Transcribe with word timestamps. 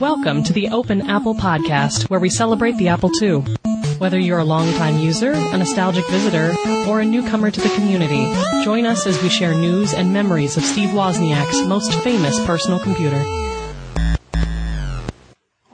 Welcome 0.00 0.44
to 0.44 0.54
the 0.54 0.70
Open 0.70 1.10
Apple 1.10 1.34
Podcast, 1.34 2.08
where 2.08 2.20
we 2.20 2.30
celebrate 2.30 2.78
the 2.78 2.88
Apple 2.88 3.10
II. 3.20 3.40
Whether 3.98 4.18
you're 4.18 4.38
a 4.38 4.44
longtime 4.44 4.98
user, 4.98 5.32
a 5.32 5.58
nostalgic 5.58 6.08
visitor, 6.08 6.54
or 6.88 7.00
a 7.00 7.04
newcomer 7.04 7.50
to 7.50 7.60
the 7.60 7.68
community, 7.74 8.24
join 8.64 8.86
us 8.86 9.06
as 9.06 9.22
we 9.22 9.28
share 9.28 9.52
news 9.54 9.92
and 9.92 10.10
memories 10.10 10.56
of 10.56 10.64
Steve 10.64 10.88
Wozniak's 10.94 11.66
most 11.66 11.92
famous 11.96 12.42
personal 12.46 12.78
computer. 12.78 13.22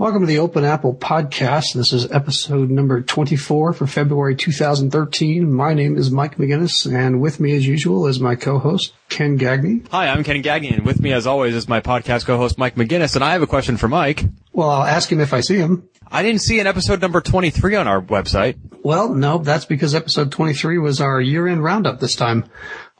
Welcome 0.06 0.22
to 0.22 0.28
the 0.28 0.38
Open 0.38 0.62
Apple 0.62 0.94
Podcast. 0.94 1.74
This 1.74 1.92
is 1.92 2.12
episode 2.12 2.70
number 2.70 3.02
24 3.02 3.72
for 3.72 3.86
February 3.88 4.36
2013. 4.36 5.52
My 5.52 5.74
name 5.74 5.98
is 5.98 6.12
Mike 6.12 6.36
McGinnis, 6.36 6.88
and 6.88 7.20
with 7.20 7.40
me 7.40 7.56
as 7.56 7.66
usual 7.66 8.06
is 8.06 8.20
my 8.20 8.36
co-host, 8.36 8.92
Ken 9.08 9.34
Gagne. 9.34 9.82
Hi, 9.90 10.06
I'm 10.06 10.22
Ken 10.22 10.42
Gagne, 10.42 10.68
and 10.68 10.86
with 10.86 11.00
me 11.00 11.12
as 11.12 11.26
always 11.26 11.56
is 11.56 11.68
my 11.68 11.80
podcast 11.80 12.24
co-host, 12.24 12.56
Mike 12.56 12.76
McGinnis, 12.76 13.16
and 13.16 13.24
I 13.24 13.32
have 13.32 13.42
a 13.42 13.48
question 13.48 13.76
for 13.76 13.88
Mike. 13.88 14.22
Well, 14.52 14.70
I'll 14.70 14.84
ask 14.84 15.10
him 15.10 15.18
if 15.18 15.34
I 15.34 15.40
see 15.40 15.56
him. 15.56 15.88
I 16.06 16.22
didn't 16.22 16.42
see 16.42 16.60
an 16.60 16.68
episode 16.68 17.00
number 17.00 17.20
23 17.20 17.74
on 17.74 17.88
our 17.88 18.00
website. 18.00 18.56
Well, 18.84 19.12
no, 19.12 19.38
that's 19.38 19.64
because 19.64 19.96
episode 19.96 20.30
23 20.30 20.78
was 20.78 21.00
our 21.00 21.20
year-end 21.20 21.64
roundup 21.64 21.98
this 21.98 22.14
time. 22.14 22.44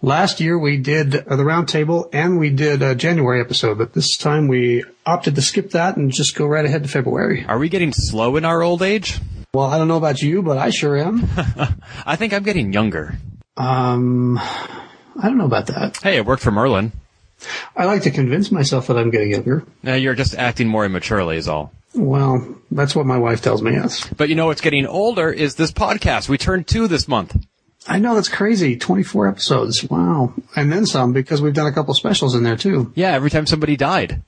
Last 0.07 0.39
year 0.39 0.57
we 0.57 0.77
did 0.77 1.11
the 1.11 1.21
roundtable 1.21 2.09
and 2.13 2.39
we 2.39 2.51
did 2.51 2.81
a 2.81 2.95
January 2.95 3.41
episode, 3.41 3.79
but 3.79 3.93
this 3.93 4.17
time 4.17 4.47
we 4.47 4.85
opted 5.05 5.35
to 5.35 5.43
skip 5.43 5.71
that 5.71 5.97
and 5.97 6.13
just 6.13 6.37
go 6.37 6.47
right 6.47 6.65
ahead 6.65 6.85
to 6.85 6.89
February. 6.89 7.45
Are 7.45 7.59
we 7.59 7.69
getting 7.69 7.93
slow 7.93 8.37
in 8.37 8.45
our 8.45 8.63
old 8.63 8.83
age? 8.83 9.19
Well, 9.53 9.67
I 9.67 9.79
don't 9.79 9.89
know 9.89 9.97
about 9.97 10.23
you, 10.23 10.43
but 10.43 10.59
I 10.59 10.71
sure 10.71 10.97
am. 10.97 11.29
I 12.07 12.15
think 12.15 12.33
I'm 12.33 12.45
getting 12.45 12.73
younger. 12.73 13.19
Um, 13.57 14.39
I 14.39 15.23
don't 15.25 15.39
know 15.39 15.45
about 15.45 15.67
that. 15.67 15.97
Hey, 16.01 16.19
it 16.19 16.25
worked 16.25 16.45
for 16.45 16.53
Merlin. 16.53 16.93
I 17.77 17.87
like 17.87 18.03
to 18.03 18.13
convince 18.13 18.53
myself 18.53 18.87
that 18.87 18.97
I'm 18.97 19.11
getting 19.11 19.33
younger. 19.33 19.65
Now 19.83 19.95
you're 19.95 20.15
just 20.15 20.37
acting 20.37 20.69
more 20.69 20.85
immaturely 20.85 21.37
is 21.37 21.49
all. 21.49 21.73
Well, 21.97 22.57
that's 22.71 22.95
what 22.95 23.07
my 23.07 23.19
wife 23.19 23.43
tells 23.43 23.61
me, 23.61 23.73
yes. 23.73 24.09
But 24.17 24.29
you 24.29 24.37
know 24.37 24.47
what's 24.47 24.61
getting 24.61 24.87
older 24.87 25.33
is 25.33 25.57
this 25.57 25.73
podcast. 25.73 26.29
We 26.29 26.39
turned 26.39 26.69
two 26.69 26.87
this 26.87 27.09
month. 27.09 27.37
I 27.89 27.99
know 27.99 28.15
that's 28.15 28.29
crazy. 28.29 28.77
24 28.77 29.29
episodes. 29.29 29.85
Wow. 29.89 30.35
And 30.57 30.73
then 30.73 30.87
some 30.87 31.13
because 31.13 31.41
we've 31.41 31.55
done 31.55 31.67
a 31.67 31.73
couple 31.73 31.95
specials 31.95 32.35
in 32.35 32.43
there 32.43 32.57
too. 32.57 32.93
Yeah, 32.95 33.13
every 33.13 33.31
time 33.31 33.47
somebody 33.47 33.77
died. 33.77 34.23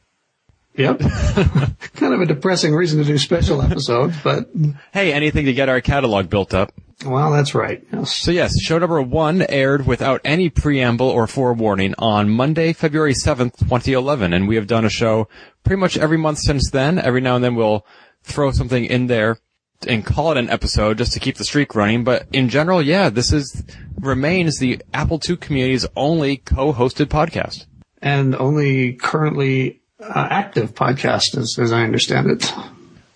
Yep. 0.76 1.00
kind 1.96 2.14
of 2.14 2.20
a 2.20 2.26
depressing 2.26 2.72
reason 2.72 2.98
to 2.98 3.04
do 3.04 3.18
special 3.18 3.60
episodes, 3.62 4.14
but 4.22 4.48
Hey, 4.92 5.12
anything 5.12 5.46
to 5.46 5.52
get 5.52 5.68
our 5.68 5.80
catalog 5.80 6.30
built 6.30 6.54
up. 6.54 6.72
well, 7.04 7.32
that's 7.32 7.52
right. 7.52 7.84
Yes. 7.92 8.16
So 8.16 8.30
yes, 8.30 8.60
show 8.60 8.78
number 8.78 9.02
one 9.02 9.42
aired 9.48 9.86
without 9.86 10.20
any 10.24 10.50
preamble 10.50 11.08
or 11.08 11.26
forewarning 11.26 11.94
on 11.98 12.30
Monday, 12.30 12.72
February 12.72 13.12
7th, 13.14 13.58
2011. 13.58 14.32
And 14.32 14.46
we 14.46 14.54
have 14.54 14.68
done 14.68 14.84
a 14.84 14.90
show 14.90 15.26
pretty 15.64 15.80
much 15.80 15.98
every 15.98 16.16
month 16.18 16.38
since 16.38 16.70
then. 16.70 17.00
Every 17.00 17.20
now 17.22 17.34
and 17.34 17.42
then 17.42 17.56
we'll 17.56 17.84
throw 18.22 18.52
something 18.52 18.84
in 18.84 19.08
there 19.08 19.38
and 19.86 20.04
call 20.04 20.32
it 20.32 20.38
an 20.38 20.50
episode 20.50 20.98
just 20.98 21.12
to 21.12 21.20
keep 21.20 21.36
the 21.36 21.44
streak 21.44 21.74
running. 21.74 22.04
But 22.04 22.26
in 22.32 22.48
general, 22.48 22.82
yeah, 22.82 23.10
this 23.10 23.32
is, 23.32 23.64
remains 24.00 24.58
the 24.58 24.82
Apple 24.92 25.20
II 25.26 25.36
community's 25.36 25.86
only 25.96 26.38
co-hosted 26.38 27.06
podcast. 27.06 27.66
And 28.00 28.34
only 28.34 28.94
currently 28.94 29.80
uh, 30.00 30.28
active 30.30 30.74
podcast 30.74 31.36
as, 31.36 31.58
as 31.58 31.72
I 31.72 31.82
understand 31.82 32.30
it. 32.30 32.52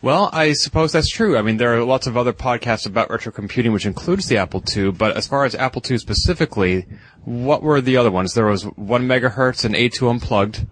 Well, 0.00 0.30
I 0.33 0.52
suppose 0.55 0.90
that's 0.90 1.08
true. 1.08 1.38
I 1.38 1.42
mean, 1.42 1.58
there 1.58 1.77
are 1.77 1.84
lots 1.84 2.08
of 2.08 2.16
other 2.16 2.33
podcasts 2.33 2.86
about 2.86 3.08
retro 3.08 3.30
computing, 3.30 3.72
which 3.72 3.86
includes 3.86 4.27
the 4.27 4.38
Apple 4.38 4.62
II. 4.77 4.90
But 4.90 5.16
as 5.16 5.28
far 5.28 5.44
as 5.44 5.55
Apple 5.55 5.83
II 5.88 5.98
specifically, 5.98 6.86
what 7.24 7.62
were 7.62 7.80
the 7.80 7.96
other 7.96 8.10
ones? 8.10 8.34
There 8.34 8.46
was 8.46 8.64
one 8.64 9.06
megahertz 9.06 9.64
and 9.64 9.77
A2 9.77 10.10
unplugged. 10.10 10.66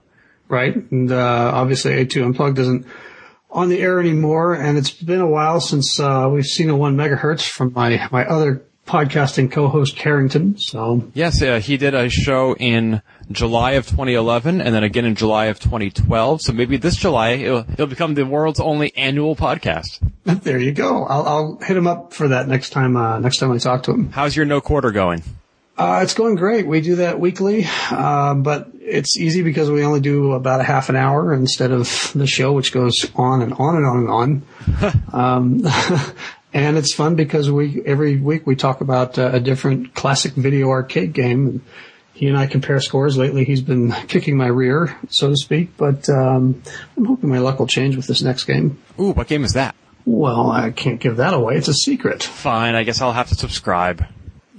Right. 0.51 0.75
And, 0.91 1.13
uh, 1.13 1.53
obviously 1.55 1.93
A2 1.93 2.25
Unplugged 2.25 2.59
isn't 2.59 2.85
on 3.51 3.69
the 3.69 3.81
air 3.81 4.01
anymore. 4.01 4.55
And 4.55 4.79
it's 4.79 4.91
been 4.91 5.21
a 5.21 5.27
while 5.27 5.61
since, 5.61 5.99
uh, 5.99 6.29
we've 6.33 6.45
seen 6.47 6.71
a 6.71 6.77
one 6.77 6.97
megahertz 6.97 7.49
from 7.49 7.73
my, 7.73 8.09
my 8.11 8.25
other 8.25 8.63
podcasting 8.87 9.51
co-host 9.51 9.97
Carrington. 9.97 10.59
So 10.59 11.09
Yes, 11.15 11.41
uh, 11.43 11.61
he 11.61 11.77
did 11.77 11.95
a 11.95 12.09
show 12.09 12.55
in 12.57 13.03
July 13.31 13.73
of 13.73 13.87
2011, 13.87 14.61
and 14.61 14.75
then 14.75 14.83
again 14.83 15.05
in 15.05 15.15
July 15.15 15.47
of 15.47 15.61
2012. 15.61 16.43
So 16.43 16.53
maybe 16.53 16.77
this 16.77 16.97
July 16.97 17.31
it'll, 17.31 17.65
it'll 17.73 17.87
become 17.87 18.15
the 18.15 18.27
world's 18.27 18.59
only 18.59 18.93
annual 18.97 19.37
podcast. 19.37 20.01
there 20.25 20.59
you 20.59 20.73
go. 20.73 21.05
I'll, 21.05 21.27
I'll 21.27 21.59
hit 21.59 21.77
him 21.77 21.87
up 21.87 22.13
for 22.13 22.29
that 22.29 22.49
next 22.49 22.71
time, 22.71 22.97
uh, 22.97 23.21
next 23.21 23.39
time 23.39 23.53
I 23.53 23.59
talk 23.59 23.85
to 23.85 23.93
him. 23.93 24.11
How's 24.11 24.35
your 24.35 24.47
no 24.47 24.61
quarter 24.61 24.91
going? 24.91 25.23
Uh, 25.81 26.03
it's 26.03 26.13
going 26.13 26.35
great. 26.35 26.67
We 26.67 26.83
do 26.83 26.97
that 26.97 27.19
weekly, 27.19 27.67
uh, 27.91 28.35
but 28.35 28.69
it's 28.75 29.17
easy 29.17 29.43
because 29.43 29.71
we 29.71 29.83
only 29.83 30.01
do 30.01 30.33
about 30.33 30.61
a 30.61 30.63
half 30.63 30.91
an 30.91 30.97
hour 30.97 31.33
instead 31.33 31.71
of 31.71 32.13
the 32.15 32.27
show, 32.27 32.53
which 32.53 32.71
goes 32.71 33.11
on 33.15 33.41
and 33.41 33.55
on 33.55 33.77
and 33.77 33.87
on 33.87 33.97
and 33.97 34.11
on. 34.11 35.03
um, 35.15 35.67
and 36.53 36.77
it's 36.77 36.93
fun 36.93 37.15
because 37.15 37.51
we 37.51 37.83
every 37.87 38.19
week 38.19 38.47
we 38.47 38.57
talk 38.57 38.83
about 38.83 39.19
uh, 39.19 39.31
a 39.33 39.41
different 39.41 39.95
classic 39.95 40.35
video 40.35 40.69
arcade 40.69 41.15
game. 41.15 41.47
And 41.47 41.61
he 42.13 42.27
and 42.29 42.37
I 42.37 42.47
compare 42.47 42.79
scores. 42.81 43.17
Lately, 43.17 43.47
he's 43.47 43.63
been 43.63 43.93
kicking 44.07 44.37
my 44.37 44.49
rear, 44.49 44.95
so 45.09 45.31
to 45.31 45.37
speak. 45.37 45.79
But 45.79 46.11
um, 46.11 46.63
I'm 46.99 47.07
hoping 47.07 47.31
my 47.31 47.39
luck 47.39 47.59
will 47.59 47.67
change 47.67 47.97
with 47.97 48.07
this 48.07 48.21
next 48.21 48.45
game. 48.45 48.83
Ooh, 48.99 49.13
what 49.13 49.29
game 49.29 49.45
is 49.45 49.53
that? 49.53 49.75
Well, 50.05 50.51
I 50.51 50.73
can't 50.73 51.01
give 51.01 51.17
that 51.17 51.33
away. 51.33 51.57
It's 51.57 51.69
a 51.69 51.75
secret. 51.75 52.23
Fine, 52.23 52.75
I 52.75 52.83
guess 52.83 53.01
I'll 53.01 53.15
have 53.15 53.31
to 53.31 53.35
subscribe. 53.35 54.05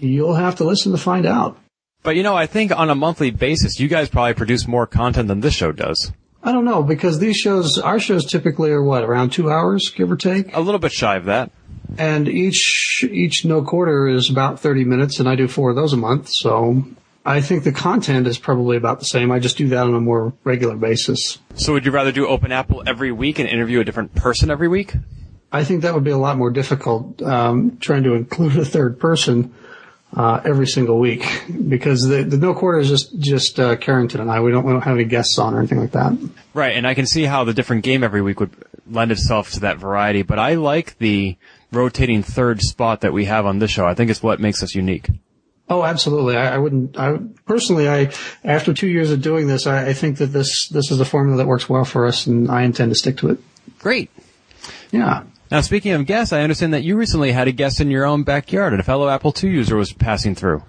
You'll 0.02 0.36
have 0.36 0.56
to 0.56 0.64
listen 0.64 0.92
to 0.92 0.98
find 0.98 1.26
out. 1.26 1.58
But 2.04 2.16
you 2.16 2.24
know, 2.24 2.36
I 2.36 2.48
think 2.48 2.72
on 2.78 2.90
a 2.90 2.96
monthly 2.96 3.30
basis, 3.32 3.80
you 3.80 3.88
guys 3.88 4.10
probably 4.10 4.34
produce 4.34 4.68
more 4.68 4.88
content 4.88 5.28
than 5.28 5.42
this 5.42 5.54
show 5.54 5.72
does. 5.72 6.12
I 6.44 6.52
don't 6.52 6.66
know 6.66 6.82
because 6.82 7.20
these 7.20 7.38
shows, 7.38 7.78
our 7.78 8.00
shows 8.00 8.26
typically 8.26 8.72
are 8.72 8.84
what 8.84 9.04
around 9.04 9.32
two 9.32 9.52
hours, 9.52 9.90
give 9.96 10.12
or 10.12 10.16
take, 10.18 10.56
A 10.56 10.60
little 10.60 10.80
bit 10.80 10.92
shy 10.92 11.16
of 11.16 11.26
that. 11.26 11.52
and 12.00 12.28
each 12.28 13.06
each 13.08 13.46
no 13.46 13.62
quarter 13.62 14.08
is 14.08 14.30
about 14.32 14.60
thirty 14.60 14.84
minutes, 14.84 15.20
and 15.20 15.30
I 15.30 15.36
do 15.36 15.48
four 15.48 15.70
of 15.70 15.76
those 15.76 15.94
a 15.94 15.98
month. 15.98 16.30
So 16.30 16.84
I 17.24 17.42
think 17.42 17.64
the 17.64 17.72
content 17.72 18.26
is 18.26 18.40
probably 18.40 18.78
about 18.78 18.98
the 18.98 19.06
same. 19.06 19.32
I 19.32 19.38
just 19.38 19.56
do 19.58 19.68
that 19.68 19.84
on 19.86 19.94
a 19.94 20.00
more 20.02 20.34
regular 20.44 20.76
basis. 20.76 21.38
So 21.54 21.74
would 21.74 21.86
you 21.86 21.92
rather 21.92 22.12
do 22.12 22.26
Open 22.26 22.52
Apple 22.52 22.82
every 22.88 23.12
week 23.12 23.38
and 23.38 23.48
interview 23.48 23.80
a 23.80 23.84
different 23.84 24.16
person 24.16 24.50
every 24.50 24.68
week? 24.68 24.96
I 25.52 25.64
think 25.64 25.84
that 25.84 25.94
would 25.94 26.04
be 26.06 26.12
a 26.12 26.18
lot 26.18 26.38
more 26.38 26.50
difficult 26.50 27.22
um, 27.22 27.78
trying 27.80 28.02
to 28.04 28.14
include 28.16 28.56
a 28.58 28.66
third 28.66 29.00
person 29.00 29.54
uh, 30.16 30.42
every 30.44 30.68
single 30.68 31.00
week 31.00 31.44
because 31.70 32.08
the, 32.08 32.24
the 32.24 32.38
no 32.38 32.54
quarter 32.54 32.80
is 32.80 32.90
just 32.90 33.18
just 33.20 33.60
uh, 33.60 33.76
Carrington 33.76 34.22
and 34.22 34.32
I. 34.32 34.42
We 34.42 34.52
don't 34.52 34.66
we 34.66 34.74
don't 34.74 34.82
have 34.82 34.96
any 34.96 35.06
guests 35.06 35.38
on 35.40 35.54
or 35.54 35.60
anything 35.60 35.80
like 35.80 35.92
that. 35.92 36.18
Right, 36.54 36.76
and 36.76 36.86
I 36.86 36.94
can 36.94 37.06
see 37.06 37.24
how 37.24 37.44
the 37.44 37.54
different 37.54 37.84
game 37.84 38.04
every 38.04 38.22
week 38.22 38.40
would 38.40 38.54
lend 38.88 39.12
itself 39.12 39.52
to 39.52 39.62
that 39.62 39.78
variety, 39.78 40.24
but 40.24 40.40
I 40.40 40.56
like 40.56 40.98
the 40.98 41.38
rotating 41.72 42.24
third 42.24 42.62
spot 42.62 43.02
that 43.02 43.14
we 43.14 43.26
have 43.26 43.46
on 43.46 43.60
this 43.60 43.72
show. 43.72 43.86
I 43.86 43.94
think 43.94 44.12
it's 44.12 44.22
what 44.22 44.40
makes 44.40 44.62
us 44.62 44.76
unique. 44.76 45.10
Oh, 45.70 45.84
absolutely. 45.84 46.36
I, 46.36 46.56
I 46.56 46.58
wouldn't. 46.58 47.00
I 47.00 47.18
personally, 47.46 47.88
I 47.88 48.12
after 48.44 48.74
two 48.74 48.90
years 48.90 49.12
of 49.12 49.22
doing 49.22 49.48
this, 49.48 49.66
I, 49.66 49.88
I 49.88 49.94
think 49.94 50.18
that 50.18 50.28
this 50.28 50.68
this 50.68 50.92
is 50.92 51.00
a 51.00 51.06
formula 51.06 51.38
that 51.38 51.48
works 51.48 51.70
well 51.70 51.86
for 51.86 52.06
us, 52.06 52.28
and 52.28 52.52
I 52.52 52.64
intend 52.64 52.92
to 52.92 52.96
stick 52.96 53.18
to 53.18 53.30
it. 53.30 53.40
Great. 53.80 54.12
Yeah. 54.92 55.24
Now, 55.52 55.60
speaking 55.60 55.92
of 55.92 56.06
guests, 56.06 56.32
I 56.32 56.44
understand 56.44 56.74
that 56.74 56.84
you 56.84 56.96
recently 56.96 57.34
had 57.34 57.50
a 57.50 57.52
guest 57.52 57.82
in 57.82 57.92
your 57.92 58.06
own 58.06 58.24
backyard, 58.24 58.72
and 58.72 58.80
a 58.80 58.84
fellow 58.84 59.10
Apple 59.10 59.34
II 59.44 59.50
user 59.50 59.76
was 59.76 59.92
passing 59.92 60.34
through. 60.34 60.64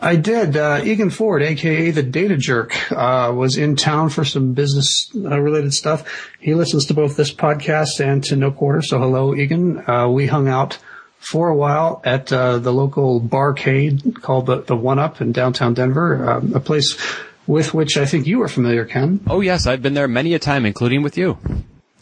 I 0.00 0.16
did. 0.16 0.56
Uh, 0.56 0.82
Egan 0.84 1.10
Ford, 1.10 1.40
aka 1.40 1.92
the 1.92 2.02
Data 2.02 2.36
Jerk, 2.36 2.74
uh, 2.90 3.32
was 3.32 3.56
in 3.56 3.76
town 3.76 4.10
for 4.10 4.24
some 4.24 4.52
business 4.52 5.08
uh, 5.14 5.40
related 5.40 5.72
stuff. 5.72 6.32
He 6.40 6.52
listens 6.54 6.86
to 6.86 6.94
both 6.94 7.16
this 7.16 7.32
podcast 7.32 8.04
and 8.04 8.24
to 8.24 8.34
No 8.34 8.50
Quarter. 8.50 8.82
So 8.82 8.98
hello, 8.98 9.36
Egan. 9.36 9.88
Uh, 9.88 10.08
we 10.08 10.26
hung 10.26 10.48
out 10.48 10.78
for 11.20 11.48
a 11.48 11.56
while 11.56 12.02
at 12.04 12.32
uh, 12.32 12.58
the 12.58 12.72
local 12.72 13.20
barcade 13.20 14.20
called 14.20 14.46
the, 14.46 14.62
the 14.62 14.76
One 14.76 14.98
Up 14.98 15.20
in 15.20 15.30
downtown 15.30 15.74
Denver, 15.74 16.28
um, 16.28 16.54
a 16.54 16.60
place 16.60 16.98
with 17.46 17.72
which 17.72 17.96
I 17.96 18.04
think 18.04 18.26
you 18.26 18.42
are 18.42 18.48
familiar, 18.48 18.84
Ken. 18.84 19.20
Oh 19.28 19.40
yes, 19.40 19.66
I've 19.66 19.80
been 19.80 19.94
there 19.94 20.08
many 20.08 20.34
a 20.34 20.40
time, 20.40 20.66
including 20.66 21.02
with 21.02 21.16
you. 21.16 21.38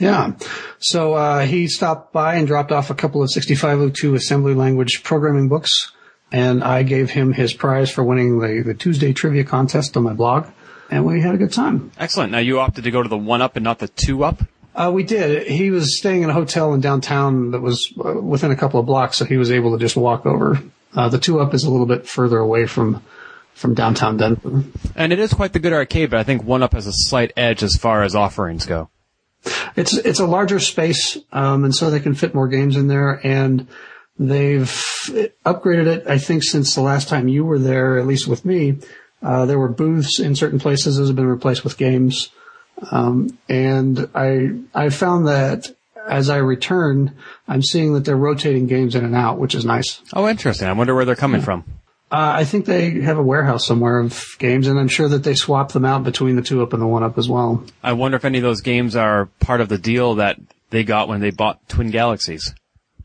Yeah. 0.03 0.33
So 0.81 1.15
uh, 1.15 1.47
he 1.47 1.69
stopped 1.69 2.13
by 2.13 2.35
and 2.35 2.49
dropped 2.49 2.73
off 2.73 2.91
a 2.91 2.95
couple 2.95 3.23
of 3.23 3.31
6502 3.31 4.17
assembly 4.17 4.53
language 4.53 5.05
programming 5.05 5.49
books, 5.49 5.93
and 6.33 6.65
I 6.65 6.83
gave 6.83 7.11
him 7.11 7.33
his 7.33 7.55
prize 7.55 7.89
for 7.89 8.03
winning 8.03 8.41
the, 8.41 8.65
the 8.67 8.75
Tuesday 8.75 9.13
trivia 9.13 9.45
contest 9.45 9.97
on 9.97 10.03
my 10.03 10.13
blog, 10.13 10.49
and 10.91 11.07
we 11.07 11.21
had 11.21 11.37
a 11.37 11.39
good 11.39 11.53
time. 11.53 11.93
Excellent. 12.01 12.33
Now 12.33 12.39
you 12.39 12.59
opted 12.59 12.83
to 12.83 12.91
go 12.91 13.01
to 13.01 13.09
the 13.09 13.17
one 13.17 13.43
up 13.43 13.55
and 13.55 13.63
not 13.63 13.79
the 13.79 13.87
two 13.87 14.25
up. 14.25 14.43
Uh, 14.75 14.91
we 14.93 15.05
did. 15.05 15.47
He 15.47 15.71
was 15.71 15.97
staying 15.97 16.23
in 16.25 16.31
a 16.31 16.33
hotel 16.33 16.75
in 16.75 16.81
downtown 16.81 17.53
that 17.53 17.61
was 17.61 17.93
uh, 18.05 18.15
within 18.21 18.51
a 18.51 18.57
couple 18.57 18.81
of 18.81 18.87
blocks, 18.87 19.19
so 19.19 19.25
he 19.25 19.37
was 19.37 19.53
able 19.53 19.71
to 19.71 19.79
just 19.79 19.97
walk 19.97 20.27
over. 20.27 20.61
Uh, 20.97 21.09
the 21.11 21.19
two 21.19 21.39
up 21.39 21.55
is 21.55 21.63
a 21.63 21.71
little 21.71 21.87
bit 21.87 22.09
further 22.09 22.39
away 22.39 22.67
from 22.67 23.05
from 23.55 23.75
downtown 23.75 24.17
Denver. 24.17 24.65
And 24.97 25.13
it 25.13 25.21
is 25.21 25.33
quite 25.33 25.53
the 25.53 25.61
good 25.61 25.73
arcade, 25.73 26.11
but 26.11 26.19
I 26.19 26.25
think 26.25 26.43
one 26.43 26.65
up 26.65 26.73
has 26.73 26.89
a 26.89 26.93
slight 26.93 27.33
edge 27.37 27.63
as 27.63 27.77
far 27.77 28.03
as 28.03 28.17
offerings 28.17 28.67
go. 28.67 28.89
It's 29.77 29.97
it's 29.97 30.21
a 30.21 30.27
larger 30.27 30.61
space, 30.61 31.19
um, 31.33 31.65
and 31.65 31.75
so 31.75 31.91
they 31.91 32.01
can 32.01 32.15
fit 32.15 32.35
more 32.35 32.49
games 32.49 32.77
in 32.77 32.89
there. 32.89 33.21
And 33.27 33.67
they've 34.19 34.71
upgraded 35.45 35.87
it. 35.87 36.07
I 36.07 36.19
think 36.19 36.43
since 36.43 36.75
the 36.75 36.83
last 36.83 37.09
time 37.09 37.29
you 37.29 37.45
were 37.45 37.59
there, 37.59 37.99
at 37.99 38.07
least 38.07 38.29
with 38.29 38.45
me, 38.45 38.79
uh, 39.23 39.47
there 39.47 39.59
were 39.59 39.69
booths 39.69 40.19
in 40.19 40.37
certain 40.37 40.59
places. 40.59 40.97
Those 40.97 41.09
have 41.09 41.17
been 41.17 41.27
replaced 41.27 41.65
with 41.65 41.77
games. 41.77 42.31
Um, 42.91 43.39
and 43.49 44.09
I, 44.15 44.51
I 44.75 44.89
found 44.89 45.29
that 45.29 45.75
as 46.09 46.29
I 46.29 46.39
return, 46.39 47.17
I'm 47.47 47.63
seeing 47.63 47.95
that 47.95 48.05
they're 48.05 48.17
rotating 48.17 48.67
games 48.67 48.95
in 48.95 49.05
and 49.05 49.15
out, 49.15 49.39
which 49.39 49.55
is 49.55 49.65
nice. 49.65 50.01
Oh, 50.13 50.29
interesting. 50.29 50.67
I 50.69 50.73
wonder 50.73 50.95
where 50.95 51.05
they're 51.05 51.15
coming 51.15 51.41
from. 51.41 51.65
Uh, 52.13 52.35
I 52.37 52.45
think 52.45 52.67
they 52.67 53.01
have 53.01 53.17
a 53.17 53.23
warehouse 53.23 53.67
somewhere 53.67 53.99
of 53.99 54.37
games, 54.39 54.69
and 54.69 54.79
I'm 54.79 54.89
sure 54.89 55.09
that 55.09 55.25
they 55.25 55.35
swap 55.35 55.73
them 55.73 55.87
out 55.87 56.05
between 56.05 56.37
the 56.37 56.43
two 56.43 56.63
up 56.63 56.75
and 56.75 56.83
the 56.83 56.87
one 56.87 57.03
up 57.03 57.17
as 57.17 57.27
well. 57.27 57.65
I 57.83 57.95
wonder 57.95 58.19
if 58.19 58.27
any 58.27 58.37
of 58.37 58.45
those 58.45 58.61
games 58.61 58.95
are 58.95 59.31
part 59.41 59.63
of 59.63 59.71
the 59.71 59.79
deal 59.79 60.17
that 60.17 60.39
they 60.69 60.85
got 60.85 61.09
when 61.09 61.23
they 61.23 61.31
bought 61.31 61.67
Twin 61.71 61.91
Galaxies. 61.91 62.55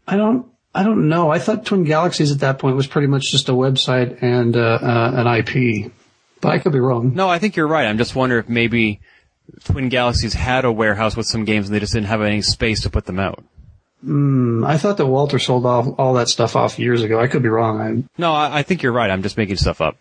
I 0.05 0.17
don't, 0.17 0.47
I 0.75 0.83
don't 0.83 1.07
know. 1.07 1.31
I 1.31 1.39
thought 1.39 1.65
Twin 1.65 1.85
Galaxies 1.85 2.33
at 2.33 2.39
that 2.39 2.59
point 2.59 2.75
was 2.75 2.85
pretty 2.85 3.07
much 3.07 3.31
just 3.31 3.47
a 3.47 3.53
website 3.53 4.21
and 4.21 4.57
uh, 4.57 4.79
uh, 4.81 5.11
an 5.15 5.27
IP, 5.27 5.89
but 6.41 6.49
I 6.49 6.59
could 6.59 6.73
be 6.73 6.81
wrong. 6.81 7.13
No, 7.15 7.29
I 7.29 7.39
think 7.39 7.55
you're 7.55 7.65
right. 7.65 7.87
I'm 7.87 7.97
just 7.97 8.13
wondering 8.13 8.43
if 8.43 8.49
maybe 8.49 8.99
Twin 9.63 9.87
Galaxies 9.87 10.33
had 10.33 10.65
a 10.65 10.71
warehouse 10.71 11.15
with 11.15 11.27
some 11.27 11.45
games 11.45 11.67
and 11.67 11.75
they 11.75 11.79
just 11.79 11.93
didn't 11.93 12.07
have 12.07 12.21
any 12.21 12.41
space 12.41 12.81
to 12.81 12.89
put 12.89 13.05
them 13.05 13.19
out. 13.19 13.41
I 14.07 14.77
thought 14.77 14.97
that 14.97 15.05
Walter 15.05 15.39
sold 15.39 15.65
all, 15.65 15.93
all 15.97 16.13
that 16.15 16.29
stuff 16.29 16.55
off 16.55 16.79
years 16.79 17.03
ago. 17.03 17.19
I 17.19 17.27
could 17.27 17.43
be 17.43 17.49
wrong. 17.49 17.81
I, 17.81 18.03
No, 18.17 18.33
I, 18.33 18.59
I 18.59 18.63
think 18.63 18.83
you're 18.83 18.91
right. 18.91 19.09
I'm 19.09 19.23
just 19.23 19.37
making 19.37 19.57
stuff 19.57 19.81
up. 19.81 19.97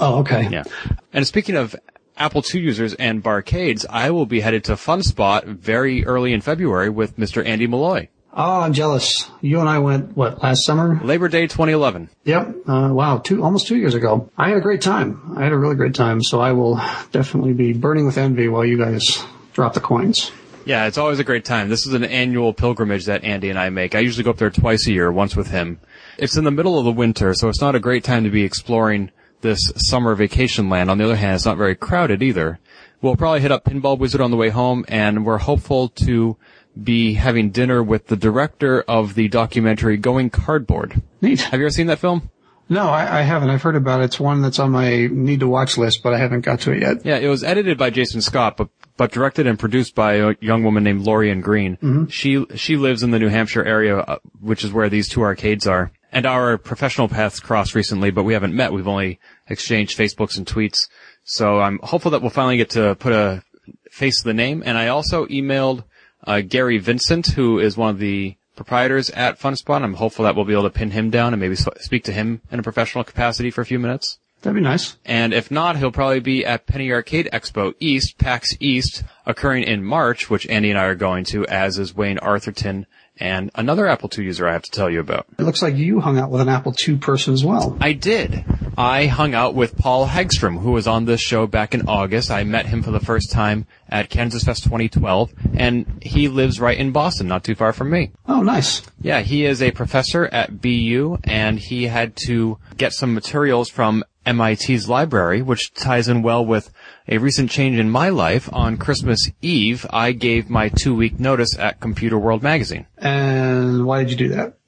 oh, 0.00 0.20
okay. 0.20 0.48
Yeah. 0.50 0.64
And 1.12 1.26
speaking 1.26 1.56
of 1.56 1.76
Apple 2.16 2.42
II 2.42 2.60
users 2.60 2.94
and 2.94 3.22
barcades, 3.22 3.84
I 3.88 4.10
will 4.10 4.26
be 4.26 4.40
headed 4.40 4.64
to 4.64 4.72
FunSpot 4.72 5.44
very 5.44 6.04
early 6.06 6.32
in 6.32 6.40
February 6.40 6.88
with 6.90 7.16
Mr. 7.16 7.46
Andy 7.46 7.66
Malloy. 7.66 8.08
Oh, 8.38 8.60
I'm 8.60 8.74
jealous. 8.74 9.30
You 9.40 9.60
and 9.60 9.68
I 9.68 9.78
went, 9.78 10.14
what, 10.14 10.42
last 10.42 10.66
summer? 10.66 11.00
Labor 11.02 11.28
Day 11.28 11.46
2011. 11.46 12.10
Yep. 12.24 12.54
Uh, 12.68 12.90
wow. 12.92 13.16
Two, 13.18 13.42
almost 13.42 13.66
two 13.66 13.78
years 13.78 13.94
ago. 13.94 14.30
I 14.36 14.50
had 14.50 14.58
a 14.58 14.60
great 14.60 14.82
time. 14.82 15.34
I 15.38 15.44
had 15.44 15.52
a 15.52 15.58
really 15.58 15.74
great 15.74 15.94
time. 15.94 16.22
So 16.22 16.40
I 16.40 16.52
will 16.52 16.76
definitely 17.12 17.54
be 17.54 17.72
burning 17.72 18.04
with 18.04 18.18
envy 18.18 18.48
while 18.48 18.64
you 18.64 18.76
guys 18.76 19.24
drop 19.54 19.72
the 19.72 19.80
coins. 19.80 20.32
Yeah, 20.66 20.86
it's 20.86 20.98
always 20.98 21.20
a 21.20 21.24
great 21.24 21.44
time. 21.44 21.68
This 21.68 21.86
is 21.86 21.94
an 21.94 22.02
annual 22.02 22.52
pilgrimage 22.52 23.04
that 23.04 23.22
Andy 23.22 23.50
and 23.50 23.58
I 23.58 23.70
make. 23.70 23.94
I 23.94 24.00
usually 24.00 24.24
go 24.24 24.30
up 24.30 24.38
there 24.38 24.50
twice 24.50 24.88
a 24.88 24.92
year, 24.92 25.12
once 25.12 25.36
with 25.36 25.48
him. 25.48 25.78
It's 26.18 26.36
in 26.36 26.42
the 26.42 26.50
middle 26.50 26.76
of 26.76 26.84
the 26.84 26.90
winter, 26.90 27.34
so 27.34 27.48
it's 27.48 27.60
not 27.60 27.76
a 27.76 27.80
great 27.80 28.02
time 28.02 28.24
to 28.24 28.30
be 28.30 28.42
exploring 28.42 29.12
this 29.42 29.60
summer 29.76 30.16
vacation 30.16 30.68
land. 30.68 30.90
On 30.90 30.98
the 30.98 31.04
other 31.04 31.14
hand, 31.14 31.36
it's 31.36 31.44
not 31.44 31.56
very 31.56 31.76
crowded 31.76 32.20
either. 32.20 32.58
We'll 33.00 33.14
probably 33.14 33.42
hit 33.42 33.52
up 33.52 33.64
Pinball 33.64 33.96
Wizard 33.96 34.20
on 34.20 34.32
the 34.32 34.36
way 34.36 34.48
home, 34.48 34.84
and 34.88 35.24
we're 35.24 35.38
hopeful 35.38 35.88
to 35.90 36.36
be 36.82 37.14
having 37.14 37.50
dinner 37.50 37.80
with 37.80 38.08
the 38.08 38.16
director 38.16 38.82
of 38.82 39.14
the 39.14 39.28
documentary 39.28 39.96
Going 39.96 40.30
Cardboard. 40.30 41.00
Neat. 41.20 41.42
Have 41.42 41.60
you 41.60 41.66
ever 41.66 41.70
seen 41.70 41.86
that 41.86 42.00
film? 42.00 42.28
No, 42.68 42.88
I, 42.88 43.20
I 43.20 43.22
haven't. 43.22 43.50
I've 43.50 43.62
heard 43.62 43.76
about 43.76 44.00
it. 44.00 44.04
It's 44.04 44.18
one 44.18 44.42
that's 44.42 44.58
on 44.58 44.72
my 44.72 45.06
need 45.06 45.40
to 45.40 45.48
watch 45.48 45.78
list, 45.78 46.02
but 46.02 46.12
I 46.12 46.18
haven't 46.18 46.40
got 46.40 46.60
to 46.60 46.72
it 46.72 46.82
yet. 46.82 47.04
Yeah, 47.04 47.18
it 47.18 47.28
was 47.28 47.44
edited 47.44 47.78
by 47.78 47.90
Jason 47.90 48.20
Scott, 48.20 48.56
but 48.56 48.68
but 48.96 49.12
directed 49.12 49.46
and 49.46 49.58
produced 49.58 49.94
by 49.94 50.14
a 50.14 50.34
young 50.40 50.64
woman 50.64 50.82
named 50.82 51.02
Lorien 51.02 51.40
Green. 51.40 52.08
She 52.08 52.44
she 52.56 52.76
lives 52.76 53.02
in 53.02 53.10
the 53.10 53.18
New 53.18 53.28
Hampshire 53.28 53.64
area, 53.64 53.98
uh, 53.98 54.18
which 54.40 54.64
is 54.64 54.72
where 54.72 54.88
these 54.88 55.08
two 55.08 55.22
arcades 55.22 55.66
are. 55.66 55.92
And 56.12 56.24
our 56.24 56.56
professional 56.56 57.08
paths 57.08 57.40
crossed 57.40 57.74
recently, 57.74 58.10
but 58.10 58.22
we 58.22 58.32
haven't 58.32 58.54
met. 58.54 58.72
We've 58.72 58.88
only 58.88 59.20
exchanged 59.48 59.98
Facebooks 59.98 60.38
and 60.38 60.46
tweets. 60.46 60.88
So 61.24 61.60
I'm 61.60 61.78
hopeful 61.82 62.10
that 62.12 62.22
we'll 62.22 62.30
finally 62.30 62.56
get 62.56 62.70
to 62.70 62.94
put 62.94 63.12
a 63.12 63.42
face 63.90 64.18
to 64.22 64.24
the 64.24 64.34
name. 64.34 64.62
And 64.64 64.78
I 64.78 64.88
also 64.88 65.26
emailed 65.26 65.84
uh, 66.26 66.40
Gary 66.40 66.78
Vincent, 66.78 67.26
who 67.28 67.58
is 67.58 67.76
one 67.76 67.90
of 67.90 67.98
the 67.98 68.36
proprietors 68.56 69.10
at 69.10 69.38
FunSpot. 69.38 69.82
I'm 69.82 69.94
hopeful 69.94 70.24
that 70.24 70.34
we'll 70.34 70.44
be 70.44 70.52
able 70.52 70.64
to 70.64 70.70
pin 70.70 70.90
him 70.90 71.10
down 71.10 71.32
and 71.32 71.40
maybe 71.40 71.56
speak 71.56 72.04
to 72.04 72.12
him 72.12 72.40
in 72.50 72.58
a 72.58 72.62
professional 72.62 73.04
capacity 73.04 73.50
for 73.50 73.60
a 73.60 73.66
few 73.66 73.78
minutes. 73.78 74.18
That'd 74.42 74.54
be 74.54 74.60
nice. 74.60 74.96
And 75.04 75.32
if 75.32 75.50
not, 75.50 75.76
he'll 75.76 75.90
probably 75.90 76.20
be 76.20 76.44
at 76.44 76.66
Penny 76.66 76.92
Arcade 76.92 77.28
Expo 77.32 77.74
East, 77.80 78.18
PAX 78.18 78.56
East, 78.60 79.02
occurring 79.24 79.64
in 79.64 79.82
March, 79.82 80.30
which 80.30 80.46
Andy 80.46 80.70
and 80.70 80.78
I 80.78 80.84
are 80.84 80.94
going 80.94 81.24
to, 81.26 81.46
as 81.46 81.78
is 81.78 81.96
Wayne 81.96 82.18
Arthurton 82.18 82.86
and 83.18 83.50
another 83.54 83.86
Apple 83.86 84.10
II 84.16 84.24
user 84.24 84.46
I 84.48 84.52
have 84.52 84.62
to 84.62 84.70
tell 84.70 84.90
you 84.90 85.00
about. 85.00 85.26
It 85.38 85.42
looks 85.42 85.62
like 85.62 85.76
you 85.76 86.00
hung 86.00 86.18
out 86.18 86.30
with 86.30 86.40
an 86.40 86.48
Apple 86.48 86.74
II 86.86 86.96
person 86.98 87.34
as 87.34 87.44
well. 87.44 87.76
I 87.80 87.92
did. 87.92 88.44
I 88.78 89.06
hung 89.06 89.34
out 89.34 89.54
with 89.54 89.76
Paul 89.76 90.06
Hagstrom, 90.06 90.60
who 90.60 90.72
was 90.72 90.86
on 90.86 91.06
this 91.06 91.20
show 91.20 91.46
back 91.46 91.74
in 91.74 91.88
August. 91.88 92.30
I 92.30 92.44
met 92.44 92.66
him 92.66 92.82
for 92.82 92.90
the 92.90 93.00
first 93.00 93.30
time 93.30 93.66
at 93.88 94.10
Kansas 94.10 94.44
Fest 94.44 94.64
2012, 94.64 95.32
and 95.54 96.02
he 96.02 96.28
lives 96.28 96.60
right 96.60 96.76
in 96.76 96.92
Boston, 96.92 97.26
not 97.26 97.42
too 97.42 97.54
far 97.54 97.72
from 97.72 97.90
me. 97.90 98.12
Oh, 98.26 98.42
nice. 98.42 98.82
Yeah, 99.00 99.20
he 99.20 99.46
is 99.46 99.62
a 99.62 99.70
professor 99.70 100.26
at 100.26 100.60
BU, 100.60 101.18
and 101.24 101.58
he 101.58 101.84
had 101.84 102.16
to 102.26 102.58
get 102.76 102.92
some 102.92 103.14
materials 103.14 103.70
from 103.70 104.04
MIT's 104.26 104.88
library, 104.88 105.42
which 105.42 105.72
ties 105.74 106.08
in 106.08 106.22
well 106.22 106.44
with 106.44 106.70
a 107.08 107.18
recent 107.18 107.50
change 107.50 107.78
in 107.78 107.88
my 107.88 108.08
life. 108.08 108.48
On 108.52 108.76
Christmas 108.76 109.30
Eve, 109.40 109.86
I 109.90 110.12
gave 110.12 110.50
my 110.50 110.68
two-week 110.68 111.20
notice 111.20 111.56
at 111.58 111.80
Computer 111.80 112.18
World 112.18 112.42
magazine. 112.42 112.86
And 112.98 113.86
why 113.86 114.02
did 114.02 114.10
you 114.10 114.16
do 114.16 114.28
that? 114.28 114.58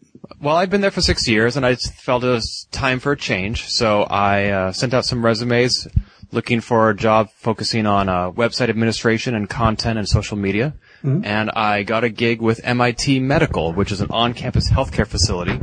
Well, 0.40 0.56
I'd 0.56 0.70
been 0.70 0.80
there 0.80 0.90
for 0.90 1.00
six 1.00 1.26
years, 1.26 1.56
and 1.56 1.66
I 1.66 1.74
felt 1.74 2.22
it 2.22 2.28
was 2.28 2.68
time 2.70 3.00
for 3.00 3.12
a 3.12 3.16
change, 3.16 3.66
so 3.66 4.02
I 4.02 4.48
uh, 4.48 4.72
sent 4.72 4.94
out 4.94 5.04
some 5.04 5.24
resumes 5.24 5.88
looking 6.30 6.60
for 6.60 6.90
a 6.90 6.94
job 6.94 7.30
focusing 7.34 7.86
on 7.86 8.08
uh, 8.08 8.30
website 8.30 8.68
administration 8.68 9.34
and 9.34 9.48
content 9.48 9.98
and 9.98 10.06
social 10.06 10.36
media. 10.36 10.74
And 11.24 11.50
I 11.50 11.84
got 11.84 12.04
a 12.04 12.08
gig 12.08 12.42
with 12.42 12.60
MIT 12.64 13.20
Medical, 13.20 13.72
which 13.72 13.90
is 13.92 14.00
an 14.00 14.10
on-campus 14.10 14.70
healthcare 14.70 15.06
facility 15.06 15.58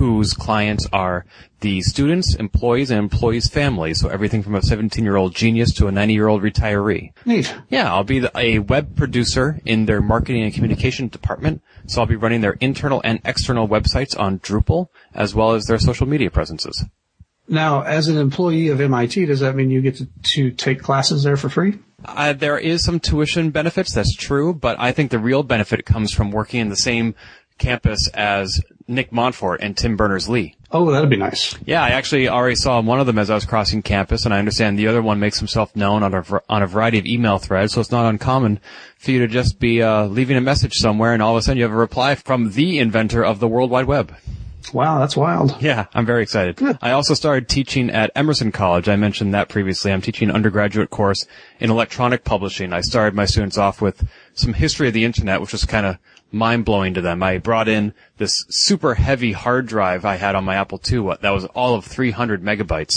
whose 0.00 0.32
clients 0.32 0.86
are 0.94 1.26
the 1.60 1.82
students, 1.82 2.34
employees, 2.34 2.90
and 2.90 2.98
employees' 2.98 3.48
families. 3.48 4.00
So 4.00 4.08
everything 4.08 4.42
from 4.42 4.54
a 4.54 4.60
17-year-old 4.60 5.34
genius 5.34 5.74
to 5.74 5.88
a 5.88 5.90
90-year-old 5.90 6.42
retiree. 6.42 7.12
Neat. 7.26 7.54
Yeah, 7.68 7.92
I'll 7.92 8.02
be 8.02 8.20
the, 8.20 8.32
a 8.34 8.60
web 8.60 8.96
producer 8.96 9.60
in 9.66 9.84
their 9.84 10.00
marketing 10.00 10.42
and 10.42 10.54
communication 10.54 11.08
department. 11.08 11.60
So 11.86 12.00
I'll 12.00 12.06
be 12.06 12.16
running 12.16 12.40
their 12.40 12.56
internal 12.60 13.02
and 13.04 13.20
external 13.26 13.68
websites 13.68 14.18
on 14.18 14.38
Drupal, 14.38 14.88
as 15.12 15.34
well 15.34 15.52
as 15.52 15.66
their 15.66 15.78
social 15.78 16.06
media 16.06 16.30
presences. 16.30 16.82
Now, 17.46 17.82
as 17.82 18.08
an 18.08 18.16
employee 18.16 18.68
of 18.68 18.80
MIT, 18.80 19.26
does 19.26 19.40
that 19.40 19.54
mean 19.54 19.70
you 19.70 19.82
get 19.82 19.96
to, 19.96 20.08
to 20.36 20.50
take 20.50 20.80
classes 20.80 21.24
there 21.24 21.36
for 21.36 21.50
free? 21.50 21.78
Uh, 22.04 22.32
there 22.32 22.56
is 22.56 22.82
some 22.82 23.00
tuition 23.00 23.50
benefits, 23.50 23.92
that's 23.92 24.14
true, 24.16 24.54
but 24.54 24.80
I 24.80 24.92
think 24.92 25.10
the 25.10 25.18
real 25.18 25.42
benefit 25.42 25.84
comes 25.84 26.12
from 26.12 26.30
working 26.30 26.60
in 26.60 26.70
the 26.70 26.76
same 26.76 27.14
campus 27.60 28.08
as 28.08 28.60
Nick 28.88 29.12
Montfort 29.12 29.60
and 29.62 29.76
Tim 29.76 29.96
Berners-Lee. 29.96 30.56
Oh, 30.72 30.90
that'd 30.90 31.08
be 31.08 31.16
nice. 31.16 31.56
Yeah, 31.64 31.82
I 31.82 31.90
actually 31.90 32.28
already 32.28 32.56
saw 32.56 32.80
one 32.80 32.98
of 32.98 33.06
them 33.06 33.18
as 33.18 33.30
I 33.30 33.34
was 33.34 33.44
crossing 33.44 33.82
campus, 33.82 34.24
and 34.24 34.34
I 34.34 34.40
understand 34.40 34.78
the 34.78 34.88
other 34.88 35.02
one 35.02 35.20
makes 35.20 35.38
himself 35.38 35.76
known 35.76 36.02
on 36.02 36.14
a, 36.14 36.24
on 36.48 36.62
a 36.62 36.66
variety 36.66 36.98
of 36.98 37.06
email 37.06 37.38
threads, 37.38 37.74
so 37.74 37.80
it's 37.80 37.92
not 37.92 38.08
uncommon 38.08 38.58
for 38.98 39.12
you 39.12 39.20
to 39.20 39.28
just 39.28 39.60
be 39.60 39.82
uh, 39.82 40.06
leaving 40.06 40.36
a 40.36 40.40
message 40.40 40.74
somewhere, 40.74 41.12
and 41.12 41.22
all 41.22 41.36
of 41.36 41.38
a 41.38 41.42
sudden 41.42 41.58
you 41.58 41.64
have 41.64 41.72
a 41.72 41.76
reply 41.76 42.16
from 42.16 42.52
the 42.52 42.78
inventor 42.78 43.24
of 43.24 43.38
the 43.38 43.48
World 43.48 43.70
Wide 43.70 43.86
Web. 43.86 44.14
Wow, 44.72 45.00
that's 45.00 45.16
wild. 45.16 45.60
Yeah, 45.60 45.86
I'm 45.94 46.06
very 46.06 46.22
excited. 46.22 46.60
I 46.80 46.92
also 46.92 47.14
started 47.14 47.48
teaching 47.48 47.90
at 47.90 48.12
Emerson 48.14 48.52
College. 48.52 48.88
I 48.88 48.96
mentioned 48.96 49.34
that 49.34 49.48
previously. 49.48 49.90
I'm 49.90 50.02
teaching 50.02 50.28
an 50.28 50.34
undergraduate 50.34 50.90
course 50.90 51.26
in 51.58 51.70
electronic 51.70 52.24
publishing. 52.24 52.72
I 52.72 52.82
started 52.82 53.14
my 53.14 53.24
students 53.24 53.58
off 53.58 53.80
with 53.80 54.06
some 54.34 54.52
history 54.52 54.86
of 54.86 54.94
the 54.94 55.04
internet, 55.04 55.40
which 55.40 55.52
was 55.52 55.64
kind 55.64 55.86
of 55.86 55.96
mind 56.32 56.64
blowing 56.64 56.94
to 56.94 57.00
them. 57.00 57.22
I 57.22 57.38
brought 57.38 57.68
in 57.68 57.94
this 58.18 58.44
super 58.48 58.94
heavy 58.94 59.32
hard 59.32 59.66
drive 59.66 60.04
I 60.04 60.16
had 60.16 60.34
on 60.34 60.44
my 60.44 60.56
Apple 60.56 60.80
II 60.90 61.00
what 61.00 61.22
that 61.22 61.30
was 61.30 61.44
all 61.46 61.74
of 61.74 61.84
300 61.84 62.42
megabytes. 62.42 62.94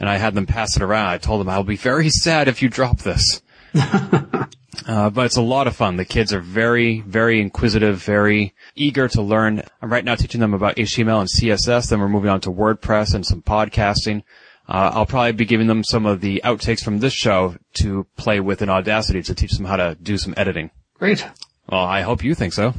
And 0.00 0.08
I 0.08 0.16
had 0.16 0.34
them 0.34 0.46
pass 0.46 0.76
it 0.76 0.82
around. 0.82 1.08
I 1.08 1.18
told 1.18 1.40
them 1.40 1.48
I'll 1.48 1.64
be 1.64 1.76
very 1.76 2.08
sad 2.10 2.48
if 2.48 2.62
you 2.62 2.68
drop 2.68 2.98
this. 2.98 3.42
Uh, 4.86 5.10
but 5.10 5.26
it's 5.26 5.36
a 5.36 5.42
lot 5.42 5.66
of 5.66 5.76
fun. 5.76 5.96
The 5.96 6.04
kids 6.04 6.32
are 6.32 6.40
very, 6.40 7.00
very 7.00 7.40
inquisitive, 7.40 8.02
very 8.02 8.54
eager 8.74 9.08
to 9.08 9.22
learn. 9.22 9.62
I'm 9.82 9.92
right 9.92 10.04
now 10.04 10.14
teaching 10.14 10.40
them 10.40 10.54
about 10.54 10.76
HTML 10.76 11.20
and 11.20 11.28
CSS. 11.28 11.88
Then 11.88 12.00
we're 12.00 12.08
moving 12.08 12.30
on 12.30 12.40
to 12.42 12.50
WordPress 12.50 13.14
and 13.14 13.26
some 13.26 13.42
podcasting. 13.42 14.22
Uh, 14.68 14.92
I'll 14.94 15.06
probably 15.06 15.32
be 15.32 15.46
giving 15.46 15.66
them 15.66 15.82
some 15.82 16.06
of 16.06 16.20
the 16.20 16.42
outtakes 16.44 16.82
from 16.82 17.00
this 17.00 17.14
show 17.14 17.56
to 17.74 18.06
play 18.16 18.40
with 18.40 18.62
in 18.62 18.68
Audacity 18.68 19.22
to 19.22 19.34
teach 19.34 19.52
them 19.52 19.66
how 19.66 19.76
to 19.76 19.96
do 20.00 20.18
some 20.18 20.34
editing. 20.36 20.70
Great. 20.94 21.26
Well, 21.68 21.84
I 21.84 22.00
hope 22.02 22.24
you 22.24 22.34
think 22.34 22.52
so. 22.52 22.74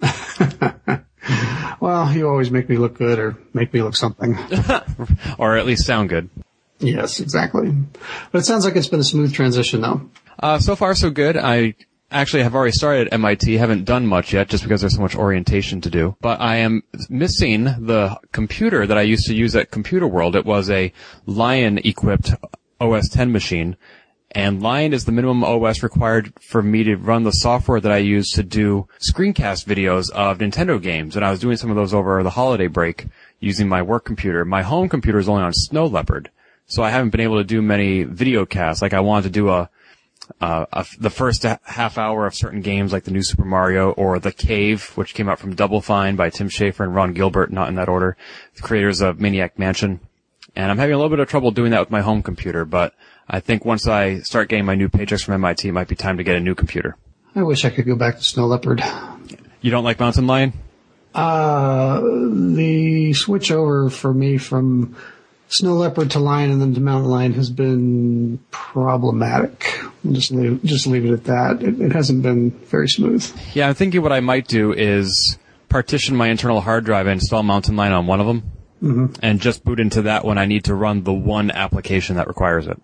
Well, 1.78 2.10
you 2.12 2.26
always 2.28 2.50
make 2.50 2.68
me 2.68 2.78
look 2.78 2.94
good 2.96 3.18
or 3.18 3.36
make 3.52 3.72
me 3.72 3.82
look 3.82 3.96
something. 3.96 4.36
Or 5.38 5.56
at 5.56 5.66
least 5.66 5.84
sound 5.84 6.08
good. 6.08 6.30
yes, 6.78 7.20
exactly. 7.20 7.70
But 8.32 8.38
it 8.38 8.44
sounds 8.44 8.64
like 8.64 8.76
it's 8.76 8.88
been 8.88 9.00
a 9.00 9.04
smooth 9.04 9.34
transition 9.34 9.82
though. 9.82 10.08
Uh, 10.40 10.58
so 10.58 10.74
far 10.74 10.94
so 10.94 11.10
good. 11.10 11.36
I 11.36 11.74
actually 12.10 12.42
have 12.44 12.54
already 12.54 12.72
started 12.72 13.08
at 13.08 13.12
MIT, 13.12 13.54
haven't 13.58 13.84
done 13.84 14.06
much 14.06 14.32
yet 14.32 14.48
just 14.48 14.62
because 14.62 14.80
there's 14.80 14.94
so 14.94 15.02
much 15.02 15.14
orientation 15.14 15.80
to 15.82 15.90
do. 15.90 16.16
But 16.20 16.40
I 16.40 16.56
am 16.56 16.82
missing 17.10 17.64
the 17.64 18.18
computer 18.32 18.86
that 18.86 18.96
I 18.96 19.02
used 19.02 19.26
to 19.26 19.34
use 19.34 19.54
at 19.54 19.70
Computer 19.70 20.06
World. 20.08 20.34
It 20.34 20.46
was 20.46 20.70
a 20.70 20.92
Lion 21.26 21.78
equipped 21.78 22.34
OS 22.80 23.08
10 23.10 23.30
machine. 23.32 23.76
And 24.36 24.62
Lion 24.62 24.92
is 24.92 25.06
the 25.06 25.12
minimum 25.12 25.42
OS 25.42 25.82
required 25.82 26.30
for 26.42 26.62
me 26.62 26.84
to 26.84 26.96
run 26.96 27.22
the 27.22 27.30
software 27.30 27.80
that 27.80 27.90
I 27.90 27.96
use 27.96 28.28
to 28.32 28.42
do 28.42 28.86
screencast 29.00 29.64
videos 29.64 30.10
of 30.10 30.36
Nintendo 30.36 30.80
games. 30.80 31.16
And 31.16 31.24
I 31.24 31.30
was 31.30 31.40
doing 31.40 31.56
some 31.56 31.70
of 31.70 31.76
those 31.76 31.94
over 31.94 32.22
the 32.22 32.28
holiday 32.28 32.66
break 32.66 33.06
using 33.40 33.66
my 33.66 33.80
work 33.80 34.04
computer. 34.04 34.44
My 34.44 34.60
home 34.60 34.90
computer 34.90 35.18
is 35.18 35.26
only 35.26 35.42
on 35.42 35.54
Snow 35.54 35.86
Leopard. 35.86 36.30
So 36.66 36.82
I 36.82 36.90
haven't 36.90 37.10
been 37.10 37.22
able 37.22 37.38
to 37.38 37.44
do 37.44 37.62
many 37.62 38.02
video 38.02 38.44
casts. 38.44 38.82
Like 38.82 38.92
I 38.92 39.00
wanted 39.00 39.22
to 39.22 39.30
do 39.30 39.48
a, 39.48 39.70
uh, 40.38 40.66
a 40.70 40.84
the 41.00 41.08
first 41.08 41.44
half 41.44 41.96
hour 41.96 42.26
of 42.26 42.34
certain 42.34 42.60
games 42.60 42.92
like 42.92 43.04
the 43.04 43.12
new 43.12 43.22
Super 43.22 43.46
Mario 43.46 43.92
or 43.92 44.18
The 44.18 44.32
Cave, 44.32 44.92
which 44.96 45.14
came 45.14 45.30
out 45.30 45.38
from 45.38 45.54
Double 45.54 45.80
Fine 45.80 46.16
by 46.16 46.28
Tim 46.28 46.50
Schafer 46.50 46.84
and 46.84 46.94
Ron 46.94 47.14
Gilbert, 47.14 47.50
not 47.50 47.70
in 47.70 47.76
that 47.76 47.88
order, 47.88 48.18
the 48.54 48.60
creators 48.60 49.00
of 49.00 49.18
Maniac 49.18 49.58
Mansion. 49.58 50.00
And 50.54 50.70
I'm 50.70 50.78
having 50.78 50.94
a 50.94 50.98
little 50.98 51.10
bit 51.10 51.20
of 51.20 51.28
trouble 51.28 51.52
doing 51.52 51.70
that 51.70 51.80
with 51.80 51.90
my 51.90 52.02
home 52.02 52.22
computer, 52.22 52.66
but 52.66 52.94
I 53.28 53.40
think 53.40 53.64
once 53.64 53.88
I 53.88 54.20
start 54.20 54.48
getting 54.48 54.64
my 54.64 54.74
new 54.74 54.88
paychecks 54.88 55.24
from 55.24 55.34
MIT, 55.34 55.68
it 55.68 55.72
might 55.72 55.88
be 55.88 55.96
time 55.96 56.16
to 56.18 56.24
get 56.24 56.36
a 56.36 56.40
new 56.40 56.54
computer. 56.54 56.96
I 57.34 57.42
wish 57.42 57.64
I 57.64 57.70
could 57.70 57.86
go 57.86 57.96
back 57.96 58.18
to 58.18 58.22
Snow 58.22 58.46
Leopard. 58.46 58.82
You 59.60 59.70
don't 59.70 59.84
like 59.84 59.98
Mountain 59.98 60.26
Lion? 60.26 60.52
Uh, 61.14 62.00
the 62.00 63.12
switch 63.14 63.50
over 63.50 63.90
for 63.90 64.12
me 64.14 64.38
from 64.38 64.96
Snow 65.48 65.74
Leopard 65.74 66.12
to 66.12 66.18
Lion 66.18 66.50
and 66.50 66.60
then 66.60 66.74
to 66.74 66.80
Mountain 66.80 67.10
Lion 67.10 67.32
has 67.34 67.50
been 67.50 68.38
problematic. 68.50 69.80
I'll 70.04 70.12
just 70.12 70.30
leave, 70.30 70.62
just 70.62 70.86
leave 70.86 71.04
it 71.04 71.12
at 71.12 71.24
that. 71.24 71.62
It, 71.62 71.80
it 71.80 71.92
hasn't 71.92 72.22
been 72.22 72.50
very 72.50 72.88
smooth. 72.88 73.28
Yeah, 73.54 73.68
I'm 73.68 73.74
thinking 73.74 74.02
what 74.02 74.12
I 74.12 74.20
might 74.20 74.46
do 74.46 74.72
is 74.72 75.38
partition 75.68 76.16
my 76.16 76.28
internal 76.28 76.60
hard 76.60 76.84
drive 76.84 77.06
and 77.06 77.20
install 77.20 77.42
Mountain 77.42 77.76
Lion 77.76 77.92
on 77.92 78.06
one 78.06 78.20
of 78.20 78.26
them, 78.26 78.42
and 79.22 79.40
just 79.40 79.64
boot 79.64 79.80
into 79.80 80.02
that 80.02 80.24
when 80.24 80.38
I 80.38 80.44
need 80.44 80.64
to 80.64 80.74
run 80.74 81.02
the 81.02 81.12
one 81.12 81.50
application 81.50 82.16
that 82.16 82.28
requires 82.28 82.66
it. 82.66 82.80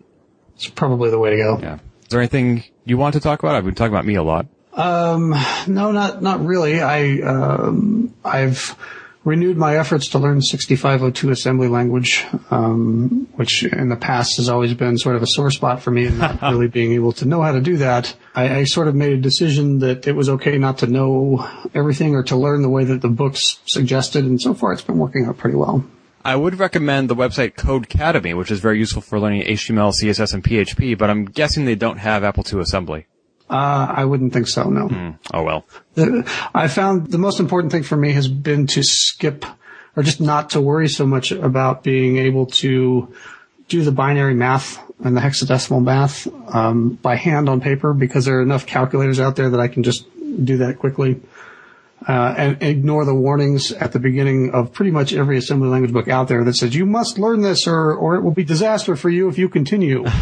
It's 0.55 0.69
probably 0.69 1.11
the 1.11 1.19
way 1.19 1.31
to 1.31 1.37
go. 1.37 1.59
Yeah. 1.61 1.75
Is 2.03 2.09
there 2.11 2.21
anything 2.21 2.65
you 2.85 2.99
want 2.99 3.15
to 3.15 3.21
talk 3.21 3.43
about? 3.43 3.55
I've 3.55 3.65
been 3.65 3.75
talking 3.75 3.93
about 3.93 4.07
me 4.07 4.17
a 4.17 4.23
lot. 4.23 4.47
Um, 4.75 5.31
no, 5.67 5.93
not 5.93 6.23
not 6.23 6.45
really. 6.45 6.81
I 6.81 7.21
um, 7.21 8.15
I've 8.25 8.77
renewed 9.25 9.57
my 9.57 9.77
efforts 9.77 10.09
to 10.09 10.19
learn 10.19 10.41
6502 10.41 11.31
assembly 11.31 11.69
language, 11.69 12.25
um, 12.51 13.29
which 13.35 13.65
in 13.65 13.89
the 13.89 13.97
past 13.97 14.37
has 14.37 14.49
always 14.49 14.75
been 14.75 14.99
sort 14.99 15.15
of 15.15 15.23
a 15.23 15.27
sore 15.27 15.51
spot 15.51 15.83
for 15.83 15.91
me, 15.91 16.07
and 16.07 16.19
not 16.19 16.43
really 16.51 16.69
being 16.69 16.93
able 16.93 17.13
to 17.13 17.27
know 17.27 17.43
how 17.43 17.53
to 17.53 17.61
do 17.61 17.77
that. 17.79 18.15
I, 18.35 18.59
I 18.61 18.65
sort 18.65 18.89
of 18.89 18.95
made 18.95 19.13
a 19.13 19.21
decision 19.21 19.81
that 19.81 20.07
it 20.07 20.17
was 20.17 20.29
okay 20.29 20.59
not 20.59 20.79
to 20.79 20.87
know 20.87 21.49
everything 21.75 22.15
or 22.15 22.23
to 22.25 22.37
learn 22.37 22.63
the 22.63 22.71
way 22.71 22.85
that 22.85 23.01
the 23.01 23.09
books 23.09 23.61
suggested, 23.67 24.25
and 24.25 24.41
so 24.41 24.55
far 24.55 24.73
it's 24.73 24.83
been 24.83 24.99
working 24.99 25.27
out 25.27 25.39
pretty 25.39 25.57
well. 25.57 25.85
I 26.25 26.37
would 26.37 26.59
recommend 26.59 27.11
the 27.11 27.17
website 27.17 27.55
Codecademy, 27.55 28.37
which 28.37 28.51
is 28.51 28.61
very 28.61 28.79
useful 28.79 29.03
for 29.03 29.19
learning 29.19 29.43
HTML, 29.43 29.93
CSS, 29.93 30.35
and 30.35 30.45
PHP, 30.45 30.97
but 30.97 31.11
I'm 31.11 31.25
guessing 31.25 31.65
they 31.65 31.75
don't 31.75 31.99
have 31.99 32.23
Apple 32.23 32.45
II 32.51 32.61
assembly. 32.61 33.07
Uh, 33.51 33.87
I 33.97 34.05
wouldn't 34.05 34.33
think 34.33 34.49
so. 34.49 34.71
No. 34.71 35.17
Oh 35.35 35.43
well. 35.43 35.67
The- 35.95 36.27
I 36.55 36.69
found 36.69 37.09
the 37.11 37.19
most 37.19 37.39
important 37.41 37.73
thing 37.73 37.83
for 37.83 37.97
me 37.97 38.13
has 38.13 38.29
been 38.29 38.67
to 38.69 38.83
skip 38.83 39.45
or 39.97 40.03
just 40.03 40.21
not 40.21 40.51
to 40.51 40.61
worry 40.61 40.89
so 40.89 41.07
much 41.07 41.33
about 41.33 41.83
being 41.83 42.17
able 42.17 42.47
to 42.47 43.13
do 43.69 43.83
the 43.83 43.93
binary 43.93 44.35
math 44.35 44.79
and 45.05 45.17
the 45.17 45.21
hexadecimal 45.21 45.83
math 45.83 46.27
um, 46.55 46.91
by 47.03 47.17
hand 47.17 47.49
on 47.49 47.61
paper 47.61 47.93
because 47.93 48.25
there 48.25 48.39
are 48.39 48.43
enough 48.43 48.65
calculators 48.65 49.21
out 49.21 49.37
there 49.37 49.51
that 49.51 49.61
I 49.61 49.69
can 49.69 49.83
just 49.83 50.07
do 50.45 50.59
that 50.59 50.79
quickly. 50.79 51.21
Uh, 52.09 52.35
and 52.37 52.63
ignore 52.63 53.05
the 53.05 53.15
warnings 53.15 53.71
at 53.73 53.93
the 53.93 53.99
beginning 54.01 54.51
of 54.53 54.73
pretty 54.73 54.91
much 54.91 55.13
every 55.13 55.37
assembly 55.39 55.69
language 55.69 55.93
book 55.93 56.09
out 56.09 56.27
there 56.29 56.43
that 56.45 56.55
says 56.55 56.75
you 56.75 56.85
must 56.87 57.19
learn 57.19 57.43
this 57.43 57.67
or, 57.67 57.95
or 57.95 58.17
it 58.17 58.23
will 58.23 58.33
be 58.33 58.43
disaster 58.45 58.97
for 58.97 59.09
you 59.11 59.29
if 59.29 59.39
you 59.39 59.49
continue. 59.49 60.05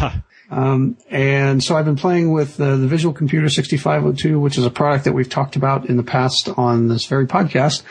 Um, 0.51 0.97
and 1.09 1.63
so 1.63 1.77
I've 1.77 1.85
been 1.85 1.95
playing 1.95 2.33
with 2.33 2.59
uh, 2.59 2.75
the 2.75 2.85
Visual 2.85 3.13
Computer 3.13 3.47
6502, 3.47 4.37
which 4.37 4.57
is 4.57 4.65
a 4.65 4.69
product 4.69 5.05
that 5.05 5.13
we've 5.13 5.29
talked 5.29 5.55
about 5.55 5.85
in 5.87 5.95
the 5.95 6.03
past 6.03 6.49
on 6.57 6.89
this 6.89 7.05
very 7.05 7.25
podcast, 7.25 7.83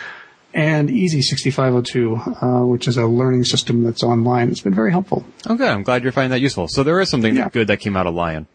and 0.52 0.90
Easy 0.90 1.22
6502, 1.22 2.16
uh, 2.16 2.66
which 2.66 2.86
is 2.86 2.98
a 2.98 3.06
learning 3.06 3.44
system 3.44 3.82
that's 3.82 4.02
online. 4.02 4.50
It's 4.50 4.60
been 4.60 4.74
very 4.74 4.90
helpful. 4.90 5.24
Okay, 5.48 5.66
I'm 5.66 5.82
glad 5.84 6.02
you're 6.02 6.12
finding 6.12 6.32
that 6.32 6.40
useful. 6.42 6.68
So 6.68 6.82
there 6.82 7.00
is 7.00 7.08
something 7.08 7.34
Yeah. 7.34 7.48
good 7.48 7.68
that 7.68 7.78
came 7.78 7.96
out 7.96 8.06
of 8.06 8.14
Lion. 8.14 8.46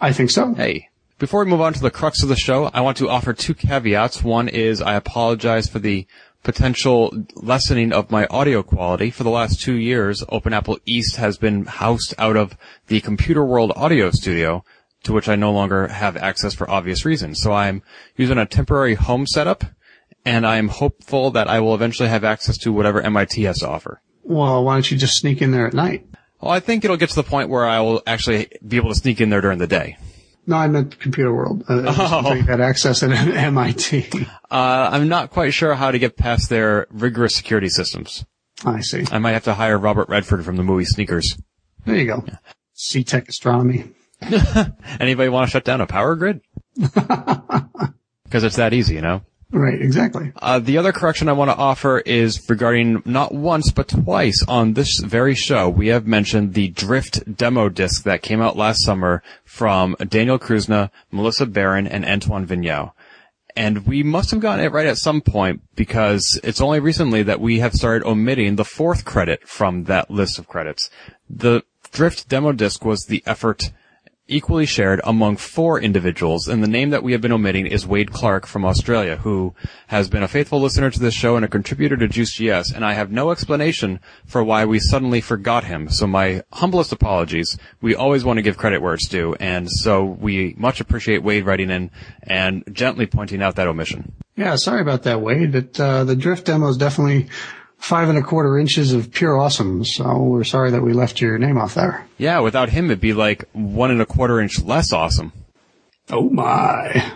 I 0.00 0.12
think 0.14 0.30
so. 0.30 0.54
Hey. 0.54 0.88
Before 1.22 1.44
we 1.44 1.50
move 1.52 1.60
on 1.60 1.72
to 1.72 1.80
the 1.80 1.92
crux 1.92 2.24
of 2.24 2.28
the 2.28 2.34
show, 2.34 2.68
I 2.74 2.80
want 2.80 2.96
to 2.96 3.08
offer 3.08 3.32
two 3.32 3.54
caveats. 3.54 4.24
One 4.24 4.48
is 4.48 4.82
I 4.82 4.96
apologize 4.96 5.68
for 5.68 5.78
the 5.78 6.04
potential 6.42 7.14
lessening 7.36 7.92
of 7.92 8.10
my 8.10 8.26
audio 8.26 8.64
quality. 8.64 9.12
For 9.12 9.22
the 9.22 9.30
last 9.30 9.60
two 9.60 9.76
years, 9.76 10.24
Open 10.30 10.52
Apple 10.52 10.80
East 10.84 11.14
has 11.18 11.38
been 11.38 11.66
housed 11.66 12.12
out 12.18 12.36
of 12.36 12.56
the 12.88 13.00
Computer 13.00 13.44
World 13.44 13.72
Audio 13.76 14.10
Studio, 14.10 14.64
to 15.04 15.12
which 15.12 15.28
I 15.28 15.36
no 15.36 15.52
longer 15.52 15.86
have 15.86 16.16
access 16.16 16.54
for 16.54 16.68
obvious 16.68 17.04
reasons. 17.04 17.40
So 17.40 17.52
I'm 17.52 17.84
using 18.16 18.36
a 18.36 18.44
temporary 18.44 18.94
home 18.94 19.28
setup, 19.28 19.62
and 20.24 20.44
I'm 20.44 20.66
hopeful 20.66 21.30
that 21.30 21.46
I 21.46 21.60
will 21.60 21.76
eventually 21.76 22.08
have 22.08 22.24
access 22.24 22.58
to 22.58 22.72
whatever 22.72 23.00
MIT 23.00 23.40
has 23.44 23.60
to 23.60 23.68
offer. 23.68 24.02
Well, 24.24 24.64
why 24.64 24.74
don't 24.74 24.90
you 24.90 24.98
just 24.98 25.20
sneak 25.20 25.40
in 25.40 25.52
there 25.52 25.68
at 25.68 25.72
night? 25.72 26.04
Well, 26.40 26.50
I 26.50 26.58
think 26.58 26.84
it'll 26.84 26.96
get 26.96 27.10
to 27.10 27.14
the 27.14 27.22
point 27.22 27.48
where 27.48 27.64
I 27.64 27.78
will 27.78 28.02
actually 28.08 28.48
be 28.66 28.76
able 28.76 28.88
to 28.88 28.98
sneak 28.98 29.20
in 29.20 29.30
there 29.30 29.40
during 29.40 29.58
the 29.58 29.68
day. 29.68 29.98
No, 30.46 30.56
I 30.56 30.66
meant 30.68 30.98
Computer 30.98 31.32
World. 31.32 31.64
Uh, 31.68 31.82
Oh. 32.24 32.32
you 32.34 32.42
had 32.42 32.60
access 32.60 33.02
at 33.02 33.10
MIT. 33.12 34.08
Uh, 34.50 34.90
I'm 34.92 35.08
not 35.08 35.30
quite 35.30 35.54
sure 35.54 35.74
how 35.74 35.90
to 35.90 35.98
get 35.98 36.16
past 36.16 36.48
their 36.48 36.86
rigorous 36.90 37.34
security 37.36 37.68
systems. 37.68 38.24
I 38.64 38.80
see. 38.80 39.04
I 39.10 39.18
might 39.18 39.32
have 39.32 39.44
to 39.44 39.54
hire 39.54 39.78
Robert 39.78 40.08
Redford 40.08 40.44
from 40.44 40.56
the 40.56 40.62
movie 40.62 40.84
Sneakers. 40.84 41.36
There 41.84 41.96
you 41.96 42.06
go. 42.06 42.24
Setec 42.76 43.28
Astronomy. 43.28 43.90
Anybody 45.00 45.28
want 45.28 45.48
to 45.48 45.50
shut 45.50 45.64
down 45.64 45.80
a 45.80 45.86
power 45.86 46.14
grid? 46.16 46.40
Because 46.76 48.44
it's 48.44 48.56
that 48.56 48.72
easy, 48.72 48.94
you 48.94 49.00
know? 49.00 49.22
Right, 49.52 49.80
exactly. 49.80 50.32
Uh, 50.40 50.60
the 50.60 50.78
other 50.78 50.92
correction 50.92 51.28
I 51.28 51.32
want 51.32 51.50
to 51.50 51.56
offer 51.56 51.98
is 51.98 52.48
regarding 52.48 53.02
not 53.04 53.34
once 53.34 53.70
but 53.70 53.86
twice 53.86 54.42
on 54.48 54.72
this 54.72 54.98
very 55.00 55.34
show. 55.34 55.68
We 55.68 55.88
have 55.88 56.06
mentioned 56.06 56.54
the 56.54 56.68
Drift 56.68 57.36
demo 57.36 57.68
disc 57.68 58.04
that 58.04 58.22
came 58.22 58.40
out 58.40 58.56
last 58.56 58.82
summer 58.82 59.22
from 59.44 59.94
Daniel 60.08 60.38
Kruzna, 60.38 60.90
Melissa 61.10 61.44
Barron, 61.44 61.86
and 61.86 62.06
Antoine 62.06 62.46
Vignau. 62.46 62.92
And 63.54 63.86
we 63.86 64.02
must 64.02 64.30
have 64.30 64.40
gotten 64.40 64.64
it 64.64 64.72
right 64.72 64.86
at 64.86 64.96
some 64.96 65.20
point 65.20 65.60
because 65.76 66.40
it's 66.42 66.62
only 66.62 66.80
recently 66.80 67.22
that 67.22 67.40
we 67.40 67.58
have 67.58 67.74
started 67.74 68.06
omitting 68.06 68.56
the 68.56 68.64
fourth 68.64 69.04
credit 69.04 69.46
from 69.46 69.84
that 69.84 70.10
list 70.10 70.38
of 70.38 70.48
credits. 70.48 70.88
The 71.28 71.62
Drift 71.92 72.26
demo 72.30 72.52
disc 72.52 72.86
was 72.86 73.04
the 73.04 73.22
effort 73.26 73.70
equally 74.32 74.66
shared 74.66 75.00
among 75.04 75.36
four 75.36 75.78
individuals, 75.78 76.48
and 76.48 76.62
the 76.62 76.68
name 76.68 76.90
that 76.90 77.02
we 77.02 77.12
have 77.12 77.20
been 77.20 77.32
omitting 77.32 77.66
is 77.66 77.86
Wade 77.86 78.12
Clarke 78.12 78.46
from 78.46 78.64
Australia, 78.64 79.16
who 79.16 79.54
has 79.88 80.08
been 80.08 80.22
a 80.22 80.28
faithful 80.28 80.60
listener 80.60 80.90
to 80.90 80.98
this 80.98 81.14
show 81.14 81.36
and 81.36 81.44
a 81.44 81.48
contributor 81.48 81.96
to 81.96 82.08
Juice 82.08 82.34
Juiced.GS, 82.34 82.72
and 82.72 82.84
I 82.84 82.94
have 82.94 83.12
no 83.12 83.30
explanation 83.30 84.00
for 84.24 84.42
why 84.42 84.64
we 84.64 84.78
suddenly 84.78 85.20
forgot 85.20 85.64
him. 85.64 85.88
So 85.88 86.06
my 86.06 86.42
humblest 86.52 86.92
apologies. 86.92 87.58
We 87.80 87.94
always 87.94 88.24
want 88.24 88.38
to 88.38 88.42
give 88.42 88.56
credit 88.56 88.80
where 88.80 88.94
it's 88.94 89.08
due, 89.08 89.34
and 89.34 89.70
so 89.70 90.04
we 90.04 90.54
much 90.56 90.80
appreciate 90.80 91.22
Wade 91.22 91.44
writing 91.44 91.70
in 91.70 91.90
and 92.22 92.64
gently 92.72 93.06
pointing 93.06 93.42
out 93.42 93.56
that 93.56 93.68
omission. 93.68 94.12
Yeah, 94.36 94.56
sorry 94.56 94.80
about 94.80 95.02
that, 95.02 95.20
Wade. 95.20 95.54
It, 95.54 95.78
uh, 95.78 96.04
the 96.04 96.16
drift 96.16 96.46
demo 96.46 96.68
is 96.68 96.78
definitely 96.78 97.28
five 97.82 98.08
and 98.08 98.16
a 98.16 98.22
quarter 98.22 98.58
inches 98.58 98.92
of 98.92 99.10
pure 99.12 99.36
awesome. 99.36 99.84
So 99.84 100.16
we're 100.18 100.44
sorry 100.44 100.70
that 100.70 100.82
we 100.82 100.92
left 100.92 101.20
your 101.20 101.36
name 101.36 101.58
off 101.58 101.74
there. 101.74 102.06
Yeah, 102.16 102.38
without 102.38 102.68
him 102.68 102.86
it'd 102.86 103.00
be 103.00 103.12
like 103.12 103.44
one 103.52 103.90
and 103.90 104.00
a 104.00 104.06
quarter 104.06 104.40
inch 104.40 104.62
less 104.62 104.92
awesome. 104.92 105.32
Oh 106.10 106.30
my. 106.30 107.12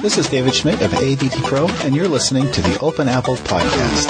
This 0.00 0.18
is 0.18 0.28
David 0.28 0.54
Schmidt 0.54 0.80
of 0.82 0.90
ADT 0.90 1.44
Pro, 1.44 1.68
and 1.84 1.94
you're 1.94 2.08
listening 2.08 2.50
to 2.52 2.60
the 2.62 2.78
Open 2.80 3.08
Apple 3.08 3.36
Podcast. 3.36 4.08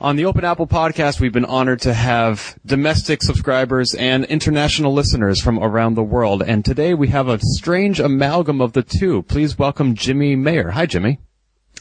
On 0.00 0.16
the 0.16 0.24
Open 0.24 0.44
Apple 0.44 0.66
podcast, 0.66 1.20
we've 1.20 1.32
been 1.32 1.44
honored 1.44 1.82
to 1.82 1.94
have 1.94 2.58
domestic 2.66 3.22
subscribers 3.22 3.94
and 3.94 4.24
international 4.24 4.92
listeners 4.92 5.40
from 5.40 5.60
around 5.60 5.94
the 5.94 6.02
world. 6.02 6.42
And 6.42 6.64
today 6.64 6.94
we 6.94 7.08
have 7.08 7.28
a 7.28 7.38
strange 7.40 8.00
amalgam 8.00 8.60
of 8.60 8.72
the 8.72 8.82
two. 8.82 9.22
Please 9.22 9.56
welcome 9.56 9.94
Jimmy 9.94 10.34
Mayer. 10.34 10.70
Hi, 10.70 10.86
Jimmy. 10.86 11.20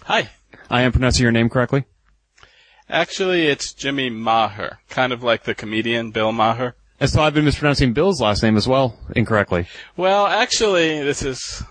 Hi. 0.06 0.32
I 0.70 0.82
am 0.82 0.92
pronouncing 0.92 1.22
your 1.22 1.32
name 1.32 1.48
correctly. 1.48 1.86
Actually, 2.90 3.48
it's 3.48 3.72
Jimmy 3.72 4.10
Maher, 4.10 4.80
kind 4.90 5.14
of 5.14 5.22
like 5.22 5.44
the 5.44 5.54
comedian 5.54 6.10
Bill 6.10 6.32
Maher. 6.32 6.76
And 7.00 7.10
so 7.10 7.22
I've 7.22 7.36
been 7.36 7.46
mispronouncing 7.46 7.94
Bill's 7.94 8.20
last 8.20 8.42
name 8.42 8.58
as 8.58 8.68
well 8.68 8.98
incorrectly. 9.16 9.68
Well, 9.96 10.26
actually, 10.26 11.04
this 11.04 11.22
is 11.22 11.64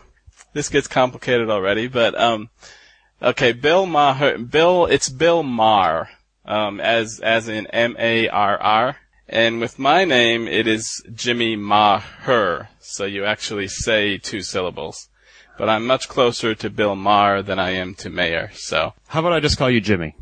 this 0.52 0.68
gets 0.68 0.86
complicated 0.86 1.50
already, 1.50 1.88
but 1.88 2.18
um, 2.18 2.50
okay, 3.20 3.52
Bill 3.52 3.84
Maher, 3.84 4.38
Bill, 4.38 4.86
it's 4.86 5.08
Bill 5.08 5.42
Marr, 5.42 6.08
um, 6.44 6.80
as 6.80 7.20
as 7.20 7.48
in 7.48 7.66
M 7.66 7.96
A 7.98 8.28
R 8.28 8.60
R, 8.60 8.96
and 9.28 9.60
with 9.60 9.78
my 9.78 10.04
name, 10.04 10.46
it 10.46 10.66
is 10.68 11.02
Jimmy 11.14 11.56
Maher, 11.56 12.68
so 12.80 13.04
you 13.04 13.24
actually 13.24 13.68
say 13.68 14.18
two 14.18 14.42
syllables. 14.42 15.08
But 15.60 15.68
I'm 15.68 15.86
much 15.86 16.08
closer 16.08 16.54
to 16.54 16.70
Bill 16.70 16.96
Maher 16.96 17.42
than 17.42 17.58
I 17.58 17.72
am 17.72 17.94
to 17.96 18.08
Mayer, 18.08 18.50
so 18.54 18.94
How 19.08 19.20
about 19.20 19.34
I 19.34 19.40
just 19.40 19.58
call 19.58 19.68
you 19.68 19.82
Jimmy? 19.82 20.16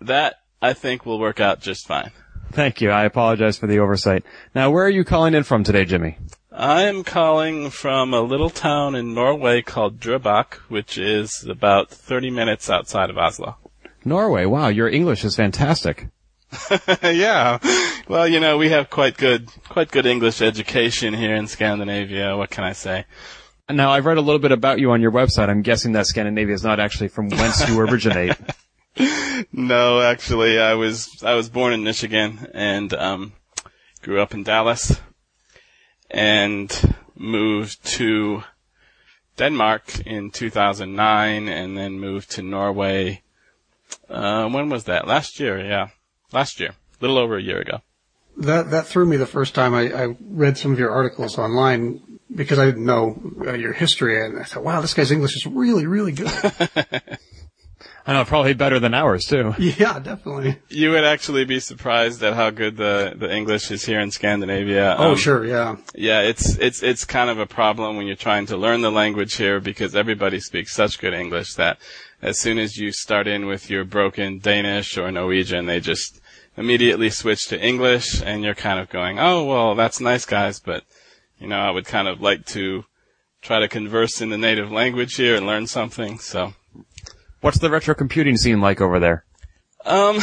that 0.00 0.40
I 0.60 0.72
think 0.72 1.06
will 1.06 1.20
work 1.20 1.38
out 1.38 1.60
just 1.60 1.86
fine. 1.86 2.10
Thank 2.50 2.80
you. 2.80 2.90
I 2.90 3.04
apologize 3.04 3.56
for 3.56 3.68
the 3.68 3.78
oversight. 3.78 4.24
Now, 4.56 4.72
where 4.72 4.84
are 4.84 4.90
you 4.90 5.04
calling 5.04 5.34
in 5.34 5.44
from 5.44 5.62
today, 5.62 5.84
Jimmy? 5.84 6.18
I 6.50 6.82
am 6.82 7.04
calling 7.04 7.70
from 7.70 8.12
a 8.12 8.22
little 8.22 8.50
town 8.50 8.96
in 8.96 9.14
Norway 9.14 9.62
called 9.62 10.00
Drøbak, 10.00 10.54
which 10.68 10.98
is 10.98 11.44
about 11.48 11.88
30 11.88 12.30
minutes 12.30 12.68
outside 12.68 13.08
of 13.08 13.16
Oslo. 13.16 13.58
Norway. 14.04 14.46
Wow, 14.46 14.66
your 14.66 14.88
English 14.88 15.24
is 15.24 15.36
fantastic. 15.36 16.08
yeah. 17.04 17.58
Well, 18.08 18.26
you 18.26 18.40
know, 18.40 18.58
we 18.58 18.70
have 18.70 18.90
quite 18.90 19.16
good, 19.16 19.48
quite 19.68 19.92
good 19.92 20.06
English 20.06 20.42
education 20.42 21.14
here 21.14 21.36
in 21.36 21.46
Scandinavia. 21.46 22.36
What 22.36 22.50
can 22.50 22.64
I 22.64 22.72
say? 22.72 23.04
Now, 23.68 23.90
I've 23.90 24.06
read 24.06 24.16
a 24.16 24.20
little 24.20 24.38
bit 24.38 24.52
about 24.52 24.78
you 24.78 24.92
on 24.92 25.00
your 25.00 25.10
website. 25.10 25.48
I'm 25.48 25.62
guessing 25.62 25.92
that 25.92 26.06
Scandinavia 26.06 26.54
is 26.54 26.62
not 26.62 26.78
actually 26.78 27.08
from 27.08 27.30
whence 27.30 27.68
you 27.68 27.80
originate. 27.80 28.36
No, 29.52 30.00
actually, 30.00 30.58
I 30.58 30.74
was 30.74 31.22
I 31.22 31.34
was 31.34 31.50
born 31.50 31.74
in 31.74 31.84
Michigan 31.84 32.48
and 32.54 32.92
um, 32.94 33.32
grew 34.02 34.20
up 34.20 34.32
in 34.32 34.42
Dallas, 34.42 34.98
and 36.10 36.96
moved 37.14 37.84
to 37.96 38.42
Denmark 39.36 40.06
in 40.06 40.30
2009, 40.30 41.48
and 41.48 41.76
then 41.76 42.00
moved 42.00 42.30
to 42.32 42.42
Norway. 42.42 43.22
Uh, 44.08 44.48
when 44.48 44.70
was 44.70 44.84
that? 44.84 45.06
Last 45.06 45.38
year, 45.38 45.58
yeah, 45.58 45.88
last 46.32 46.58
year, 46.58 46.70
a 46.70 46.74
little 47.00 47.18
over 47.18 47.36
a 47.36 47.42
year 47.42 47.60
ago. 47.60 47.80
That 48.38 48.70
that 48.70 48.86
threw 48.86 49.06
me 49.06 49.16
the 49.16 49.26
first 49.26 49.54
time 49.54 49.74
I, 49.74 49.92
I 49.92 50.16
read 50.20 50.58
some 50.58 50.72
of 50.72 50.78
your 50.78 50.90
articles 50.90 51.38
online 51.38 52.02
because 52.34 52.58
I 52.58 52.66
didn't 52.66 52.84
know 52.84 53.20
uh, 53.46 53.52
your 53.54 53.72
history, 53.72 54.24
and 54.24 54.38
I 54.38 54.44
thought, 54.44 54.64
wow, 54.64 54.80
this 54.80 54.94
guy's 54.94 55.10
English 55.12 55.36
is 55.36 55.46
really, 55.46 55.86
really 55.86 56.12
good. 56.12 56.30
I 58.08 58.12
know, 58.12 58.24
probably 58.24 58.54
better 58.54 58.78
than 58.78 58.94
ours 58.94 59.24
too. 59.24 59.52
yeah, 59.58 59.98
definitely. 59.98 60.58
You 60.68 60.90
would 60.92 61.02
actually 61.04 61.44
be 61.44 61.58
surprised 61.58 62.22
at 62.22 62.34
how 62.34 62.50
good 62.50 62.76
the, 62.76 63.14
the 63.16 63.34
English 63.34 63.70
is 63.72 63.84
here 63.84 63.98
in 63.98 64.12
Scandinavia. 64.12 64.94
Oh, 64.96 65.10
Um, 65.10 65.16
sure, 65.16 65.44
yeah. 65.44 65.76
Yeah, 65.92 66.20
it's 66.20 66.56
it's 66.58 66.84
it's 66.84 67.04
kind 67.04 67.30
of 67.30 67.40
a 67.40 67.46
problem 67.46 67.96
when 67.96 68.06
you're 68.06 68.14
trying 68.14 68.46
to 68.46 68.56
learn 68.56 68.80
the 68.82 68.92
language 68.92 69.34
here 69.34 69.58
because 69.58 69.96
everybody 69.96 70.38
speaks 70.38 70.72
such 70.72 71.00
good 71.00 71.14
English 71.14 71.54
that 71.54 71.78
as 72.22 72.38
soon 72.38 72.58
as 72.58 72.76
you 72.76 72.92
start 72.92 73.26
in 73.26 73.46
with 73.46 73.68
your 73.70 73.84
broken 73.84 74.38
Danish 74.38 74.96
or 74.96 75.10
Norwegian, 75.10 75.66
they 75.66 75.80
just 75.80 76.20
immediately 76.56 77.10
switch 77.10 77.48
to 77.48 77.60
English 77.60 78.22
and 78.22 78.44
you're 78.44 78.54
kind 78.54 78.78
of 78.78 78.88
going, 78.88 79.18
"Oh, 79.18 79.42
well, 79.44 79.74
that's 79.74 80.00
nice 80.00 80.24
guys, 80.24 80.60
but 80.60 80.84
you 81.38 81.46
know, 81.46 81.58
I 81.58 81.70
would 81.70 81.86
kind 81.86 82.08
of 82.08 82.20
like 82.20 82.46
to 82.46 82.84
try 83.42 83.60
to 83.60 83.68
converse 83.68 84.20
in 84.20 84.30
the 84.30 84.38
native 84.38 84.72
language 84.72 85.14
here 85.16 85.36
and 85.36 85.46
learn 85.46 85.66
something." 85.66 86.18
So, 86.18 86.54
What's 87.40 87.58
the 87.58 87.70
retro 87.70 87.94
computing 87.94 88.36
scene 88.36 88.60
like 88.60 88.80
over 88.80 88.98
there? 88.98 89.24
Um, 89.84 90.18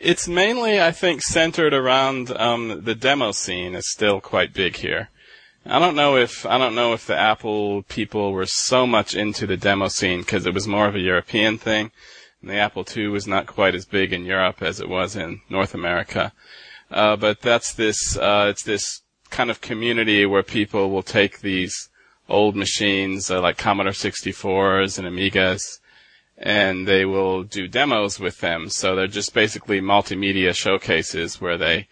it's 0.00 0.28
mainly, 0.28 0.80
I 0.80 0.90
think, 0.90 1.22
centered 1.22 1.74
around 1.74 2.30
um, 2.30 2.82
the 2.84 2.94
demo 2.94 3.32
scene 3.32 3.74
is 3.74 3.90
still 3.90 4.20
quite 4.20 4.54
big 4.54 4.76
here. 4.76 5.10
I 5.66 5.78
don't 5.78 5.96
know 5.96 6.16
if 6.16 6.46
I 6.46 6.56
don't 6.56 6.74
know 6.74 6.94
if 6.94 7.06
the 7.06 7.18
Apple 7.18 7.82
people 7.82 8.32
were 8.32 8.46
so 8.46 8.86
much 8.86 9.14
into 9.14 9.46
the 9.46 9.58
demo 9.58 9.88
scene 9.88 10.20
because 10.20 10.46
it 10.46 10.54
was 10.54 10.66
more 10.66 10.86
of 10.86 10.94
a 10.94 11.00
European 11.00 11.58
thing, 11.58 11.90
and 12.40 12.50
the 12.50 12.56
Apple 12.56 12.86
II 12.96 13.08
was 13.08 13.26
not 13.26 13.46
quite 13.46 13.74
as 13.74 13.84
big 13.84 14.12
in 14.12 14.24
Europe 14.24 14.62
as 14.62 14.80
it 14.80 14.88
was 14.88 15.14
in 15.14 15.42
North 15.50 15.74
America. 15.74 16.32
Uh, 16.90 17.16
but 17.16 17.42
that's 17.42 17.74
this 17.74 18.16
uh, 18.16 18.46
it's 18.48 18.62
this 18.62 19.02
kind 19.30 19.50
of 19.50 19.60
community 19.60 20.26
where 20.26 20.42
people 20.42 20.90
will 20.90 21.02
take 21.02 21.40
these 21.40 21.88
old 22.28 22.54
machines 22.56 23.30
uh, 23.30 23.40
like 23.40 23.56
Commodore 23.56 23.92
64s 23.92 24.98
and 24.98 25.06
Amigas 25.06 25.78
and 26.38 26.86
they 26.86 27.04
will 27.04 27.42
do 27.42 27.66
demos 27.66 28.20
with 28.20 28.38
them. 28.40 28.68
So 28.68 28.94
they're 28.94 29.06
just 29.08 29.34
basically 29.34 29.80
multimedia 29.80 30.54
showcases 30.54 31.40
where 31.40 31.58
they, 31.58 31.88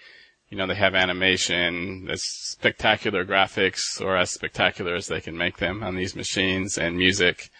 you 0.48 0.56
know, 0.56 0.66
they 0.66 0.76
have 0.76 0.94
animation, 0.94 2.08
as 2.08 2.22
spectacular 2.22 3.24
graphics 3.24 4.00
or 4.00 4.16
as 4.16 4.30
spectacular 4.30 4.94
as 4.94 5.08
they 5.08 5.20
can 5.20 5.36
make 5.36 5.56
them 5.56 5.82
on 5.82 5.96
these 5.96 6.14
machines 6.14 6.78
and 6.78 6.96
music. 6.96 7.50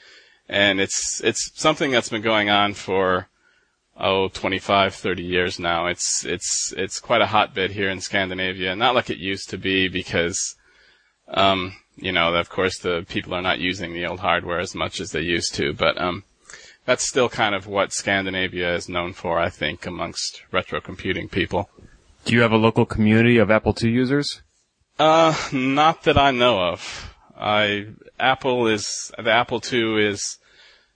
And 0.49 0.81
it's, 0.81 1.21
it's 1.25 1.51
something 1.61 1.91
that's 1.91 2.09
been 2.09 2.23
going 2.23 2.51
on 2.51 2.75
for, 2.75 3.29
oh, 3.99 4.29
25, 4.29 4.95
30 4.95 5.23
years 5.23 5.59
now. 5.59 5.87
It's, 5.87 6.25
it's, 6.25 6.73
it's 6.77 7.01
quite 7.01 7.23
a 7.23 7.27
hotbed 7.27 7.73
here 7.73 7.89
in 7.89 8.01
Scandinavia. 8.01 8.77
Not 8.77 8.95
like 8.95 9.11
it 9.11 9.19
used 9.19 9.51
to 9.51 9.59
be 9.59 9.89
because, 9.89 10.57
um, 11.29 11.77
you 11.97 12.13
know, 12.13 12.35
of 12.35 12.51
course 12.51 12.79
the 12.79 13.05
people 13.09 13.35
are 13.35 13.43
not 13.43 13.59
using 13.59 13.95
the 13.95 14.07
old 14.07 14.21
hardware 14.21 14.61
as 14.61 14.75
much 14.75 15.01
as 15.01 15.13
they 15.13 15.23
used 15.23 15.55
to, 15.55 15.73
but, 15.73 16.01
um, 16.01 16.25
that's 16.85 17.07
still 17.07 17.29
kind 17.29 17.55
of 17.55 17.67
what 17.67 17.93
Scandinavia 17.93 18.75
is 18.75 18.89
known 18.89 19.13
for, 19.13 19.41
I 19.41 19.51
think, 19.51 19.87
amongst 19.87 20.43
retro 20.53 20.81
computing 20.81 21.29
people. 21.29 21.69
Do 22.25 22.35
you 22.35 22.43
have 22.43 22.53
a 22.53 22.57
local 22.57 22.87
community 22.87 23.39
of 23.39 23.51
Apple 23.51 23.75
II 23.81 23.91
users? 23.91 24.43
Uh, 24.99 25.35
not 25.53 26.05
that 26.05 26.17
I 26.17 26.31
know 26.31 26.61
of. 26.61 27.13
I, 27.37 27.89
Apple 28.19 28.67
is, 28.69 29.13
the 29.19 29.31
Apple 29.31 29.61
II 29.71 30.07
is 30.07 30.39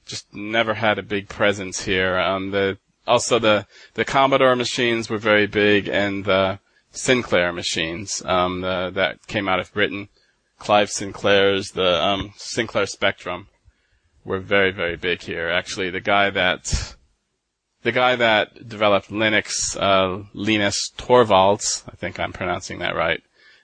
just 0.07 0.33
never 0.33 0.75
had 0.75 0.99
a 0.99 1.03
big 1.03 1.29
presence 1.29 1.83
here. 1.83 2.19
Um, 2.19 2.51
the, 2.51 2.79
also 3.07 3.39
the, 3.39 3.67
the 3.95 4.05
Commodore 4.05 4.57
machines 4.57 5.09
were 5.09 5.19
very 5.19 5.47
big 5.47 5.89
and 5.89 6.25
the 6.25 6.59
Sinclair 6.93 7.53
machines, 7.53 8.23
um, 8.25 8.63
the, 8.63 8.91
that 8.95 9.27
came 9.27 9.49
out 9.49 9.61
of 9.61 9.73
Britain. 9.73 10.09
Clive 10.59 10.91
Sinclair's, 10.91 11.71
the, 11.71 12.03
um, 12.03 12.33
Sinclair 12.37 12.87
Spectrum 12.87 13.49
were 14.25 14.41
very, 14.41 14.71
very 14.73 14.97
big 14.97 15.23
here. 15.23 15.49
Actually, 15.49 15.91
the 15.91 16.01
guy 16.01 16.31
that, 16.31 16.95
the 17.83 17.93
guy 17.93 18.17
that 18.17 18.69
developed 18.69 19.11
Linux, 19.11 19.77
uh, 19.81 20.25
Linus 20.35 20.93
Torvalds, 20.99 21.85
I 21.89 21.97
think 21.97 22.21
I'm 22.21 22.33
pronouncing 22.33 22.81
that 22.81 22.95
right, 22.95 23.23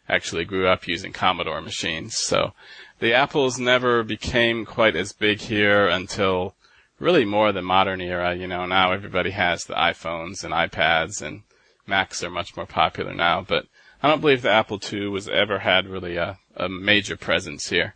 actually 0.08 0.44
grew 0.44 0.68
up 0.68 0.86
using 0.86 1.12
Commodore 1.12 1.60
machines. 1.60 2.16
So 2.16 2.52
the 2.98 3.12
Apples 3.12 3.58
never 3.58 4.02
became 4.02 4.64
quite 4.64 4.96
as 4.96 5.12
big 5.12 5.40
here 5.40 5.86
until 5.86 6.54
really 6.98 7.24
more 7.24 7.52
the 7.52 7.62
modern 7.62 8.00
era. 8.00 8.34
You 8.34 8.46
know, 8.46 8.66
now 8.66 8.92
everybody 8.92 9.30
has 9.30 9.64
the 9.64 9.74
iPhones 9.74 10.44
and 10.44 10.52
iPads 10.52 11.22
and 11.22 11.42
Macs 11.86 12.22
are 12.24 12.30
much 12.30 12.56
more 12.56 12.66
popular 12.66 13.14
now, 13.14 13.44
but 13.46 13.66
I 14.02 14.08
don't 14.08 14.20
believe 14.20 14.42
the 14.42 14.50
Apple 14.50 14.80
II 14.92 15.08
was 15.08 15.28
ever 15.28 15.60
had 15.60 15.86
really 15.86 16.16
a, 16.16 16.38
a 16.56 16.68
major 16.68 17.16
presence 17.16 17.68
here. 17.68 17.94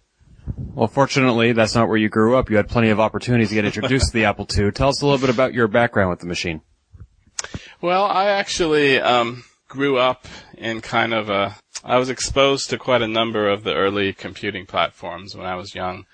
Well, 0.56 0.88
fortunately, 0.88 1.52
that's 1.52 1.74
not 1.74 1.88
where 1.88 1.96
you 1.96 2.08
grew 2.08 2.36
up. 2.36 2.50
You 2.50 2.56
had 2.56 2.68
plenty 2.68 2.90
of 2.90 3.00
opportunities 3.00 3.48
to 3.48 3.54
get 3.54 3.64
introduced 3.64 4.08
to 4.08 4.12
the 4.12 4.24
Apple 4.24 4.46
II. 4.56 4.70
Tell 4.70 4.88
us 4.88 5.02
a 5.02 5.06
little 5.06 5.20
bit 5.20 5.34
about 5.34 5.54
your 5.54 5.68
background 5.68 6.10
with 6.10 6.20
the 6.20 6.26
machine. 6.26 6.62
Well, 7.80 8.04
I 8.04 8.26
actually 8.26 9.00
um, 9.00 9.44
grew 9.68 9.98
up 9.98 10.26
in 10.56 10.80
kind 10.80 11.12
of 11.12 11.28
a. 11.28 11.56
I 11.82 11.96
was 11.96 12.10
exposed 12.10 12.70
to 12.70 12.78
quite 12.78 13.02
a 13.02 13.08
number 13.08 13.48
of 13.48 13.64
the 13.64 13.74
early 13.74 14.12
computing 14.12 14.66
platforms 14.66 15.34
when 15.34 15.46
I 15.46 15.54
was 15.54 15.74
young. 15.74 16.04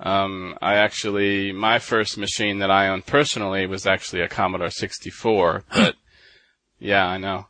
Um, 0.00 0.58
I 0.60 0.74
actually, 0.74 1.52
my 1.52 1.78
first 1.78 2.18
machine 2.18 2.58
that 2.58 2.70
I 2.70 2.88
owned 2.88 3.06
personally 3.06 3.66
was 3.66 3.86
actually 3.86 4.22
a 4.22 4.28
Commodore 4.28 4.70
64, 4.70 5.64
but 5.74 5.94
yeah, 6.78 7.06
I 7.06 7.18
know. 7.18 7.46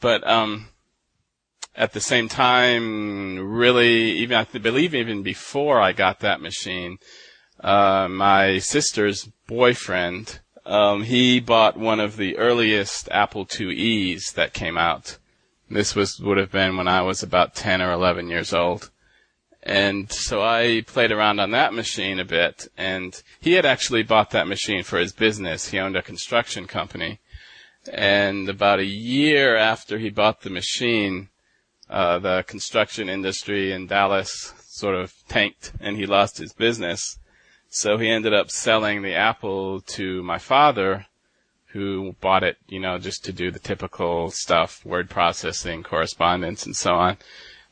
But 0.00 0.26
um, 0.26 0.68
at 1.76 1.92
the 1.92 2.00
same 2.00 2.28
time, 2.28 3.38
really, 3.38 4.12
even 4.12 4.36
I 4.36 4.44
believe 4.44 4.94
even 4.94 5.22
before 5.22 5.80
I 5.80 5.92
got 5.92 6.20
that 6.20 6.40
machine, 6.40 6.98
uh, 7.60 8.08
my 8.10 8.58
sister's 8.58 9.28
boyfriend, 9.46 10.40
um, 10.64 11.04
he 11.04 11.40
bought 11.40 11.76
one 11.76 12.00
of 12.00 12.16
the 12.16 12.36
earliest 12.36 13.08
Apple 13.10 13.46
IIe's 13.46 14.32
that 14.32 14.52
came 14.54 14.78
out. 14.78 15.18
This 15.70 15.94
was 15.94 16.20
would 16.20 16.38
have 16.38 16.52
been 16.52 16.76
when 16.76 16.88
I 16.88 17.02
was 17.02 17.22
about 17.22 17.54
10 17.54 17.80
or 17.80 17.92
11 17.92 18.28
years 18.28 18.52
old. 18.52 18.90
And 19.62 20.10
so 20.10 20.42
I 20.42 20.82
played 20.86 21.12
around 21.12 21.38
on 21.38 21.52
that 21.52 21.72
machine 21.72 22.18
a 22.18 22.24
bit, 22.24 22.66
and 22.76 23.22
he 23.40 23.52
had 23.52 23.64
actually 23.64 24.02
bought 24.02 24.30
that 24.30 24.48
machine 24.48 24.82
for 24.82 24.98
his 24.98 25.12
business. 25.12 25.68
He 25.68 25.78
owned 25.78 25.96
a 25.96 26.02
construction 26.02 26.66
company. 26.66 27.20
And 27.92 28.48
about 28.48 28.80
a 28.80 28.84
year 28.84 29.56
after 29.56 29.98
he 29.98 30.10
bought 30.10 30.42
the 30.42 30.50
machine, 30.50 31.28
uh, 31.88 32.18
the 32.18 32.44
construction 32.46 33.08
industry 33.08 33.72
in 33.72 33.86
Dallas 33.86 34.52
sort 34.66 34.94
of 34.94 35.12
tanked 35.28 35.72
and 35.80 35.96
he 35.96 36.06
lost 36.06 36.38
his 36.38 36.52
business. 36.52 37.18
So 37.68 37.98
he 37.98 38.08
ended 38.08 38.34
up 38.34 38.50
selling 38.50 39.02
the 39.02 39.14
Apple 39.14 39.80
to 39.80 40.22
my 40.22 40.38
father, 40.38 41.06
who 41.66 42.14
bought 42.20 42.42
it, 42.42 42.58
you 42.68 42.78
know, 42.78 42.98
just 42.98 43.24
to 43.24 43.32
do 43.32 43.50
the 43.50 43.58
typical 43.58 44.30
stuff, 44.30 44.84
word 44.84 45.08
processing, 45.08 45.82
correspondence, 45.82 46.66
and 46.66 46.76
so 46.76 46.94
on. 46.94 47.16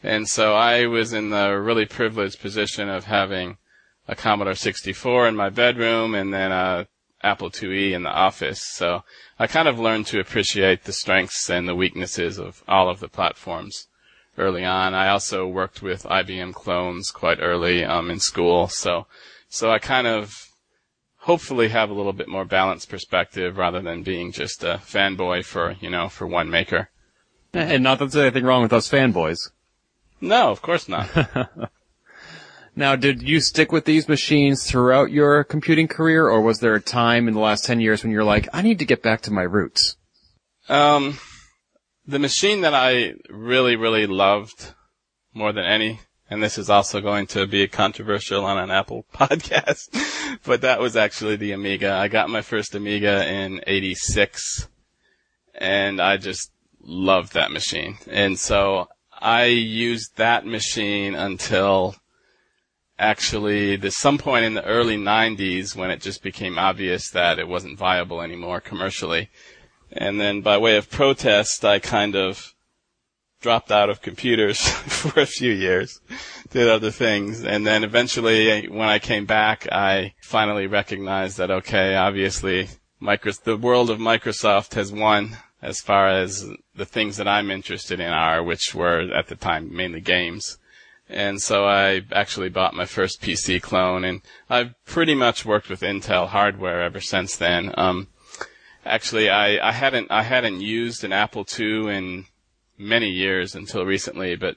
And 0.03 0.29
so 0.29 0.55
I 0.55 0.87
was 0.87 1.13
in 1.13 1.31
the 1.31 1.59
really 1.61 1.87
privileged 1.87 2.41
position 2.41 2.89
of 2.89 3.05
having 3.05 3.59
a 4.09 4.15
Commodore 4.15 4.55
64 4.55 5.29
in 5.29 5.37
my 5.37 5.51
bedroom 5.51 6.15
and 6.15 6.33
then 6.33 6.53
a 6.53 6.89
Apple 7.23 7.51
IIe 7.51 7.93
in 7.93 8.03
the 8.03 8.11
office. 8.11 8.63
So 8.63 9.05
I 9.39 9.47
kind 9.47 9.69
of 9.69 9.79
learned 9.79 10.07
to 10.07 10.21
appreciate 10.21 10.85
the 10.85 10.93
strengths 10.93 11.51
and 11.51 11.69
the 11.69 11.75
weaknesses 11.75 12.39
of 12.39 12.65
all 12.67 12.89
of 12.89 13.01
the 13.01 13.09
platforms 13.09 13.89
early 14.39 14.65
on. 14.65 14.95
I 14.95 15.09
also 15.09 15.47
worked 15.47 15.83
with 15.83 16.05
IBM 16.05 16.55
clones 16.55 17.11
quite 17.11 17.39
early 17.41 17.85
um, 17.85 18.11
in 18.11 18.21
school, 18.21 18.69
so 18.69 19.07
so 19.49 19.71
I 19.71 19.79
kind 19.79 20.07
of 20.07 20.49
hopefully 21.19 21.69
have 21.69 21.91
a 21.91 21.95
little 21.95 22.13
bit 22.13 22.29
more 22.29 22.45
balanced 22.45 22.89
perspective 22.89 23.59
rather 23.59 23.83
than 23.83 24.03
being 24.03 24.33
just 24.33 24.65
a 24.65 24.81
fanboy 24.83 25.45
for 25.45 25.77
you 25.81 25.91
know 25.91 26.09
for 26.09 26.27
one 26.27 26.49
maker. 26.49 26.89
And 27.53 27.83
not 27.83 27.99
that 27.99 28.13
there's 28.13 28.25
anything 28.25 28.45
wrong 28.45 28.63
with 28.63 28.73
us 28.73 28.89
fanboys. 28.89 29.51
No, 30.21 30.51
of 30.51 30.63
course 30.63 30.89
not. 30.89 31.09
Now, 32.77 32.97
did 32.97 33.23
you 33.23 33.41
stick 33.41 33.73
with 33.73 33.85
these 33.85 34.09
machines 34.09 34.65
throughout 34.65 35.11
your 35.11 35.43
computing 35.45 35.89
career, 35.89 36.29
or 36.29 36.41
was 36.41 36.61
there 36.61 36.75
a 36.75 36.81
time 36.81 37.27
in 37.27 37.35
the 37.35 37.41
last 37.41 37.65
10 37.65 37.81
years 37.81 38.03
when 38.03 38.13
you're 38.13 38.25
like, 38.25 38.49
I 38.53 38.63
need 38.63 38.79
to 38.79 38.85
get 38.85 39.03
back 39.03 39.23
to 39.23 39.33
my 39.33 39.43
roots? 39.43 39.97
Um, 40.69 41.19
the 42.07 42.19
machine 42.19 42.61
that 42.61 42.75
I 42.75 43.15
really, 43.29 43.77
really 43.77 44.07
loved 44.07 44.73
more 45.35 45.53
than 45.53 45.65
any, 45.65 46.01
and 46.31 46.43
this 46.43 46.59
is 46.59 46.71
also 46.71 47.01
going 47.01 47.27
to 47.29 47.47
be 47.47 47.67
controversial 47.67 48.45
on 48.45 48.57
an 48.57 48.71
Apple 48.71 49.05
podcast, 49.15 49.89
but 50.45 50.61
that 50.61 50.81
was 50.81 50.97
actually 50.97 51.37
the 51.37 51.53
Amiga. 51.53 51.93
I 51.93 52.07
got 52.07 52.31
my 52.31 52.41
first 52.41 52.75
Amiga 52.77 53.29
in 53.29 53.61
86, 53.67 54.69
and 55.57 56.01
I 56.01 56.19
just 56.19 56.53
loved 56.81 57.35
that 57.35 57.51
machine. 57.51 57.99
And 58.09 58.39
so 58.39 58.89
I 59.21 59.45
used 59.45 60.17
that 60.17 60.47
machine 60.47 61.15
until 61.15 61.97
actually 62.99 63.77
there's 63.77 63.97
some 63.97 64.19
point 64.19 64.45
in 64.45 64.55
the 64.55 64.65
early 64.65 64.97
90s 64.97 65.77
when 65.77 65.91
it 65.91 66.01
just 66.01 66.23
became 66.23 66.59
obvious 66.59 67.11
that 67.11 67.39
it 67.39 67.49
wasn't 67.49 67.79
viable 67.79 68.21
anymore 68.21 68.61
commercially. 68.61 69.29
And 69.93 70.21
then 70.21 70.41
by 70.41 70.59
way 70.59 70.77
of 70.77 70.91
protest, 70.91 71.65
I 71.65 71.79
kind 71.81 72.15
of 72.15 72.55
dropped 73.41 73.73
out 73.73 73.91
of 73.91 74.03
computers 74.03 74.61
for 74.69 75.21
a 75.21 75.27
few 75.27 75.53
years, 75.53 76.01
did 76.51 76.69
other 76.69 76.91
things, 76.91 77.43
and 77.43 77.67
then 77.67 77.85
eventually 77.85 78.69
when 78.69 78.89
I 78.89 78.99
came 78.99 79.25
back, 79.25 79.67
I 79.73 80.15
finally 80.23 80.67
recognized 80.67 81.39
that 81.39 81.51
okay, 81.51 81.97
obviously 81.97 82.69
Microsoft, 83.01 83.45
the 83.45 83.57
world 83.57 83.91
of 83.91 83.99
Microsoft 83.99 84.75
has 84.75 84.93
won 84.93 85.39
as 85.63 85.81
far 85.81 86.09
as 86.09 86.49
the 86.75 86.87
things 86.87 87.17
that 87.17 87.29
I'm 87.29 87.51
interested 87.51 88.01
in 88.01 88.11
are, 88.11 88.43
which 88.43 88.75
were 88.75 89.01
at 89.15 89.29
the 89.29 89.37
time 89.37 89.75
mainly 89.75 90.01
games. 90.01 90.59
And 91.09 91.43
so 91.43 91.67
I 91.67 92.03
actually 92.13 92.49
bought 92.49 92.75
my 92.75 92.87
first 92.87 93.21
PC 93.21 93.61
clone 93.61 94.05
and 94.05 94.23
I've 94.49 94.75
pretty 94.85 95.15
much 95.15 95.45
worked 95.45 95.69
with 95.69 95.81
Intel 95.81 96.29
hardware 96.29 96.83
ever 96.83 97.01
since 97.01 97.37
then. 97.37 97.75
Um, 97.77 98.09
actually 98.85 99.29
I, 99.29 99.69
I 99.69 99.73
hadn't, 99.73 100.11
I 100.11 100.23
hadn't 100.23 100.61
used 100.61 101.03
an 101.03 101.13
Apple 101.13 101.45
II 101.59 101.89
in 101.89 102.27
many 102.79 103.09
years 103.09 103.55
until 103.55 103.85
recently, 103.85 104.37
but 104.37 104.57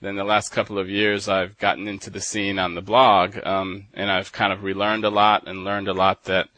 then 0.00 0.16
the 0.16 0.24
last 0.24 0.52
couple 0.52 0.78
of 0.78 0.90
years 0.90 1.28
I've 1.28 1.58
gotten 1.58 1.88
into 1.88 2.10
the 2.10 2.20
scene 2.20 2.58
on 2.58 2.74
the 2.74 2.82
blog, 2.82 3.38
um, 3.44 3.86
and 3.94 4.10
I've 4.10 4.32
kind 4.32 4.52
of 4.52 4.62
relearned 4.62 5.04
a 5.04 5.10
lot 5.10 5.48
and 5.48 5.64
learned 5.64 5.88
a 5.88 5.94
lot 5.94 6.24
that 6.24 6.48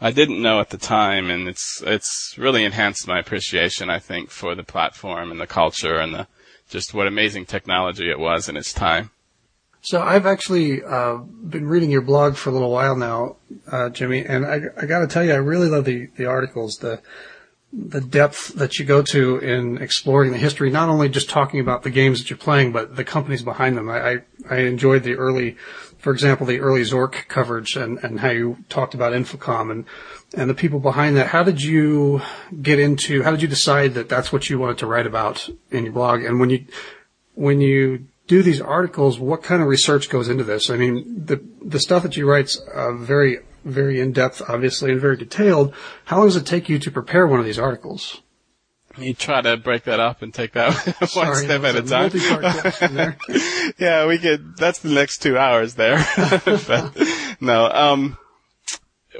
I 0.00 0.12
didn't 0.12 0.40
know 0.40 0.60
at 0.60 0.70
the 0.70 0.78
time, 0.78 1.30
and 1.30 1.48
it's 1.48 1.82
it's 1.84 2.34
really 2.38 2.64
enhanced 2.64 3.08
my 3.08 3.18
appreciation, 3.18 3.90
I 3.90 3.98
think, 3.98 4.30
for 4.30 4.54
the 4.54 4.62
platform 4.62 5.30
and 5.30 5.40
the 5.40 5.46
culture 5.46 5.98
and 5.98 6.14
the 6.14 6.26
just 6.68 6.94
what 6.94 7.06
amazing 7.06 7.46
technology 7.46 8.10
it 8.10 8.18
was 8.18 8.48
in 8.48 8.56
its 8.56 8.72
time. 8.72 9.10
So 9.80 10.02
I've 10.02 10.26
actually 10.26 10.82
uh, 10.84 11.16
been 11.16 11.66
reading 11.66 11.90
your 11.90 12.02
blog 12.02 12.36
for 12.36 12.50
a 12.50 12.52
little 12.52 12.70
while 12.70 12.96
now, 12.96 13.36
uh, 13.70 13.88
Jimmy, 13.88 14.24
and 14.24 14.44
I, 14.44 14.60
I 14.76 14.86
got 14.86 15.00
to 15.00 15.06
tell 15.06 15.24
you, 15.24 15.32
I 15.32 15.36
really 15.36 15.68
love 15.68 15.84
the 15.84 16.08
the 16.16 16.26
articles, 16.26 16.76
the 16.76 17.00
the 17.72 18.00
depth 18.00 18.54
that 18.54 18.78
you 18.78 18.84
go 18.84 19.02
to 19.02 19.38
in 19.38 19.78
exploring 19.78 20.32
the 20.32 20.38
history, 20.38 20.70
not 20.70 20.88
only 20.88 21.08
just 21.08 21.28
talking 21.28 21.60
about 21.60 21.82
the 21.82 21.90
games 21.90 22.18
that 22.18 22.30
you're 22.30 22.38
playing, 22.38 22.72
but 22.72 22.96
the 22.96 23.04
companies 23.04 23.42
behind 23.42 23.76
them. 23.76 23.90
I, 23.90 24.00
I, 24.00 24.18
I 24.48 24.56
enjoyed 24.60 25.02
the 25.02 25.14
early, 25.16 25.56
for 25.98 26.12
example, 26.12 26.46
the 26.46 26.60
early 26.60 26.82
Zork 26.82 27.28
coverage 27.28 27.76
and, 27.76 27.98
and 27.98 28.20
how 28.20 28.30
you 28.30 28.58
talked 28.68 28.94
about 28.94 29.12
Infocom 29.12 29.70
and, 29.70 29.84
and 30.34 30.48
the 30.48 30.54
people 30.54 30.80
behind 30.80 31.16
that. 31.16 31.28
How 31.28 31.42
did 31.42 31.62
you 31.62 32.22
get 32.62 32.78
into, 32.78 33.22
how 33.22 33.32
did 33.32 33.42
you 33.42 33.48
decide 33.48 33.94
that 33.94 34.08
that's 34.08 34.32
what 34.32 34.48
you 34.48 34.58
wanted 34.58 34.78
to 34.78 34.86
write 34.86 35.06
about 35.06 35.48
in 35.70 35.84
your 35.84 35.92
blog? 35.92 36.22
And 36.22 36.40
when 36.40 36.50
you, 36.50 36.64
when 37.34 37.60
you 37.60 38.06
do 38.26 38.42
these 38.42 38.60
articles, 38.60 39.18
what 39.18 39.42
kind 39.42 39.60
of 39.60 39.68
research 39.68 40.08
goes 40.08 40.28
into 40.28 40.44
this? 40.44 40.70
I 40.70 40.76
mean, 40.76 41.24
the, 41.26 41.42
the 41.62 41.80
stuff 41.80 42.02
that 42.04 42.16
you 42.16 42.28
write's 42.28 42.58
uh, 42.58 42.92
very 42.94 43.38
very 43.64 44.00
in 44.00 44.12
depth, 44.12 44.42
obviously, 44.48 44.92
and 44.92 45.00
very 45.00 45.16
detailed. 45.16 45.74
How 46.06 46.18
long 46.18 46.26
does 46.26 46.36
it 46.36 46.46
take 46.46 46.68
you 46.68 46.78
to 46.78 46.90
prepare 46.90 47.26
one 47.26 47.40
of 47.40 47.44
these 47.44 47.58
articles? 47.58 48.22
You 48.98 49.14
try 49.14 49.40
to 49.40 49.56
break 49.56 49.84
that 49.84 50.00
up 50.00 50.22
and 50.22 50.32
take 50.32 50.52
that 50.52 50.74
one 50.98 51.08
Sorry, 51.08 51.44
step 51.44 51.62
at 51.64 51.76
a 51.76 51.82
time. 51.82 53.14
yeah, 53.78 54.06
we 54.06 54.18
could. 54.18 54.56
That's 54.56 54.80
the 54.80 54.90
next 54.90 55.18
two 55.18 55.38
hours 55.38 55.74
there. 55.74 56.04
but, 56.44 56.96
no. 57.40 57.70
Um. 57.70 58.18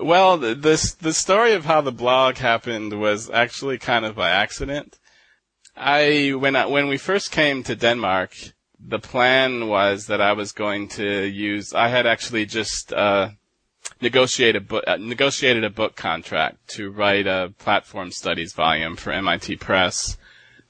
Well, 0.01 0.39
the 0.39 0.55
this 0.55 0.95
the 0.95 1.13
story 1.13 1.55
of 1.55 1.65
how 1.65 1.81
the 1.81 1.93
blog 1.93 2.37
happened 2.37 3.01
was 3.01 3.31
actually 3.31 3.79
kind 3.79 4.05
of 4.05 4.15
by 4.15 4.31
accident. 4.31 4.99
I 5.77 6.35
when 6.37 6.57
I, 6.57 6.67
when 6.67 6.89
we 6.89 6.99
first 6.99 7.31
came 7.31 7.63
to 7.65 7.77
Denmark, 7.77 8.33
the 8.79 8.99
plan 8.99 9.69
was 9.69 10.07
that 10.07 10.21
I 10.21 10.33
was 10.33 10.53
going 10.53 10.89
to 10.91 11.27
use. 11.27 11.73
I 11.73 11.89
had 11.89 12.07
actually 12.07 12.47
just 12.47 12.93
uh, 12.93 13.31
negotiated 14.01 14.63
a 14.63 14.65
book, 14.65 14.85
uh, 14.87 14.97
negotiated 14.97 15.65
a 15.65 15.71
book 15.71 15.97
contract 15.97 16.69
to 16.69 16.91
write 16.91 17.27
a 17.27 17.53
platform 17.59 18.11
studies 18.11 18.53
volume 18.53 18.97
for 18.97 19.13
MIT 19.13 19.57
Press 19.57 20.17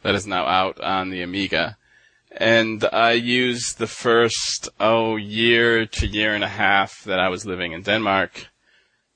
that 0.02 0.14
is 0.14 0.26
now 0.26 0.46
out 0.46 0.80
on 0.80 1.10
the 1.10 1.22
Amiga. 1.22 1.76
And 2.30 2.84
I 2.92 3.12
used 3.12 3.78
the 3.78 3.86
first, 3.86 4.68
oh, 4.78 5.16
year 5.16 5.86
to 5.86 6.06
year 6.06 6.34
and 6.34 6.44
a 6.44 6.48
half 6.48 7.02
that 7.04 7.18
I 7.18 7.28
was 7.28 7.46
living 7.46 7.72
in 7.72 7.82
Denmark, 7.82 8.48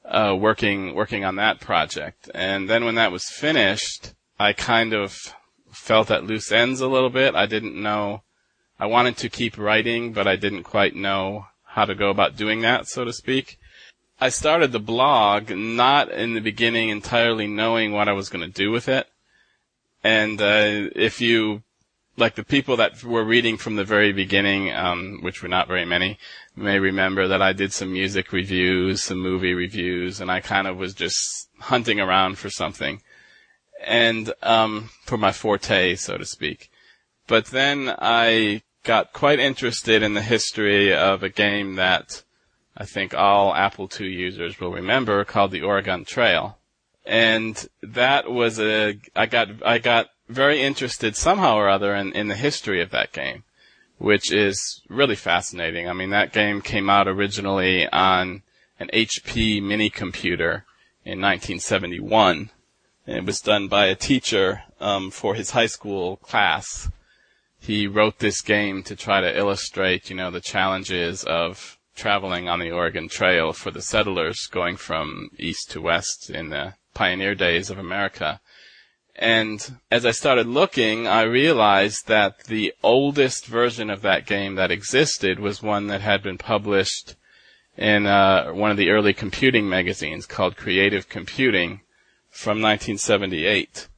uh, 0.05 0.35
working, 0.39 0.95
working 0.95 1.25
on 1.25 1.37
that 1.37 1.61
project. 1.61 2.31
And 2.35 2.69
then 2.69 2.85
when 2.85 2.97
that 2.97 3.13
was 3.13 3.29
finished, 3.29 4.15
I 4.41 4.53
kind 4.53 4.93
of 4.93 5.17
felt 5.71 6.11
at 6.11 6.25
loose 6.25 6.51
ends 6.51 6.81
a 6.81 6.89
little 6.89 7.11
bit. 7.11 7.35
I 7.35 7.47
didn't 7.47 7.81
know, 7.81 8.23
I 8.81 8.87
wanted 8.87 9.17
to 9.19 9.29
keep 9.29 9.57
writing, 9.57 10.13
but 10.13 10.27
I 10.27 10.37
didn't 10.37 10.65
quite 10.65 10.97
know 10.97 11.47
how 11.65 11.85
to 11.85 11.95
go 11.95 12.11
about 12.11 12.37
doing 12.37 12.61
that, 12.63 12.89
so 12.89 13.05
to 13.05 13.13
speak. 13.13 13.59
I 14.23 14.29
started 14.29 14.71
the 14.71 14.79
blog 14.79 15.51
not 15.51 16.09
in 16.13 16.35
the 16.35 16.41
beginning 16.41 16.91
entirely 16.91 17.49
knowing 17.49 17.91
what 17.91 18.09
I 18.09 18.13
was 18.13 18.29
going 18.29 18.45
to 18.49 18.63
do 18.63 18.71
with 18.71 18.89
it. 18.89 19.09
And 20.05 20.41
uh, 20.41 20.91
if 20.95 21.21
you, 21.21 21.65
like 22.17 22.37
the 22.37 22.45
people 22.45 22.77
that 22.77 23.03
were 23.03 23.25
reading 23.25 23.57
from 23.57 23.75
the 23.75 23.83
very 23.83 24.13
beginning, 24.13 24.73
um, 24.73 25.19
which 25.23 25.43
were 25.43 25.49
not 25.49 25.67
very 25.67 25.85
many, 25.85 26.19
may 26.55 26.79
remember 26.79 27.27
that 27.27 27.43
I 27.43 27.53
did 27.53 27.73
some 27.73 27.93
music 27.93 28.33
reviews, 28.33 29.03
some 29.03 29.19
movie 29.19 29.55
reviews, 29.55 30.21
and 30.21 30.31
I 30.31 30.39
kind 30.39 30.69
of 30.69 30.77
was 30.77 30.95
just 30.95 31.49
hunting 31.59 31.99
around 31.99 32.39
for 32.39 32.49
something, 32.49 33.03
and 33.85 34.33
um, 34.41 34.91
for 35.05 35.19
my 35.19 35.33
forte, 35.33 35.97
so 35.97 36.17
to 36.17 36.25
speak. 36.25 36.71
But 37.27 37.47
then 37.47 37.93
I 37.99 38.63
got 38.85 39.13
quite 39.13 39.41
interested 39.41 40.01
in 40.01 40.15
the 40.15 40.23
history 40.23 40.95
of 40.95 41.25
a 41.25 41.29
game 41.29 41.75
that 41.75 42.23
I 42.83 42.85
think 42.85 43.15
all 43.15 43.55
Apple 43.55 43.89
II 43.89 44.09
users 44.09 44.59
will 44.59 44.73
remember 44.73 45.25
called 45.25 45.53
the 45.53 45.63
Oregon 45.63 46.05
Trail. 46.05 46.59
And 47.07 47.65
that 47.81 48.29
was 48.29 48.59
a, 48.59 48.99
I 49.15 49.27
got, 49.27 49.65
I 49.65 49.79
got 49.79 50.09
very 50.29 50.61
interested 50.61 51.15
somehow 51.15 51.55
or 51.55 51.69
other 51.69 51.95
in, 51.95 52.13
in 52.13 52.27
the 52.27 52.35
history 52.35 52.83
of 52.83 52.91
that 52.91 53.13
game, 53.13 53.45
which 53.99 54.33
is 54.33 54.83
really 54.89 55.15
fascinating. 55.15 55.89
I 55.89 55.93
mean, 55.93 56.11
that 56.11 56.33
game 56.33 56.61
came 56.61 56.91
out 56.91 57.07
originally 57.07 57.89
on 57.89 58.43
an 58.81 58.91
HP 58.93 59.63
mini 59.63 59.89
computer 59.89 60.65
in 61.05 61.21
1971. 61.21 62.51
And 63.07 63.17
it 63.17 63.25
was 63.25 63.41
done 63.41 63.69
by 63.69 63.87
a 63.87 63.95
teacher, 63.95 64.65
um, 64.81 65.13
for 65.13 65.37
his 65.37 65.51
high 65.51 65.67
school 65.67 66.17
class. 66.17 66.91
He 67.61 67.87
wrote 67.87 68.19
this 68.19 68.41
game 68.41 68.83
to 68.83 68.97
try 68.97 69.21
to 69.21 69.39
illustrate, 69.39 70.11
you 70.11 70.17
know, 70.17 70.33
the 70.33 70.41
challenges 70.41 71.23
of 71.23 71.79
traveling 71.95 72.49
on 72.49 72.59
the 72.59 72.71
Oregon 72.71 73.09
Trail 73.09 73.53
for 73.53 73.71
the 73.71 73.83
settlers 73.83 74.47
going 74.51 74.77
from 74.77 75.31
east 75.39 75.71
to 75.73 75.81
west 75.81 76.31
in 76.31 76.51
the 76.51 76.75
pioneer 76.95 77.35
days 77.35 77.71
of 77.71 77.79
America. 77.79 78.41
And 79.15 79.79
as 79.91 80.07
I 80.07 80.11
started 80.11 80.47
looking, 80.47 81.07
I 81.07 81.23
realized 81.23 82.07
that 82.09 82.45
the 82.45 82.73
oldest 82.83 83.47
version 83.47 83.91
of 83.91 84.03
that 84.03 84.27
game 84.27 84.55
that 84.55 84.71
existed 84.71 85.39
was 85.39 85.63
one 85.63 85.89
that 85.89 86.01
had 86.01 86.23
been 86.23 86.39
published 86.39 87.15
in 87.77 88.07
uh, 88.07 88.53
one 88.53 88.71
of 88.71 88.77
the 88.77 88.91
early 88.91 89.13
computing 89.13 89.69
magazines 89.69 90.27
called 90.27 90.57
Creative 90.57 91.09
Computing 91.09 91.81
from 92.31 92.63
1978. 92.63 93.89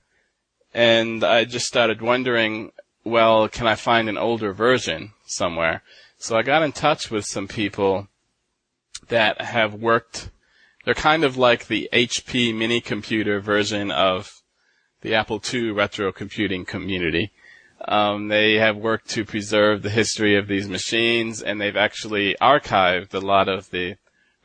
And 0.72 1.22
I 1.22 1.44
just 1.44 1.66
started 1.66 2.02
wondering, 2.02 2.72
well, 3.04 3.48
can 3.48 3.66
I 3.66 3.76
find 3.76 4.08
an 4.08 4.18
older 4.18 4.52
version 4.52 5.12
somewhere? 5.26 5.82
So 6.24 6.38
I 6.38 6.42
got 6.42 6.62
in 6.62 6.72
touch 6.72 7.10
with 7.10 7.26
some 7.26 7.48
people 7.48 8.08
that 9.08 9.42
have 9.42 9.74
worked, 9.74 10.30
they're 10.86 10.94
kind 10.94 11.22
of 11.22 11.36
like 11.36 11.66
the 11.66 11.86
HP 11.92 12.56
mini 12.56 12.80
computer 12.80 13.40
version 13.40 13.90
of 13.90 14.40
the 15.02 15.14
Apple 15.14 15.38
II 15.52 15.72
retro 15.72 16.12
computing 16.12 16.64
community. 16.64 17.30
Um, 17.86 18.28
they 18.28 18.54
have 18.54 18.74
worked 18.74 19.10
to 19.10 19.26
preserve 19.26 19.82
the 19.82 19.90
history 19.90 20.34
of 20.34 20.48
these 20.48 20.66
machines 20.66 21.42
and 21.42 21.60
they've 21.60 21.76
actually 21.76 22.36
archived 22.40 23.12
a 23.12 23.18
lot 23.18 23.46
of 23.50 23.68
the 23.68 23.96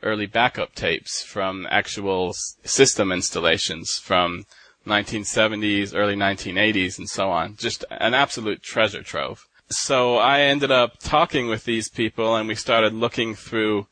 early 0.02 0.26
backup 0.26 0.74
tapes 0.74 1.22
from 1.22 1.66
actual 1.70 2.34
system 2.62 3.10
installations 3.10 3.92
from 3.92 4.44
1970s, 4.86 5.96
early 5.96 6.14
1980s 6.14 6.98
and 6.98 7.08
so 7.08 7.30
on. 7.30 7.56
Just 7.56 7.86
an 7.90 8.12
absolute 8.12 8.62
treasure 8.62 9.02
trove 9.02 9.48
so 9.70 10.16
I 10.16 10.40
ended 10.40 10.70
up 10.70 10.98
talking 10.98 11.48
with 11.48 11.64
these 11.64 11.88
people 11.88 12.36
and 12.36 12.48
we 12.48 12.54
started 12.54 12.92
looking 12.92 13.34
through 13.34 13.86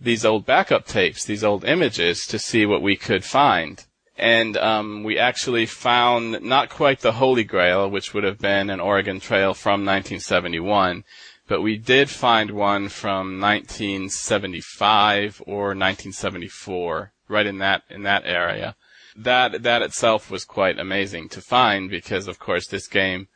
these 0.00 0.24
old 0.24 0.46
backup 0.46 0.86
tapes, 0.86 1.24
these 1.24 1.44
old 1.44 1.64
images 1.64 2.26
to 2.26 2.38
see 2.38 2.66
what 2.66 2.82
we 2.82 2.96
could 2.96 3.24
find. 3.24 3.84
and 4.16 4.56
um, 4.58 5.02
we 5.02 5.18
actually 5.18 5.64
found 5.64 6.42
not 6.42 6.68
quite 6.68 7.00
the 7.00 7.12
Holy 7.12 7.44
Grail, 7.44 7.90
which 7.90 8.12
would 8.12 8.24
have 8.24 8.38
been 8.38 8.68
an 8.68 8.78
Oregon 8.78 9.18
Trail 9.18 9.54
from 9.54 9.86
1971, 9.86 11.04
but 11.48 11.62
we 11.62 11.78
did 11.78 12.10
find 12.10 12.50
one 12.50 12.90
from 12.90 13.40
1975 13.40 15.42
or 15.46 15.68
1974, 15.68 17.12
right 17.28 17.46
in 17.46 17.58
that 17.58 17.82
in 17.88 18.02
that 18.02 18.24
area. 18.26 18.76
That 19.16 19.62
that 19.62 19.82
itself 19.82 20.30
was 20.30 20.44
quite 20.44 20.78
amazing 20.78 21.30
to 21.30 21.40
find 21.40 21.88
because, 21.88 22.28
of 22.28 22.38
course, 22.38 22.66
this 22.66 22.86
game 22.86 23.28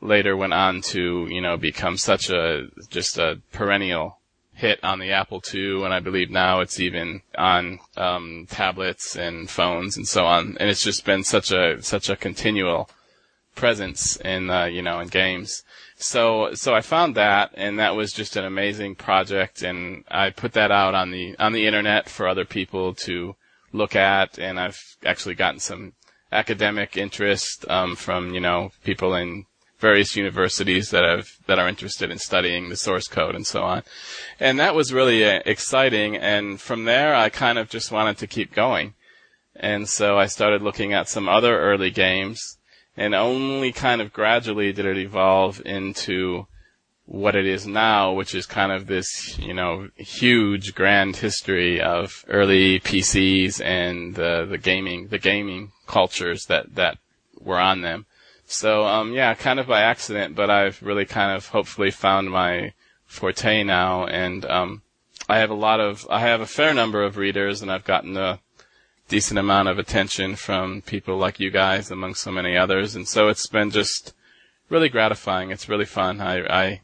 later 0.00 0.36
went 0.36 0.54
on 0.54 0.80
to 0.80 1.26
you 1.30 1.40
know 1.40 1.56
become 1.56 1.96
such 1.96 2.30
a 2.30 2.68
just 2.88 3.18
a 3.18 3.40
perennial 3.52 4.18
hit 4.60 4.82
on 4.84 4.98
the 4.98 5.10
Apple 5.10 5.42
II, 5.52 5.84
and 5.84 5.92
I 5.92 6.00
believe 6.00 6.30
now 6.30 6.60
it's 6.60 6.78
even 6.78 7.22
on 7.36 7.80
um, 7.96 8.46
tablets 8.50 9.16
and 9.16 9.48
phones 9.48 9.96
and 9.96 10.06
so 10.06 10.26
on. 10.26 10.56
And 10.60 10.68
it's 10.68 10.82
just 10.82 11.04
been 11.04 11.24
such 11.24 11.50
a 11.50 11.82
such 11.82 12.08
a 12.08 12.16
continual 12.16 12.88
presence 13.56 14.16
in 14.16 14.50
uh, 14.50 14.66
you 14.66 14.82
know 14.82 15.00
in 15.00 15.08
games. 15.08 15.64
So 15.96 16.54
so 16.54 16.74
I 16.74 16.82
found 16.82 17.14
that, 17.16 17.52
and 17.54 17.78
that 17.78 17.96
was 17.96 18.12
just 18.12 18.36
an 18.36 18.44
amazing 18.44 18.94
project, 18.94 19.62
and 19.62 20.04
I 20.10 20.30
put 20.30 20.52
that 20.52 20.70
out 20.70 20.94
on 20.94 21.10
the 21.10 21.36
on 21.38 21.52
the 21.52 21.66
internet 21.66 22.08
for 22.08 22.28
other 22.28 22.44
people 22.44 22.94
to 23.06 23.36
look 23.72 23.96
at, 23.96 24.38
and 24.38 24.60
I've 24.60 24.80
actually 25.04 25.34
gotten 25.34 25.60
some 25.60 25.94
academic 26.32 26.96
interest 26.96 27.68
um, 27.68 27.96
from 27.96 28.34
you 28.34 28.40
know 28.40 28.70
people 28.84 29.14
in 29.14 29.46
various 29.80 30.14
universities 30.14 30.90
that 30.90 31.04
have 31.04 31.28
that 31.46 31.58
are 31.58 31.68
interested 31.68 32.10
in 32.10 32.18
studying 32.18 32.68
the 32.68 32.76
source 32.76 33.08
code 33.08 33.34
and 33.34 33.46
so 33.46 33.62
on. 33.62 33.82
And 34.38 34.60
that 34.60 34.74
was 34.74 34.92
really 34.92 35.24
uh, 35.24 35.40
exciting. 35.46 36.16
And 36.16 36.60
from 36.60 36.84
there, 36.84 37.14
I 37.14 37.28
kind 37.30 37.58
of 37.58 37.68
just 37.68 37.90
wanted 37.90 38.18
to 38.18 38.26
keep 38.26 38.54
going. 38.54 38.94
And 39.56 39.88
so 39.88 40.18
I 40.18 40.26
started 40.26 40.62
looking 40.62 40.92
at 40.92 41.08
some 41.08 41.28
other 41.28 41.58
early 41.58 41.90
games, 41.90 42.58
and 42.96 43.14
only 43.14 43.72
kind 43.72 44.00
of 44.00 44.12
gradually 44.12 44.72
did 44.72 44.86
it 44.86 44.96
evolve 44.96 45.60
into 45.64 46.46
what 47.10 47.34
it 47.34 47.44
is 47.44 47.66
now, 47.66 48.12
which 48.12 48.36
is 48.36 48.46
kind 48.46 48.70
of 48.70 48.86
this, 48.86 49.36
you 49.36 49.52
know, 49.52 49.88
huge 49.96 50.74
grand 50.76 51.16
history 51.16 51.80
of 51.80 52.24
early 52.28 52.78
PCs 52.78 53.60
and 53.60 54.14
the 54.14 54.46
the 54.48 54.58
gaming 54.58 55.08
the 55.08 55.18
gaming 55.18 55.72
cultures 55.88 56.46
that 56.46 56.76
that 56.76 56.98
were 57.40 57.58
on 57.58 57.82
them. 57.82 58.06
So, 58.52 58.84
um, 58.84 59.12
yeah, 59.12 59.34
kind 59.34 59.60
of 59.60 59.68
by 59.68 59.82
accident, 59.82 60.34
but 60.34 60.50
I've 60.50 60.82
really 60.82 61.04
kind 61.04 61.36
of 61.36 61.46
hopefully 61.46 61.92
found 61.92 62.32
my 62.32 62.72
forte 63.06 63.62
now, 63.62 64.06
and 64.06 64.44
um, 64.44 64.82
I 65.28 65.38
have 65.38 65.50
a 65.50 65.54
lot 65.54 65.78
of, 65.78 66.04
I 66.10 66.18
have 66.18 66.40
a 66.40 66.46
fair 66.46 66.74
number 66.74 67.04
of 67.04 67.16
readers, 67.16 67.62
and 67.62 67.70
I've 67.70 67.84
gotten 67.84 68.16
a 68.16 68.40
decent 69.06 69.38
amount 69.38 69.68
of 69.68 69.78
attention 69.78 70.34
from 70.34 70.82
people 70.82 71.16
like 71.16 71.38
you 71.38 71.52
guys, 71.52 71.92
among 71.92 72.16
so 72.16 72.32
many 72.32 72.56
others, 72.56 72.96
and 72.96 73.06
so 73.06 73.28
it's 73.28 73.46
been 73.46 73.70
just 73.70 74.14
really 74.68 74.88
gratifying. 74.88 75.52
It's 75.52 75.68
really 75.68 75.84
fun. 75.84 76.20
I, 76.20 76.40
I, 76.40 76.80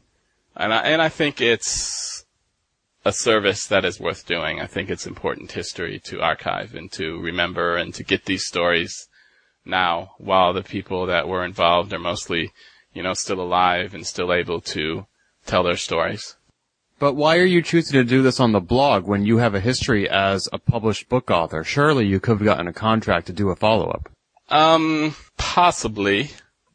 and 0.55 0.73
I, 0.73 0.81
and 0.83 1.01
I 1.01 1.09
think 1.09 1.41
it's 1.41 2.25
a 3.03 3.11
service 3.11 3.67
that 3.67 3.83
is 3.83 3.99
worth 3.99 4.25
doing. 4.25 4.61
I 4.61 4.67
think 4.67 4.89
it's 4.89 5.05
important 5.05 5.51
history 5.51 5.99
to 6.05 6.21
archive 6.21 6.75
and 6.75 6.89
to 6.93 7.19
remember 7.19 7.75
and 7.75 7.93
to 7.95 8.05
get 8.05 8.23
these 8.23 8.45
stories 8.45 9.09
now 9.67 10.11
while 10.17 10.53
the 10.53 10.63
people 10.63 11.05
that 11.07 11.27
were 11.27 11.43
involved 11.43 11.93
are 11.93 11.99
mostly, 11.99 12.51
you 12.93 13.03
know, 13.03 13.13
still 13.13 13.41
alive 13.41 13.93
and 13.93 14.05
still 14.05 14.33
able 14.33 14.61
to 14.61 15.05
tell 15.45 15.63
their 15.63 15.77
stories. 15.77 16.35
But 16.99 17.13
why 17.13 17.37
are 17.37 17.45
you 17.45 17.61
choosing 17.61 17.93
to 17.93 18.03
do 18.03 18.23
this 18.23 18.39
on 18.39 18.53
the 18.53 18.59
blog 18.59 19.05
when 19.05 19.23
you 19.23 19.37
have 19.37 19.53
a 19.53 19.59
history 19.59 20.09
as 20.09 20.49
a 20.51 20.57
published 20.57 21.09
book 21.09 21.29
author? 21.29 21.63
Surely 21.63 22.07
you 22.07 22.19
could 22.19 22.39
have 22.39 22.45
gotten 22.45 22.67
a 22.67 22.73
contract 22.73 23.27
to 23.27 23.33
do 23.33 23.49
a 23.49 23.55
follow-up. 23.55 24.09
Um, 24.49 25.15
possibly. 25.37 26.31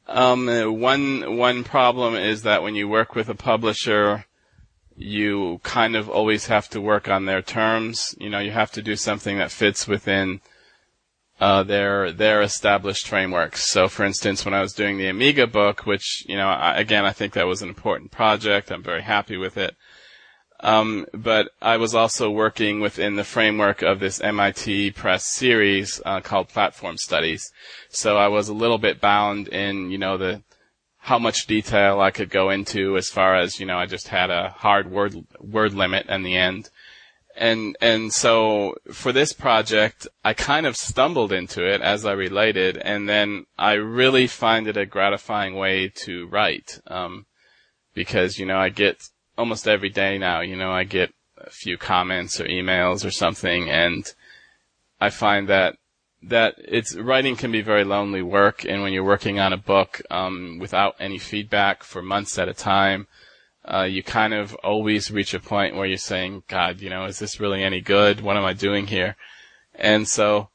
Um, 0.07 0.47
one, 0.81 1.37
one 1.37 1.65
problem 1.65 2.15
is 2.15 2.43
that 2.43 2.63
when 2.63 2.77
you 2.77 2.87
work 2.87 3.17
with 3.17 3.29
a 3.29 3.35
publisher, 3.35 4.27
you 4.97 5.61
kind 5.65 5.97
of 5.97 6.09
always 6.09 6.47
have 6.47 6.69
to 6.71 6.81
work 6.81 7.09
on 7.09 7.25
their 7.25 7.43
terms. 7.43 8.15
You 8.19 8.31
know, 8.31 8.39
you 8.39 8.53
have 8.53 8.71
to 8.73 8.83
do 8.83 8.95
something 8.95 9.39
that 9.39 9.51
fits 9.51 9.89
within 9.89 10.41
uh, 11.43 11.65
their 11.65 12.13
their 12.13 12.41
established 12.41 13.09
frameworks. 13.09 13.69
So, 13.69 13.89
for 13.89 14.05
instance, 14.05 14.45
when 14.45 14.55
I 14.55 14.61
was 14.61 14.73
doing 14.73 14.97
the 14.97 15.09
Amiga 15.09 15.49
book, 15.49 15.87
which 15.87 16.25
you 16.29 16.37
know, 16.37 16.49
I, 16.49 16.77
again, 16.77 17.05
I 17.05 17.11
think 17.11 17.33
that 17.33 17.49
was 17.49 17.63
an 17.63 17.69
important 17.69 18.13
project. 18.13 18.71
I'm 18.71 18.85
very 18.85 19.03
happy 19.03 19.37
with 19.37 19.57
it. 19.57 19.75
Um, 20.61 21.05
but 21.13 21.51
I 21.61 21.79
was 21.79 21.97
also 21.97 22.31
working 22.31 22.79
within 22.79 23.17
the 23.17 23.25
framework 23.25 23.83
of 23.83 23.99
this 23.99 24.21
MIT 24.21 24.93
Press 24.93 25.27
series 25.27 26.01
uh, 26.07 26.21
called 26.21 26.49
Platform 26.49 26.97
Studies. 26.97 27.51
So 27.89 28.17
I 28.17 28.29
was 28.29 28.49
a 28.49 28.55
little 28.55 28.79
bit 28.79 29.01
bound 29.01 29.49
in, 29.49 29.91
you 29.91 29.99
know, 29.99 30.17
the 30.17 30.45
how 30.99 31.19
much 31.19 31.49
detail 31.49 32.01
I 32.01 32.13
could 32.13 32.31
go 32.31 32.51
into 32.51 32.97
as 32.97 33.09
far 33.09 33.35
as, 33.35 33.59
you 33.59 33.67
know, 33.67 33.79
I 33.79 33.87
just 33.87 34.07
had 34.07 34.31
a 34.31 34.51
hard 34.51 34.89
word 34.89 35.17
word 35.41 35.75
limit 35.75 36.07
in 36.07 36.23
the 36.23 36.37
end 36.37 36.71
and 37.37 37.77
and 37.81 38.13
so 38.13 38.75
for 38.93 39.13
this 39.13 39.33
project, 39.33 40.07
I 40.25 40.35
kind 40.35 40.67
of 40.67 40.77
stumbled 40.77 41.33
into 41.33 41.65
it 41.67 41.81
as 41.81 42.05
I 42.05 42.13
related, 42.13 42.77
and 42.77 43.09
then 43.09 43.47
I 43.59 43.75
really 43.75 44.27
find 44.27 44.67
it 44.67 44.77
a 44.77 44.87
gratifying 44.87 45.55
way 45.55 45.89
to 46.05 46.27
write, 46.29 46.81
um, 46.87 47.27
because 47.95 48.39
you 48.39 48.47
know 48.47 48.59
I 48.59 48.69
get 48.69 49.09
almost 49.37 49.67
every 49.67 49.91
day 49.91 50.19
now. 50.19 50.41
You 50.41 50.57
know 50.57 50.71
I 50.73 50.85
get 50.85 51.13
a 51.39 51.51
few 51.51 51.79
comments 51.79 52.41
or 52.41 52.45
emails 52.45 53.05
or 53.05 53.11
something, 53.11 53.69
and 53.71 54.13
I 55.01 55.11
find 55.11 55.49
that 55.49 55.77
that 56.23 56.55
it's 56.59 56.95
writing 56.95 57.35
can 57.35 57.51
be 57.51 57.63
very 57.63 57.85
lonely 57.85 58.23
work, 58.23 58.65
and 58.65 58.83
when 58.83 58.93
you're 58.93 59.05
working 59.05 59.41
on 59.41 59.53
a 59.53 59.57
book 59.57 60.03
um, 60.11 60.59
without 60.61 60.95
any 61.01 61.19
feedback 61.19 61.83
for 61.83 62.03
months 62.03 62.39
at 62.39 62.49
a 62.49 62.55
time 62.55 63.07
uh, 63.65 63.85
you 63.85 64.03
kind 64.03 64.35
of 64.35 64.55
always 64.57 65.11
reach 65.11 65.35
a 65.35 65.41
point 65.41 65.77
where 65.77 65.87
you're 65.87 65.97
saying, 65.97 66.43
God, 66.49 66.81
you 66.81 66.91
know, 66.91 67.05
is 67.05 67.19
this 67.19 67.39
really 67.39 67.63
any 67.63 67.81
good? 67.81 68.21
What 68.21 68.37
am 68.37 68.45
I 68.45 68.53
doing 68.53 68.87
here? 68.89 69.17
And 69.75 70.09
so 70.09 70.49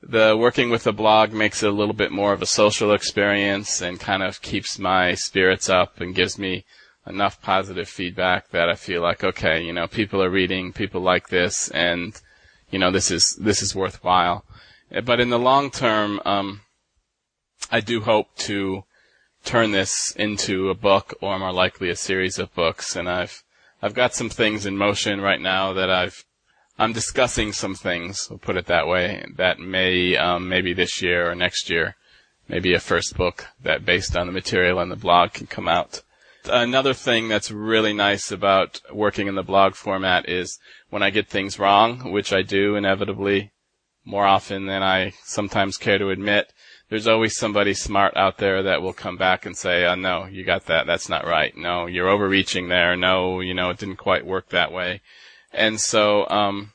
the 0.00 0.36
working 0.36 0.70
with 0.70 0.84
the 0.84 0.92
blog 0.92 1.32
makes 1.32 1.62
it 1.62 1.68
a 1.68 1.72
little 1.72 1.94
bit 1.94 2.12
more 2.12 2.32
of 2.32 2.42
a 2.42 2.46
social 2.46 2.92
experience 2.92 3.80
and 3.80 3.98
kind 3.98 4.22
of 4.22 4.42
keeps 4.42 4.78
my 4.78 5.14
spirits 5.14 5.68
up 5.68 6.00
and 6.00 6.14
gives 6.14 6.38
me 6.38 6.64
enough 7.06 7.40
positive 7.42 7.88
feedback 7.88 8.50
that 8.50 8.68
I 8.68 8.74
feel 8.74 9.02
like, 9.02 9.24
okay, 9.24 9.62
you 9.62 9.72
know, 9.72 9.86
people 9.86 10.22
are 10.22 10.30
reading, 10.30 10.72
people 10.72 11.00
like 11.00 11.28
this, 11.28 11.68
and, 11.70 12.18
you 12.70 12.78
know, 12.78 12.90
this 12.90 13.10
is, 13.10 13.36
this 13.40 13.62
is 13.62 13.74
worthwhile. 13.74 14.44
But 15.04 15.20
in 15.20 15.30
the 15.30 15.38
long 15.38 15.70
term, 15.70 16.20
um, 16.24 16.60
I 17.70 17.80
do 17.80 18.00
hope 18.00 18.34
to 18.38 18.84
turn 19.44 19.70
this 19.70 20.12
into 20.16 20.70
a 20.70 20.74
book 20.74 21.14
or 21.20 21.38
more 21.38 21.52
likely 21.52 21.90
a 21.90 21.96
series 21.96 22.38
of 22.38 22.54
books. 22.54 22.96
And 22.96 23.08
I've, 23.08 23.42
I've 23.82 23.94
got 23.94 24.14
some 24.14 24.30
things 24.30 24.66
in 24.66 24.76
motion 24.76 25.20
right 25.20 25.40
now 25.40 25.72
that 25.74 25.90
I've, 25.90 26.24
I'm 26.78 26.92
discussing 26.92 27.52
some 27.52 27.74
things, 27.74 28.26
we'll 28.28 28.38
put 28.38 28.56
it 28.56 28.66
that 28.66 28.88
way, 28.88 29.24
that 29.36 29.60
may, 29.60 30.16
um, 30.16 30.48
maybe 30.48 30.72
this 30.72 31.00
year 31.00 31.30
or 31.30 31.34
next 31.34 31.70
year, 31.70 31.94
maybe 32.48 32.74
a 32.74 32.80
first 32.80 33.16
book 33.16 33.46
that 33.62 33.84
based 33.84 34.16
on 34.16 34.26
the 34.26 34.32
material 34.32 34.80
in 34.80 34.88
the 34.88 34.96
blog 34.96 35.34
can 35.34 35.46
come 35.46 35.68
out. 35.68 36.02
Another 36.46 36.92
thing 36.92 37.28
that's 37.28 37.50
really 37.50 37.92
nice 37.92 38.30
about 38.32 38.80
working 38.92 39.28
in 39.28 39.34
the 39.34 39.42
blog 39.42 39.74
format 39.74 40.28
is 40.28 40.58
when 40.90 41.02
I 41.02 41.10
get 41.10 41.28
things 41.28 41.58
wrong, 41.58 42.10
which 42.12 42.32
I 42.32 42.42
do 42.42 42.74
inevitably 42.74 43.52
more 44.04 44.26
often 44.26 44.66
than 44.66 44.82
I 44.82 45.12
sometimes 45.22 45.78
care 45.78 45.98
to 45.98 46.10
admit, 46.10 46.52
there's 46.94 47.08
always 47.08 47.36
somebody 47.36 47.74
smart 47.74 48.16
out 48.16 48.38
there 48.38 48.62
that 48.62 48.80
will 48.80 48.92
come 48.92 49.16
back 49.16 49.44
and 49.44 49.56
say, 49.56 49.84
oh, 49.84 49.96
no, 49.96 50.26
you 50.26 50.44
got 50.44 50.66
that. 50.66 50.86
That's 50.86 51.08
not 51.08 51.26
right. 51.26 51.52
No, 51.56 51.86
you're 51.86 52.08
overreaching 52.08 52.68
there. 52.68 52.96
No, 52.96 53.40
you 53.40 53.52
know, 53.52 53.70
it 53.70 53.78
didn't 53.78 53.96
quite 53.96 54.24
work 54.24 54.50
that 54.50 54.70
way. 54.70 55.00
And 55.52 55.80
so, 55.80 56.24
um, 56.28 56.72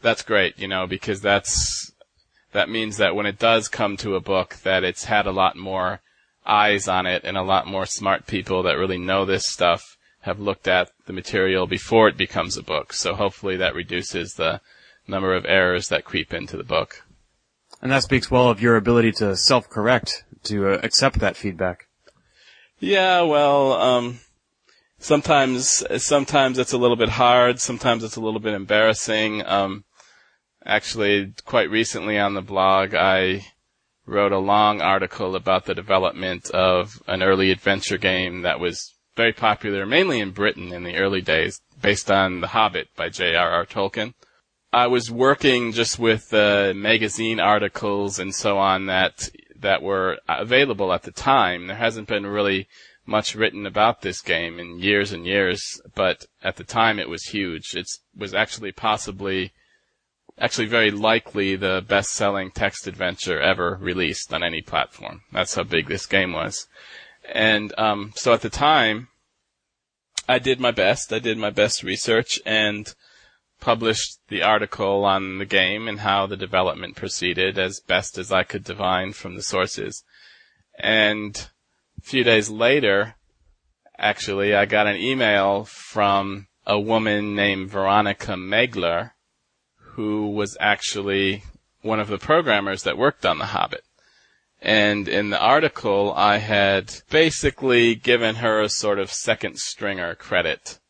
that's 0.00 0.22
great, 0.22 0.60
you 0.60 0.68
know, 0.68 0.86
because 0.86 1.22
that's, 1.22 1.90
that 2.52 2.70
means 2.70 2.98
that 2.98 3.16
when 3.16 3.26
it 3.26 3.40
does 3.40 3.66
come 3.66 3.96
to 3.96 4.14
a 4.14 4.20
book 4.20 4.58
that 4.62 4.84
it's 4.84 5.06
had 5.06 5.26
a 5.26 5.32
lot 5.32 5.56
more 5.56 6.02
eyes 6.46 6.86
on 6.86 7.06
it 7.06 7.22
and 7.24 7.36
a 7.36 7.42
lot 7.42 7.66
more 7.66 7.84
smart 7.84 8.28
people 8.28 8.62
that 8.62 8.78
really 8.78 8.98
know 8.98 9.24
this 9.24 9.48
stuff 9.48 9.96
have 10.20 10.38
looked 10.38 10.68
at 10.68 10.92
the 11.06 11.12
material 11.12 11.66
before 11.66 12.06
it 12.06 12.16
becomes 12.16 12.56
a 12.56 12.62
book. 12.62 12.92
So 12.92 13.16
hopefully 13.16 13.56
that 13.56 13.74
reduces 13.74 14.34
the 14.34 14.60
number 15.08 15.34
of 15.34 15.44
errors 15.46 15.88
that 15.88 16.04
creep 16.04 16.32
into 16.32 16.56
the 16.56 16.62
book. 16.62 17.02
And 17.82 17.90
that 17.90 18.04
speaks 18.04 18.30
well 18.30 18.48
of 18.48 18.62
your 18.62 18.76
ability 18.76 19.10
to 19.12 19.36
self-correct, 19.36 20.24
to 20.44 20.68
uh, 20.68 20.80
accept 20.84 21.18
that 21.18 21.36
feedback. 21.36 21.88
Yeah, 22.78 23.22
well, 23.22 23.72
um, 23.72 24.20
sometimes, 24.98 25.84
sometimes 26.02 26.58
it's 26.58 26.72
a 26.72 26.78
little 26.78 26.96
bit 26.96 27.10
hard, 27.10 27.60
sometimes 27.60 28.04
it's 28.04 28.16
a 28.16 28.20
little 28.20 28.40
bit 28.40 28.54
embarrassing. 28.54 29.44
Um, 29.44 29.84
actually, 30.64 31.34
quite 31.44 31.70
recently 31.70 32.18
on 32.18 32.34
the 32.34 32.40
blog, 32.40 32.94
I 32.94 33.46
wrote 34.06 34.32
a 34.32 34.38
long 34.38 34.80
article 34.80 35.34
about 35.34 35.64
the 35.64 35.74
development 35.74 36.50
of 36.50 37.02
an 37.08 37.22
early 37.22 37.50
adventure 37.50 37.98
game 37.98 38.42
that 38.42 38.60
was 38.60 38.94
very 39.16 39.32
popular, 39.32 39.86
mainly 39.86 40.20
in 40.20 40.30
Britain 40.30 40.72
in 40.72 40.84
the 40.84 40.96
early 40.96 41.20
days, 41.20 41.60
based 41.80 42.10
on 42.10 42.40
The 42.40 42.48
Hobbit 42.48 42.88
by 42.96 43.08
J.R.R. 43.08 43.66
Tolkien. 43.66 44.14
I 44.72 44.86
was 44.86 45.10
working 45.10 45.72
just 45.72 45.98
with 45.98 46.32
uh, 46.32 46.72
magazine 46.74 47.40
articles 47.40 48.18
and 48.18 48.34
so 48.34 48.58
on 48.58 48.86
that 48.86 49.28
that 49.60 49.82
were 49.82 50.18
available 50.28 50.92
at 50.92 51.02
the 51.02 51.12
time. 51.12 51.66
There 51.66 51.76
hasn't 51.76 52.08
been 52.08 52.26
really 52.26 52.68
much 53.04 53.34
written 53.34 53.66
about 53.66 54.00
this 54.00 54.20
game 54.20 54.58
in 54.58 54.78
years 54.78 55.12
and 55.12 55.26
years, 55.26 55.80
but 55.94 56.24
at 56.42 56.56
the 56.56 56.64
time 56.64 56.98
it 56.98 57.08
was 57.08 57.24
huge. 57.24 57.74
It 57.74 57.86
was 58.16 58.34
actually 58.34 58.72
possibly, 58.72 59.52
actually 60.38 60.66
very 60.66 60.90
likely 60.90 61.54
the 61.54 61.84
best-selling 61.86 62.50
text 62.52 62.86
adventure 62.86 63.40
ever 63.40 63.78
released 63.80 64.32
on 64.32 64.42
any 64.42 64.62
platform. 64.62 65.22
That's 65.32 65.54
how 65.54 65.64
big 65.64 65.88
this 65.88 66.06
game 66.06 66.32
was. 66.32 66.66
And 67.32 67.72
um, 67.78 68.12
so 68.16 68.32
at 68.32 68.40
the 68.40 68.50
time, 68.50 69.08
I 70.28 70.38
did 70.38 70.60
my 70.60 70.70
best. 70.70 71.12
I 71.12 71.18
did 71.18 71.38
my 71.38 71.50
best 71.50 71.82
research 71.82 72.40
and 72.46 72.92
published 73.62 74.18
the 74.26 74.42
article 74.42 75.04
on 75.04 75.38
the 75.38 75.46
game 75.46 75.86
and 75.86 76.00
how 76.00 76.26
the 76.26 76.36
development 76.36 76.96
proceeded 76.96 77.56
as 77.56 77.78
best 77.78 78.18
as 78.18 78.32
I 78.32 78.42
could 78.42 78.64
divine 78.64 79.12
from 79.12 79.36
the 79.36 79.42
sources. 79.42 80.02
And 80.78 81.48
a 81.96 82.02
few 82.02 82.24
days 82.24 82.50
later, 82.50 83.14
actually, 83.96 84.52
I 84.52 84.66
got 84.66 84.88
an 84.88 84.96
email 84.96 85.64
from 85.64 86.48
a 86.66 86.78
woman 86.78 87.36
named 87.36 87.70
Veronika 87.70 88.32
Megler, 88.32 89.12
who 89.78 90.30
was 90.30 90.56
actually 90.58 91.44
one 91.82 92.00
of 92.00 92.08
the 92.08 92.18
programmers 92.18 92.82
that 92.82 92.98
worked 92.98 93.24
on 93.24 93.38
The 93.38 93.46
Hobbit. 93.46 93.84
And 94.60 95.06
in 95.06 95.30
the 95.30 95.40
article, 95.40 96.12
I 96.16 96.38
had 96.38 96.92
basically 97.10 97.94
given 97.94 98.36
her 98.36 98.60
a 98.60 98.68
sort 98.68 98.98
of 98.98 99.12
second 99.12 99.58
stringer 99.58 100.16
credit 100.16 100.80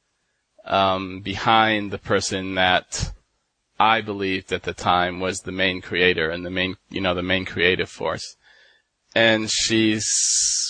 um, 0.64 1.20
behind 1.20 1.90
the 1.90 1.98
person 1.98 2.54
that 2.54 3.12
I 3.78 4.00
believed 4.00 4.52
at 4.52 4.62
the 4.62 4.74
time 4.74 5.20
was 5.20 5.40
the 5.40 5.52
main 5.52 5.80
creator 5.80 6.30
and 6.30 6.46
the 6.46 6.50
main, 6.50 6.76
you 6.88 7.00
know, 7.00 7.14
the 7.14 7.22
main 7.22 7.44
creative 7.44 7.88
force. 7.88 8.36
And 9.14 9.50
she 9.50 9.94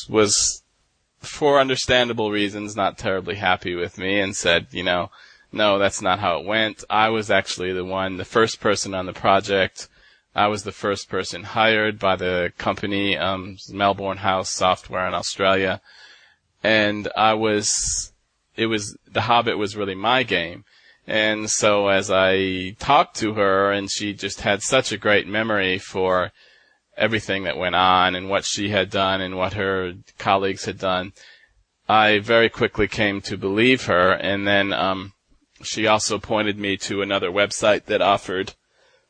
was, 0.08 0.62
for 1.20 1.60
understandable 1.60 2.30
reasons, 2.30 2.74
not 2.74 2.98
terribly 2.98 3.36
happy 3.36 3.74
with 3.74 3.98
me 3.98 4.18
and 4.18 4.34
said, 4.34 4.68
you 4.70 4.82
know, 4.82 5.10
no, 5.52 5.78
that's 5.78 6.00
not 6.00 6.18
how 6.18 6.40
it 6.40 6.46
went. 6.46 6.82
I 6.88 7.10
was 7.10 7.30
actually 7.30 7.72
the 7.72 7.84
one, 7.84 8.16
the 8.16 8.24
first 8.24 8.60
person 8.60 8.94
on 8.94 9.06
the 9.06 9.12
project. 9.12 9.88
I 10.34 10.46
was 10.46 10.62
the 10.62 10.72
first 10.72 11.10
person 11.10 11.42
hired 11.42 11.98
by 11.98 12.16
the 12.16 12.52
company, 12.56 13.18
um, 13.18 13.58
Melbourne 13.70 14.16
House 14.16 14.48
Software 14.48 15.06
in 15.06 15.12
Australia. 15.12 15.82
And 16.64 17.08
I 17.14 17.34
was 17.34 18.11
it 18.56 18.66
was 18.66 18.96
The 19.10 19.22
Hobbit 19.22 19.58
was 19.58 19.76
really 19.76 19.94
my 19.94 20.22
game. 20.22 20.64
And 21.06 21.50
so 21.50 21.88
as 21.88 22.10
I 22.10 22.76
talked 22.78 23.16
to 23.16 23.34
her 23.34 23.72
and 23.72 23.90
she 23.90 24.12
just 24.12 24.42
had 24.42 24.62
such 24.62 24.92
a 24.92 24.98
great 24.98 25.26
memory 25.26 25.78
for 25.78 26.30
everything 26.96 27.44
that 27.44 27.56
went 27.56 27.74
on 27.74 28.14
and 28.14 28.28
what 28.28 28.44
she 28.44 28.68
had 28.68 28.90
done 28.90 29.20
and 29.20 29.36
what 29.36 29.54
her 29.54 29.94
colleagues 30.18 30.64
had 30.64 30.78
done, 30.78 31.12
I 31.88 32.20
very 32.20 32.48
quickly 32.48 32.86
came 32.86 33.20
to 33.22 33.36
believe 33.36 33.86
her. 33.86 34.12
And 34.12 34.46
then, 34.46 34.72
um, 34.72 35.12
she 35.62 35.86
also 35.86 36.18
pointed 36.18 36.58
me 36.58 36.76
to 36.76 37.02
another 37.02 37.30
website 37.30 37.86
that 37.86 38.02
offered 38.02 38.54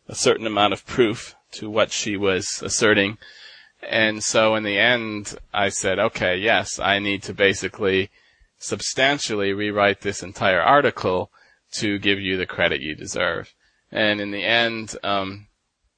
a 0.09 0.15
certain 0.15 0.47
amount 0.47 0.73
of 0.73 0.87
proof 0.87 1.35
to 1.53 1.71
what 1.71 1.93
she 1.93 2.17
was 2.17 2.63
asserting. 2.63 3.19
And 3.83 4.23
so 4.23 4.55
in 4.55 4.63
the 4.63 4.79
end, 4.79 5.37
I 5.53 5.71
said, 5.71 5.99
okay, 5.99 6.37
yes, 6.37 6.79
I 6.79 6.99
need 6.99 7.23
to 7.25 7.35
basically 7.35 8.11
substantially 8.63 9.53
rewrite 9.53 10.01
this 10.01 10.23
entire 10.23 10.63
article 10.63 11.31
to 11.73 11.99
give 11.99 12.21
you 12.21 12.37
the 12.37 12.47
credit 12.47 12.81
you 12.81 12.95
deserve. 12.95 13.53
And 13.91 14.21
in 14.21 14.31
the 14.31 14.45
end, 14.45 14.97
um, 15.03 15.49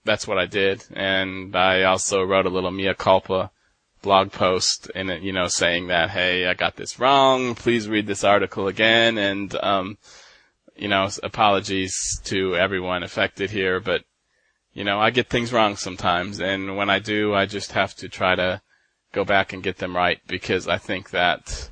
that's 0.04 0.26
what 0.26 0.38
I 0.38 0.46
did. 0.46 0.84
And 0.92 1.54
I 1.54 1.82
also 1.82 2.22
wrote 2.22 2.46
a 2.46 2.50
little 2.50 2.70
mea 2.70 2.94
culpa 2.94 3.50
blog 4.02 4.32
post 4.32 4.90
in 4.94 5.10
it, 5.10 5.22
you 5.22 5.32
know, 5.32 5.46
saying 5.46 5.88
that, 5.88 6.10
hey, 6.10 6.46
I 6.46 6.54
got 6.54 6.76
this 6.76 6.98
wrong. 6.98 7.54
Please 7.54 7.88
read 7.88 8.06
this 8.06 8.24
article 8.24 8.66
again. 8.68 9.18
And, 9.18 9.54
um, 9.56 9.98
you 10.76 10.88
know, 10.88 11.08
apologies 11.22 12.20
to 12.24 12.56
everyone 12.56 13.02
affected 13.02 13.50
here, 13.50 13.80
but, 13.80 14.02
you 14.72 14.84
know, 14.84 15.00
I 15.00 15.10
get 15.10 15.28
things 15.28 15.52
wrong 15.52 15.76
sometimes. 15.76 16.40
And 16.40 16.76
when 16.76 16.90
I 16.90 16.98
do, 16.98 17.34
I 17.34 17.46
just 17.46 17.72
have 17.72 17.94
to 17.96 18.08
try 18.08 18.34
to 18.34 18.60
go 19.12 19.24
back 19.24 19.52
and 19.52 19.62
get 19.62 19.78
them 19.78 19.94
right 19.96 20.18
because 20.26 20.66
I 20.66 20.78
think 20.78 21.10
that 21.10 21.70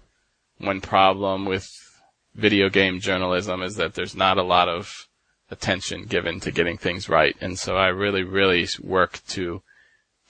one 0.62 0.81
problem 0.81 1.44
with 1.44 1.70
video 2.35 2.68
game 2.68 3.01
journalism 3.01 3.62
is 3.62 3.77
that 3.77 3.94
there's 3.94 4.16
not 4.16 4.38
a 4.38 4.42
lot 4.42 4.68
of 4.68 5.09
attention 5.51 6.07
given 6.07 6.40
to 6.40 6.51
getting 6.51 6.79
things 6.79 7.09
right. 7.09 7.37
And 7.40 7.59
so 7.59 7.77
I 7.77 7.88
really, 7.88 8.22
really 8.22 8.66
work 8.81 9.20
to 9.29 9.62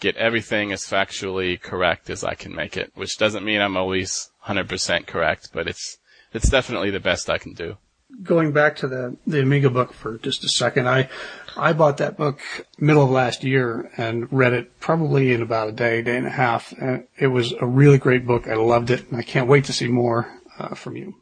get 0.01 0.17
everything 0.17 0.73
as 0.73 0.83
factually 0.83 1.61
correct 1.61 2.11
as 2.11 2.25
I 2.25 2.35
can 2.35 2.55
make 2.55 2.77
it, 2.77 2.91
which 2.95 3.17
doesn't 3.19 3.45
mean 3.45 3.61
I'm 3.61 3.77
always 3.77 4.31
100% 4.47 5.07
correct, 5.07 5.51
but 5.53 5.69
it's, 5.69 5.99
it's 6.35 6.51
definitely 6.51 6.91
the 6.91 6.99
best 6.99 7.31
I 7.31 7.39
can 7.39 7.53
do. 7.53 7.77
Going 8.23 8.53
back 8.53 8.77
to 8.77 8.89
the, 8.89 9.17
the 9.27 9.41
Amiga 9.41 9.71
book 9.71 9.93
for 9.93 10.19
just 10.19 10.45
a 10.45 10.49
second, 10.49 10.89
I, 10.89 11.09
I 11.57 11.73
bought 11.73 11.99
that 11.99 12.17
book 12.17 12.41
middle 12.79 13.05
of 13.05 13.11
last 13.11 13.45
year 13.45 13.91
and 13.97 14.33
read 14.33 14.53
it 14.53 14.79
probably 14.81 15.33
in 15.33 15.43
about 15.43 15.69
a 15.69 15.73
day, 15.73 16.03
day 16.03 16.17
and 16.17 16.27
a 16.27 16.31
half. 16.31 16.73
And 16.73 17.07
it 17.19 17.29
was 17.29 17.53
a 17.53 17.67
really 17.67 17.99
great 17.99 18.27
book. 18.27 18.49
I 18.49 18.55
loved 18.55 18.91
it, 18.91 19.09
and 19.11 19.19
I 19.19 19.23
can't 19.23 19.49
wait 19.49 19.65
to 19.65 19.73
see 19.73 19.89
more 19.89 20.33
uh, 20.59 20.75
from 20.75 20.97
you. 20.97 21.15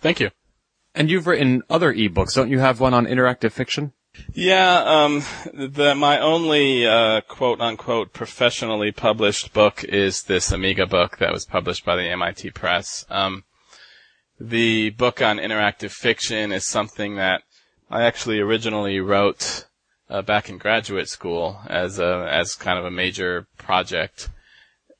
Thank 0.00 0.20
you. 0.20 0.30
And 0.94 1.10
you've 1.10 1.26
written 1.26 1.62
other 1.68 1.92
ebooks, 1.92 2.34
don't 2.34 2.50
you 2.50 2.58
have 2.58 2.80
one 2.80 2.94
on 2.94 3.06
interactive 3.06 3.52
fiction? 3.52 3.92
Yeah, 4.32 4.82
um, 4.82 5.22
the, 5.52 5.94
my 5.94 6.18
only, 6.18 6.86
uh, 6.86 7.20
quote 7.28 7.60
unquote 7.60 8.14
professionally 8.14 8.90
published 8.90 9.52
book 9.52 9.84
is 9.84 10.22
this 10.22 10.50
Amiga 10.52 10.86
book 10.86 11.18
that 11.18 11.32
was 11.32 11.44
published 11.44 11.84
by 11.84 11.96
the 11.96 12.04
MIT 12.04 12.52
Press. 12.52 13.04
Um, 13.10 13.44
the 14.40 14.90
book 14.90 15.20
on 15.20 15.36
interactive 15.36 15.90
fiction 15.90 16.50
is 16.50 16.66
something 16.66 17.16
that 17.16 17.42
I 17.90 18.02
actually 18.02 18.40
originally 18.40 19.00
wrote 19.00 19.65
uh, 20.08 20.22
back 20.22 20.48
in 20.48 20.58
graduate 20.58 21.08
school 21.08 21.60
as 21.66 21.98
a 21.98 22.28
as 22.30 22.54
kind 22.54 22.78
of 22.78 22.84
a 22.84 22.90
major 22.90 23.46
project, 23.58 24.28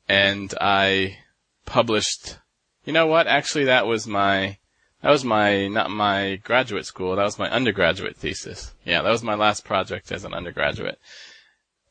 and 0.08 0.54
I 0.60 1.18
published. 1.64 2.38
You 2.84 2.92
know 2.92 3.06
what? 3.06 3.26
Actually, 3.26 3.64
that 3.64 3.86
was 3.86 4.06
my 4.06 4.58
that 5.02 5.10
was 5.10 5.24
my 5.24 5.68
not 5.68 5.90
my 5.90 6.36
graduate 6.36 6.86
school. 6.86 7.16
That 7.16 7.24
was 7.24 7.38
my 7.38 7.50
undergraduate 7.50 8.16
thesis. 8.16 8.74
Yeah, 8.84 9.02
that 9.02 9.10
was 9.10 9.22
my 9.22 9.34
last 9.34 9.64
project 9.64 10.10
as 10.10 10.24
an 10.24 10.34
undergraduate. 10.34 10.98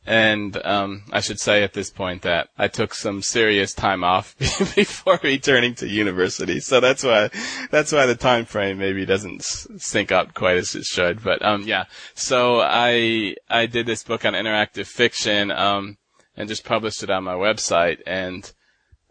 And 0.07 0.63
um, 0.63 1.03
I 1.11 1.19
should 1.19 1.39
say 1.39 1.63
at 1.63 1.73
this 1.73 1.89
point 1.89 2.21
that 2.21 2.49
I 2.59 2.67
took 2.67 2.93
some 2.93 3.23
serious 3.23 3.73
time 3.73 4.03
off 4.03 4.37
before 4.75 5.19
returning 5.23 5.73
to 5.75 5.87
university, 5.87 6.59
so 6.59 6.79
that's 6.79 7.03
why 7.03 7.31
that's 7.71 7.91
why 7.91 8.05
the 8.05 8.15
time 8.15 8.45
frame 8.45 8.77
maybe 8.77 9.03
doesn't 9.05 9.41
sync 9.43 10.11
up 10.11 10.35
quite 10.35 10.57
as 10.57 10.75
it 10.75 10.85
should. 10.85 11.23
But 11.23 11.43
um, 11.43 11.63
yeah, 11.63 11.85
so 12.13 12.61
I 12.61 13.35
I 13.49 13.65
did 13.65 13.87
this 13.87 14.03
book 14.03 14.25
on 14.25 14.33
interactive 14.33 14.85
fiction 14.85 15.49
um, 15.49 15.97
and 16.37 16.47
just 16.47 16.65
published 16.65 17.01
it 17.01 17.09
on 17.09 17.23
my 17.23 17.33
website. 17.33 17.97
And 18.05 18.51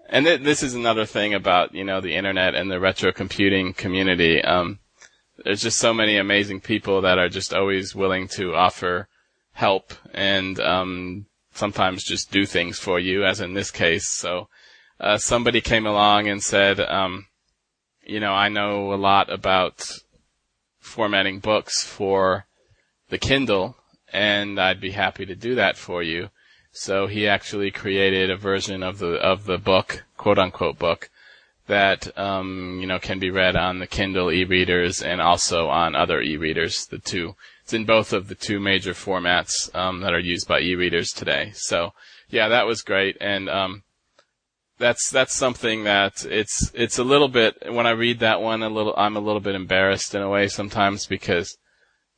and 0.09 0.27
th- 0.27 0.43
this 0.43 0.63
is 0.63 0.75
another 0.75 1.07
thing 1.07 1.35
about 1.35 1.75
you 1.75 1.83
know 1.83 2.01
the 2.01 2.15
internet 2.15 2.55
and 2.55 2.71
the 2.71 2.79
retro 2.79 3.11
computing 3.11 3.75
community. 3.75 4.41
Um, 4.43 4.79
there's 5.45 5.63
just 5.63 5.79
so 5.79 5.93
many 5.93 6.17
amazing 6.17 6.61
people 6.61 7.01
that 7.01 7.19
are 7.19 7.29
just 7.29 7.53
always 7.53 7.97
willing 7.97 8.29
to 8.29 8.55
offer 8.55 9.09
help 9.55 9.95
and 10.13 10.61
um, 10.61 11.27
sometimes 11.53 12.05
just 12.05 12.31
do 12.31 12.45
things 12.45 12.79
for 12.79 13.01
you, 13.01 13.25
as 13.25 13.41
in 13.41 13.55
this 13.55 13.71
case. 13.71 14.09
So 14.09 14.49
uh, 15.01 15.19
somebody 15.19 15.61
came 15.61 15.87
along 15.87 16.29
and 16.29 16.43
said, 16.43 16.81
um, 16.81 17.27
you 18.07 18.21
know, 18.21 18.33
I 18.33 18.49
know 18.49 18.93
a 18.93 18.97
lot 18.97 19.33
about 19.33 19.89
formatting 20.79 21.39
books 21.41 21.85
for 21.85 22.47
the 23.09 23.19
Kindle, 23.19 23.77
and 24.13 24.61
I'd 24.61 24.81
be 24.81 24.91
happy 24.91 25.25
to 25.27 25.35
do 25.35 25.55
that 25.55 25.77
for 25.77 26.03
you. 26.03 26.31
So 26.73 27.07
he 27.07 27.29
actually 27.29 27.71
created 27.71 28.31
a 28.31 28.37
version 28.37 28.83
of 28.83 28.99
the 28.99 29.15
of 29.15 29.45
the 29.45 29.59
book, 29.59 30.05
quote 30.17 30.39
unquote 30.39 30.79
book, 30.79 31.09
that 31.69 32.17
um, 32.19 32.79
you 32.81 32.87
know 32.87 32.99
can 32.99 33.21
be 33.21 33.31
read 33.31 33.55
on 33.55 33.79
the 33.79 33.87
Kindle 33.87 34.33
e-readers 34.33 35.01
and 35.01 35.21
also 35.21 35.69
on 35.69 35.95
other 35.95 36.21
e-readers, 36.21 36.87
the 36.87 36.99
two 36.99 37.37
it's 37.65 37.73
in 37.73 37.87
both 37.87 38.13
of 38.13 38.29
the 38.29 38.35
two 38.35 38.61
major 38.61 38.93
formats 38.93 39.75
um, 39.75 40.01
that 40.01 40.13
are 40.13 40.21
used 40.21 40.47
by 40.47 40.61
e-readers 40.61 41.11
today. 41.11 41.53
So 41.55 41.93
yeah, 42.29 42.49
that 42.49 42.67
was 42.67 42.83
great, 42.83 43.17
and 43.23 43.49
um, 43.49 43.85
that's 44.79 45.09
that's 45.09 45.35
something 45.35 45.85
that 45.85 46.27
it's 46.27 46.71
it's 46.75 46.99
a 46.99 47.05
little 47.05 47.29
bit 47.29 47.57
when 47.73 47.87
I 47.87 47.93
read 47.93 48.19
that 48.19 48.43
one 48.43 48.63
a 48.63 48.69
little 48.69 48.93
I'm 48.99 49.17
a 49.17 49.21
little 49.21 49.41
bit 49.41 49.55
embarrassed 49.55 50.15
in 50.15 50.21
a 50.21 50.29
way 50.29 50.49
sometimes 50.49 51.07
because 51.07 51.57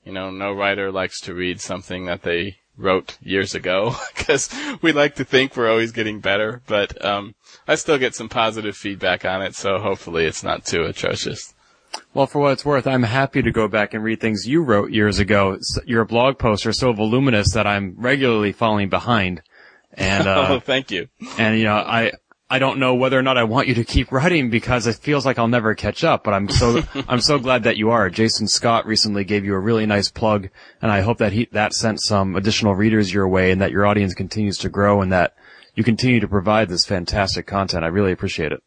you 0.04 0.12
know 0.12 0.30
no 0.30 0.52
writer 0.52 0.90
likes 0.90 1.20
to 1.22 1.34
read 1.34 1.60
something 1.60 2.06
that 2.06 2.22
they 2.22 2.56
wrote 2.76 3.16
years 3.20 3.54
ago 3.54 3.94
because 4.16 4.52
we 4.82 4.90
like 4.90 5.14
to 5.14 5.24
think 5.24 5.56
we're 5.56 5.70
always 5.70 5.92
getting 5.92 6.18
better, 6.18 6.60
but 6.66 7.02
um, 7.04 7.36
I 7.68 7.76
still 7.76 7.98
get 7.98 8.16
some 8.16 8.28
positive 8.28 8.76
feedback 8.76 9.24
on 9.24 9.42
it, 9.42 9.54
so 9.54 9.78
hopefully 9.78 10.24
it's 10.24 10.42
not 10.42 10.66
too 10.66 10.82
atrocious. 10.82 11.54
Well, 12.14 12.26
for 12.26 12.40
what 12.40 12.52
it's 12.52 12.64
worth, 12.64 12.86
I'm 12.86 13.02
happy 13.02 13.42
to 13.42 13.50
go 13.50 13.68
back 13.68 13.94
and 13.94 14.02
read 14.02 14.20
things 14.20 14.48
you 14.48 14.62
wrote 14.62 14.90
years 14.90 15.18
ago. 15.18 15.58
Your 15.84 16.04
blog 16.04 16.38
posts 16.38 16.66
are 16.66 16.72
so 16.72 16.92
voluminous 16.92 17.52
that 17.52 17.66
I'm 17.66 17.94
regularly 17.96 18.52
falling 18.52 18.88
behind. 18.88 19.42
And, 19.92 20.26
uh, 20.28 20.46
oh, 20.50 20.60
thank 20.60 20.90
you. 20.90 21.08
And, 21.38 21.58
you 21.58 21.64
know, 21.64 21.74
I, 21.74 22.12
I 22.48 22.58
don't 22.58 22.78
know 22.78 22.94
whether 22.94 23.18
or 23.18 23.22
not 23.22 23.36
I 23.36 23.44
want 23.44 23.66
you 23.66 23.74
to 23.74 23.84
keep 23.84 24.12
writing 24.12 24.50
because 24.50 24.86
it 24.86 24.96
feels 24.96 25.26
like 25.26 25.38
I'll 25.38 25.48
never 25.48 25.74
catch 25.74 26.04
up, 26.04 26.22
but 26.22 26.32
I'm 26.32 26.48
so, 26.48 26.82
I'm 27.08 27.20
so 27.20 27.38
glad 27.38 27.64
that 27.64 27.76
you 27.76 27.90
are. 27.90 28.08
Jason 28.08 28.46
Scott 28.46 28.86
recently 28.86 29.24
gave 29.24 29.44
you 29.44 29.54
a 29.54 29.58
really 29.58 29.84
nice 29.84 30.10
plug 30.10 30.48
and 30.80 30.92
I 30.92 31.00
hope 31.00 31.18
that 31.18 31.32
he, 31.32 31.48
that 31.52 31.72
sent 31.72 32.00
some 32.00 32.36
additional 32.36 32.74
readers 32.74 33.12
your 33.12 33.26
way 33.26 33.50
and 33.50 33.60
that 33.60 33.72
your 33.72 33.84
audience 33.84 34.14
continues 34.14 34.58
to 34.58 34.68
grow 34.68 35.02
and 35.02 35.12
that 35.12 35.34
you 35.74 35.82
continue 35.82 36.20
to 36.20 36.28
provide 36.28 36.68
this 36.68 36.86
fantastic 36.86 37.46
content. 37.46 37.84
I 37.84 37.88
really 37.88 38.12
appreciate 38.12 38.52
it. 38.52 38.62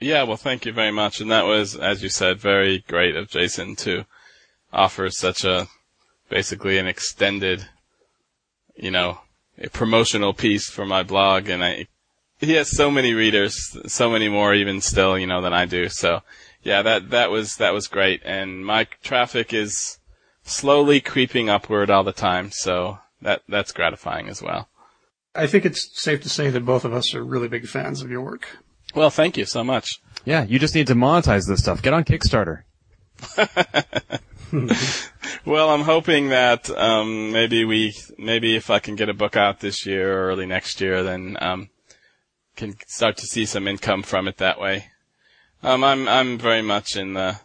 Yeah, 0.00 0.22
well, 0.22 0.38
thank 0.38 0.64
you 0.64 0.72
very 0.72 0.90
much. 0.90 1.20
And 1.20 1.30
that 1.30 1.44
was, 1.44 1.76
as 1.76 2.02
you 2.02 2.08
said, 2.08 2.40
very 2.40 2.78
great 2.88 3.16
of 3.16 3.28
Jason 3.28 3.76
to 3.76 4.06
offer 4.72 5.10
such 5.10 5.44
a, 5.44 5.68
basically 6.30 6.78
an 6.78 6.86
extended, 6.86 7.66
you 8.74 8.90
know, 8.90 9.20
a 9.58 9.68
promotional 9.68 10.32
piece 10.32 10.70
for 10.70 10.86
my 10.86 11.02
blog. 11.02 11.50
And 11.50 11.62
I, 11.62 11.86
he 12.38 12.54
has 12.54 12.74
so 12.74 12.90
many 12.90 13.12
readers, 13.12 13.76
so 13.86 14.10
many 14.10 14.30
more 14.30 14.54
even 14.54 14.80
still, 14.80 15.18
you 15.18 15.26
know, 15.26 15.42
than 15.42 15.52
I 15.52 15.66
do. 15.66 15.90
So 15.90 16.22
yeah, 16.62 16.80
that, 16.80 17.10
that 17.10 17.30
was, 17.30 17.56
that 17.56 17.74
was 17.74 17.86
great. 17.86 18.22
And 18.24 18.64
my 18.64 18.86
traffic 19.02 19.52
is 19.52 19.98
slowly 20.44 21.02
creeping 21.02 21.50
upward 21.50 21.90
all 21.90 22.04
the 22.04 22.12
time. 22.12 22.52
So 22.52 23.00
that, 23.20 23.42
that's 23.48 23.72
gratifying 23.72 24.30
as 24.30 24.40
well. 24.40 24.70
I 25.34 25.46
think 25.46 25.66
it's 25.66 25.90
safe 26.02 26.22
to 26.22 26.30
say 26.30 26.48
that 26.48 26.64
both 26.64 26.86
of 26.86 26.94
us 26.94 27.14
are 27.14 27.22
really 27.22 27.48
big 27.48 27.68
fans 27.68 28.00
of 28.00 28.10
your 28.10 28.22
work. 28.22 28.56
Well, 28.94 29.10
thank 29.10 29.36
you 29.36 29.44
so 29.44 29.62
much. 29.62 30.00
Yeah, 30.24 30.44
you 30.44 30.58
just 30.58 30.74
need 30.74 30.86
to 30.88 30.94
monetize 30.94 31.46
this 31.46 31.60
stuff. 31.60 31.82
Get 31.82 31.94
on 31.94 32.04
Kickstarter. 32.04 32.62
well, 35.44 35.70
I'm 35.70 35.82
hoping 35.82 36.30
that 36.30 36.70
um, 36.70 37.32
maybe 37.32 37.64
we, 37.64 37.94
maybe 38.18 38.56
if 38.56 38.70
I 38.70 38.78
can 38.78 38.96
get 38.96 39.08
a 39.08 39.14
book 39.14 39.36
out 39.36 39.60
this 39.60 39.86
year 39.86 40.12
or 40.12 40.28
early 40.28 40.46
next 40.46 40.80
year, 40.80 41.02
then 41.02 41.36
um, 41.40 41.70
can 42.56 42.76
start 42.86 43.16
to 43.18 43.26
see 43.26 43.46
some 43.46 43.68
income 43.68 44.02
from 44.02 44.28
it 44.28 44.38
that 44.38 44.60
way. 44.60 44.86
Um, 45.62 45.84
I'm 45.84 46.08
I'm 46.08 46.38
very 46.38 46.62
much 46.62 46.96
in 46.96 47.14
the 47.14 47.38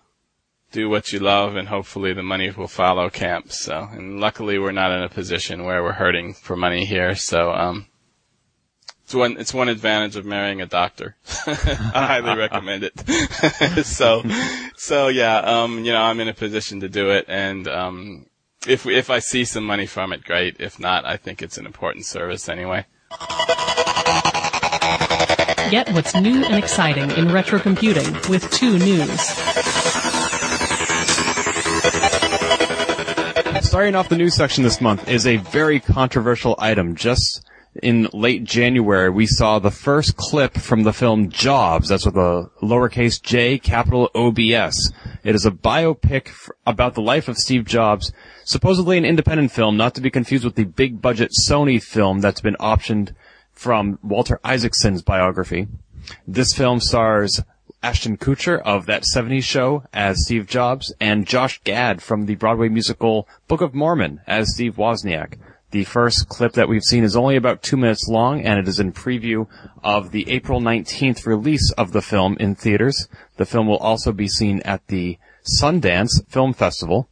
do 0.72 0.90
what 0.90 1.14
you 1.14 1.20
love 1.20 1.56
and 1.56 1.70
hopefully 1.70 2.12
the 2.14 2.24
money 2.24 2.50
will 2.52 2.68
follow 2.68 3.10
camp. 3.10 3.52
So, 3.52 3.88
and 3.92 4.20
luckily 4.20 4.60
we're 4.60 4.72
not 4.72 4.92
in 4.92 5.04
a 5.04 5.10
position 5.10 5.64
where 5.64 5.82
we're 5.82 5.94
hurting 5.94 6.34
for 6.34 6.58
money 6.58 6.86
here. 6.86 7.16
So, 7.16 7.52
um, 7.52 7.88
it's 9.06 9.14
one, 9.14 9.38
it's 9.38 9.54
one 9.54 9.70
advantage 9.70 10.16
of 10.16 10.26
marrying 10.26 10.62
a 10.62 10.66
doctor. 10.66 11.16
I 11.46 11.54
highly 12.24 12.40
recommend 12.40 12.84
it. 12.84 13.86
so, 13.86 14.24
so 14.78 15.10
yeah, 15.10 15.38
um, 15.38 15.86
you 15.86 15.94
know, 15.94 16.02
I'm 16.02 16.20
in 16.20 16.28
a 16.28 16.34
position 16.34 16.80
to 16.80 16.90
do 16.90 17.12
it 17.12 17.26
and, 17.28 17.68
um, 17.68 18.26
if 18.68 18.84
we, 18.84 18.96
if 18.96 19.12
I 19.12 19.20
see 19.20 19.46
some 19.46 19.64
money 19.64 19.86
from 19.86 20.12
it, 20.12 20.24
great. 20.24 20.56
If 20.60 20.80
not, 20.80 21.06
I 21.06 21.18
think 21.18 21.44
it's 21.44 21.60
an 21.60 21.68
important 21.68 22.06
service 22.08 22.50
anyway. 22.50 22.88
Get 25.70 25.92
what's 25.94 26.16
new 26.16 26.44
and 26.44 26.56
exciting 26.56 27.12
in 27.12 27.32
retro 27.32 27.60
computing 27.60 28.12
with 28.28 28.50
2 28.50 28.80
News. 28.80 29.22
Starting 33.62 33.94
off 33.94 34.10
the 34.10 34.18
news 34.18 34.36
section 34.36 34.64
this 34.64 34.82
month 34.82 35.08
is 35.08 35.28
a 35.28 35.38
very 35.38 35.80
controversial 35.80 36.56
item. 36.58 36.96
Just 36.96 37.45
in 37.82 38.08
late 38.14 38.44
January, 38.44 39.10
we 39.10 39.26
saw 39.26 39.60
the 39.60 39.72
first 39.72 40.16
clip 40.16 40.58
from 40.58 40.84
the 40.84 40.94
film 40.94 41.30
Jobs. 41.30 41.90
That's 41.90 42.06
with 42.06 42.16
a 42.16 42.50
lowercase 42.62 43.22
j, 43.22 43.58
capital 43.60 44.10
OBS. 44.16 44.94
It 45.24 45.36
is 45.36 45.46
a 45.46 45.52
biopic 45.52 46.32
about 46.66 46.94
the 46.94 47.02
life 47.02 47.28
of 47.28 47.38
Steve 47.38 47.66
Jobs, 47.66 48.14
supposedly 48.44 48.98
an 48.98 49.06
independent 49.06 49.52
film, 49.52 49.76
not 49.76 49.94
to 49.96 50.02
be 50.02 50.10
confused 50.10 50.46
with 50.46 50.56
the 50.56 50.64
big 50.64 51.02
budget 51.02 51.32
Sony 51.48 51.82
film 51.82 52.22
that's 52.22 52.42
been 52.42 52.56
optioned 52.60 53.14
from 53.52 54.00
Walter 54.02 54.40
Isaacson's 54.46 55.02
biography. 55.02 55.68
This 56.28 56.54
film 56.54 56.80
stars 56.80 57.42
Ashton 57.84 58.18
Kutcher 58.18 58.62
of 58.62 58.86
That 58.86 59.04
70s 59.04 59.44
Show 59.44 59.84
as 59.94 60.24
Steve 60.24 60.48
Jobs 60.48 60.94
and 61.00 61.28
Josh 61.28 61.62
Gad 61.64 62.02
from 62.02 62.26
the 62.26 62.36
Broadway 62.36 62.70
musical 62.70 63.28
Book 63.48 63.62
of 63.62 63.76
Mormon 63.76 64.22
as 64.26 64.54
Steve 64.54 64.76
Wozniak. 64.76 65.38
The 65.76 65.84
first 65.84 66.30
clip 66.30 66.54
that 66.54 66.70
we've 66.70 66.86
seen 66.86 67.04
is 67.04 67.18
only 67.18 67.36
about 67.36 67.62
two 67.62 67.76
minutes 67.76 68.08
long, 68.08 68.40
and 68.40 68.58
it 68.58 68.66
is 68.66 68.80
in 68.80 68.94
preview 68.94 69.50
of 69.84 70.12
the 70.12 70.32
April 70.32 70.62
19th 70.62 71.26
release 71.26 71.70
of 71.74 71.92
the 71.92 72.02
film 72.02 72.38
in 72.40 72.56
theaters. 72.56 73.10
The 73.36 73.46
film 73.46 73.68
will 73.68 73.80
also 73.80 74.14
be 74.14 74.30
seen 74.30 74.62
at 74.62 74.88
the 74.88 75.18
Sundance 75.60 76.26
Film 76.30 76.54
Festival. 76.54 77.10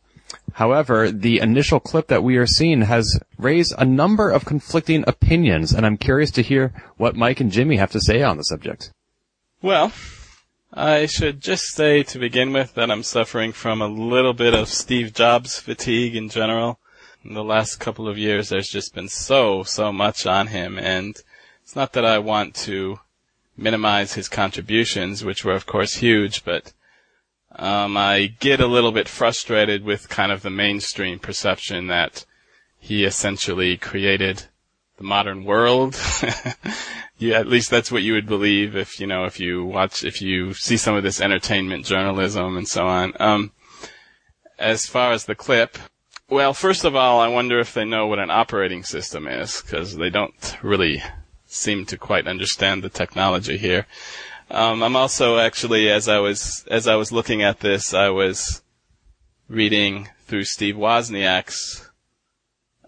However, 0.54 1.12
the 1.12 1.40
initial 1.40 1.82
clip 1.82 2.08
that 2.08 2.24
we 2.24 2.38
are 2.38 2.48
seeing 2.48 2.84
has 2.84 3.20
raised 3.38 3.74
a 3.78 3.84
number 3.84 4.32
of 4.32 4.46
conflicting 4.46 5.04
opinions, 5.08 5.74
and 5.74 5.86
I'm 5.86 5.98
curious 5.98 6.32
to 6.32 6.42
hear 6.42 6.72
what 6.96 7.18
Mike 7.18 7.42
and 7.42 7.52
Jimmy 7.52 7.76
have 7.76 7.92
to 7.92 8.00
say 8.00 8.24
on 8.24 8.38
the 8.38 8.44
subject. 8.44 8.94
Well, 9.62 9.92
I 10.72 11.08
should 11.08 11.42
just 11.42 11.66
say 11.76 12.02
to 12.04 12.18
begin 12.18 12.54
with 12.54 12.76
that 12.76 12.90
I'm 12.90 13.04
suffering 13.04 13.52
from 13.52 13.82
a 13.82 13.88
little 13.88 14.34
bit 14.34 14.54
of 14.54 14.70
Steve 14.70 15.14
Jobs 15.14 15.60
fatigue 15.60 16.16
in 16.16 16.30
general 16.30 16.80
the 17.24 17.44
last 17.44 17.80
couple 17.80 18.08
of 18.08 18.18
years, 18.18 18.50
there's 18.50 18.70
just 18.70 18.94
been 18.94 19.10
so, 19.10 19.64
so 19.64 19.92
much 19.92 20.26
on 20.26 20.48
him. 20.48 20.78
And 20.78 21.22
it's 21.62 21.76
not 21.76 21.94
that 21.94 22.06
I 22.06 22.20
want 22.20 22.56
to 22.56 23.00
minimize 23.56 24.14
his 24.14 24.28
contributions, 24.28 25.24
which 25.24 25.46
were 25.46 25.54
of 25.54 25.66
course 25.66 25.96
huge, 25.96 26.44
but 26.44 26.74
um, 27.56 27.96
I 27.96 28.34
get 28.40 28.60
a 28.60 28.68
little 28.68 28.92
bit 28.92 29.08
frustrated 29.08 29.84
with 29.84 30.10
kind 30.10 30.32
of 30.32 30.42
the 30.42 30.50
mainstream 30.50 31.20
perception 31.20 31.88
that 31.88 32.26
he 32.80 33.06
essentially 33.06 33.78
created 33.78 34.46
the 34.98 35.04
modern 35.04 35.44
world. 35.46 35.98
you, 37.18 37.34
at 37.34 37.48
least 37.48 37.70
that's 37.70 37.92
what 37.92 38.04
you 38.04 38.14
would 38.14 38.28
believe 38.28 38.76
if 38.76 39.00
you 39.00 39.08
know 39.08 39.26
if 39.26 39.40
you 39.40 39.64
watch 39.64 40.04
if 40.04 40.22
you 40.22 40.54
see 40.54 40.78
some 40.78 40.96
of 40.96 41.04
this 41.04 41.22
entertainment 41.22 41.86
journalism 41.86 42.58
and 42.58 42.68
so 42.68 42.88
on. 42.88 43.14
Um, 43.20 43.52
as 44.58 44.86
far 44.86 45.12
as 45.12 45.26
the 45.26 45.36
clip, 45.36 45.78
well, 46.34 46.54
first 46.54 46.84
of 46.84 46.96
all, 46.96 47.20
I 47.20 47.28
wonder 47.28 47.60
if 47.60 47.74
they 47.74 47.86
know 47.86 48.08
what 48.08 48.20
an 48.20 48.32
operating 48.32 48.84
system 48.84 49.28
is, 49.28 49.62
because 49.62 49.96
they 49.96 50.10
don't 50.10 50.58
really 50.62 51.04
seem 51.46 51.86
to 51.86 51.98
quite 51.98 52.28
understand 52.28 52.84
the 52.84 52.90
technology 52.90 53.58
here. 53.58 53.86
Um, 54.50 54.84
I'm 54.84 54.96
also 54.96 55.38
actually, 55.38 55.90
as 55.90 56.08
I 56.08 56.20
was 56.20 56.66
as 56.70 56.88
I 56.88 56.96
was 56.96 57.12
looking 57.12 57.42
at 57.44 57.60
this, 57.60 57.94
I 57.94 58.10
was 58.10 58.62
reading 59.48 60.10
through 60.26 60.46
Steve 60.46 60.76
Wozniak's 60.76 61.90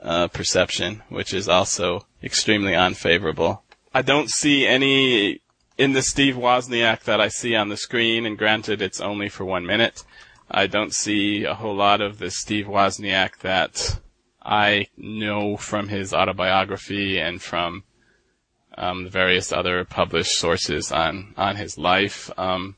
uh, 0.01 0.27
perception, 0.27 1.03
which 1.09 1.33
is 1.33 1.47
also 1.47 2.05
extremely 2.23 2.75
unfavorable. 2.75 3.63
I 3.93 4.01
don't 4.01 4.29
see 4.29 4.65
any 4.67 5.41
in 5.77 5.93
the 5.93 6.01
Steve 6.01 6.35
Wozniak 6.35 7.03
that 7.03 7.21
I 7.21 7.27
see 7.27 7.55
on 7.55 7.69
the 7.69 7.77
screen, 7.77 8.25
and 8.25 8.37
granted, 8.37 8.81
it's 8.81 9.01
only 9.01 9.29
for 9.29 9.45
one 9.45 9.65
minute. 9.65 10.03
I 10.49 10.67
don't 10.67 10.93
see 10.93 11.43
a 11.43 11.55
whole 11.55 11.75
lot 11.75 12.01
of 12.01 12.19
the 12.19 12.29
Steve 12.29 12.65
Wozniak 12.67 13.39
that 13.39 13.99
I 14.41 14.87
know 14.95 15.57
from 15.57 15.89
his 15.89 16.13
autobiography 16.13 17.19
and 17.19 17.41
from 17.41 17.83
um, 18.77 19.05
the 19.05 19.09
various 19.09 19.51
other 19.51 19.83
published 19.85 20.37
sources 20.37 20.91
on 20.91 21.33
on 21.35 21.55
his 21.55 21.77
life. 21.77 22.29
Um, 22.37 22.75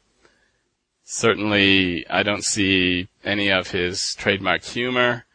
certainly, 1.04 2.08
I 2.10 2.24
don't 2.24 2.44
see 2.44 3.10
any 3.24 3.52
of 3.52 3.72
his 3.72 4.16
trademark 4.18 4.64
humor. 4.64 5.26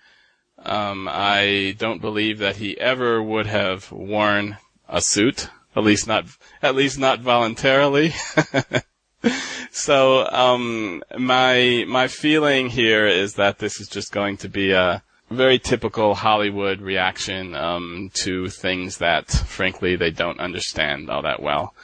Um, 0.59 1.09
I 1.11 1.75
don't 1.79 2.01
believe 2.01 2.39
that 2.39 2.57
he 2.57 2.79
ever 2.79 3.23
would 3.23 3.47
have 3.47 3.91
worn 3.91 4.57
a 4.89 5.01
suit, 5.01 5.49
at 5.75 5.83
least 5.83 6.07
not 6.07 6.27
at 6.63 6.75
least 6.75 6.99
not 6.99 7.21
voluntarily. 7.21 8.15
so 9.71 10.27
um, 10.29 11.03
my 11.19 11.85
my 11.89 12.09
feeling 12.09 12.69
here 12.69 13.07
is 13.07 13.35
that 13.35 13.59
this 13.59 13.81
is 13.81 13.89
just 13.89 14.13
going 14.13 14.37
to 14.39 14.49
be 14.49 14.73
a 14.73 15.03
very 15.33 15.59
typical 15.59 16.15
Hollywood 16.15 16.81
reaction 16.81 17.55
um, 17.55 18.11
to 18.15 18.49
things 18.49 18.99
that, 18.99 19.31
frankly, 19.31 19.97
they 19.97 20.11
don't 20.11 20.41
understand 20.41 21.11
all 21.11 21.23
that 21.23 21.43
well. 21.43 21.75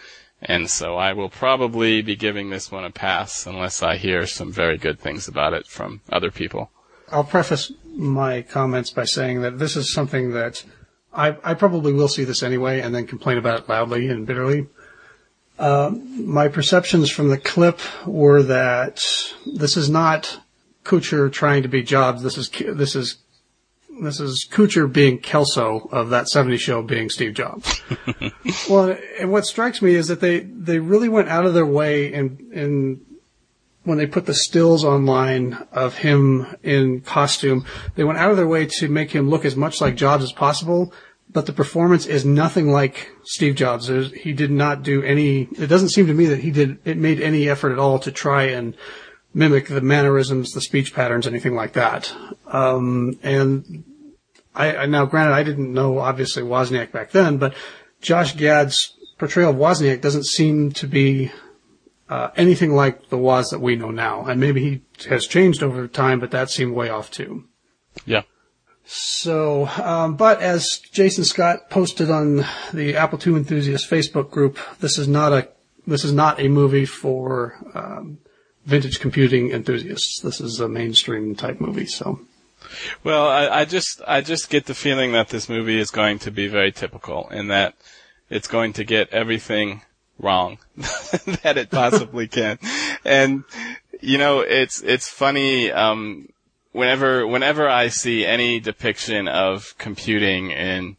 And 0.40 0.70
so 0.70 0.96
I 0.96 1.14
will 1.14 1.30
probably 1.30 2.00
be 2.02 2.14
giving 2.14 2.50
this 2.50 2.70
one 2.70 2.84
a 2.84 2.90
pass 2.90 3.46
unless 3.46 3.82
I 3.82 3.96
hear 3.96 4.26
some 4.26 4.52
very 4.52 4.76
good 4.76 5.00
things 5.00 5.26
about 5.26 5.52
it 5.52 5.66
from 5.66 6.00
other 6.10 6.30
people. 6.30 6.70
I'll 7.10 7.24
preface 7.24 7.72
my 7.96 8.42
comments 8.42 8.90
by 8.90 9.04
saying 9.04 9.42
that 9.42 9.58
this 9.58 9.76
is 9.76 9.92
something 9.92 10.32
that 10.32 10.64
I, 11.12 11.36
I 11.42 11.54
probably 11.54 11.92
will 11.92 12.08
see 12.08 12.24
this 12.24 12.42
anyway 12.42 12.80
and 12.80 12.94
then 12.94 13.06
complain 13.06 13.38
about 13.38 13.60
it 13.60 13.68
loudly 13.68 14.08
and 14.08 14.26
bitterly. 14.26 14.68
Uh, 15.58 15.90
my 15.90 16.48
perceptions 16.48 17.10
from 17.10 17.28
the 17.28 17.38
clip 17.38 17.80
were 18.06 18.42
that 18.44 19.04
this 19.44 19.76
is 19.76 19.90
not 19.90 20.40
Kutcher 20.84 21.30
trying 21.32 21.62
to 21.62 21.68
be 21.68 21.82
Jobs. 21.82 22.22
This 22.22 22.38
is 22.38 22.48
this 22.48 22.94
is 22.94 23.18
this 24.00 24.20
is 24.20 24.46
Kutcher 24.50 24.90
being 24.90 25.18
Kelso 25.18 25.88
of 25.90 26.10
that 26.10 26.26
70s 26.26 26.60
show 26.60 26.82
being 26.82 27.10
Steve 27.10 27.34
Jobs. 27.34 27.82
well, 28.70 28.96
and 29.18 29.32
what 29.32 29.46
strikes 29.46 29.82
me 29.82 29.94
is 29.94 30.08
that 30.08 30.20
they 30.20 30.40
they 30.40 30.78
really 30.78 31.08
went 31.08 31.28
out 31.28 31.44
of 31.44 31.54
their 31.54 31.66
way 31.66 32.12
in 32.12 32.50
in 32.52 33.00
when 33.88 33.98
they 33.98 34.06
put 34.06 34.26
the 34.26 34.34
stills 34.34 34.84
online 34.84 35.66
of 35.72 35.96
him 35.96 36.46
in 36.62 37.00
costume, 37.00 37.64
they 37.94 38.04
went 38.04 38.18
out 38.18 38.30
of 38.30 38.36
their 38.36 38.46
way 38.46 38.66
to 38.66 38.88
make 38.88 39.10
him 39.10 39.30
look 39.30 39.46
as 39.46 39.56
much 39.56 39.80
like 39.80 39.96
Jobs 39.96 40.22
as 40.22 40.32
possible. 40.32 40.92
But 41.30 41.46
the 41.46 41.52
performance 41.52 42.06
is 42.06 42.24
nothing 42.24 42.70
like 42.70 43.10
Steve 43.24 43.54
Jobs. 43.54 43.88
There's, 43.88 44.12
he 44.12 44.32
did 44.32 44.50
not 44.50 44.82
do 44.82 45.02
any. 45.02 45.42
It 45.58 45.66
doesn't 45.66 45.90
seem 45.90 46.06
to 46.06 46.14
me 46.14 46.26
that 46.26 46.40
he 46.40 46.50
did. 46.50 46.78
It 46.84 46.96
made 46.96 47.20
any 47.20 47.48
effort 47.48 47.72
at 47.72 47.78
all 47.78 47.98
to 48.00 48.10
try 48.10 48.44
and 48.44 48.74
mimic 49.34 49.68
the 49.68 49.82
mannerisms, 49.82 50.52
the 50.52 50.60
speech 50.60 50.94
patterns, 50.94 51.26
anything 51.26 51.54
like 51.54 51.74
that. 51.74 52.12
Um, 52.46 53.18
and 53.22 53.84
I, 54.54 54.76
I 54.76 54.86
now, 54.86 55.04
granted, 55.04 55.34
I 55.34 55.42
didn't 55.42 55.72
know 55.72 55.98
obviously 55.98 56.42
Wozniak 56.42 56.92
back 56.92 57.10
then, 57.10 57.36
but 57.36 57.54
Josh 58.00 58.34
Gad's 58.34 58.94
portrayal 59.18 59.50
of 59.50 59.56
Wozniak 59.56 60.00
doesn't 60.00 60.26
seem 60.26 60.72
to 60.72 60.86
be 60.86 61.30
uh, 62.08 62.30
anything 62.36 62.74
like 62.74 63.10
the 63.10 63.18
Woz 63.18 63.50
that 63.50 63.60
we 63.60 63.76
know 63.76 63.90
now. 63.90 64.24
And 64.24 64.40
maybe 64.40 64.62
he 64.62 65.08
has 65.08 65.26
changed 65.26 65.62
over 65.62 65.86
time, 65.86 66.20
but 66.20 66.30
that 66.30 66.50
seemed 66.50 66.74
way 66.74 66.88
off 66.88 67.10
too. 67.10 67.44
Yeah. 68.06 68.22
So, 68.90 69.66
um, 69.66 70.16
but 70.16 70.40
as 70.40 70.80
Jason 70.92 71.22
Scott 71.22 71.68
posted 71.68 72.10
on 72.10 72.46
the 72.72 72.96
Apple 72.96 73.20
II 73.24 73.36
enthusiast 73.36 73.90
Facebook 73.90 74.30
group, 74.30 74.58
this 74.80 74.96
is 74.96 75.06
not 75.06 75.34
a 75.34 75.48
this 75.86 76.04
is 76.04 76.12
not 76.14 76.40
a 76.40 76.48
movie 76.48 76.86
for 76.86 77.54
um, 77.74 78.16
vintage 78.64 78.98
computing 78.98 79.50
enthusiasts. 79.50 80.20
This 80.22 80.40
is 80.40 80.58
a 80.58 80.70
mainstream 80.70 81.34
type 81.34 81.60
movie. 81.60 81.84
So, 81.84 82.20
Well, 83.04 83.28
I, 83.28 83.60
I 83.60 83.64
just 83.66 84.00
I 84.06 84.22
just 84.22 84.48
get 84.48 84.64
the 84.64 84.74
feeling 84.74 85.12
that 85.12 85.28
this 85.28 85.50
movie 85.50 85.78
is 85.78 85.90
going 85.90 86.18
to 86.20 86.30
be 86.30 86.48
very 86.48 86.72
typical 86.72 87.28
in 87.28 87.48
that 87.48 87.74
it's 88.30 88.48
going 88.48 88.72
to 88.74 88.84
get 88.84 89.10
everything 89.10 89.82
wrong 90.18 90.58
that 90.76 91.58
it 91.58 91.70
possibly 91.70 92.26
can. 92.26 92.58
And 93.04 93.44
you 94.00 94.16
know, 94.16 94.40
it's 94.40 94.80
it's 94.80 95.10
funny 95.10 95.70
um 95.70 96.30
whenever 96.78 97.26
whenever 97.26 97.68
I 97.68 97.88
see 97.88 98.24
any 98.24 98.60
depiction 98.60 99.26
of 99.26 99.74
computing 99.78 100.52
in 100.52 100.96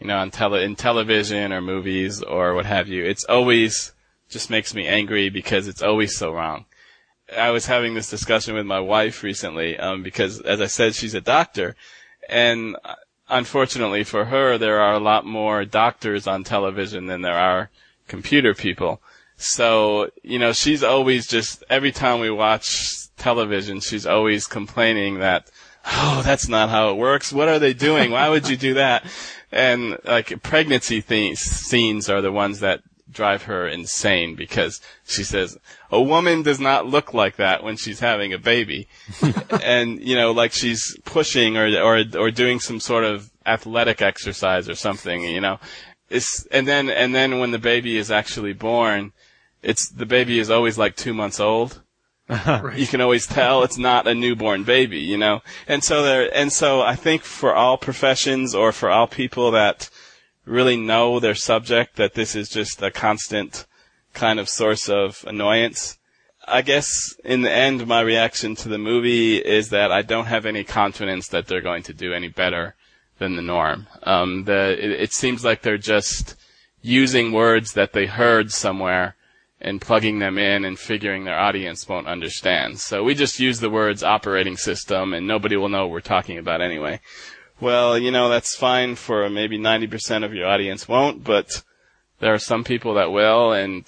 you 0.00 0.08
know 0.08 0.18
on 0.18 0.32
tele 0.32 0.64
in 0.64 0.74
television 0.74 1.52
or 1.52 1.60
movies 1.60 2.20
or 2.20 2.54
what 2.54 2.66
have 2.66 2.88
you, 2.88 3.04
it's 3.04 3.24
always 3.24 3.92
just 4.28 4.50
makes 4.50 4.74
me 4.74 4.88
angry 4.88 5.30
because 5.30 5.68
it's 5.68 5.82
always 5.82 6.16
so 6.16 6.32
wrong. 6.32 6.64
I 7.36 7.50
was 7.50 7.66
having 7.66 7.94
this 7.94 8.10
discussion 8.10 8.56
with 8.56 8.66
my 8.66 8.80
wife 8.80 9.22
recently 9.22 9.78
um, 9.78 10.02
because, 10.02 10.40
as 10.40 10.60
I 10.60 10.66
said, 10.66 10.96
she's 10.96 11.14
a 11.14 11.20
doctor, 11.20 11.76
and 12.28 12.76
uh, 12.84 12.96
unfortunately 13.28 14.02
for 14.02 14.24
her, 14.24 14.58
there 14.58 14.80
are 14.80 14.94
a 14.94 15.06
lot 15.10 15.24
more 15.24 15.64
doctors 15.64 16.26
on 16.26 16.42
television 16.42 17.06
than 17.06 17.22
there 17.22 17.38
are 17.38 17.70
computer 18.08 18.52
people. 18.52 19.00
So, 19.36 20.10
you 20.24 20.40
know, 20.40 20.52
she's 20.52 20.82
always 20.82 21.28
just, 21.28 21.62
every 21.70 21.92
time 21.92 22.18
we 22.18 22.30
watch 22.30 23.09
television, 23.20 23.80
she's 23.80 24.06
always 24.06 24.46
complaining 24.46 25.20
that, 25.20 25.50
oh, 25.86 26.22
that's 26.24 26.48
not 26.48 26.70
how 26.70 26.90
it 26.90 26.96
works. 26.96 27.32
What 27.32 27.48
are 27.48 27.58
they 27.58 27.74
doing? 27.74 28.10
Why 28.10 28.28
would 28.28 28.48
you 28.48 28.56
do 28.56 28.74
that? 28.74 29.04
And 29.52 29.98
like 30.04 30.42
pregnancy 30.42 31.02
th- 31.02 31.38
scenes 31.38 32.08
are 32.08 32.20
the 32.20 32.32
ones 32.32 32.60
that 32.60 32.80
drive 33.12 33.44
her 33.44 33.66
insane 33.66 34.34
because 34.34 34.80
she 35.04 35.24
says 35.24 35.58
a 35.90 36.00
woman 36.00 36.42
does 36.42 36.60
not 36.60 36.86
look 36.86 37.12
like 37.12 37.36
that 37.36 37.62
when 37.62 37.76
she's 37.76 38.00
having 38.00 38.32
a 38.32 38.38
baby 38.38 38.88
and 39.62 40.00
you 40.00 40.14
know 40.14 40.30
like 40.30 40.52
she's 40.52 40.96
pushing 41.04 41.56
or 41.56 41.66
or 41.82 42.04
or 42.16 42.30
doing 42.30 42.60
some 42.60 42.78
sort 42.78 43.04
of 43.04 43.30
athletic 43.46 44.00
exercise 44.00 44.68
or 44.68 44.74
something 44.74 45.24
you 45.24 45.40
know 45.40 45.58
it's 46.08 46.46
and 46.52 46.68
then 46.68 46.88
and 46.88 47.14
then 47.14 47.40
when 47.40 47.50
the 47.50 47.58
baby 47.58 47.96
is 47.96 48.10
actually 48.10 48.52
born 48.52 49.12
it's 49.62 49.88
the 49.88 50.06
baby 50.06 50.38
is 50.38 50.50
always 50.50 50.78
like 50.78 50.94
2 50.96 51.12
months 51.12 51.40
old 51.40 51.82
you 52.76 52.86
can 52.86 53.00
always 53.00 53.26
tell 53.26 53.62
it's 53.62 53.78
not 53.78 54.06
a 54.06 54.14
newborn 54.14 54.62
baby 54.62 55.00
you 55.00 55.16
know 55.16 55.40
and 55.66 55.82
so 55.82 56.02
there 56.02 56.34
and 56.34 56.52
so 56.52 56.80
I 56.80 56.94
think 56.94 57.22
for 57.22 57.54
all 57.54 57.76
professions 57.76 58.54
or 58.54 58.72
for 58.72 58.88
all 58.88 59.06
people 59.06 59.50
that 59.50 59.90
really 60.44 60.76
know 60.76 61.20
their 61.20 61.34
subject 61.34 61.96
that 61.96 62.14
this 62.14 62.34
is 62.34 62.48
just 62.48 62.82
a 62.82 62.90
constant 62.90 63.66
kind 64.12 64.40
of 64.40 64.48
source 64.48 64.88
of 64.88 65.24
annoyance. 65.26 65.98
I 66.46 66.62
guess 66.62 67.14
in 67.24 67.42
the 67.42 67.50
end, 67.50 67.86
my 67.86 68.00
reaction 68.00 68.56
to 68.56 68.68
the 68.68 68.78
movie 68.78 69.36
is 69.36 69.68
that 69.68 69.92
I 69.92 70.02
don't 70.02 70.26
have 70.26 70.46
any 70.46 70.64
confidence 70.64 71.28
that 71.28 71.46
they're 71.46 71.60
going 71.60 71.84
to 71.84 71.94
do 71.94 72.12
any 72.12 72.28
better 72.28 72.74
than 73.18 73.36
the 73.36 73.42
norm. 73.42 73.86
Um, 74.02 74.44
the, 74.44 74.72
it, 74.72 74.90
it 75.02 75.12
seems 75.12 75.44
like 75.44 75.62
they're 75.62 75.78
just 75.78 76.34
using 76.82 77.32
words 77.32 77.74
that 77.74 77.92
they 77.92 78.06
heard 78.06 78.50
somewhere 78.50 79.14
and 79.60 79.80
plugging 79.80 80.18
them 80.18 80.38
in 80.38 80.64
and 80.64 80.78
figuring 80.78 81.24
their 81.24 81.38
audience 81.38 81.88
won't 81.88 82.06
understand. 82.06 82.78
So 82.78 83.04
we 83.04 83.14
just 83.14 83.38
use 83.38 83.60
the 83.60 83.70
words 83.70 84.02
operating 84.02 84.56
system 84.56 85.12
and 85.12 85.26
nobody 85.26 85.56
will 85.56 85.68
know 85.68 85.86
what 85.86 85.92
we're 85.92 86.00
talking 86.00 86.38
about 86.38 86.62
anyway. 86.62 87.00
Well, 87.60 87.98
you 87.98 88.10
know, 88.10 88.30
that's 88.30 88.56
fine 88.56 88.94
for 88.94 89.28
maybe 89.28 89.58
90% 89.58 90.24
of 90.24 90.32
your 90.32 90.46
audience 90.46 90.88
won't, 90.88 91.22
but 91.22 91.62
there 92.18 92.32
are 92.32 92.38
some 92.38 92.64
people 92.64 92.94
that 92.94 93.12
will, 93.12 93.52
and 93.52 93.86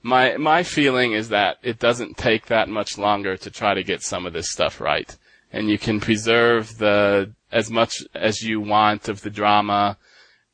my, 0.00 0.36
my 0.36 0.62
feeling 0.62 1.12
is 1.12 1.30
that 1.30 1.56
it 1.62 1.80
doesn't 1.80 2.16
take 2.16 2.46
that 2.46 2.68
much 2.68 2.98
longer 2.98 3.36
to 3.36 3.50
try 3.50 3.74
to 3.74 3.82
get 3.82 4.02
some 4.02 4.26
of 4.26 4.32
this 4.32 4.52
stuff 4.52 4.80
right. 4.80 5.16
And 5.52 5.68
you 5.68 5.78
can 5.78 5.98
preserve 5.98 6.78
the, 6.78 7.34
as 7.50 7.68
much 7.68 8.02
as 8.14 8.42
you 8.42 8.60
want 8.60 9.08
of 9.08 9.22
the 9.22 9.30
drama. 9.30 9.98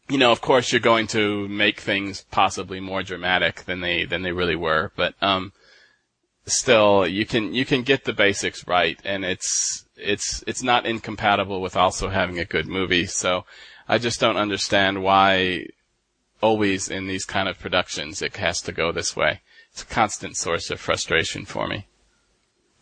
You 0.09 0.18
know, 0.18 0.32
of 0.32 0.40
course 0.40 0.72
you're 0.72 0.80
going 0.80 1.06
to 1.09 1.48
make 1.48 1.80
things 1.80 2.24
possibly 2.30 2.80
more 2.80 3.02
dramatic 3.02 3.64
than 3.64 3.80
they, 3.80 4.04
than 4.04 4.22
they 4.22 4.32
really 4.32 4.56
were, 4.56 4.92
but, 4.96 5.14
um, 5.20 5.52
still, 6.46 7.06
you 7.06 7.26
can, 7.26 7.52
you 7.52 7.66
can 7.66 7.82
get 7.82 8.04
the 8.04 8.14
basics 8.14 8.66
right, 8.66 8.98
and 9.04 9.24
it's, 9.24 9.84
it's 9.98 10.44
it's 10.46 10.62
not 10.62 10.86
incompatible 10.86 11.61
with 11.61 11.76
also 11.76 12.09
having 12.09 12.38
a 12.38 12.44
good 12.44 12.66
movie. 12.66 13.06
So 13.06 13.44
I 13.88 13.98
just 13.98 14.20
don't 14.20 14.36
understand 14.36 15.02
why 15.02 15.66
always 16.40 16.88
in 16.88 17.09
these 17.09 17.24
kind 17.24 17.48
of 17.48 17.59
productions 17.59 18.22
it 18.22 18.36
has 18.36 18.62
to 18.62 18.72
go 18.72 18.92
this 18.92 19.16
way. 19.16 19.40
It's 19.72 19.82
a 19.82 19.86
constant 19.86 20.36
source 20.36 20.70
of 20.70 20.80
frustration 20.80 21.44
for 21.44 21.66
me. 21.66 21.88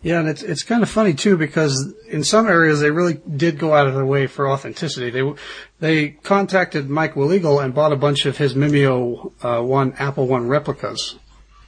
Yeah, 0.03 0.20
and 0.20 0.28
it's 0.28 0.42
it's 0.42 0.62
kind 0.62 0.82
of 0.82 0.90
funny 0.90 1.14
too 1.14 1.36
because 1.36 1.94
in 2.09 2.22
some 2.22 2.47
areas 2.47 2.80
they 2.80 2.90
really 2.90 3.20
did 3.36 3.59
go 3.59 3.74
out 3.74 3.86
of 3.86 3.94
their 3.94 4.07
way 4.07 4.26
for 4.26 4.49
authenticity. 4.49 5.11
They 5.11 5.34
they 5.80 6.09
contacted 6.11 6.88
Mike 6.88 7.16
Willegal 7.16 7.59
and 7.61 7.74
bought 7.74 7.92
a 7.92 7.97
bunch 7.97 8.26
of 8.26 8.36
his 8.36 8.55
Mimeo 8.55 9.32
uh, 9.42 9.62
one 9.62 9.94
Apple 9.94 10.26
One 10.26 10.49
replicas 10.49 11.16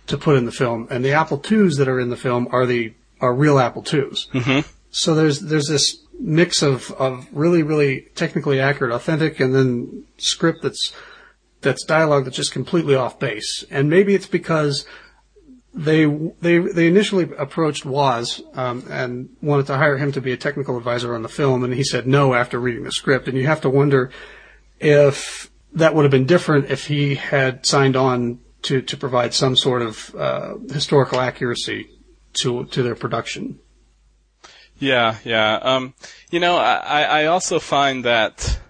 to 0.07 0.17
put 0.17 0.37
in 0.37 0.45
the 0.45 0.53
film, 0.53 0.87
and 0.91 1.05
the 1.05 1.13
Apple 1.13 1.39
Twos 1.39 1.77
that 1.79 1.89
are 1.89 1.99
in 1.99 2.11
the 2.11 2.17
film 2.17 2.49
are 2.53 2.67
the 2.67 2.95
are 3.21 3.35
real 3.35 3.59
Apple 3.59 3.83
2s 3.83 4.31
Mm-hmm. 4.31 4.69
So 4.91 5.15
there's 5.15 5.41
there's 5.41 5.67
this 5.67 5.99
mix 6.19 6.63
of, 6.63 6.91
of 6.93 7.27
really 7.33 7.63
really 7.63 8.07
technically 8.15 8.61
accurate, 8.61 8.93
authentic, 8.93 9.41
and 9.41 9.55
then 9.55 10.05
script 10.17 10.63
that's 10.63 10.93
that's 11.61 11.85
dialogue 11.85 12.25
that's 12.25 12.37
just 12.37 12.53
completely 12.53 12.95
off 12.95 13.19
base. 13.19 13.65
And 13.71 13.91
maybe 13.91 14.15
it's 14.15 14.27
because 14.27 14.87
they 15.75 16.07
they 16.41 16.59
they 16.59 16.87
initially 16.87 17.29
approached 17.37 17.85
Woz 17.85 18.43
um, 18.55 18.85
and 18.91 19.29
wanted 19.43 19.67
to 19.67 19.77
hire 19.77 19.99
him 19.99 20.13
to 20.13 20.21
be 20.21 20.33
a 20.33 20.37
technical 20.37 20.77
advisor 20.77 21.15
on 21.15 21.23
the 21.23 21.29
film, 21.29 21.63
and 21.63 21.75
he 21.75 21.85
said 21.85 22.07
no 22.07 22.35
after 22.35 22.59
reading 22.59 22.85
the 22.85 22.93
script. 22.93 23.29
And 23.29 23.37
you 23.37 23.47
have 23.47 23.61
to 23.63 23.71
wonder 23.71 24.11
if 24.81 25.51
that 25.73 25.95
would 25.95 26.05
have 26.05 26.11
been 26.11 26.27
different 26.27 26.71
if 26.71 26.87
he 26.87 27.15
had 27.15 27.67
signed 27.67 27.97
on 27.97 28.41
to 28.63 28.81
to 28.83 28.97
provide 28.97 29.35
some 29.35 29.57
sort 29.57 29.83
of 29.83 30.15
uh, 30.15 30.55
historical 30.73 31.21
accuracy 31.21 31.91
to 32.35 32.65
to 32.67 32.83
their 32.83 32.95
production. 32.95 33.61
Yeah, 34.79 35.17
yeah. 35.25 35.55
Um, 35.57 35.95
you 36.31 36.39
know, 36.39 36.57
I, 36.57 37.03
I 37.03 37.25
also 37.27 37.59
find 37.59 38.05
that 38.05 38.61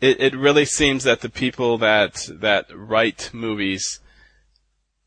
it, 0.00 0.20
it 0.20 0.34
really 0.34 0.64
seems 0.64 1.04
that 1.04 1.20
the 1.20 1.28
people 1.28 1.78
that 1.78 2.28
that 2.40 2.66
write 2.74 3.30
movies 3.32 4.00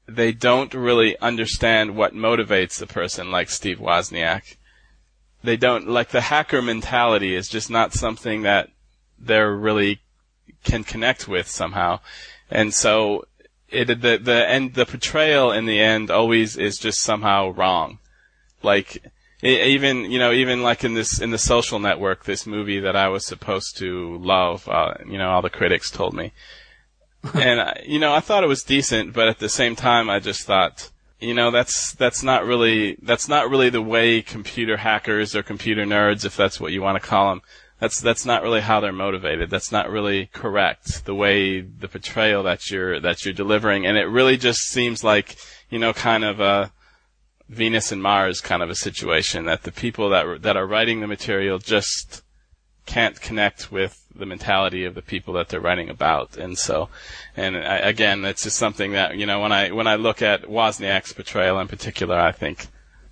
they 0.07 0.31
don't 0.31 0.73
really 0.73 1.17
understand 1.19 1.95
what 1.95 2.13
motivates 2.13 2.81
a 2.81 2.87
person 2.87 3.31
like 3.31 3.49
Steve 3.49 3.79
Wozniak. 3.79 4.57
They 5.43 5.57
don't 5.57 5.87
like 5.87 6.09
the 6.09 6.21
hacker 6.21 6.61
mentality 6.61 7.35
is 7.35 7.47
just 7.47 7.69
not 7.69 7.93
something 7.93 8.43
that 8.43 8.69
they're 9.19 9.55
really 9.55 10.01
can 10.63 10.83
connect 10.83 11.27
with 11.27 11.47
somehow. 11.47 11.99
And 12.49 12.73
so 12.73 13.27
it 13.69 13.85
the 13.87 14.17
the 14.17 14.49
end 14.49 14.73
the 14.73 14.85
portrayal 14.85 15.51
in 15.51 15.65
the 15.65 15.79
end 15.79 16.11
always 16.11 16.57
is 16.57 16.77
just 16.77 17.01
somehow 17.01 17.49
wrong. 17.49 17.99
Like 18.63 19.03
even 19.41 20.09
you 20.11 20.19
know 20.19 20.31
even 20.31 20.63
like 20.63 20.83
in 20.83 20.93
this 20.93 21.19
in 21.19 21.29
the 21.31 21.37
social 21.37 21.79
network 21.79 22.23
this 22.23 22.47
movie 22.47 22.79
that 22.79 22.95
i 22.95 23.07
was 23.07 23.25
supposed 23.25 23.77
to 23.77 24.17
love 24.17 24.67
uh, 24.69 24.93
you 25.07 25.17
know 25.17 25.29
all 25.29 25.41
the 25.41 25.49
critics 25.49 25.91
told 25.91 26.13
me 26.13 26.31
and 27.33 27.61
I, 27.61 27.83
you 27.85 27.99
know 27.99 28.13
i 28.13 28.19
thought 28.19 28.43
it 28.43 28.47
was 28.47 28.63
decent 28.63 29.13
but 29.13 29.27
at 29.27 29.39
the 29.39 29.49
same 29.49 29.75
time 29.75 30.09
i 30.09 30.19
just 30.19 30.43
thought 30.43 30.89
you 31.19 31.33
know 31.33 31.51
that's 31.51 31.93
that's 31.93 32.23
not 32.23 32.45
really 32.45 32.97
that's 33.01 33.27
not 33.27 33.49
really 33.49 33.69
the 33.69 33.81
way 33.81 34.21
computer 34.21 34.77
hackers 34.77 35.35
or 35.35 35.43
computer 35.43 35.85
nerds 35.85 36.25
if 36.25 36.35
that's 36.37 36.59
what 36.59 36.71
you 36.71 36.81
want 36.81 37.01
to 37.01 37.07
call 37.07 37.29
them 37.29 37.41
that's 37.79 37.99
that's 37.99 38.25
not 38.25 38.41
really 38.41 38.61
how 38.61 38.79
they're 38.79 38.93
motivated. 38.93 39.49
That's 39.49 39.71
not 39.71 39.89
really 39.89 40.27
correct 40.27 41.05
the 41.05 41.15
way 41.15 41.61
the 41.61 41.87
portrayal 41.87 42.43
that 42.43 42.69
you're 42.69 42.99
that 43.01 43.25
you're 43.25 43.33
delivering. 43.33 43.85
And 43.85 43.97
it 43.97 44.05
really 44.05 44.37
just 44.37 44.61
seems 44.61 45.03
like 45.03 45.35
you 45.69 45.79
know 45.79 45.93
kind 45.93 46.23
of 46.23 46.39
a 46.39 46.71
Venus 47.49 47.91
and 47.91 48.01
Mars 48.01 48.41
kind 48.41 48.63
of 48.63 48.69
a 48.69 48.75
situation 48.75 49.45
that 49.45 49.63
the 49.63 49.71
people 49.71 50.09
that 50.09 50.41
that 50.43 50.57
are 50.57 50.65
writing 50.65 51.01
the 51.01 51.07
material 51.07 51.59
just 51.59 52.23
can't 52.85 53.19
connect 53.19 53.71
with 53.71 54.04
the 54.17 54.25
mentality 54.25 54.85
of 54.85 54.95
the 54.95 55.01
people 55.01 55.33
that 55.35 55.49
they're 55.49 55.59
writing 55.59 55.89
about, 55.89 56.37
and 56.37 56.57
so, 56.57 56.89
and 57.35 57.57
I, 57.57 57.77
again, 57.77 58.23
it's 58.25 58.43
just 58.43 58.57
something 58.57 58.93
that 58.93 59.17
you 59.17 59.25
know 59.25 59.39
when 59.41 59.51
I 59.51 59.71
when 59.71 59.87
I 59.87 59.95
look 59.95 60.21
at 60.21 60.43
Wozniak's 60.43 61.13
portrayal 61.13 61.59
in 61.59 61.67
particular, 61.67 62.17
I 62.17 62.31
think, 62.31 62.67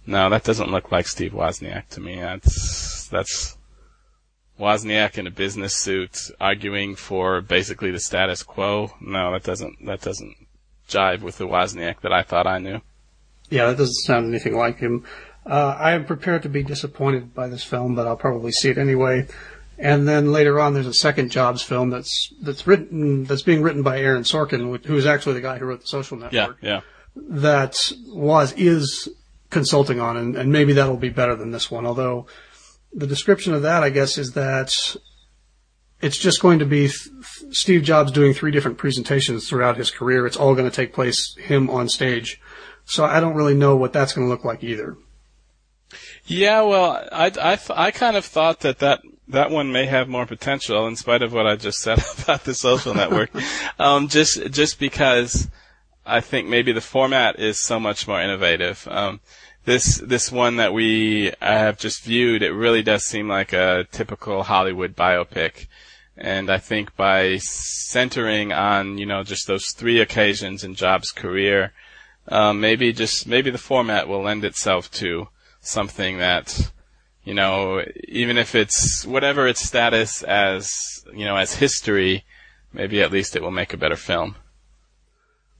no, 0.05 0.29
that 0.29 0.43
doesn't 0.43 0.71
look 0.71 0.91
like 0.91 1.07
Steve 1.07 1.33
Wozniak 1.33 1.89
to 1.89 2.01
me. 2.01 2.19
That's 2.19 3.07
that's 3.07 3.57
Wozniak 4.59 5.17
in 5.17 5.27
a 5.27 5.31
business 5.31 5.75
suit 5.75 6.31
arguing 6.39 6.95
for 6.95 7.41
basically 7.41 7.91
the 7.91 7.99
status 7.99 8.43
quo. 8.43 8.91
No, 9.01 9.31
that 9.33 9.43
doesn't 9.43 9.85
that 9.85 10.01
doesn't 10.01 10.35
jive 10.87 11.21
with 11.21 11.37
the 11.37 11.47
Wozniak 11.47 12.01
that 12.01 12.13
I 12.13 12.21
thought 12.23 12.47
I 12.47 12.59
knew. 12.59 12.81
Yeah, 13.49 13.67
that 13.67 13.77
doesn't 13.77 14.03
sound 14.05 14.27
anything 14.27 14.55
like 14.55 14.79
him. 14.79 15.05
Uh, 15.45 15.75
I 15.77 15.91
am 15.91 16.05
prepared 16.05 16.43
to 16.43 16.49
be 16.49 16.63
disappointed 16.63 17.33
by 17.33 17.47
this 17.47 17.63
film, 17.63 17.95
but 17.95 18.07
I'll 18.07 18.15
probably 18.15 18.51
see 18.51 18.69
it 18.69 18.77
anyway. 18.77 19.27
And 19.83 20.07
then 20.07 20.31
later 20.31 20.61
on, 20.61 20.73
there's 20.73 20.87
a 20.87 20.93
second 20.93 21.29
Jobs 21.29 21.61
film 21.61 21.89
that's 21.89 22.33
that's 22.41 22.65
written 22.65 23.25
that's 23.25 23.41
being 23.41 23.61
written 23.61 23.83
by 23.83 23.99
Aaron 23.99 24.23
Sorkin, 24.23 24.85
who 24.85 24.95
is 24.95 25.05
actually 25.05 25.33
the 25.33 25.41
guy 25.41 25.57
who 25.57 25.65
wrote 25.65 25.81
The 25.81 25.87
Social 25.87 26.15
Network. 26.15 26.57
Yeah, 26.61 26.69
yeah. 26.69 26.81
That 27.17 27.75
was 28.07 28.53
is 28.53 29.09
consulting 29.49 29.99
on, 29.99 30.15
and, 30.15 30.37
and 30.37 30.53
maybe 30.53 30.71
that'll 30.71 30.95
be 30.95 31.09
better 31.09 31.35
than 31.35 31.51
this 31.51 31.69
one. 31.69 31.85
Although 31.85 32.27
the 32.93 33.05
description 33.05 33.53
of 33.53 33.63
that, 33.63 33.83
I 33.83 33.89
guess, 33.89 34.17
is 34.17 34.31
that 34.31 34.73
it's 36.01 36.17
just 36.17 36.41
going 36.41 36.59
to 36.59 36.65
be 36.65 36.87
Steve 37.51 37.83
Jobs 37.83 38.13
doing 38.13 38.33
three 38.33 38.51
different 38.51 38.77
presentations 38.77 39.49
throughout 39.49 39.75
his 39.75 39.91
career. 39.91 40.25
It's 40.25 40.37
all 40.37 40.55
going 40.55 40.69
to 40.69 40.75
take 40.75 40.93
place 40.93 41.35
him 41.37 41.69
on 41.69 41.89
stage. 41.89 42.39
So 42.85 43.03
I 43.03 43.19
don't 43.19 43.35
really 43.35 43.53
know 43.53 43.75
what 43.75 43.91
that's 43.91 44.13
going 44.13 44.27
to 44.27 44.31
look 44.31 44.45
like 44.45 44.63
either. 44.63 44.95
Yeah, 46.25 46.61
well, 46.61 47.05
I, 47.11 47.31
I, 47.41 47.59
I 47.69 47.91
kind 47.91 48.15
of 48.15 48.25
thought 48.25 48.61
that, 48.61 48.79
that 48.79 49.01
that 49.27 49.51
one 49.51 49.71
may 49.71 49.85
have 49.85 50.07
more 50.07 50.25
potential 50.25 50.85
in 50.87 50.95
spite 50.95 51.21
of 51.21 51.33
what 51.33 51.47
I 51.47 51.55
just 51.55 51.79
said 51.79 51.99
about 52.23 52.43
the 52.43 52.53
social 52.53 52.93
network. 52.93 53.31
um, 53.79 54.07
just 54.07 54.51
just 54.51 54.79
because 54.79 55.49
I 56.05 56.21
think 56.21 56.47
maybe 56.47 56.71
the 56.71 56.81
format 56.81 57.39
is 57.39 57.59
so 57.59 57.79
much 57.79 58.07
more 58.07 58.21
innovative. 58.21 58.87
Um, 58.89 59.21
this 59.65 59.97
this 59.97 60.31
one 60.31 60.57
that 60.57 60.73
we 60.73 61.31
have 61.41 61.77
just 61.77 62.03
viewed, 62.03 62.41
it 62.41 62.51
really 62.51 62.83
does 62.83 63.03
seem 63.05 63.27
like 63.27 63.53
a 63.53 63.87
typical 63.91 64.43
Hollywood 64.43 64.95
biopic. 64.95 65.67
And 66.15 66.51
I 66.51 66.59
think 66.59 66.95
by 66.95 67.37
centering 67.37 68.53
on, 68.53 68.97
you 68.99 69.05
know, 69.05 69.23
just 69.23 69.47
those 69.47 69.71
three 69.71 69.99
occasions 69.99 70.63
in 70.63 70.75
Jobs' 70.75 71.11
career, 71.11 71.73
um, 72.27 72.61
maybe 72.61 72.93
just 72.93 73.25
maybe 73.25 73.49
the 73.49 73.57
format 73.57 74.07
will 74.07 74.21
lend 74.21 74.43
itself 74.45 74.91
to 74.91 75.27
something 75.63 76.19
that, 76.19 76.71
you 77.23 77.33
know, 77.33 77.83
even 78.07 78.37
if 78.37 78.53
it's 78.53 79.05
whatever 79.05 79.47
its 79.47 79.65
status 79.65 80.21
as, 80.21 81.03
you 81.11 81.25
know, 81.25 81.37
as 81.37 81.55
history, 81.55 82.23
maybe 82.71 83.01
at 83.01 83.11
least 83.11 83.35
it 83.35 83.41
will 83.41 83.51
make 83.51 83.73
a 83.73 83.77
better 83.77 83.95
film. 83.95 84.35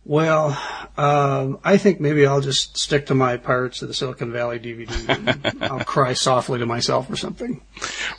Well, 0.05 0.59
um, 0.97 1.59
I 1.63 1.77
think 1.77 2.01
maybe 2.01 2.25
I'll 2.25 2.41
just 2.41 2.77
stick 2.77 3.05
to 3.05 3.15
my 3.15 3.37
Pirates 3.37 3.81
of 3.81 3.87
the 3.87 3.93
Silicon 3.93 4.33
Valley 4.33 4.59
DVD. 4.59 5.61
I'll 5.61 5.85
cry 5.85 6.11
softly 6.11 6.59
to 6.59 6.65
myself 6.65 7.09
or 7.09 7.15
something. 7.15 7.61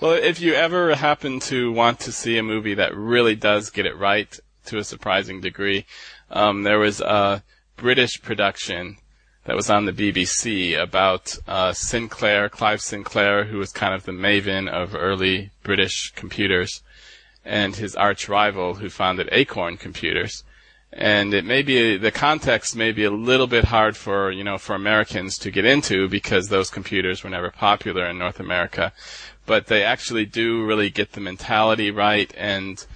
Well, 0.01 0.13
if 0.13 0.41
you 0.41 0.55
ever 0.55 0.95
happen 0.95 1.41
to 1.41 1.71
want 1.73 2.01
to 2.01 2.13
see 2.13 2.39
a 2.39 2.43
movie 2.43 2.75
that 2.75 2.97
really 2.97 3.37
does 3.37 3.69
get 3.69 3.85
it 3.85 3.99
right 3.99 4.39
to 4.67 4.79
a 4.79 4.85
surprising 4.85 5.43
degree, 5.43 5.85
um, 6.31 6.63
there 6.63 6.79
was 6.79 7.03
a 7.03 7.43
British 7.77 8.23
production 8.23 8.97
that 9.45 9.57
was 9.57 9.71
on 9.71 9.85
the 9.85 9.93
BBC 9.93 10.81
about 10.81 11.37
uh, 11.47 11.73
Sinclair, 11.73 12.49
Clive 12.49 12.81
Sinclair, 12.81 13.45
who 13.45 13.59
was 13.59 13.73
kind 13.73 13.95
of 13.95 14.05
the 14.05 14.13
maven 14.13 14.69
of 14.69 14.95
early 14.95 15.51
British 15.63 16.13
computers, 16.17 16.83
and 17.45 17.77
his 17.77 17.95
arch 17.95 18.29
rival 18.29 18.75
who 18.75 18.89
founded 18.89 19.29
Acorn 19.33 19.77
Computers. 19.77 20.45
And 20.93 21.35
it 21.35 21.45
may 21.45 21.63
be 21.63 21.97
the 21.97 22.13
context 22.13 22.77
may 22.77 22.93
be 22.93 23.05
a 23.05 23.11
little 23.11 23.49
bit 23.49 23.65
hard 23.65 23.97
for 23.97 24.31
you 24.31 24.45
know 24.45 24.59
for 24.59 24.75
Americans 24.75 25.37
to 25.39 25.51
get 25.51 25.65
into 25.65 26.09
because 26.09 26.49
those 26.49 26.71
computers 26.71 27.23
were 27.23 27.31
never 27.31 27.51
popular 27.51 28.07
in 28.07 28.19
North 28.19 28.39
America, 28.39 28.93
but 29.45 29.67
they 29.67 29.83
actually 29.83 30.25
do 30.25 30.65
really 30.65 30.91
get 30.91 31.13
the 31.13 31.21
mentality 31.21 31.91
right 31.91 32.33
and 32.37 32.87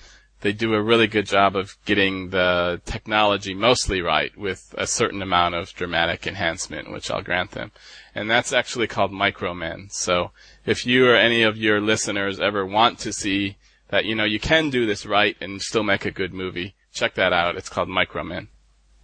they 0.41 0.53
do 0.53 0.75
a 0.75 0.83
really 0.83 1.07
good 1.07 1.27
job 1.27 1.57
of 1.57 1.77
getting 1.85 2.31
the 2.31 2.81
technology 2.85 3.55
mostly 3.55 4.01
right 4.01 4.37
with 4.37 4.75
a 4.79 4.87
certain 4.87 5.21
amount 5.21 5.55
of 5.55 5.73
dramatic 5.75 6.27
enhancement, 6.27 6.93
which 6.93 7.11
I'll 7.11 7.23
grant 7.23 7.53
them. 7.53 7.73
And 8.15 8.31
that's 8.31 8.53
actually 8.53 8.87
called 8.87 9.11
Micromen. 9.11 9.91
So 9.93 10.31
if 10.65 10.87
you 10.87 11.09
or 11.09 11.17
any 11.17 11.43
of 11.43 11.57
your 11.57 11.81
listeners 11.81 12.39
ever 12.39 12.65
want 12.65 12.99
to 13.01 13.13
see 13.13 13.57
that, 13.89 14.05
you 14.05 14.15
know, 14.15 14.25
you 14.25 14.39
can 14.39 14.71
do 14.71 14.87
this 14.87 15.07
right 15.07 15.37
and 15.41 15.61
still 15.61 15.83
make 15.83 16.05
a 16.05 16.11
good 16.11 16.33
movie, 16.33 16.75
check 16.93 17.15
that 17.15 17.33
out. 17.33 17.57
It's 17.57 17.69
called 17.69 17.89
Micromen. 17.89 18.49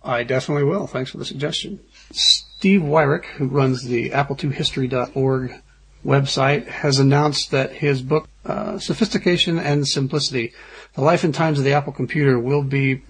I 0.05 0.22
definitely 0.22 0.64
will. 0.64 0.87
Thanks 0.87 1.11
for 1.11 1.18
the 1.18 1.24
suggestion. 1.24 1.80
Steve 2.12 2.82
Weyhrich, 2.82 3.24
who 3.24 3.47
runs 3.47 3.85
the 3.85 4.11
Apple2History.org 4.11 5.62
website, 6.05 6.66
has 6.66 6.99
announced 6.99 7.51
that 7.51 7.72
his 7.72 8.03
book, 8.03 8.28
uh, 8.45 8.78
Sophistication 8.78 9.59
and 9.59 9.89
Simplicity, 9.89 10.53
The 10.95 11.03
Life 11.03 11.24
and 11.24 11.34
Times 11.34 11.59
of 11.59 11.64
the 11.64 11.72
Apple 11.72 11.92
Computer, 11.92 12.38
will 12.38 12.62
be 12.62 13.03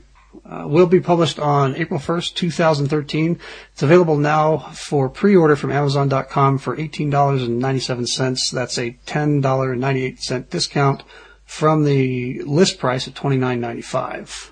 uh, 0.44 0.64
will 0.66 0.86
be 0.86 1.00
published 1.00 1.38
on 1.38 1.76
April 1.76 2.00
1st, 2.00 2.34
2013. 2.34 3.38
It's 3.72 3.82
available 3.82 4.16
now 4.16 4.58
for 4.72 5.08
pre-order 5.08 5.54
from 5.54 5.70
Amazon.com 5.70 6.58
for 6.58 6.76
$18.97. 6.76 8.50
That's 8.50 8.78
a 8.78 8.98
$10.98 9.06 10.50
discount 10.50 11.04
from 11.44 11.84
the 11.84 12.42
list 12.42 12.78
price 12.78 13.06
of 13.06 13.14
$29.95. 13.14 14.50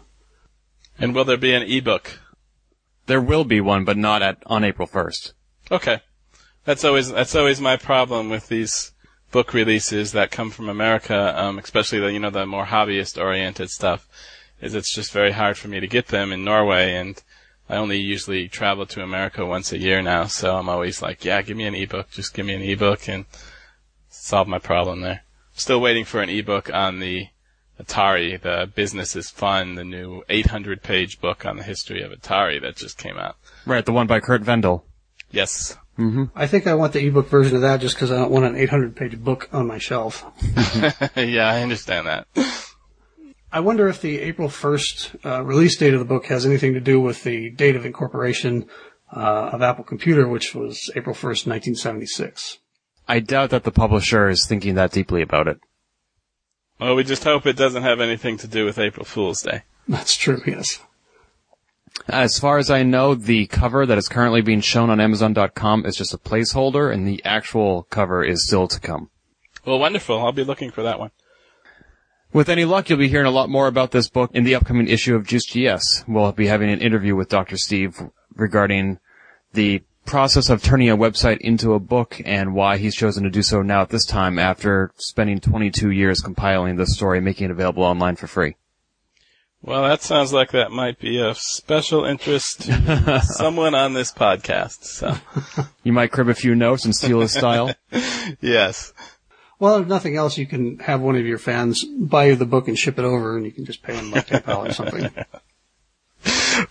And 0.99 1.14
will 1.14 1.24
there 1.24 1.37
be 1.37 1.53
an 1.53 1.62
ebook? 1.62 2.20
There 3.07 3.20
will 3.20 3.45
be 3.45 3.61
one, 3.61 3.85
but 3.85 3.97
not 3.97 4.22
at 4.22 4.39
on 4.47 4.62
April 4.62 4.87
1st. 4.87 5.33
Okay. 5.70 6.01
That's 6.64 6.85
always 6.85 7.11
that's 7.11 7.35
always 7.35 7.61
my 7.61 7.76
problem 7.76 8.30
with 8.30 8.47
these 8.47 8.93
book 9.33 9.53
releases 9.53 10.12
that 10.12 10.30
come 10.30 10.51
from 10.51 10.68
America, 10.68 11.35
um, 11.37 11.59
especially 11.59 11.99
the 11.99 12.12
you 12.12 12.20
know 12.20 12.30
the 12.30 12.47
more 12.47 12.66
hobbyist 12.66 13.20
oriented 13.20 13.70
stuff. 13.70 14.09
Is 14.61 14.76
it's 14.76 14.95
just 14.95 15.11
very 15.11 15.33
hard 15.33 15.59
for 15.59 15.66
me 15.66 15.80
to 15.80 15.89
get 15.89 16.09
them 16.09 16.30
in 16.30 16.45
Norway, 16.45 16.95
and 16.95 17.20
I 17.68 17.76
only 17.76 17.99
usually 17.99 18.49
travel 18.49 18.87
to 18.87 19.03
America 19.03 19.45
once 19.45 19.72
a 19.72 19.78
year 19.78 20.03
now, 20.03 20.26
so 20.26 20.57
I'm 20.57 20.68
always 20.68 21.03
like, 21.03 21.24
yeah, 21.24 21.43
give 21.43 21.57
me 21.57 21.64
an 21.64 21.74
ebook, 21.74 22.11
just 22.12 22.35
give 22.35 22.47
me 22.47 22.55
an 22.55 22.62
ebook, 22.62 23.09
and 23.09 23.24
solve 24.09 24.47
my 24.47 24.61
problem 24.61 25.01
there. 25.01 25.24
Still 25.55 25.80
waiting 25.80 26.05
for 26.05 26.22
an 26.22 26.28
ebook 26.28 26.72
on 26.72 27.01
the 27.01 27.28
Atari, 27.80 28.41
the 28.41 28.70
Business 28.72 29.16
is 29.16 29.30
Fun, 29.30 29.74
the 29.74 29.85
new 29.85 30.22
800 30.28 30.83
page 30.83 31.20
book 31.20 31.45
on 31.45 31.57
the 31.57 31.64
history 31.64 32.03
of 32.03 32.12
Atari 32.12 32.61
that 32.62 32.76
just 32.76 32.99
came 32.99 33.16
out. 33.16 33.37
Right, 33.66 33.85
the 33.85 33.93
one 33.93 34.07
by 34.07 34.20
Curt 34.20 34.43
Vendel. 34.43 34.85
Yes. 35.30 35.76
I 35.99 36.47
think 36.47 36.66
I 36.66 36.74
want 36.74 36.95
the 36.95 37.07
ebook 37.07 37.28
version 37.28 37.55
of 37.55 37.62
that 37.62 37.80
just 37.80 37.95
because 37.95 38.11
I 38.11 38.16
don't 38.16 38.30
want 38.30 38.45
an 38.45 38.57
800 38.57 38.97
page 38.97 39.18
book 39.18 39.49
on 39.53 39.66
my 39.66 39.78
shelf. 39.78 40.24
yeah, 41.16 41.49
I 41.49 41.62
understand 41.62 42.07
that. 42.07 42.26
I 43.53 43.61
wonder 43.61 43.86
if 43.88 44.01
the 44.01 44.18
April 44.20 44.49
1st 44.49 45.26
uh, 45.26 45.45
release 45.45 45.76
date 45.76 45.93
of 45.93 46.01
the 46.01 46.07
book 46.07 46.26
has 46.26 46.47
anything 46.47 46.72
to 46.72 46.80
do 46.80 47.01
with 47.01 47.22
the 47.22 47.51
date 47.51 47.76
of 47.76 47.84
incorporation 47.84 48.66
uh, 49.14 49.51
of 49.53 49.61
Apple 49.61 49.84
Computer, 49.84 50.26
which 50.26 50.55
was 50.55 50.90
April 50.97 51.14
1st, 51.14 51.47
1976. 51.47 52.59
I 53.07 53.20
doubt 53.20 53.51
that 53.51 53.64
the 53.64 53.70
publisher 53.70 54.28
is 54.28 54.47
thinking 54.49 54.74
that 54.76 54.93
deeply 54.93 55.20
about 55.20 55.49
it. 55.49 55.61
Well, 56.80 56.95
we 56.95 57.05
just 57.05 57.24
hope 57.24 57.47
it 57.47 57.57
doesn't 57.57 57.82
have 57.82 58.01
anything 58.01 58.38
to 58.38 58.49
do 58.49 58.64
with 58.64 58.78
April 58.78 59.05
Fool's 59.05 59.43
Day. 59.43 59.62
That's 59.86 60.16
true, 60.16 60.40
yes. 60.47 60.80
As 62.09 62.38
far 62.38 62.59
as 62.59 62.70
I 62.70 62.82
know, 62.82 63.14
the 63.14 63.47
cover 63.47 63.86
that 63.86 63.99
is 63.99 64.09
currently 64.09 64.40
being 64.40 64.61
shown 64.61 64.90
on 64.90 65.01
Amazon.com 65.01 65.86
is 65.86 65.97
just 65.97 66.14
a 66.14 66.18
placeholder, 66.18 66.93
and 66.93 67.07
the 67.07 67.22
actual 67.24 67.84
cover 67.90 68.24
is 68.24 68.47
still 68.47 68.66
to 68.68 68.80
come. 68.80 69.11
Well, 69.64 69.78
wonderful. 69.78 70.18
I'll 70.18 70.32
be 70.32 70.45
looking 70.45 70.70
for 70.70 70.82
that 70.82 70.99
one. 70.99 71.11
With 72.32 72.49
any 72.49 72.64
luck, 72.64 72.88
you'll 72.88 72.99
be 72.99 73.09
hearing 73.09 73.26
a 73.26 73.30
lot 73.30 73.51
more 73.51 73.66
about 73.66 73.90
this 73.90 74.09
book 74.09 74.30
in 74.32 74.45
the 74.45 74.55
upcoming 74.55 74.88
issue 74.88 75.14
of 75.14 75.26
Juiced.GS. 75.26 76.05
We'll 76.09 76.32
be 76.32 76.47
having 76.47 76.70
an 76.70 76.80
interview 76.80 77.14
with 77.14 77.28
Dr. 77.28 77.59
Steve 77.59 78.01
regarding 78.34 78.99
the 79.53 79.82
process 80.07 80.49
of 80.49 80.62
turning 80.62 80.88
a 80.88 80.97
website 80.97 81.38
into 81.38 81.74
a 81.74 81.78
book 81.78 82.20
and 82.24 82.55
why 82.55 82.78
he's 82.78 82.97
chosen 82.97 83.22
to 83.22 83.30
do 83.30 83.43
so 83.43 83.62
now 83.62 83.82
at 83.82 83.90
this 83.90 84.07
time 84.07 84.38
after 84.38 84.93
spending 84.97 85.40
22 85.40 85.90
years 85.90 86.20
compiling 86.20 86.76
the 86.76 86.86
story 86.86 87.18
and 87.18 87.24
making 87.24 87.45
it 87.45 87.51
available 87.51 87.84
online 87.84 88.16
for 88.16 88.26
free. 88.26 88.57
Well, 89.64 89.84
that 89.84 90.02
sounds 90.02 90.32
like 90.32 90.50
that 90.50 90.72
might 90.72 90.98
be 90.98 91.20
of 91.20 91.38
special 91.38 92.04
interest 92.04 92.62
to 92.62 93.20
someone 93.24 93.76
on 93.76 93.92
this 93.92 94.12
podcast. 94.12 94.84
So, 94.84 95.16
You 95.84 95.92
might 95.92 96.10
crib 96.10 96.28
a 96.28 96.34
few 96.34 96.56
notes 96.56 96.84
and 96.84 96.94
steal 96.94 97.20
his 97.20 97.32
style. 97.32 97.72
yes. 98.40 98.92
Well, 99.60 99.76
if 99.76 99.86
nothing 99.86 100.16
else, 100.16 100.36
you 100.36 100.46
can 100.46 100.80
have 100.80 101.00
one 101.00 101.14
of 101.14 101.24
your 101.24 101.38
fans 101.38 101.84
buy 101.84 102.26
you 102.26 102.36
the 102.36 102.44
book 102.44 102.66
and 102.66 102.76
ship 102.76 102.98
it 102.98 103.04
over, 103.04 103.36
and 103.36 103.46
you 103.46 103.52
can 103.52 103.64
just 103.64 103.84
pay 103.84 103.94
them 103.94 104.10
like 104.10 104.26
PayPal 104.26 104.68
or 104.68 104.72
something. 104.72 105.08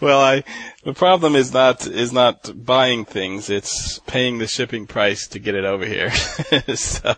well, 0.02 0.20
I 0.20 0.44
the 0.84 0.94
problem 0.94 1.38
is 1.38 1.54
not 1.54 1.88
is 1.88 2.12
not 2.12 2.52
buying 2.54 3.06
things; 3.06 3.50
it's 3.50 4.00
paying 4.00 4.40
the 4.40 4.48
shipping 4.48 4.86
price 4.86 5.28
to 5.28 5.40
get 5.40 5.56
it 5.56 5.64
over 5.64 5.86
here. 5.86 6.12
so, 6.76 7.16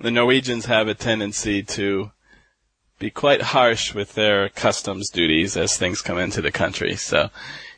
the 0.00 0.10
Norwegians 0.10 0.64
have 0.64 0.88
a 0.88 0.94
tendency 0.94 1.62
to 1.64 2.10
be 3.00 3.10
quite 3.10 3.42
harsh 3.42 3.92
with 3.92 4.14
their 4.14 4.48
customs 4.50 5.10
duties 5.10 5.56
as 5.56 5.76
things 5.76 6.02
come 6.02 6.18
into 6.18 6.40
the 6.40 6.52
country. 6.52 6.94
So, 6.94 7.30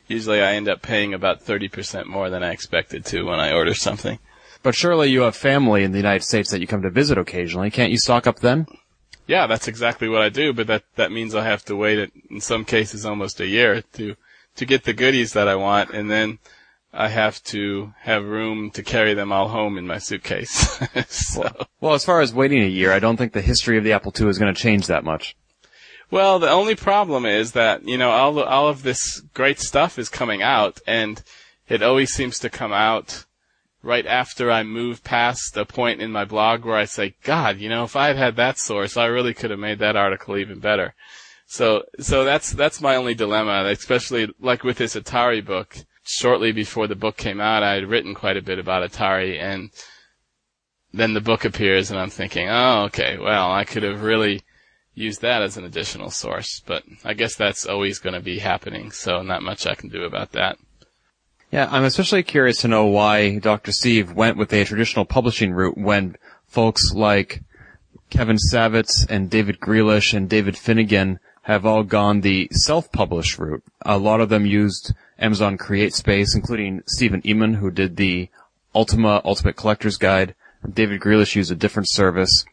usually 0.07 0.41
I 0.41 0.53
end 0.53 0.69
up 0.69 0.83
paying 0.83 1.15
about 1.15 1.41
thirty 1.41 1.67
percent 1.67 2.07
more 2.07 2.29
than 2.29 2.43
I 2.43 2.51
expected 2.51 3.05
to 3.05 3.23
when 3.23 3.39
I 3.39 3.51
order 3.51 3.73
something. 3.73 4.19
But 4.61 4.75
surely 4.75 5.09
you 5.09 5.21
have 5.21 5.35
family 5.35 5.83
in 5.83 5.91
the 5.91 5.97
United 5.97 6.23
States 6.23 6.51
that 6.51 6.61
you 6.61 6.67
come 6.67 6.83
to 6.83 6.91
visit 6.91 7.17
occasionally. 7.17 7.71
Can't 7.71 7.91
you 7.91 7.97
stock 7.97 8.27
up 8.27 8.39
then? 8.39 8.67
Yeah, 9.25 9.47
that's 9.47 9.67
exactly 9.67 10.07
what 10.07 10.21
I 10.21 10.29
do, 10.29 10.53
but 10.53 10.67
that 10.67 10.83
that 10.95 11.11
means 11.11 11.33
I 11.33 11.43
have 11.43 11.65
to 11.65 11.75
wait 11.75 12.11
in 12.29 12.41
some 12.41 12.65
cases 12.65 13.05
almost 13.05 13.39
a 13.39 13.47
year 13.47 13.81
to 13.93 14.15
to 14.55 14.65
get 14.65 14.83
the 14.83 14.93
goodies 14.93 15.33
that 15.33 15.47
I 15.47 15.55
want 15.55 15.89
and 15.89 16.11
then 16.11 16.37
I 16.93 17.09
have 17.09 17.41
to 17.45 17.93
have 18.01 18.23
room 18.23 18.69
to 18.71 18.83
carry 18.83 19.15
them 19.15 19.31
all 19.31 19.47
home 19.47 19.77
in 19.77 19.87
my 19.87 19.97
suitcase. 19.97 20.79
so. 21.07 21.65
Well, 21.81 21.95
as 21.95 22.05
far 22.05 22.21
as 22.21 22.33
waiting 22.33 22.61
a 22.61 22.67
year, 22.67 22.91
I 22.93 22.99
don't 22.99 23.17
think 23.17 23.33
the 23.33 23.41
history 23.41 23.77
of 23.77 23.83
the 23.83 23.93
Apple 23.93 24.13
II 24.17 24.27
is 24.27 24.37
going 24.37 24.53
to 24.53 24.61
change 24.61 24.87
that 24.87 25.03
much. 25.03 25.35
Well, 26.11 26.37
the 26.37 26.49
only 26.49 26.75
problem 26.75 27.25
is 27.25 27.53
that, 27.53 27.87
you 27.87 27.97
know, 27.97 28.11
all 28.11 28.39
all 28.39 28.67
of 28.67 28.83
this 28.83 29.21
great 29.33 29.59
stuff 29.59 29.97
is 29.97 30.09
coming 30.09 30.43
out 30.43 30.79
and 30.85 31.23
it 31.67 31.81
always 31.81 32.13
seems 32.13 32.37
to 32.39 32.49
come 32.51 32.71
out 32.71 33.25
right 33.81 34.05
after 34.05 34.51
I 34.51 34.61
move 34.61 35.03
past 35.03 35.57
a 35.57 35.65
point 35.65 36.01
in 36.01 36.11
my 36.11 36.25
blog 36.25 36.65
where 36.65 36.77
I 36.77 36.85
say, 36.85 37.15
God, 37.23 37.57
you 37.57 37.69
know, 37.69 37.83
if 37.83 37.95
I 37.95 38.07
had 38.07 38.17
had 38.17 38.35
that 38.35 38.59
source, 38.59 38.95
I 38.95 39.05
really 39.05 39.33
could 39.33 39.49
have 39.49 39.59
made 39.59 39.79
that 39.79 39.95
article 39.95 40.37
even 40.37 40.59
better. 40.59 40.93
So, 41.47 41.83
so 41.99 42.23
that's, 42.23 42.51
that's 42.51 42.81
my 42.81 42.95
only 42.95 43.15
dilemma, 43.15 43.65
especially 43.65 44.31
like 44.39 44.63
with 44.63 44.77
this 44.77 44.95
Atari 44.95 45.43
book. 45.43 45.77
Shortly 46.03 46.51
before 46.51 46.87
the 46.87 46.95
book 46.95 47.17
came 47.17 47.39
out, 47.39 47.63
I 47.63 47.75
had 47.75 47.89
written 47.89 48.13
quite 48.13 48.37
a 48.37 48.41
bit 48.41 48.59
about 48.59 48.89
Atari 48.89 49.39
and 49.39 49.69
then 50.93 51.13
the 51.13 51.21
book 51.21 51.45
appears 51.45 51.89
and 51.89 51.99
I'm 51.99 52.09
thinking, 52.09 52.49
oh, 52.49 52.83
okay, 52.85 53.17
well, 53.17 53.51
I 53.51 53.63
could 53.63 53.83
have 53.83 54.03
really 54.03 54.43
used 54.93 55.21
that 55.21 55.41
as 55.41 55.57
an 55.57 55.63
additional 55.63 56.11
source, 56.11 56.61
but 56.65 56.83
I 57.03 57.13
guess 57.13 57.35
that's 57.35 57.65
always 57.65 57.99
going 57.99 58.13
to 58.13 58.19
be 58.19 58.39
happening, 58.39 58.91
so 58.91 59.23
not 59.23 59.41
much 59.41 59.65
I 59.65 59.75
can 59.75 59.89
do 59.89 60.03
about 60.03 60.33
that. 60.33 60.57
Yeah, 61.51 61.67
I'm 61.71 61.83
especially 61.83 62.23
curious 62.23 62.57
to 62.61 62.67
know 62.67 62.85
why 62.85 63.37
Dr. 63.39 63.71
Steve 63.71 64.11
went 64.11 64.37
with 64.37 64.53
a 64.53 64.65
traditional 64.65 65.05
publishing 65.05 65.51
route 65.51 65.77
when 65.77 66.15
folks 66.47 66.93
like 66.93 67.41
Kevin 68.09 68.37
Savetz 68.37 69.05
and 69.09 69.29
David 69.29 69.59
Greelish 69.59 70.13
and 70.13 70.29
David 70.29 70.57
Finnigan 70.57 71.19
have 71.43 71.65
all 71.65 71.83
gone 71.83 72.21
the 72.21 72.47
self-published 72.51 73.37
route. 73.37 73.63
A 73.85 73.97
lot 73.97 74.21
of 74.21 74.29
them 74.29 74.45
used 74.45 74.93
Amazon 75.23 75.57
Create 75.57 75.93
Space, 75.93 76.35
including 76.35 76.83
Stephen 76.85 77.21
Emond, 77.25 77.55
who 77.55 77.71
did 77.71 77.95
the 77.95 78.29
Ultima 78.75 79.21
Ultimate 79.23 79.55
Collector's 79.55 79.97
Guide. 79.97 80.35
David 80.71 80.99
Greelish 80.99 81.35
used 81.35 81.51
a 81.51 81.55
different 81.55 81.89
service. 81.89 82.45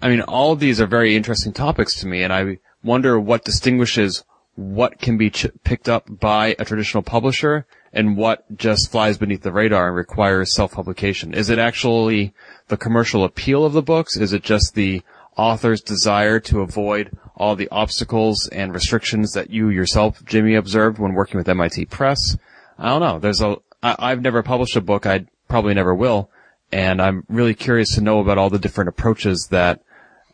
I 0.00 0.08
mean, 0.08 0.20
all 0.20 0.52
of 0.52 0.60
these 0.60 0.80
are 0.80 0.86
very 0.86 1.16
interesting 1.16 1.52
topics 1.52 1.94
to 2.00 2.06
me, 2.06 2.22
and 2.22 2.32
I 2.32 2.58
wonder 2.84 3.18
what 3.18 3.44
distinguishes 3.44 4.24
what 4.54 5.00
can 5.00 5.16
be 5.16 5.30
ch- 5.30 5.46
picked 5.64 5.88
up 5.88 6.20
by 6.20 6.54
a 6.58 6.64
traditional 6.64 7.02
publisher 7.02 7.66
and 7.92 8.16
what 8.16 8.44
just 8.56 8.90
flies 8.90 9.16
beneath 9.16 9.42
the 9.42 9.52
radar 9.52 9.88
and 9.88 9.96
requires 9.96 10.54
self-publication? 10.54 11.32
Is 11.32 11.48
it 11.48 11.58
actually 11.58 12.34
the 12.68 12.76
commercial 12.76 13.24
appeal 13.24 13.64
of 13.64 13.72
the 13.72 13.82
books? 13.82 14.16
Is 14.16 14.32
it 14.32 14.42
just 14.42 14.74
the 14.74 15.02
author's 15.36 15.80
desire 15.80 16.40
to 16.40 16.60
avoid 16.60 17.16
all 17.36 17.56
the 17.56 17.68
obstacles 17.70 18.48
and 18.48 18.74
restrictions 18.74 19.32
that 19.32 19.50
you 19.50 19.68
yourself, 19.68 20.24
Jimmy, 20.24 20.54
observed 20.54 20.98
when 20.98 21.14
working 21.14 21.38
with 21.38 21.48
MIT 21.48 21.86
Press? 21.86 22.36
I 22.78 22.88
don't 22.88 23.00
know. 23.00 23.18
There's 23.18 23.40
a, 23.40 23.56
I, 23.82 23.96
I've 23.98 24.22
never 24.22 24.42
published 24.42 24.76
a 24.76 24.80
book. 24.80 25.06
I 25.06 25.26
probably 25.48 25.74
never 25.74 25.94
will. 25.94 26.30
And 26.70 27.02
I'm 27.02 27.24
really 27.28 27.54
curious 27.54 27.94
to 27.94 28.00
know 28.00 28.20
about 28.20 28.38
all 28.38 28.50
the 28.50 28.58
different 28.58 28.88
approaches 28.88 29.48
that 29.50 29.82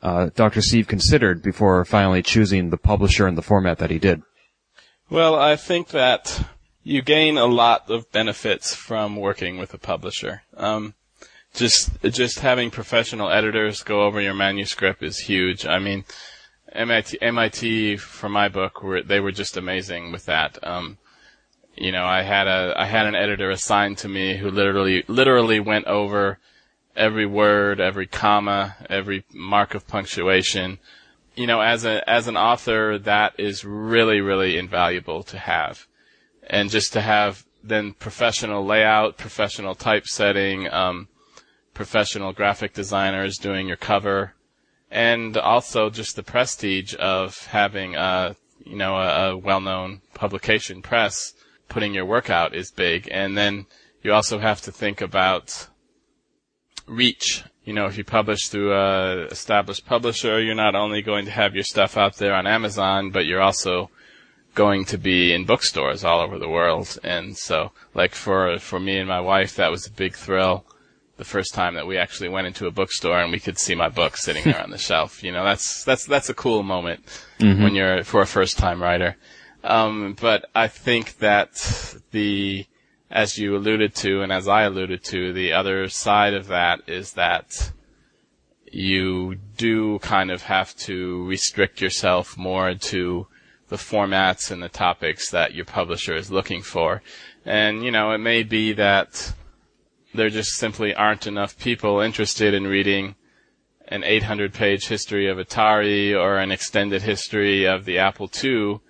uh, 0.03 0.31
Dr. 0.35 0.63
Steve 0.63 0.87
considered 0.87 1.43
before 1.43 1.85
finally 1.85 2.23
choosing 2.23 2.71
the 2.71 2.77
publisher 2.77 3.27
and 3.27 3.37
the 3.37 3.43
format 3.43 3.79
that 3.79 3.91
he 3.91 3.99
did. 3.99 4.23
Well, 5.11 5.35
I 5.35 5.57
think 5.57 5.89
that 5.89 6.45
you 6.83 7.03
gain 7.03 7.39
a 7.39 7.47
lot 7.47 7.91
of 7.91 8.11
benefits 8.13 8.75
from 8.75 9.17
working 9.17 9.59
with 9.59 9.75
a 9.75 9.79
publisher. 9.79 10.43
Um, 10.57 10.95
just 11.55 11.91
just 12.03 12.41
having 12.41 12.71
professional 12.71 13.31
editors 13.31 13.83
go 13.83 14.03
over 14.03 14.21
your 14.21 14.35
manuscript 14.35 15.03
is 15.03 15.19
huge. 15.19 15.67
I 15.67 15.79
mean, 15.79 16.05
MIT, 16.73 17.21
MIT 17.21 17.97
for 17.97 18.29
my 18.29 18.49
book 18.49 18.83
were 18.83 19.03
they 19.03 19.21
were 19.21 19.33
just 19.33 19.57
amazing 19.57 20.13
with 20.13 20.27
that. 20.27 20.59
Um, 20.63 20.99
you 21.77 21.93
know, 21.93 22.05
I 22.05 22.23
had 22.23 22.47
a 22.47 22.75
I 22.77 22.87
had 22.87 23.07
an 23.07 23.15
editor 23.15 23.51
assigned 23.51 23.99
to 23.99 24.09
me 24.09 24.37
who 24.37 24.51
literally 24.51 25.05
literally 25.09 25.61
went 25.61 25.87
over 25.87 26.39
every 26.97 27.27
word, 27.27 27.81
every 27.81 28.07
comma, 28.07 28.77
every 28.91 29.25
mark 29.33 29.75
of 29.75 29.87
punctuation. 29.87 30.79
You 31.35 31.47
know, 31.47 31.61
as 31.61 31.85
a 31.85 32.09
as 32.09 32.29
an 32.29 32.37
author, 32.37 32.99
that 32.99 33.35
is 33.39 33.65
really 33.65 34.21
really 34.21 34.59
invaluable 34.59 35.23
to 35.25 35.39
have 35.39 35.87
and 36.49 36.71
just 36.71 36.93
to 36.95 37.01
have 37.01 37.45
then 37.63 37.93
professional 37.93 38.65
layout, 38.65 39.19
professional 39.19 39.75
typesetting, 39.75 40.73
um, 40.73 41.09
professional 41.79 42.33
graphic 42.33 42.75
designers 42.75 43.39
doing 43.39 43.69
your 43.69 43.77
cover, 43.77 44.35
and 44.91 45.37
also 45.37 45.89
just 45.89 46.17
the 46.17 46.25
prestige 46.25 46.93
of 46.99 47.47
having 47.47 47.95
a 47.95 48.35
you 48.67 48.75
know 48.75 48.97
a, 48.97 49.31
a 49.31 49.37
well-known 49.37 50.01
publication 50.13 50.83
press 50.83 51.35
putting 51.69 51.95
your 51.95 52.05
work 52.05 52.29
out 52.31 52.53
is 52.53 52.73
big, 52.73 53.09
and 53.13 53.39
then 53.39 53.65
you 54.03 54.13
also 54.13 54.41
have 54.41 54.61
to 54.61 54.73
think 54.73 55.01
about 55.01 55.69
reach. 56.89 57.45
You 57.65 57.75
know, 57.75 57.87
if 57.87 57.97
you 57.97 58.03
publish 58.03 58.49
through 58.49 58.73
a 58.75 59.27
established 59.27 59.87
publisher, 59.87 60.41
you're 60.41 60.57
not 60.57 60.75
only 60.75 61.01
going 61.01 61.27
to 61.27 61.31
have 61.31 61.55
your 61.55 61.63
stuff 61.63 61.97
out 61.97 62.17
there 62.17 62.35
on 62.35 62.49
Amazon, 62.49 63.13
but 63.13 63.25
you're 63.25 63.41
also 63.41 63.89
going 64.57 64.85
to 64.87 64.99
be 64.99 65.33
in 65.33 65.45
bookstores 65.45 66.03
all 66.03 66.19
over 66.21 66.41
the 66.41 66.49
world. 66.49 66.99
And 67.05 67.39
so, 67.39 67.71
like 67.95 68.17
for 68.17 68.59
for 68.59 68.81
me 68.81 68.99
and 68.99 69.07
my 69.07 69.21
wife, 69.21 69.55
that 69.55 69.71
was 69.71 69.87
a 69.87 69.93
big 69.93 70.17
thrill. 70.17 70.65
The 71.19 71.25
first 71.25 71.53
time 71.53 71.75
that 71.75 71.87
we 71.87 71.99
actually 71.99 72.31
went 72.31 72.47
into 72.47 72.67
a 72.67 72.71
bookstore 72.71 73.19
and 73.19 73.31
we 73.31 73.41
could 73.41 73.59
see 73.59 73.75
my 73.75 73.89
book 73.89 74.17
sitting 74.17 74.45
there 74.45 74.63
on 74.63 74.71
the 74.71 74.79
shelf, 74.89 75.23
you 75.23 75.33
know, 75.33 75.45
that's 75.45 75.85
that's 75.85 76.07
that's 76.07 76.29
a 76.29 76.35
cool 76.35 76.63
moment 76.63 77.05
mm-hmm. 77.39 77.63
when 77.63 77.75
you're 77.75 78.05
for 78.05 78.23
a 78.23 78.27
first 78.27 78.57
time 78.57 78.83
writer. 78.83 79.17
Um, 79.65 80.17
but 80.19 80.49
I 80.55 80.69
think 80.69 81.19
that 81.19 81.95
the 82.13 82.67
as 83.11 83.39
you 83.39 83.57
alluded 83.57 83.95
to 83.97 84.23
and 84.23 84.33
as 84.33 84.49
I 84.49 84.63
alluded 84.63 85.03
to, 85.05 85.33
the 85.33 85.53
other 85.53 85.89
side 85.89 86.35
of 86.35 86.49
that 86.49 86.83
is 86.87 87.15
that 87.15 87.73
you 88.73 89.37
do 89.57 89.99
kind 90.01 90.31
of 90.31 90.43
have 90.43 90.77
to 90.77 91.25
restrict 91.27 91.81
yourself 91.81 92.37
more 92.37 92.75
to 92.75 93.27
the 93.69 93.77
formats 93.77 94.51
and 94.51 94.63
the 94.63 94.69
topics 94.69 95.31
that 95.31 95.55
your 95.55 95.65
publisher 95.65 96.15
is 96.15 96.31
looking 96.31 96.63
for. 96.63 97.03
And, 97.45 97.85
you 97.85 97.91
know, 97.91 98.13
it 98.13 98.19
may 98.19 98.43
be 98.43 98.73
that 98.75 99.33
there 100.19 100.31
just 100.31 100.57
simply 100.57 100.95
aren't 100.95 101.27
enough 101.27 101.59
people 101.59 102.01
interested 102.01 102.53
in 102.53 102.67
reading 102.67 103.15
an 103.87 104.05
800 104.05 104.53
page 104.53 104.89
history 104.89 105.29
of 105.29 105.39
Atari 105.39 106.15
or 106.15 106.37
an 106.37 106.53
extended 106.53 107.03
history 107.03 107.65
of 107.65 107.85
the 107.85 107.99
Apple 107.99 108.31
II 108.43 108.81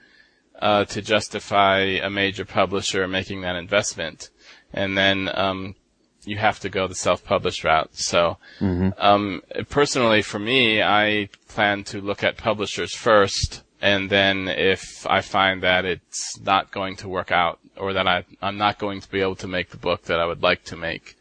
uh, 0.60 0.84
to 0.86 1.00
justify 1.02 1.78
a 1.78 2.10
major 2.10 2.44
publisher 2.44 3.06
making 3.06 3.42
that 3.42 3.56
investment. 3.56 4.30
And 4.72 4.98
then 4.98 5.30
um, 5.34 5.76
you 6.24 6.38
have 6.38 6.58
to 6.60 6.68
go 6.68 6.88
the 6.88 6.94
self-published 6.94 7.62
route. 7.62 7.94
So, 7.94 8.38
mm-hmm. 8.58 8.90
um, 8.98 9.42
personally, 9.68 10.22
for 10.22 10.38
me, 10.38 10.82
I 10.82 11.28
plan 11.46 11.84
to 11.84 12.00
look 12.00 12.24
at 12.24 12.36
publishers 12.36 12.94
first 12.94 13.62
and 13.80 14.10
then 14.10 14.48
if 14.48 15.06
I 15.06 15.20
find 15.20 15.62
that 15.62 15.84
it's 15.84 16.38
not 16.40 16.72
going 16.72 16.96
to 16.96 17.08
work 17.08 17.30
out 17.30 17.60
or 17.76 17.92
that 17.92 18.08
I, 18.08 18.24
I'm 18.42 18.58
not 18.58 18.78
going 18.78 19.00
to 19.00 19.10
be 19.10 19.20
able 19.20 19.36
to 19.36 19.46
make 19.46 19.70
the 19.70 19.76
book 19.76 20.04
that 20.04 20.18
I 20.18 20.26
would 20.26 20.42
like 20.42 20.64
to 20.64 20.76
make, 20.76 21.16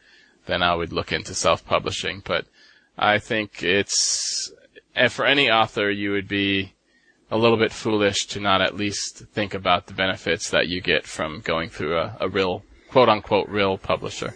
then 0.47 0.63
I 0.63 0.75
would 0.75 0.91
look 0.91 1.11
into 1.11 1.35
self-publishing. 1.35 2.23
But 2.25 2.45
I 2.97 3.19
think 3.19 3.61
it's, 3.61 4.51
for 5.09 5.25
any 5.25 5.49
author, 5.49 5.91
you 5.91 6.11
would 6.11 6.27
be 6.27 6.73
a 7.29 7.37
little 7.37 7.57
bit 7.57 7.71
foolish 7.71 8.25
to 8.27 8.39
not 8.39 8.61
at 8.61 8.75
least 8.75 9.25
think 9.33 9.53
about 9.53 9.87
the 9.87 9.93
benefits 9.93 10.49
that 10.49 10.67
you 10.67 10.81
get 10.81 11.05
from 11.05 11.41
going 11.41 11.69
through 11.69 11.97
a, 11.97 12.17
a 12.21 12.29
real, 12.29 12.63
quote 12.89 13.09
unquote, 13.09 13.49
real 13.49 13.77
publisher. 13.77 14.33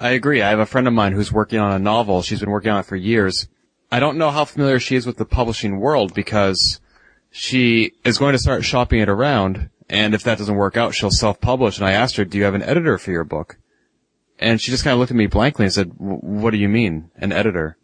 I 0.00 0.10
agree. 0.10 0.42
I 0.42 0.50
have 0.50 0.58
a 0.58 0.66
friend 0.66 0.86
of 0.86 0.94
mine 0.94 1.12
who's 1.12 1.32
working 1.32 1.58
on 1.58 1.72
a 1.72 1.78
novel. 1.78 2.22
She's 2.22 2.40
been 2.40 2.50
working 2.50 2.70
on 2.70 2.80
it 2.80 2.86
for 2.86 2.96
years. 2.96 3.48
I 3.90 4.00
don't 4.00 4.18
know 4.18 4.30
how 4.30 4.44
familiar 4.44 4.78
she 4.78 4.96
is 4.96 5.06
with 5.06 5.16
the 5.16 5.24
publishing 5.24 5.80
world 5.80 6.14
because 6.14 6.80
she 7.30 7.92
is 8.04 8.18
going 8.18 8.32
to 8.32 8.38
start 8.38 8.64
shopping 8.64 9.00
it 9.00 9.08
around, 9.08 9.70
and 9.88 10.14
if 10.14 10.22
that 10.24 10.38
doesn't 10.38 10.56
work 10.56 10.76
out, 10.76 10.94
she'll 10.94 11.10
self-publish. 11.10 11.78
And 11.78 11.86
I 11.86 11.92
asked 11.92 12.16
her, 12.16 12.24
"Do 12.24 12.38
you 12.38 12.44
have 12.44 12.54
an 12.54 12.62
editor 12.62 12.98
for 12.98 13.10
your 13.10 13.24
book?" 13.24 13.56
And 14.38 14.60
she 14.60 14.70
just 14.70 14.84
kind 14.84 14.92
of 14.92 15.00
looked 15.00 15.10
at 15.10 15.16
me 15.16 15.26
blankly 15.26 15.64
and 15.64 15.74
said, 15.74 15.92
"What 15.96 16.50
do 16.50 16.58
you 16.58 16.68
mean, 16.68 17.10
an 17.16 17.32
editor?" 17.32 17.76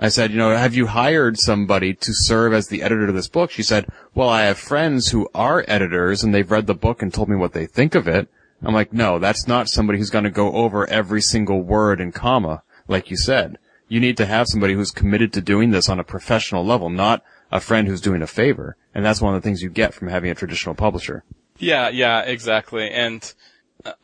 I 0.00 0.10
said, 0.10 0.30
you 0.30 0.36
know, 0.38 0.56
have 0.56 0.74
you 0.74 0.86
hired 0.86 1.40
somebody 1.40 1.92
to 1.92 2.12
serve 2.12 2.52
as 2.52 2.68
the 2.68 2.82
editor 2.82 3.08
of 3.08 3.14
this 3.16 3.28
book? 3.28 3.50
She 3.50 3.64
said, 3.64 3.86
well, 4.14 4.28
I 4.28 4.42
have 4.42 4.56
friends 4.56 5.08
who 5.08 5.28
are 5.34 5.64
editors 5.66 6.22
and 6.22 6.32
they've 6.32 6.48
read 6.48 6.68
the 6.68 6.74
book 6.74 7.02
and 7.02 7.12
told 7.12 7.28
me 7.28 7.34
what 7.34 7.52
they 7.52 7.66
think 7.66 7.96
of 7.96 8.06
it. 8.06 8.28
I'm 8.62 8.74
like, 8.74 8.92
no, 8.92 9.18
that's 9.18 9.48
not 9.48 9.68
somebody 9.68 9.98
who's 9.98 10.10
going 10.10 10.24
to 10.24 10.30
go 10.30 10.52
over 10.52 10.88
every 10.88 11.20
single 11.20 11.62
word 11.62 12.00
and 12.00 12.14
comma, 12.14 12.62
like 12.86 13.10
you 13.10 13.16
said. 13.16 13.58
You 13.88 13.98
need 13.98 14.16
to 14.18 14.26
have 14.26 14.46
somebody 14.46 14.74
who's 14.74 14.92
committed 14.92 15.32
to 15.32 15.40
doing 15.40 15.70
this 15.70 15.88
on 15.88 15.98
a 15.98 16.04
professional 16.04 16.64
level, 16.64 16.90
not 16.90 17.24
a 17.50 17.58
friend 17.58 17.88
who's 17.88 18.00
doing 18.00 18.22
a 18.22 18.26
favor. 18.28 18.76
And 18.94 19.04
that's 19.04 19.20
one 19.20 19.34
of 19.34 19.42
the 19.42 19.48
things 19.48 19.62
you 19.62 19.70
get 19.70 19.94
from 19.94 20.08
having 20.08 20.30
a 20.30 20.34
traditional 20.34 20.76
publisher. 20.76 21.24
Yeah, 21.58 21.88
yeah, 21.88 22.20
exactly. 22.20 22.88
And 22.88 23.32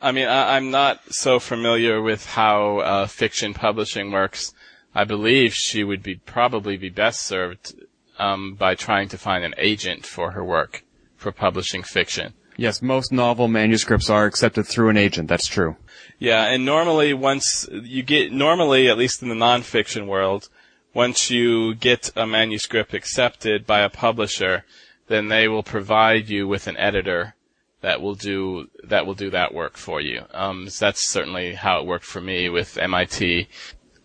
I 0.01 0.11
mean, 0.11 0.27
I, 0.27 0.57
am 0.57 0.71
not 0.71 1.01
so 1.13 1.39
familiar 1.39 2.01
with 2.01 2.25
how 2.25 2.79
uh, 2.79 3.07
fiction 3.07 3.53
publishing 3.53 4.11
works. 4.11 4.53
I 4.93 5.03
believe 5.03 5.53
she 5.53 5.83
would 5.83 6.03
be 6.03 6.15
probably 6.15 6.77
be 6.77 6.89
best 6.89 7.21
served 7.21 7.73
um, 8.17 8.53
by 8.55 8.75
trying 8.75 9.09
to 9.09 9.17
find 9.17 9.43
an 9.43 9.53
agent 9.57 10.05
for 10.05 10.31
her 10.31 10.43
work 10.43 10.83
for 11.17 11.31
publishing 11.31 11.83
fiction. 11.83 12.33
Yes, 12.57 12.81
most 12.81 13.11
novel 13.11 13.47
manuscripts 13.47 14.09
are 14.09 14.25
accepted 14.25 14.65
through 14.65 14.89
an 14.89 14.97
agent. 14.97 15.27
That's 15.27 15.47
true. 15.47 15.75
Yeah, 16.19 16.45
and 16.45 16.65
normally 16.65 17.13
once 17.13 17.67
you 17.69 18.03
get, 18.03 18.31
normally 18.31 18.87
at 18.87 18.97
least 18.97 19.21
in 19.21 19.29
the 19.29 19.35
nonfiction 19.35 20.07
world, 20.07 20.47
once 20.93 21.29
you 21.29 21.75
get 21.75 22.11
a 22.15 22.25
manuscript 22.25 22.93
accepted 22.93 23.65
by 23.65 23.81
a 23.81 23.89
publisher, 23.89 24.63
then 25.07 25.27
they 25.27 25.47
will 25.47 25.63
provide 25.63 26.29
you 26.29 26.47
with 26.47 26.67
an 26.67 26.77
editor 26.77 27.35
that 27.85 28.01
will 28.01 28.15
do 28.15 28.67
that 28.83 29.05
will 29.05 29.13
do 29.13 29.29
that 29.29 29.53
work 29.53 29.77
for 29.77 30.01
you. 30.01 30.23
Um, 30.33 30.69
so 30.71 30.85
that's 30.85 31.07
certainly 31.07 31.53
how 31.53 31.79
it 31.79 31.85
worked 31.85 32.03
for 32.03 32.19
me 32.19 32.49
with 32.49 32.79
MIT. 32.79 33.47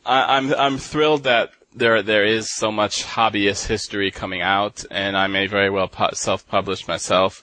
I, 0.05 0.37
I'm 0.37 0.53
I'm 0.53 0.77
thrilled 0.77 1.25
that 1.25 1.53
there 1.75 2.03
there 2.03 2.27
is 2.27 2.53
so 2.55 2.71
much 2.71 3.07
hobbyist 3.07 3.69
history 3.69 4.11
coming 4.11 4.43
out, 4.43 4.85
and 4.91 5.17
I 5.17 5.29
may 5.29 5.47
very 5.47 5.71
well 5.71 5.89
pu- 5.89 6.15
self-publish 6.15 6.87
myself. 6.87 7.43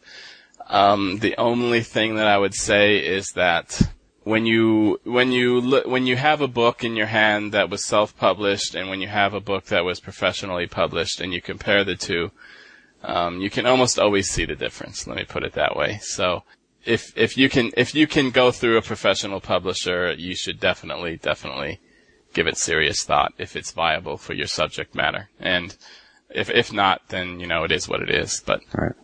Um, 0.67 1.17
the 1.19 1.35
only 1.37 1.81
thing 1.81 2.17
that 2.17 2.27
I 2.27 2.37
would 2.37 2.53
say 2.53 2.97
is 2.97 3.31
that 3.31 3.81
when 4.23 4.45
you 4.45 4.99
when 5.05 5.31
you 5.31 5.59
look, 5.59 5.87
when 5.87 6.05
you 6.05 6.17
have 6.17 6.41
a 6.41 6.47
book 6.47 6.83
in 6.83 6.95
your 6.95 7.07
hand 7.07 7.51
that 7.53 7.71
was 7.71 7.83
self-published 7.83 8.75
and 8.75 8.91
when 8.91 9.01
you 9.01 9.07
have 9.07 9.33
a 9.33 9.41
book 9.51 9.65
that 9.65 9.85
was 9.85 9.99
professionally 9.99 10.67
published 10.67 11.19
and 11.19 11.33
you 11.33 11.41
compare 11.41 11.83
the 11.83 11.95
two, 11.95 12.29
um, 13.03 13.39
you 13.41 13.49
can 13.49 13.65
almost 13.65 13.99
always 13.99 14.29
see 14.29 14.45
the 14.45 14.55
difference. 14.55 15.07
Let 15.07 15.17
me 15.17 15.25
put 15.25 15.43
it 15.43 15.53
that 15.53 15.75
way. 15.75 15.99
So 16.01 16.43
if 16.85 17.11
if 17.17 17.37
you 17.37 17.49
can 17.49 17.71
if 17.77 17.93
you 17.93 18.07
can 18.07 18.31
go 18.31 18.51
through 18.51 18.77
a 18.77 18.81
professional 18.81 19.41
publisher, 19.41 20.13
you 20.13 20.35
should 20.35 20.59
definitely 20.59 21.17
definitely 21.17 21.79
give 22.33 22.47
it 22.47 22.57
serious 22.57 23.03
thought 23.03 23.33
if 23.37 23.55
it's 23.55 23.71
viable 23.71 24.17
for 24.17 24.33
your 24.33 24.47
subject 24.47 24.95
matter. 24.95 25.29
And 25.39 25.75
if 26.29 26.49
if 26.49 26.73
not, 26.73 27.01
then 27.09 27.39
you 27.39 27.47
know 27.47 27.63
it 27.63 27.71
is 27.71 27.87
what 27.87 28.01
it 28.01 28.09
is. 28.09 28.41
But 28.45 28.61
all 28.75 28.85
right. 28.85 28.95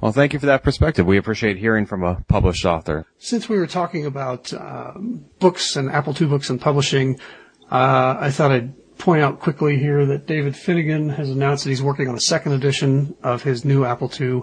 Well, 0.00 0.12
thank 0.12 0.32
you 0.32 0.38
for 0.38 0.46
that 0.46 0.62
perspective. 0.62 1.04
We 1.04 1.18
appreciate 1.18 1.58
hearing 1.58 1.84
from 1.84 2.02
a 2.02 2.24
published 2.26 2.64
author. 2.64 3.06
Since 3.18 3.50
we 3.50 3.58
were 3.58 3.66
talking 3.66 4.06
about 4.06 4.52
um, 4.54 5.26
books 5.40 5.76
and 5.76 5.90
Apple 5.90 6.16
II 6.18 6.28
books 6.28 6.48
and 6.48 6.58
publishing, 6.58 7.20
uh, 7.70 8.16
I 8.18 8.30
thought 8.30 8.50
I'd 8.50 8.72
point 9.00 9.22
out 9.22 9.40
quickly 9.40 9.78
here 9.78 10.04
that 10.06 10.26
David 10.26 10.54
Finnigan 10.54 11.08
has 11.08 11.30
announced 11.30 11.64
that 11.64 11.70
he's 11.70 11.82
working 11.82 12.08
on 12.08 12.14
a 12.14 12.20
second 12.20 12.52
edition 12.52 13.16
of 13.22 13.42
his 13.42 13.64
new 13.64 13.84
Apple 13.84 14.10
II 14.20 14.42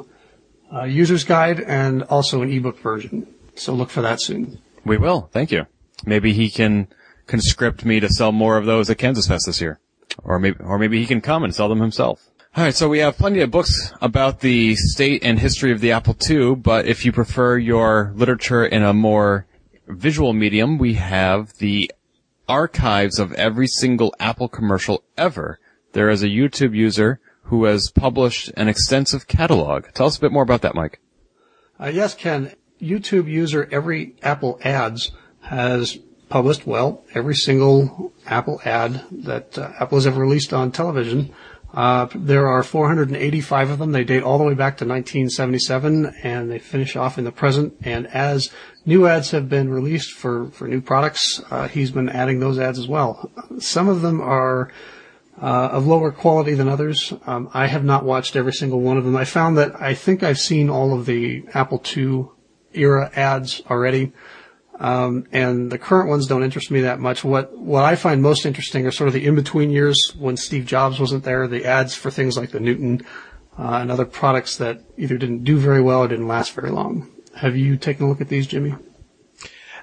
uh, 0.73 0.83
user's 0.83 1.23
guide 1.23 1.61
and 1.61 2.03
also 2.03 2.41
an 2.41 2.51
ebook 2.51 2.79
version. 2.79 3.27
So 3.55 3.73
look 3.73 3.89
for 3.89 4.01
that 4.01 4.19
soon. 4.19 4.59
We 4.83 4.97
will. 4.97 5.29
Thank 5.31 5.51
you. 5.51 5.67
Maybe 6.05 6.33
he 6.33 6.49
can 6.49 6.87
conscript 7.27 7.85
me 7.85 7.99
to 7.99 8.09
sell 8.09 8.31
more 8.31 8.57
of 8.57 8.65
those 8.65 8.89
at 8.89 8.97
Kansas 8.97 9.27
Fest 9.27 9.45
this 9.45 9.61
year. 9.61 9.79
Or 10.23 10.39
maybe, 10.39 10.57
or 10.59 10.79
maybe 10.79 10.99
he 10.99 11.05
can 11.05 11.21
come 11.21 11.43
and 11.43 11.53
sell 11.53 11.69
them 11.69 11.79
himself. 11.79 12.27
All 12.55 12.63
right, 12.63 12.73
so 12.73 12.89
we 12.89 12.99
have 12.99 13.17
plenty 13.17 13.41
of 13.41 13.51
books 13.51 13.93
about 14.01 14.39
the 14.39 14.75
state 14.75 15.23
and 15.23 15.37
history 15.37 15.71
of 15.71 15.79
the 15.79 15.91
Apple 15.91 16.17
II, 16.27 16.55
but 16.55 16.87
if 16.87 17.05
you 17.05 17.11
prefer 17.11 17.57
your 17.57 18.11
literature 18.15 18.65
in 18.65 18.81
a 18.81 18.93
more 18.93 19.45
visual 19.87 20.33
medium, 20.33 20.79
we 20.79 20.95
have 20.95 21.53
the 21.57 21.91
archives 22.47 23.19
of 23.19 23.33
every 23.33 23.67
single 23.67 24.13
Apple 24.19 24.47
commercial 24.47 25.03
ever. 25.17 25.59
There 25.93 26.09
is 26.09 26.23
a 26.23 26.27
YouTube 26.27 26.75
user 26.75 27.19
who 27.43 27.65
has 27.65 27.91
published 27.91 28.51
an 28.57 28.67
extensive 28.67 29.27
catalog. 29.27 29.87
Tell 29.93 30.07
us 30.07 30.17
a 30.17 30.21
bit 30.21 30.31
more 30.31 30.43
about 30.43 30.61
that, 30.61 30.75
Mike. 30.75 30.99
Uh, 31.79 31.87
yes, 31.87 32.13
Ken. 32.13 32.53
YouTube 32.81 33.27
user 33.27 33.67
Every 33.71 34.15
Apple 34.21 34.59
Ads 34.63 35.11
has 35.41 35.97
published, 36.29 36.67
well, 36.67 37.03
every 37.13 37.35
single 37.35 38.13
Apple 38.25 38.61
ad 38.65 39.03
that 39.11 39.57
uh, 39.57 39.71
Apple 39.79 39.97
has 39.97 40.05
ever 40.05 40.19
released 40.19 40.53
on 40.53 40.71
television 40.71 41.33
uh, 41.73 42.07
there 42.15 42.47
are 42.47 42.63
485 42.63 43.71
of 43.71 43.79
them. 43.79 43.91
They 43.91 44.03
date 44.03 44.23
all 44.23 44.37
the 44.37 44.43
way 44.43 44.53
back 44.53 44.77
to 44.77 44.85
1977 44.85 46.13
and 46.23 46.49
they 46.49 46.59
finish 46.59 46.95
off 46.95 47.17
in 47.17 47.25
the 47.25 47.31
present. 47.31 47.75
And 47.81 48.07
as 48.07 48.51
new 48.88 49.05
ads 49.05 49.31
have 49.31 49.49
been 49.49 49.69
released 49.69 50.13
for, 50.13 50.49
for 50.51 50.67
new 50.67 50.81
products, 50.81 51.43
uh, 51.51 51.67
he's 51.67 51.91
been 51.91 52.09
adding 52.09 52.39
those 52.39 52.57
ads 52.57 52.79
as 52.79 52.88
well. 52.88 53.29
Some 53.59 53.89
of 53.89 54.01
them 54.01 54.21
are 54.21 54.71
uh, 55.39 55.69
of 55.73 55.85
lower 55.85 56.11
quality 56.11 56.55
than 56.55 56.67
others. 56.67 57.13
Um, 57.27 57.49
I 57.53 57.67
have 57.67 57.83
not 57.83 58.03
watched 58.03 58.35
every 58.35 58.53
single 58.53 58.79
one 58.79 58.97
of 58.97 59.03
them. 59.03 59.15
I 59.15 59.25
found 59.25 59.57
that 59.57 59.79
I 59.79 59.93
think 59.93 60.23
I've 60.23 60.39
seen 60.39 60.69
all 60.69 60.97
of 60.97 61.05
the 61.05 61.43
Apple 61.53 61.83
II 61.95 62.25
era 62.73 63.11
ads 63.15 63.61
already. 63.69 64.13
Um, 64.79 65.25
and 65.31 65.71
the 65.71 65.77
current 65.77 66.07
ones 66.07 66.27
don't 66.27 66.43
interest 66.43 66.71
me 66.71 66.81
that 66.81 66.99
much. 66.99 67.23
What 67.23 67.57
what 67.57 67.83
I 67.83 67.95
find 67.95 68.21
most 68.21 68.45
interesting 68.45 68.85
are 68.85 68.91
sort 68.91 69.07
of 69.07 69.13
the 69.15 69.25
in 69.25 69.33
between 69.33 69.71
years 69.71 70.13
when 70.17 70.38
Steve 70.38 70.67
Jobs 70.67 70.99
wasn't 70.99 71.23
there. 71.23 71.47
The 71.47 71.65
ads 71.65 71.95
for 71.95 72.11
things 72.11 72.38
like 72.38 72.51
the 72.51 72.59
Newton 72.59 73.03
uh, 73.57 73.79
and 73.81 73.91
other 73.91 74.05
products 74.05 74.57
that 74.57 74.81
either 74.95 75.17
didn't 75.17 75.43
do 75.43 75.57
very 75.57 75.81
well 75.81 76.01
or 76.01 76.07
didn't 76.07 76.27
last 76.27 76.53
very 76.53 76.69
long. 76.69 77.09
Have 77.38 77.55
you 77.55 77.77
taken 77.77 78.05
a 78.05 78.09
look 78.09 78.21
at 78.21 78.29
these, 78.29 78.47
Jimmy? 78.47 78.75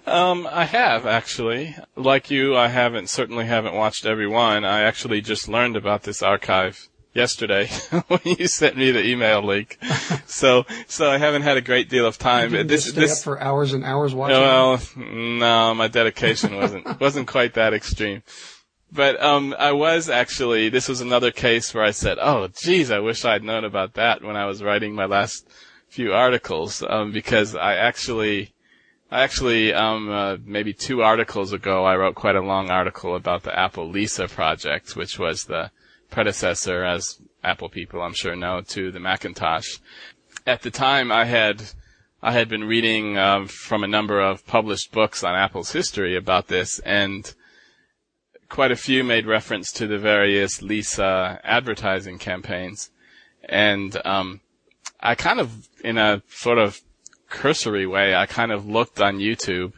Um, 0.06 0.48
I 0.50 0.64
have 0.64 1.06
actually. 1.06 1.76
Like 1.96 2.30
you, 2.30 2.56
I 2.56 2.68
haven't 2.68 3.08
certainly 3.08 3.46
haven't 3.46 3.74
watched 3.74 4.04
every 4.04 4.26
one. 4.26 4.64
I 4.64 4.82
actually 4.82 5.20
just 5.20 5.48
learned 5.48 5.76
about 5.76 6.02
this 6.02 6.20
archive 6.20 6.88
yesterday 7.14 7.68
when 8.08 8.20
you 8.24 8.48
sent 8.48 8.76
me 8.76 8.90
the 8.90 9.06
email 9.06 9.40
link. 9.40 9.78
so, 10.26 10.66
so 10.88 11.08
I 11.08 11.18
haven't 11.18 11.42
had 11.42 11.56
a 11.56 11.60
great 11.60 11.88
deal 11.88 12.06
of 12.06 12.18
time. 12.18 12.52
You 12.52 12.64
this, 12.64 12.88
stay 12.88 13.02
this, 13.02 13.20
up 13.20 13.24
for 13.24 13.40
hours 13.40 13.72
and 13.72 13.84
hours 13.84 14.14
watching. 14.14 14.40
Well, 14.40 14.80
no, 14.96 15.74
my 15.74 15.86
dedication 15.86 16.56
wasn't 16.56 17.00
wasn't 17.00 17.28
quite 17.28 17.54
that 17.54 17.72
extreme. 17.72 18.24
But 18.90 19.22
um, 19.22 19.54
I 19.58 19.72
was 19.72 20.08
actually. 20.08 20.70
This 20.70 20.88
was 20.88 21.00
another 21.00 21.30
case 21.30 21.72
where 21.72 21.84
I 21.84 21.92
said, 21.92 22.18
"Oh, 22.20 22.48
geez, 22.48 22.90
I 22.90 22.98
wish 22.98 23.24
I'd 23.24 23.44
known 23.44 23.64
about 23.64 23.94
that 23.94 24.22
when 24.22 24.36
I 24.36 24.46
was 24.46 24.62
writing 24.62 24.94
my 24.94 25.06
last 25.06 25.48
few 25.94 26.12
articles." 26.12 26.82
Um, 26.82 27.12
because 27.12 27.54
I 27.54 27.74
actually. 27.76 28.50
I 29.10 29.22
actually, 29.22 29.72
um, 29.72 30.10
uh, 30.10 30.38
maybe 30.44 30.72
two 30.72 31.02
articles 31.02 31.52
ago, 31.52 31.84
I 31.84 31.94
wrote 31.94 32.16
quite 32.16 32.34
a 32.34 32.40
long 32.40 32.68
article 32.70 33.14
about 33.14 33.44
the 33.44 33.56
Apple 33.56 33.88
Lisa 33.88 34.26
project, 34.26 34.96
which 34.96 35.20
was 35.20 35.44
the 35.44 35.70
predecessor, 36.10 36.84
as 36.84 37.20
Apple 37.44 37.68
people 37.68 38.00
I'm 38.02 38.14
sure 38.14 38.34
know, 38.34 38.62
to 38.68 38.90
the 38.90 38.98
Macintosh. 38.98 39.78
At 40.46 40.62
the 40.62 40.70
time, 40.70 41.12
I 41.12 41.26
had 41.26 41.62
I 42.22 42.32
had 42.32 42.48
been 42.48 42.64
reading 42.64 43.18
um, 43.18 43.46
from 43.46 43.84
a 43.84 43.88
number 43.88 44.18
of 44.18 44.46
published 44.46 44.90
books 44.92 45.22
on 45.22 45.34
Apple's 45.34 45.72
history 45.72 46.16
about 46.16 46.48
this, 46.48 46.78
and 46.80 47.34
quite 48.48 48.72
a 48.72 48.76
few 48.76 49.04
made 49.04 49.26
reference 49.26 49.70
to 49.72 49.86
the 49.86 49.98
various 49.98 50.62
Lisa 50.62 51.40
advertising 51.44 52.18
campaigns. 52.18 52.90
And 53.46 54.00
um, 54.06 54.40
I 55.04 55.14
kind 55.14 55.38
of, 55.38 55.68
in 55.84 55.98
a 55.98 56.22
sort 56.30 56.58
of 56.58 56.80
cursory 57.28 57.86
way, 57.86 58.14
I 58.14 58.26
kind 58.26 58.50
of 58.50 58.66
looked 58.66 59.00
on 59.00 59.18
YouTube 59.18 59.74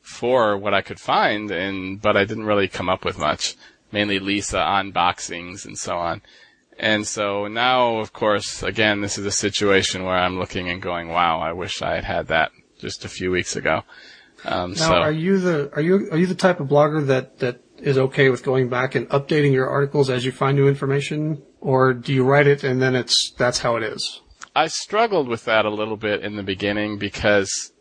for 0.00 0.58
what 0.58 0.74
I 0.74 0.82
could 0.82 1.00
find, 1.00 1.50
and 1.50 2.02
but 2.02 2.16
I 2.16 2.24
didn't 2.24 2.44
really 2.44 2.68
come 2.68 2.88
up 2.90 3.04
with 3.04 3.18
much 3.18 3.54
mainly 3.92 4.18
Lisa 4.18 4.58
unboxings 4.58 5.64
and 5.64 5.78
so 5.78 5.96
on. 5.96 6.20
And 6.78 7.06
so 7.06 7.46
now, 7.46 7.98
of 7.98 8.12
course, 8.12 8.62
again, 8.64 9.00
this 9.00 9.16
is 9.16 9.24
a 9.24 9.30
situation 9.30 10.02
where 10.02 10.16
I'm 10.16 10.38
looking 10.38 10.68
and 10.68 10.82
going, 10.82 11.08
"Wow, 11.08 11.38
I 11.38 11.52
wish 11.52 11.80
I 11.80 11.94
had 11.94 12.04
had 12.04 12.26
that 12.26 12.50
just 12.78 13.04
a 13.04 13.08
few 13.08 13.30
weeks 13.30 13.54
ago." 13.54 13.84
Um, 14.44 14.72
now, 14.72 14.76
so, 14.76 14.94
are 14.94 15.12
you 15.12 15.38
the 15.38 15.70
are 15.72 15.80
you 15.80 16.08
are 16.10 16.18
you 16.18 16.26
the 16.26 16.34
type 16.34 16.58
of 16.58 16.66
blogger 16.66 17.06
that 17.06 17.38
that 17.38 17.60
is 17.78 17.96
okay 17.96 18.28
with 18.28 18.42
going 18.42 18.68
back 18.68 18.94
and 18.96 19.08
updating 19.10 19.52
your 19.52 19.68
articles 19.68 20.10
as 20.10 20.24
you 20.24 20.32
find 20.32 20.58
new 20.58 20.66
information, 20.66 21.42
or 21.60 21.94
do 21.94 22.12
you 22.12 22.24
write 22.24 22.48
it 22.48 22.64
and 22.64 22.82
then 22.82 22.96
it's 22.96 23.32
that's 23.38 23.60
how 23.60 23.76
it 23.76 23.84
is? 23.84 24.20
I 24.54 24.68
struggled 24.68 25.28
with 25.28 25.44
that 25.46 25.64
a 25.64 25.70
little 25.70 25.96
bit 25.96 26.22
in 26.22 26.36
the 26.36 26.42
beginning 26.42 26.98
because, 26.98 27.72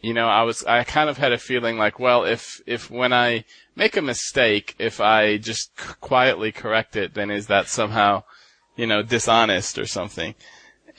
you 0.00 0.14
know, 0.14 0.28
I 0.28 0.42
was 0.42 0.64
I 0.64 0.84
kind 0.84 1.10
of 1.10 1.18
had 1.18 1.32
a 1.32 1.38
feeling 1.38 1.78
like, 1.78 1.98
well, 1.98 2.24
if 2.24 2.60
if 2.66 2.90
when 2.90 3.12
I 3.12 3.44
make 3.74 3.96
a 3.96 4.02
mistake, 4.02 4.76
if 4.78 5.00
I 5.00 5.36
just 5.36 5.70
quietly 6.00 6.52
correct 6.52 6.94
it, 6.96 7.14
then 7.14 7.30
is 7.30 7.48
that 7.48 7.68
somehow, 7.68 8.22
you 8.76 8.86
know, 8.86 9.02
dishonest 9.02 9.78
or 9.78 9.86
something? 9.86 10.34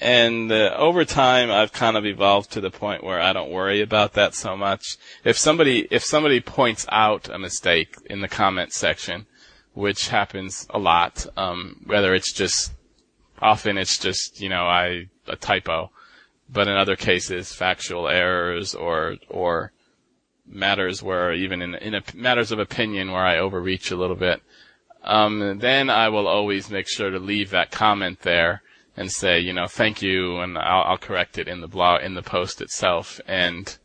And 0.02 0.52
uh, 0.52 0.76
over 0.78 1.04
time, 1.04 1.52
I've 1.52 1.74
kind 1.74 1.98
of 1.98 2.06
evolved 2.06 2.52
to 2.52 2.62
the 2.62 2.72
point 2.72 3.04
where 3.04 3.20
I 3.20 3.34
don't 3.34 3.52
worry 3.52 3.82
about 3.82 4.14
that 4.14 4.34
so 4.34 4.56
much. 4.56 4.98
If 5.24 5.38
somebody 5.38 5.88
if 5.92 6.04
somebody 6.04 6.42
points 6.42 6.86
out 6.90 7.30
a 7.30 7.40
mistake 7.40 7.96
in 8.06 8.22
the 8.22 8.30
comment 8.30 8.74
section, 8.74 9.26
which 9.74 10.10
happens 10.10 10.68
a 10.70 10.80
lot. 10.80 11.26
Um, 11.38 11.84
whether 11.86 12.14
it's 12.14 12.34
just 12.34 12.74
often 13.42 13.78
it's 13.78 13.98
just 13.98 14.42
you 14.42 14.50
know 14.50 14.64
I 14.64 15.08
a 15.28 15.36
typo, 15.36 15.92
but 16.50 16.68
in 16.68 16.76
other 16.76 16.96
cases 16.96 17.54
factual 17.54 18.08
errors 18.08 18.76
or 18.76 19.18
or 19.30 19.72
matters 20.46 21.04
where 21.04 21.34
even 21.34 21.62
in 21.62 21.76
in 21.76 22.02
matters 22.14 22.52
of 22.52 22.60
opinion 22.60 23.12
where 23.12 23.26
I 23.26 23.38
overreach 23.38 23.92
a 23.92 23.98
little 23.98 24.16
bit. 24.16 24.42
Um, 25.02 25.60
then 25.60 25.90
I 25.90 26.10
will 26.10 26.28
always 26.28 26.70
make 26.70 26.90
sure 26.90 27.10
to 27.10 27.20
leave 27.20 27.52
that 27.52 27.72
comment 27.72 28.22
there 28.22 28.62
and 28.98 29.10
say, 29.10 29.40
you 29.40 29.54
know, 29.54 29.66
thank 29.66 30.02
you, 30.02 30.40
and 30.40 30.58
I'll, 30.58 30.84
I'll 30.84 30.98
correct 30.98 31.38
it 31.38 31.48
in 31.48 31.62
the 31.62 31.70
blog 31.70 32.04
in 32.04 32.16
the 32.16 32.22
post 32.22 32.60
itself, 32.60 33.22
and 33.26 33.78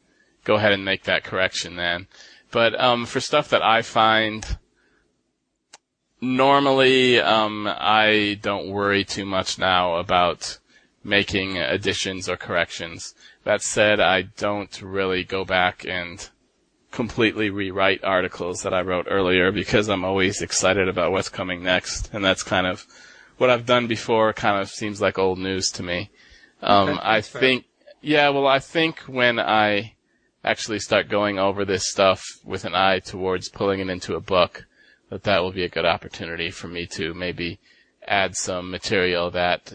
go 0.42 0.57
ahead 0.57 0.72
and 0.72 0.84
make 0.84 1.05
that 1.05 1.22
correction 1.22 1.76
then. 1.76 2.09
But 2.50 2.78
um, 2.80 3.07
for 3.07 3.20
stuff 3.20 3.48
that 3.50 3.62
I 3.62 3.82
find 3.82 4.59
normally 6.25 7.20
um, 7.20 7.68
I 7.68 8.39
don't 8.43 8.68
worry 8.68 9.05
too 9.05 9.25
much 9.25 9.59
now 9.59 9.97
about 9.97 10.59
making 11.03 11.59
additions 11.59 12.29
or 12.29 12.37
corrections. 12.37 13.14
That 13.45 13.62
said, 13.62 14.01
I 14.01 14.22
don't 14.22 14.81
really 14.81 15.22
go 15.25 15.45
back 15.45 15.85
and 15.87 16.29
completely 16.91 17.51
rewrite 17.51 18.03
articles 18.05 18.62
that 18.62 18.72
I 18.72 18.81
wrote 18.81 19.07
earlier 19.11 19.53
because 19.53 19.89
I'm 19.89 20.05
always 20.05 20.41
excited 20.41 20.89
about 20.89 21.12
what's 21.12 21.29
coming 21.29 21.62
next, 21.62 22.11
and 22.12 22.25
that's 22.25 22.43
kind 22.43 22.66
of 22.66 22.87
what 23.37 23.51
I've 23.51 23.66
done 23.66 23.87
before. 23.87 24.33
Kind 24.33 24.61
of 24.61 24.70
seems 24.70 25.01
like 25.01 25.18
old 25.18 25.39
news 25.39 25.70
to 25.72 25.83
me. 25.83 26.11
Um, 26.62 26.91
Okay, 26.91 27.01
I 27.03 27.20
fair. 27.20 27.41
think, 27.41 27.64
yeah, 28.01 28.29
well, 28.31 28.47
I 28.47 28.61
think 28.61 29.01
when 29.01 29.39
I 29.39 29.95
actually 30.43 30.79
start 30.79 31.09
going 31.09 31.39
over 31.39 31.64
this 31.64 31.87
stuff 31.89 32.22
with 32.45 32.64
an 32.64 32.75
eye 32.75 33.01
towards 33.01 33.49
pulling 33.49 33.81
it 33.81 33.91
into 33.91 34.14
a 34.14 34.20
book, 34.20 34.66
that 35.11 35.24
that 35.24 35.42
will 35.42 35.52
be 35.52 35.64
a 35.64 35.68
good 35.68 35.84
opportunity 35.84 36.50
for 36.50 36.68
me 36.68 36.86
to 36.86 37.14
maybe 37.14 37.59
add 38.07 38.36
some 38.36 38.70
material 38.70 39.30
that 39.30 39.74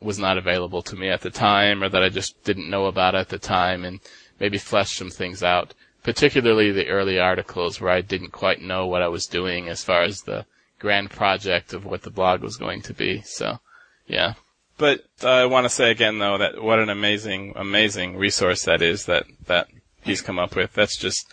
was 0.00 0.18
not 0.18 0.38
available 0.38 0.82
to 0.82 0.96
me 0.96 1.08
at 1.08 1.20
the 1.20 1.30
time 1.30 1.82
or 1.82 1.88
that 1.88 2.02
I 2.02 2.08
just 2.08 2.42
didn't 2.44 2.70
know 2.70 2.86
about 2.86 3.14
at 3.14 3.28
the 3.28 3.38
time 3.38 3.84
and 3.84 4.00
maybe 4.38 4.58
flesh 4.58 4.96
some 4.96 5.10
things 5.10 5.42
out, 5.42 5.74
particularly 6.02 6.72
the 6.72 6.88
early 6.88 7.18
articles 7.18 7.80
where 7.80 7.92
I 7.92 8.00
didn't 8.00 8.30
quite 8.32 8.62
know 8.62 8.86
what 8.86 9.02
I 9.02 9.08
was 9.08 9.26
doing 9.26 9.68
as 9.68 9.84
far 9.84 10.02
as 10.02 10.22
the 10.22 10.46
grand 10.78 11.10
project 11.10 11.74
of 11.74 11.84
what 11.84 12.02
the 12.02 12.10
blog 12.10 12.40
was 12.40 12.56
going 12.56 12.80
to 12.82 12.94
be. 12.94 13.20
So, 13.22 13.58
yeah. 14.06 14.34
But 14.78 15.04
I 15.22 15.44
want 15.44 15.66
to 15.66 15.70
say 15.70 15.90
again 15.90 16.18
though 16.18 16.38
that 16.38 16.62
what 16.62 16.78
an 16.78 16.88
amazing, 16.88 17.52
amazing 17.54 18.16
resource 18.16 18.64
that 18.64 18.80
is 18.80 19.04
that, 19.04 19.26
that 19.46 19.68
he's 20.02 20.22
come 20.22 20.38
up 20.38 20.56
with. 20.56 20.72
That's 20.72 20.96
just, 20.96 21.30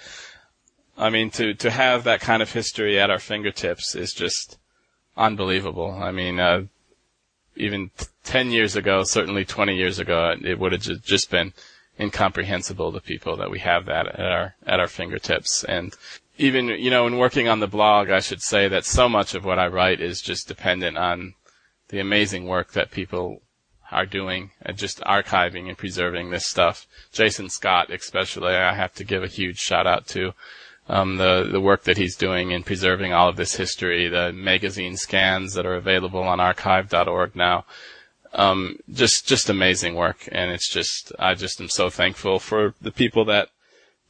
I 0.98 1.10
mean, 1.10 1.30
to, 1.32 1.54
to 1.54 1.70
have 1.70 2.04
that 2.06 2.22
kind 2.22 2.42
of 2.42 2.52
history 2.52 3.00
at 3.00 3.12
our 3.12 3.20
fingertips 3.20 3.94
is 3.94 4.14
just 4.14 4.58
unbelievable. 5.16 5.92
I 5.92 6.12
mean, 6.12 6.40
uh, 6.40 6.64
even 7.56 7.92
t- 7.98 8.06
10 8.24 8.52
years 8.52 8.76
ago, 8.76 9.04
certainly 9.04 9.46
20 9.46 9.76
years 9.76 10.00
ago, 10.00 10.34
it 10.44 10.58
would 10.58 10.72
have 10.72 10.82
ju- 10.82 10.98
just 10.98 11.30
been 11.30 11.54
incomprehensible 12.00 12.92
to 12.92 13.00
people 13.00 13.38
that 13.38 13.52
we 13.52 13.60
have 13.60 13.86
that 13.86 14.08
at 14.08 14.32
our, 14.32 14.56
at 14.66 14.80
our 14.80 14.88
fingertips. 14.88 15.64
And 15.64 15.94
even, 16.38 16.68
you 16.68 16.90
know, 16.90 17.06
in 17.06 17.18
working 17.18 17.48
on 17.48 17.60
the 17.60 17.68
blog, 17.68 18.10
I 18.10 18.20
should 18.20 18.42
say 18.42 18.68
that 18.68 18.86
so 18.86 19.08
much 19.08 19.36
of 19.36 19.46
what 19.46 19.60
I 19.60 19.68
write 19.68 20.02
is 20.02 20.22
just 20.22 20.48
dependent 20.48 20.98
on 20.98 21.34
the 21.90 22.00
amazing 22.00 22.46
work 22.46 22.74
that 22.74 22.92
people 22.92 23.42
are 23.92 24.06
doing 24.06 24.52
and 24.62 24.78
just 24.78 25.00
archiving 25.02 25.68
and 25.68 25.78
preserving 25.78 26.30
this 26.30 26.46
stuff. 26.46 26.88
Jason 27.12 27.50
Scott, 27.50 27.90
especially, 27.92 28.54
I 28.54 28.74
have 28.74 28.94
to 28.96 29.04
give 29.04 29.24
a 29.24 29.28
huge 29.28 29.58
shout 29.58 29.88
out 29.88 30.08
to. 30.08 30.34
Um, 30.90 31.18
the 31.18 31.48
the 31.52 31.60
work 31.60 31.84
that 31.84 31.98
he's 31.98 32.16
doing 32.16 32.52
in 32.52 32.64
preserving 32.64 33.12
all 33.12 33.28
of 33.28 33.36
this 33.36 33.56
history, 33.56 34.08
the 34.08 34.32
magazine 34.32 34.96
scans 34.96 35.54
that 35.54 35.66
are 35.66 35.76
available 35.76 36.24
on 36.24 36.40
archive.org 36.40 37.36
now, 37.36 37.66
um, 38.34 38.80
just 38.92 39.28
just 39.28 39.50
amazing 39.50 39.96
work, 39.96 40.30
and 40.32 40.52
it's 40.52 40.70
just 40.70 41.12
I 41.20 41.34
just 41.34 41.60
am 41.60 41.70
so 41.70 41.90
thankful 41.90 42.40
for 42.40 42.74
the 42.82 42.92
people 42.92 43.26
that 43.26 43.50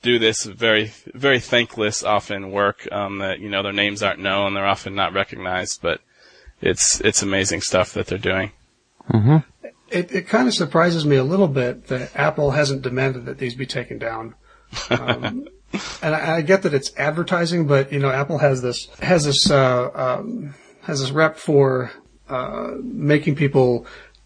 do 0.04 0.20
this 0.20 0.44
very 0.44 0.92
very 1.14 1.40
thankless 1.40 2.04
often 2.04 2.52
work. 2.52 2.88
Um, 2.92 3.18
that 3.20 3.40
you 3.40 3.50
know 3.50 3.64
their 3.64 3.74
names 3.74 4.04
aren't 4.04 4.20
known, 4.20 4.54
they're 4.54 4.66
often 4.66 4.94
not 4.94 5.14
recognized, 5.14 5.82
but 5.82 6.02
it's 6.62 7.02
it's 7.02 7.24
amazing 7.24 7.62
stuff 7.62 7.94
that 7.94 8.08
they're 8.08 8.18
doing. 8.18 8.52
It, 9.90 10.12
it 10.12 10.28
kind 10.28 10.48
of 10.48 10.54
surprises 10.54 11.06
me 11.06 11.16
a 11.16 11.24
little 11.24 11.48
bit 11.48 11.88
that 11.88 12.14
Apple 12.14 12.52
hasn't 12.52 12.82
demanded 12.82 13.26
that 13.26 13.38
these 13.38 13.56
be 13.56 13.66
taken 13.66 13.98
down. 13.98 14.36
Um, 14.90 15.48
and 16.02 16.16
I, 16.16 16.38
I 16.38 16.42
get 16.42 16.64
that 16.64 16.74
it's 16.74 16.96
advertising, 16.98 17.68
but 17.68 17.92
you 17.92 18.00
know, 18.00 18.10
Apple 18.10 18.38
has 18.40 18.62
this 18.62 18.88
has 19.02 19.26
this 19.26 19.50
uh, 19.50 19.90
um, 19.94 20.54
has 20.84 21.02
this 21.02 21.12
rep 21.12 21.38
for 21.38 21.92
uh, 22.30 22.74
making 22.82 23.36
people 23.36 23.86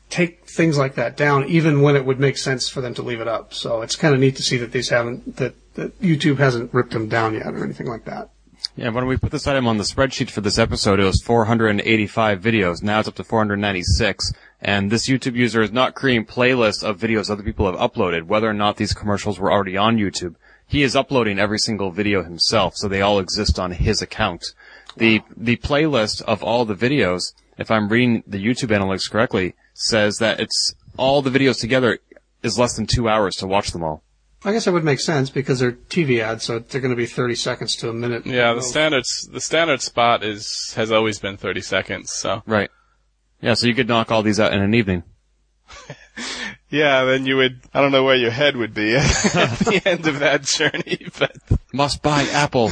take 0.10 0.46
things 0.46 0.78
like 0.78 0.96
that 0.96 1.16
down, 1.16 1.46
even 1.48 1.82
when 1.82 1.96
it 1.96 2.06
would 2.06 2.20
make 2.20 2.38
sense 2.38 2.68
for 2.68 2.82
them 2.82 2.94
to 2.94 3.02
leave 3.02 3.22
it 3.22 3.28
up. 3.28 3.54
So 3.54 3.82
it's 3.82 3.96
kind 3.96 4.14
of 4.14 4.20
neat 4.20 4.36
to 4.36 4.44
see 4.44 4.58
that 4.58 4.72
these 4.72 4.90
haven't 4.90 5.38
that, 5.38 5.56
that 5.76 6.00
YouTube 6.02 6.38
hasn't 6.38 6.74
ripped 6.74 6.92
them 6.92 7.08
down 7.08 7.34
yet 7.34 7.48
or 7.48 7.64
anything 7.64 7.88
like 7.88 8.06
that. 8.06 8.30
Yeah, 8.76 8.90
when 8.90 9.08
we 9.08 9.18
put 9.18 9.32
this 9.32 9.48
item 9.48 9.68
on 9.68 9.78
the 9.78 9.84
spreadsheet 9.84 10.30
for 10.30 10.42
this 10.42 10.60
episode, 10.60 11.00
it 11.00 11.04
was 11.04 11.22
485 11.22 12.40
videos. 12.40 12.84
Now 12.84 13.00
it's 13.00 13.08
up 13.08 13.16
to 13.16 13.24
496. 13.24 14.34
And 14.62 14.92
this 14.92 15.10
YouTube 15.10 15.36
user 15.36 15.64
is 15.64 15.72
not 15.72 15.96
creating 15.96 16.26
playlists 16.26 16.84
of 16.84 17.00
videos 17.00 17.30
other 17.30 17.44
people 17.44 17.66
have 17.66 17.92
uploaded, 17.92 18.24
whether 18.24 18.48
or 18.48 18.54
not 18.54 18.78
these 18.78 18.94
commercials 18.94 19.40
were 19.40 19.52
already 19.52 19.76
on 19.78 19.98
YouTube. 19.98 20.36
He 20.72 20.84
is 20.84 20.96
uploading 20.96 21.38
every 21.38 21.60
single 21.60 21.92
video 21.92 22.24
himself, 22.24 22.78
so 22.78 22.88
they 22.88 23.02
all 23.02 23.20
exist 23.20 23.60
on 23.60 23.72
his 23.72 24.02
account. 24.02 24.54
The, 24.96 25.20
the 25.36 25.58
playlist 25.58 26.22
of 26.22 26.42
all 26.42 26.64
the 26.64 26.76
videos, 26.76 27.34
if 27.58 27.70
I'm 27.70 27.90
reading 27.90 28.24
the 28.26 28.42
YouTube 28.42 28.70
analytics 28.70 29.12
correctly, 29.12 29.54
says 29.74 30.20
that 30.20 30.40
it's 30.40 30.74
all 30.96 31.22
the 31.22 31.30
videos 31.30 31.60
together 31.60 32.00
is 32.42 32.58
less 32.58 32.78
than 32.78 32.88
two 32.88 33.10
hours 33.10 33.36
to 33.36 33.48
watch 33.48 33.72
them 33.72 33.84
all. 33.84 34.02
I 34.46 34.54
guess 34.54 34.64
that 34.64 34.72
would 34.72 34.86
make 34.86 35.02
sense 35.02 35.30
because 35.30 35.60
they're 35.60 35.74
TV 35.74 36.22
ads, 36.22 36.46
so 36.46 36.60
they're 36.60 36.80
going 36.80 36.92
to 36.92 36.96
be 36.96 37.06
30 37.06 37.36
seconds 37.36 37.76
to 37.76 37.90
a 37.90 37.94
minute. 37.94 38.26
Yeah, 38.26 38.54
the 38.54 38.64
standards 38.64 39.30
the 39.30 39.42
standard 39.42 39.82
spot 39.82 40.24
is 40.24 40.74
has 40.78 40.90
always 40.90 41.20
been 41.20 41.36
30 41.36 41.60
seconds. 41.60 42.14
So 42.14 42.44
Right. 42.46 42.72
Yeah, 43.42 43.56
so 43.56 43.68
you 43.68 43.76
could 43.76 43.90
knock 43.90 44.10
all 44.10 44.24
these 44.24 44.40
out 44.40 44.54
in 44.54 44.62
an 44.62 44.74
evening. 44.74 45.04
yeah, 46.70 47.04
then 47.06 47.26
you 47.26 47.38
would 47.38 47.60
I 47.74 47.82
don't 47.82 47.92
know 47.92 48.04
where 48.04 48.16
your 48.16 48.32
head 48.32 48.56
would 48.56 48.74
be 48.74 48.96
at 48.96 49.02
the 49.60 49.82
end 49.86 50.08
of 50.08 50.20
that 50.20 50.44
journey, 50.44 51.08
but 51.18 51.36
Must 51.74 52.02
buy 52.02 52.24
Apple. 52.32 52.72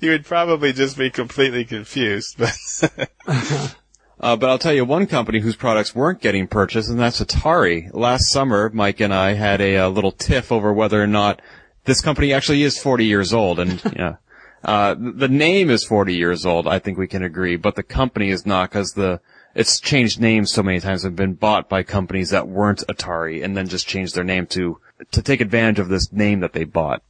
you 0.00 0.10
would 0.10 0.24
probably 0.24 0.72
just 0.72 0.96
be 0.96 1.10
completely 1.10 1.64
confused. 1.64 2.36
But 2.38 3.74
Uh, 4.22 4.36
but 4.36 4.50
I'll 4.50 4.58
tell 4.58 4.74
you 4.74 4.84
one 4.84 5.06
company 5.06 5.40
whose 5.40 5.56
products 5.56 5.94
weren't 5.94 6.20
getting 6.20 6.46
purchased, 6.46 6.90
and 6.90 6.98
that's 7.00 7.22
Atari. 7.22 7.88
Last 7.94 8.30
summer, 8.30 8.68
Mike 8.68 9.00
and 9.00 9.14
I 9.14 9.32
had 9.32 9.62
a, 9.62 9.78
uh 9.78 9.88
little 9.88 10.12
tiff 10.12 10.52
over 10.52 10.74
whether 10.74 11.02
or 11.02 11.06
not 11.06 11.40
this 11.86 12.02
company 12.02 12.32
actually 12.34 12.62
is 12.62 12.78
40 12.78 13.06
years 13.06 13.32
old, 13.32 13.58
and 13.58 13.82
yeah, 13.96 14.16
uh, 14.62 14.94
the 14.98 15.28
name 15.28 15.70
is 15.70 15.84
40 15.84 16.14
years 16.14 16.44
old. 16.44 16.66
I 16.68 16.78
think 16.78 16.98
we 16.98 17.06
can 17.06 17.22
agree, 17.22 17.56
but 17.56 17.76
the 17.76 17.82
company 17.82 18.28
is 18.28 18.44
not 18.44 18.68
because 18.68 18.92
the 18.92 19.20
it's 19.54 19.80
changed 19.80 20.20
names 20.20 20.52
so 20.52 20.62
many 20.62 20.80
times 20.80 21.04
and 21.04 21.16
been 21.16 21.34
bought 21.34 21.68
by 21.68 21.82
companies 21.82 22.30
that 22.30 22.48
weren't 22.48 22.86
Atari, 22.88 23.42
and 23.44 23.56
then 23.56 23.68
just 23.68 23.88
changed 23.88 24.14
their 24.14 24.24
name 24.24 24.46
to 24.48 24.78
to 25.12 25.22
take 25.22 25.40
advantage 25.40 25.78
of 25.78 25.88
this 25.88 26.12
name 26.12 26.40
that 26.40 26.52
they 26.52 26.64
bought. 26.64 27.02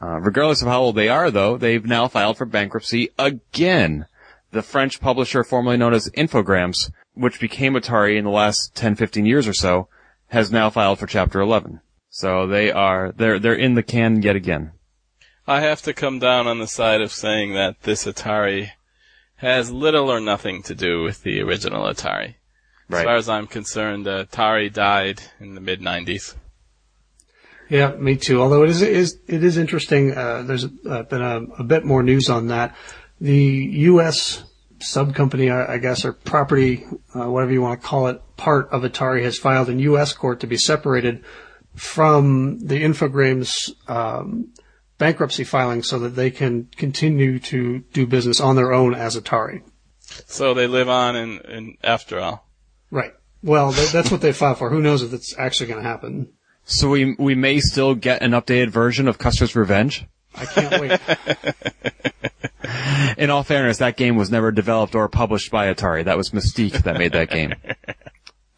Uh, 0.00 0.20
regardless 0.20 0.62
of 0.62 0.68
how 0.68 0.80
old 0.80 0.94
they 0.94 1.08
are, 1.08 1.30
though, 1.30 1.56
they've 1.56 1.84
now 1.84 2.06
filed 2.06 2.38
for 2.38 2.46
bankruptcy 2.46 3.10
again 3.18 4.06
the 4.50 4.62
French 4.62 5.00
publisher 5.00 5.44
formerly 5.44 5.76
known 5.76 5.94
as 5.94 6.10
Infogrames, 6.10 6.90
which 7.14 7.40
became 7.40 7.74
Atari 7.74 8.16
in 8.16 8.24
the 8.24 8.30
last 8.30 8.74
10, 8.74 8.94
15 8.94 9.26
years 9.26 9.46
or 9.46 9.52
so, 9.52 9.88
has 10.28 10.50
now 10.50 10.70
filed 10.70 10.98
for 10.98 11.06
Chapter 11.06 11.40
11. 11.40 11.80
So 12.10 12.46
they 12.46 12.70
are, 12.70 13.12
they're, 13.12 13.38
they're 13.38 13.54
in 13.54 13.74
the 13.74 13.82
can 13.82 14.22
yet 14.22 14.36
again. 14.36 14.72
I 15.46 15.60
have 15.60 15.82
to 15.82 15.94
come 15.94 16.18
down 16.18 16.46
on 16.46 16.58
the 16.58 16.66
side 16.66 17.00
of 17.00 17.12
saying 17.12 17.54
that 17.54 17.82
this 17.82 18.04
Atari 18.04 18.70
has 19.38 19.70
little 19.70 20.10
or 20.10 20.20
nothing 20.20 20.62
to 20.64 20.74
do 20.74 21.02
with 21.02 21.22
the 21.22 21.40
original 21.40 21.84
Atari. 21.84 22.34
As 22.90 23.04
far 23.04 23.16
as 23.16 23.28
I'm 23.28 23.46
concerned, 23.46 24.06
uh, 24.08 24.24
Atari 24.24 24.72
died 24.72 25.22
in 25.40 25.54
the 25.54 25.60
mid 25.60 25.80
90s. 25.80 26.34
Yeah, 27.68 27.92
me 27.96 28.16
too. 28.16 28.40
Although 28.40 28.62
it 28.62 28.70
is 28.70 28.82
it 28.82 28.92
is, 28.92 29.18
it 29.26 29.44
is 29.44 29.58
interesting. 29.58 30.12
Uh, 30.12 30.42
there's 30.42 30.64
uh, 30.64 31.02
been 31.02 31.20
a, 31.20 31.42
a 31.58 31.64
bit 31.64 31.84
more 31.84 32.02
news 32.02 32.30
on 32.30 32.46
that. 32.48 32.74
The 33.20 33.36
U.S. 33.92 34.42
sub 34.78 35.14
company, 35.14 35.50
I 35.50 35.74
I 35.74 35.78
guess, 35.78 36.04
or 36.04 36.14
property, 36.14 36.86
uh, 37.14 37.30
whatever 37.30 37.52
you 37.52 37.60
want 37.60 37.82
to 37.82 37.86
call 37.86 38.06
it, 38.06 38.22
part 38.38 38.70
of 38.70 38.82
Atari 38.82 39.22
has 39.22 39.38
filed 39.38 39.68
in 39.68 39.78
U.S. 39.80 40.14
court 40.14 40.40
to 40.40 40.46
be 40.46 40.56
separated 40.56 41.22
from 41.74 42.58
the 42.58 42.82
Infogrames 42.82 43.70
um, 43.86 44.48
bankruptcy 44.98 45.44
filing, 45.44 45.82
so 45.82 45.98
that 46.00 46.10
they 46.10 46.30
can 46.30 46.68
continue 46.76 47.38
to 47.40 47.80
do 47.92 48.06
business 48.06 48.40
on 48.40 48.56
their 48.56 48.72
own 48.72 48.94
as 48.94 49.16
Atari. 49.16 49.62
So 50.26 50.54
they 50.54 50.66
live 50.66 50.88
on 50.88 51.16
in, 51.16 51.38
in 51.40 51.76
after 51.82 52.18
all. 52.20 52.48
Right. 52.90 53.12
Well, 53.42 53.72
th- 53.72 53.92
that's 53.92 54.10
what 54.10 54.20
they 54.20 54.32
filed 54.32 54.58
for. 54.58 54.70
Who 54.70 54.80
knows 54.80 55.02
if 55.02 55.12
it's 55.12 55.36
actually 55.38 55.66
going 55.68 55.82
to 55.82 55.88
happen? 55.88 56.32
So 56.64 56.88
we, 56.90 57.14
we 57.18 57.34
may 57.34 57.60
still 57.60 57.94
get 57.94 58.22
an 58.22 58.32
updated 58.32 58.68
version 58.70 59.06
of 59.08 59.18
Custer's 59.18 59.54
Revenge? 59.56 60.04
I 60.34 60.44
can't 60.44 60.80
wait. 60.80 61.00
In 63.18 63.30
all 63.30 63.42
fairness, 63.42 63.78
that 63.78 63.96
game 63.96 64.16
was 64.16 64.30
never 64.30 64.52
developed 64.52 64.94
or 64.94 65.08
published 65.08 65.50
by 65.50 65.72
Atari. 65.72 66.04
That 66.04 66.16
was 66.16 66.30
Mystique 66.30 66.82
that 66.84 66.98
made 66.98 67.12
that 67.12 67.30
game. 67.30 67.54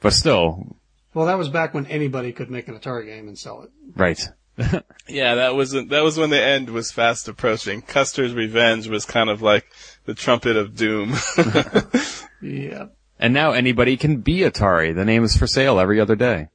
But 0.03 0.14
still, 0.14 0.76
Well, 1.12 1.26
that 1.26 1.36
was 1.36 1.51
back 1.51 1.74
when 1.74 1.84
anybody 1.84 2.32
could 2.32 2.51
make 2.51 2.68
an 2.68 2.78
Atari 2.78 3.05
game 3.05 3.28
and 3.28 3.38
sell 3.38 3.61
it. 3.62 3.70
right. 3.95 4.18
Yeah, 5.09 5.35
that 5.37 5.57
was 5.57 5.73
that 5.73 6.05
was 6.05 6.17
when 6.17 6.31
the 6.31 6.41
end 6.41 6.71
was 6.71 6.93
fast 6.93 7.27
approaching. 7.27 7.83
Custer's 7.83 8.33
Revenge 8.33 8.87
was 8.87 9.05
kind 9.05 9.29
of 9.29 9.43
like 9.43 9.67
the 10.05 10.15
trumpet 10.15 10.57
of 10.57 10.77
doom. 10.77 11.17
Yeah. 12.41 12.87
And 13.19 13.35
now 13.35 13.53
anybody 13.53 13.97
can 13.97 14.19
be 14.19 14.39
Atari. 14.39 14.95
The 14.95 15.05
name 15.05 15.25
is 15.25 15.37
for 15.37 15.47
sale 15.47 15.79
every 15.79 16.01
other 16.01 16.17
day. 16.17 16.49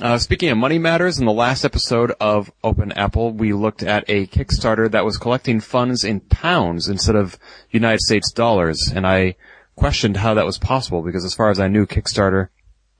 Uh, 0.00 0.16
speaking 0.16 0.48
of 0.48 0.56
money 0.56 0.78
matters, 0.78 1.18
in 1.18 1.26
the 1.26 1.32
last 1.32 1.66
episode 1.66 2.12
of 2.18 2.50
Open 2.64 2.92
Apple, 2.92 3.32
we 3.32 3.52
looked 3.52 3.82
at 3.82 4.04
a 4.08 4.26
Kickstarter 4.26 4.90
that 4.90 5.04
was 5.04 5.18
collecting 5.18 5.60
funds 5.60 6.02
in 6.02 6.20
pounds 6.20 6.88
instead 6.88 7.14
of 7.14 7.38
United 7.70 8.00
States 8.00 8.32
dollars, 8.32 8.90
and 8.94 9.06
I 9.06 9.36
questioned 9.76 10.16
how 10.16 10.32
that 10.32 10.46
was 10.46 10.56
possible 10.56 11.02
because 11.02 11.26
as 11.26 11.34
far 11.34 11.50
as 11.50 11.60
I 11.60 11.68
knew, 11.68 11.86
Kickstarter 11.86 12.48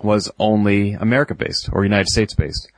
was 0.02 0.30
only 0.38 0.92
America-based 0.92 1.70
or 1.72 1.84
United 1.84 2.08
States-based. 2.08 2.70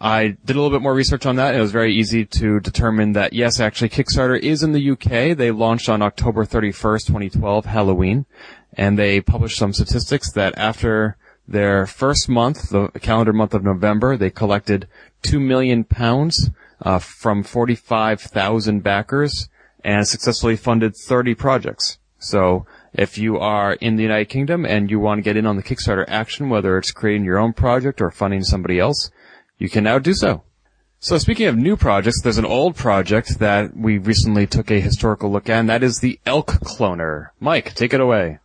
I 0.00 0.36
did 0.44 0.56
a 0.56 0.60
little 0.60 0.70
bit 0.70 0.82
more 0.82 0.94
research 0.94 1.24
on 1.24 1.36
that, 1.36 1.54
it 1.54 1.60
was 1.60 1.72
very 1.72 1.94
easy 1.94 2.24
to 2.24 2.60
determine 2.60 3.12
that 3.12 3.32
yes, 3.32 3.60
actually, 3.60 3.90
Kickstarter 3.90 4.38
is 4.38 4.62
in 4.62 4.72
the 4.72 4.90
UK. 4.90 5.36
They 5.36 5.50
launched 5.50 5.88
on 5.88 6.02
October 6.02 6.44
31st, 6.44 7.06
2012, 7.06 7.64
Halloween, 7.66 8.26
and 8.74 8.98
they 8.98 9.20
published 9.20 9.58
some 9.58 9.72
statistics 9.72 10.32
that 10.32 10.54
after 10.56 11.16
their 11.46 11.86
first 11.86 12.28
month, 12.28 12.70
the 12.70 12.88
calendar 13.00 13.32
month 13.32 13.54
of 13.54 13.62
November, 13.62 14.16
they 14.16 14.30
collected 14.30 14.88
two 15.22 15.38
million 15.38 15.84
pounds 15.84 16.50
uh, 16.82 16.98
from 16.98 17.42
45,000 17.42 18.82
backers 18.82 19.48
and 19.82 20.08
successfully 20.08 20.56
funded 20.56 20.96
30 20.96 21.34
projects. 21.34 21.98
So 22.18 22.66
if 22.94 23.18
you 23.18 23.38
are 23.38 23.74
in 23.74 23.96
the 23.96 24.02
United 24.02 24.30
Kingdom 24.30 24.64
and 24.64 24.90
you 24.90 24.98
want 24.98 25.18
to 25.18 25.22
get 25.22 25.36
in 25.36 25.46
on 25.46 25.56
the 25.56 25.62
Kickstarter 25.62 26.04
action, 26.08 26.48
whether 26.48 26.78
it's 26.78 26.90
creating 26.90 27.24
your 27.24 27.38
own 27.38 27.52
project 27.52 28.00
or 28.00 28.10
funding 28.10 28.42
somebody 28.42 28.78
else, 28.78 29.10
you 29.64 29.70
can 29.70 29.84
now 29.84 29.98
do 29.98 30.14
so. 30.14 30.42
So 31.00 31.18
speaking 31.18 31.48
of 31.48 31.56
new 31.56 31.76
projects, 31.76 32.22
there's 32.22 32.38
an 32.38 32.44
old 32.44 32.76
project 32.76 33.38
that 33.38 33.76
we 33.76 33.98
recently 33.98 34.46
took 34.46 34.70
a 34.70 34.80
historical 34.80 35.30
look 35.30 35.48
at, 35.48 35.58
and 35.58 35.68
that 35.68 35.82
is 35.82 35.98
the 35.98 36.20
Elk 36.24 36.52
Cloner. 36.62 37.30
Mike, 37.40 37.74
take 37.74 37.92
it 37.92 38.00
away. 38.00 38.38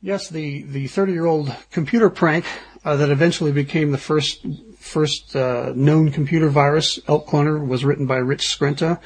Yes, 0.00 0.28
the 0.28 0.62
the 0.64 0.86
30 0.86 1.12
year 1.12 1.24
old 1.24 1.54
computer 1.70 2.10
prank 2.10 2.44
uh, 2.84 2.96
that 2.96 3.10
eventually 3.10 3.52
became 3.52 3.90
the 3.90 3.98
first 3.98 4.46
first 4.78 5.34
uh, 5.34 5.72
known 5.74 6.10
computer 6.10 6.48
virus, 6.48 7.00
Elk 7.08 7.26
Cloner, 7.26 7.66
was 7.66 7.84
written 7.84 8.06
by 8.06 8.18
Rich 8.18 8.46
Skrenta. 8.46 9.00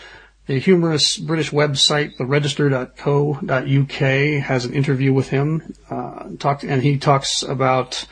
The 0.47 0.59
humorous 0.59 1.19
British 1.19 1.51
website, 1.51 2.17
theregister.co.uk, 2.17 4.43
has 4.43 4.65
an 4.65 4.75
interview 4.75 5.13
with 5.13 5.29
him. 5.29 5.75
Uh, 5.91 6.31
talked, 6.39 6.65
and 6.65 6.83
he 6.83 6.99
talks 6.99 7.43
about 7.43 8.07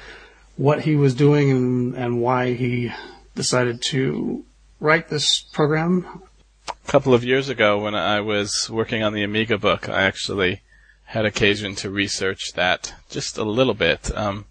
what 0.57 0.83
he 0.83 0.97
was 0.97 1.15
doing 1.15 1.51
and, 1.51 1.95
and 1.95 2.21
why 2.21 2.55
he 2.55 2.93
decided 3.35 3.83
to 3.83 4.45
write 4.81 5.09
this 5.09 5.41
program. 5.41 6.23
A 6.69 6.91
couple 6.91 7.15
of 7.15 7.25
years 7.25 7.49
ago, 7.49 7.79
when 7.79 7.95
I 7.95 8.21
was 8.21 8.69
working 8.71 9.03
on 9.03 9.13
the 9.13 9.23
Amiga 9.23 9.59
book, 9.59 9.89
I 9.89 10.03
actually 10.03 10.63
had 11.05 11.25
occasion 11.25 11.75
to 11.77 11.91
research 11.91 12.53
that 12.55 12.95
just 13.11 13.39
a 13.39 13.45
little 13.45 13.75
bit, 13.75 14.17
um, 14.17 14.47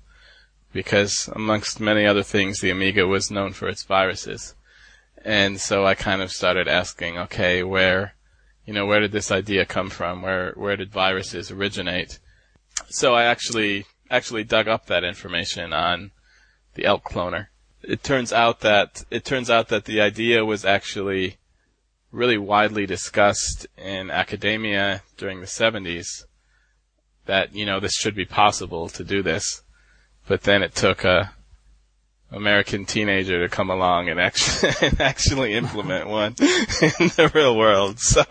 because 0.72 1.30
amongst 1.34 1.80
many 1.80 2.06
other 2.06 2.24
things, 2.24 2.60
the 2.60 2.70
Amiga 2.70 3.06
was 3.06 3.32
known 3.32 3.54
for 3.54 3.68
its 3.68 3.84
viruses. 3.84 4.56
And 5.24 5.60
so 5.60 5.86
I 5.86 5.96
kind 5.96 6.22
of 6.22 6.32
started 6.32 6.68
asking, 6.68 7.18
okay, 7.18 7.64
where, 7.64 8.14
you 8.66 8.74
know, 8.74 8.86
where 8.86 9.00
did 9.00 9.12
this 9.12 9.32
idea 9.32 9.66
come 9.66 9.90
from? 9.90 10.22
Where, 10.22 10.54
where 10.56 10.78
did 10.78 10.92
viruses 10.92 11.52
originate? 11.52 12.20
So 12.90 13.16
I 13.16 13.24
actually, 13.24 13.86
actually 14.10 14.44
dug 14.44 14.68
up 14.68 14.86
that 14.88 15.04
information 15.04 15.74
on 15.74 16.12
the 16.76 16.86
Elk 16.86 17.04
cloner. 17.04 17.48
It 17.82 18.04
turns 18.04 18.34
out 18.34 18.62
that, 18.62 19.04
it 19.12 19.26
turns 19.26 19.50
out 19.50 19.70
that 19.70 19.86
the 19.86 20.02
idea 20.02 20.44
was 20.46 20.66
actually 20.66 21.38
really 22.12 22.38
widely 22.38 22.86
discussed 22.86 23.68
in 23.78 24.10
academia 24.10 25.04
during 25.18 25.42
the 25.42 25.46
70s 25.46 26.24
that, 27.26 27.54
you 27.54 27.66
know, 27.66 27.80
this 27.80 27.94
should 27.94 28.16
be 28.16 28.26
possible 28.26 28.90
to 28.90 29.04
do 29.04 29.22
this. 29.22 29.64
But 30.28 30.42
then 30.44 30.64
it 30.64 30.74
took 30.74 31.04
a 31.04 31.34
American 32.32 32.86
teenager 32.86 33.40
to 33.40 33.50
come 33.54 33.70
along 33.70 34.10
and 34.10 34.20
actually, 34.20 34.72
and 34.82 35.02
actually 35.02 35.54
implement 35.54 36.08
one 36.08 36.32
in 36.40 37.10
the 37.16 37.32
real 37.34 37.56
world. 37.56 38.00
So, 38.00 38.24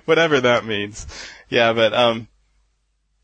whatever 0.04 0.40
that 0.40 0.64
means. 0.64 1.06
Yeah, 1.48 1.72
but, 1.72 1.92
um, 1.92 2.28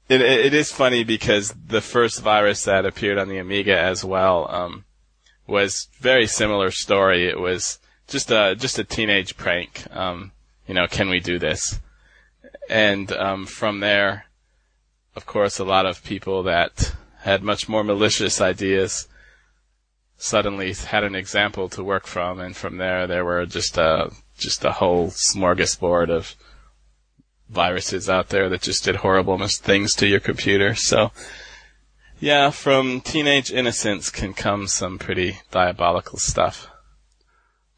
it, 0.09 0.21
it 0.21 0.55
is 0.55 0.73
funny 0.73 1.05
because 1.05 1.55
the 1.67 1.81
first 1.81 2.21
virus 2.21 2.65
that 2.65 2.87
appeared 2.87 3.19
on 3.19 3.29
the 3.29 3.39
Amiga 3.39 3.79
as 3.79 4.05
well, 4.05 4.47
um, 4.51 4.85
was 5.47 5.89
very 5.99 6.27
similar 6.27 6.71
story. 6.71 7.27
It 7.27 7.41
was 7.41 7.79
just 8.07 8.31
a, 8.31 8.55
just 8.57 8.79
a 8.79 8.85
teenage 8.85 9.37
prank. 9.37 9.85
Um, 9.91 10.33
you 10.67 10.75
know, 10.75 10.87
can 10.87 11.09
we 11.09 11.21
do 11.21 11.39
this? 11.39 11.81
And, 12.69 13.11
um, 13.13 13.47
from 13.47 13.81
there, 13.81 14.27
of 15.17 15.27
course, 15.27 15.59
a 15.59 15.65
lot 15.65 15.87
of 15.87 16.05
people 16.05 16.43
that 16.45 16.95
had 17.21 17.43
much 17.43 17.69
more 17.69 17.83
malicious 17.83 18.41
ideas 18.41 19.09
suddenly 20.17 20.73
had 20.73 21.05
an 21.05 21.15
example 21.15 21.69
to 21.71 21.83
work 21.83 22.07
from, 22.07 22.41
and 22.41 22.57
from 22.57 22.77
there, 22.77 23.07
there 23.07 23.25
were 23.25 23.47
just 23.47 23.79
a 23.79 24.11
just 24.37 24.65
a 24.65 24.73
whole 24.73 25.09
smorgasbord 25.09 26.11
of 26.11 26.37
viruses 27.49 28.09
out 28.09 28.29
there 28.29 28.49
that 28.49 28.63
just 28.63 28.85
did 28.85 28.97
horrible 28.97 29.39
things 29.47 29.95
to 29.95 30.07
your 30.07 30.21
computer. 30.21 30.75
So, 30.75 31.13
yeah, 32.21 32.51
from 32.51 33.01
teenage 33.01 33.53
innocence 33.53 34.11
can 34.11 34.35
come 34.35 34.67
some 34.67 34.99
pretty 34.99 35.41
diabolical 35.51 36.19
stuff. 36.19 36.69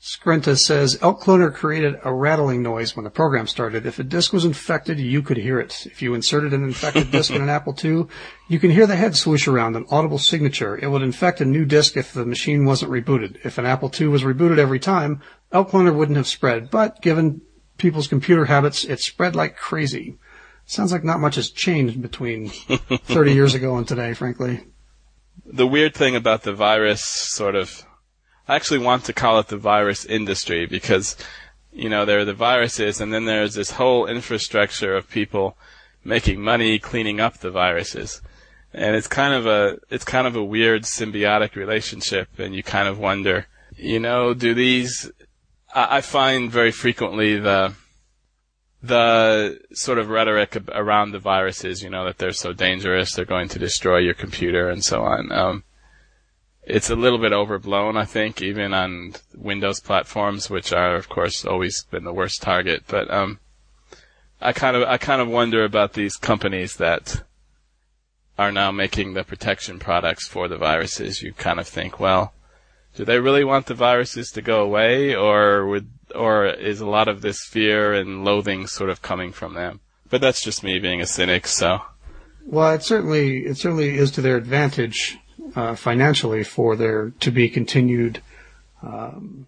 Skrenta 0.00 0.58
says 0.58 0.96
Elk 1.02 1.20
Cloner 1.20 1.52
created 1.52 2.00
a 2.04 2.12
rattling 2.12 2.62
noise 2.62 2.96
when 2.96 3.04
the 3.04 3.10
program 3.10 3.46
started. 3.46 3.84
If 3.84 3.98
a 3.98 4.02
disk 4.02 4.32
was 4.32 4.46
infected, 4.46 4.98
you 4.98 5.20
could 5.20 5.36
hear 5.36 5.60
it. 5.60 5.84
If 5.84 6.00
you 6.00 6.14
inserted 6.14 6.54
an 6.54 6.64
infected 6.64 7.10
disk 7.12 7.30
in 7.30 7.42
an 7.42 7.50
Apple 7.50 7.76
II, 7.84 8.06
you 8.48 8.58
can 8.58 8.70
hear 8.70 8.86
the 8.86 8.96
head 8.96 9.14
swoosh 9.14 9.46
around, 9.46 9.76
an 9.76 9.84
audible 9.90 10.16
signature. 10.16 10.74
It 10.74 10.86
would 10.86 11.02
infect 11.02 11.42
a 11.42 11.44
new 11.44 11.66
disk 11.66 11.98
if 11.98 12.14
the 12.14 12.24
machine 12.24 12.64
wasn't 12.64 12.92
rebooted. 12.92 13.44
If 13.44 13.58
an 13.58 13.66
Apple 13.66 13.92
II 14.00 14.06
was 14.06 14.22
rebooted 14.22 14.56
every 14.56 14.80
time, 14.80 15.20
Elk 15.52 15.68
Cloner 15.68 15.94
wouldn't 15.94 16.16
have 16.16 16.26
spread, 16.26 16.70
but 16.70 17.02
given 17.02 17.42
people's 17.80 18.08
computer 18.08 18.44
habits, 18.44 18.84
it 18.84 19.00
spread 19.00 19.34
like 19.34 19.56
crazy. 19.56 20.16
Sounds 20.66 20.92
like 20.92 21.02
not 21.02 21.20
much 21.20 21.34
has 21.34 21.50
changed 21.50 22.00
between 22.00 22.48
30 22.50 23.32
years 23.32 23.54
ago 23.54 23.76
and 23.76 23.88
today, 23.88 24.14
frankly. 24.14 24.60
The 25.44 25.66
weird 25.66 25.94
thing 25.94 26.14
about 26.14 26.44
the 26.44 26.52
virus 26.52 27.02
sort 27.02 27.56
of 27.56 27.84
I 28.50 28.56
actually 28.56 28.78
want 28.78 29.04
to 29.04 29.12
call 29.12 29.38
it 29.38 29.46
the 29.46 29.56
virus 29.56 30.04
industry 30.04 30.66
because, 30.66 31.16
you 31.72 31.88
know, 31.88 32.04
there 32.04 32.18
are 32.18 32.24
the 32.24 32.34
viruses 32.34 33.00
and 33.00 33.14
then 33.14 33.24
there's 33.24 33.54
this 33.54 33.70
whole 33.70 34.06
infrastructure 34.08 34.96
of 34.96 35.08
people 35.08 35.56
making 36.02 36.40
money 36.40 36.80
cleaning 36.80 37.20
up 37.20 37.38
the 37.38 37.52
viruses. 37.52 38.20
And 38.74 38.96
it's 38.96 39.06
kind 39.06 39.34
of 39.34 39.46
a, 39.46 39.78
it's 39.88 40.04
kind 40.04 40.26
of 40.26 40.34
a 40.34 40.42
weird 40.42 40.82
symbiotic 40.82 41.54
relationship 41.54 42.40
and 42.40 42.52
you 42.52 42.64
kind 42.64 42.88
of 42.88 42.98
wonder, 42.98 43.46
you 43.76 44.00
know, 44.00 44.34
do 44.34 44.52
these, 44.52 45.12
I, 45.74 46.00
find 46.00 46.50
very 46.50 46.72
frequently 46.72 47.38
the, 47.38 47.74
the 48.82 49.60
sort 49.72 49.98
of 49.98 50.08
rhetoric 50.08 50.56
around 50.72 51.12
the 51.12 51.18
viruses, 51.18 51.82
you 51.82 51.90
know, 51.90 52.04
that 52.04 52.18
they're 52.18 52.32
so 52.32 52.52
dangerous, 52.52 53.14
they're 53.14 53.24
going 53.24 53.48
to 53.48 53.58
destroy 53.58 53.98
your 53.98 54.14
computer 54.14 54.68
and 54.68 54.84
so 54.84 55.02
on. 55.02 55.30
Um, 55.32 55.64
it's 56.62 56.90
a 56.90 56.96
little 56.96 57.18
bit 57.18 57.32
overblown, 57.32 57.96
I 57.96 58.04
think, 58.04 58.42
even 58.42 58.74
on 58.74 59.14
Windows 59.34 59.80
platforms, 59.80 60.50
which 60.50 60.72
are, 60.72 60.94
of 60.94 61.08
course, 61.08 61.44
always 61.44 61.84
been 61.84 62.04
the 62.04 62.12
worst 62.12 62.42
target. 62.42 62.84
But 62.86 63.10
um, 63.10 63.40
I 64.40 64.52
kind 64.52 64.76
of, 64.76 64.82
I 64.84 64.98
kind 64.98 65.20
of 65.20 65.28
wonder 65.28 65.64
about 65.64 65.94
these 65.94 66.16
companies 66.16 66.76
that 66.76 67.22
are 68.38 68.52
now 68.52 68.70
making 68.70 69.14
the 69.14 69.24
protection 69.24 69.78
products 69.78 70.28
for 70.28 70.48
the 70.48 70.56
viruses. 70.56 71.22
You 71.22 71.32
kind 71.32 71.58
of 71.58 71.66
think, 71.66 71.98
well, 71.98 72.32
do 72.96 73.04
they 73.04 73.18
really 73.18 73.44
want 73.44 73.66
the 73.66 73.74
viruses 73.74 74.30
to 74.32 74.42
go 74.42 74.62
away, 74.62 75.14
or 75.14 75.66
would, 75.66 75.88
or 76.14 76.46
is 76.46 76.80
a 76.80 76.86
lot 76.86 77.08
of 77.08 77.22
this 77.22 77.44
fear 77.44 77.92
and 77.92 78.24
loathing 78.24 78.66
sort 78.66 78.90
of 78.90 79.02
coming 79.02 79.32
from 79.32 79.54
them? 79.54 79.80
But 80.08 80.20
that's 80.20 80.42
just 80.42 80.64
me 80.64 80.78
being 80.78 81.00
a 81.00 81.06
cynic, 81.06 81.46
so. 81.46 81.80
Well, 82.44 82.74
it 82.74 82.82
certainly, 82.82 83.46
it 83.46 83.58
certainly 83.58 83.96
is 83.96 84.10
to 84.12 84.20
their 84.20 84.36
advantage 84.36 85.18
uh, 85.54 85.76
financially 85.76 86.42
for 86.42 86.74
there 86.74 87.10
to 87.20 87.30
be 87.30 87.48
continued 87.48 88.22
um, 88.82 89.46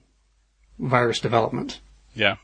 virus 0.78 1.19
development. 1.19 1.81
Yeah. 2.14 2.36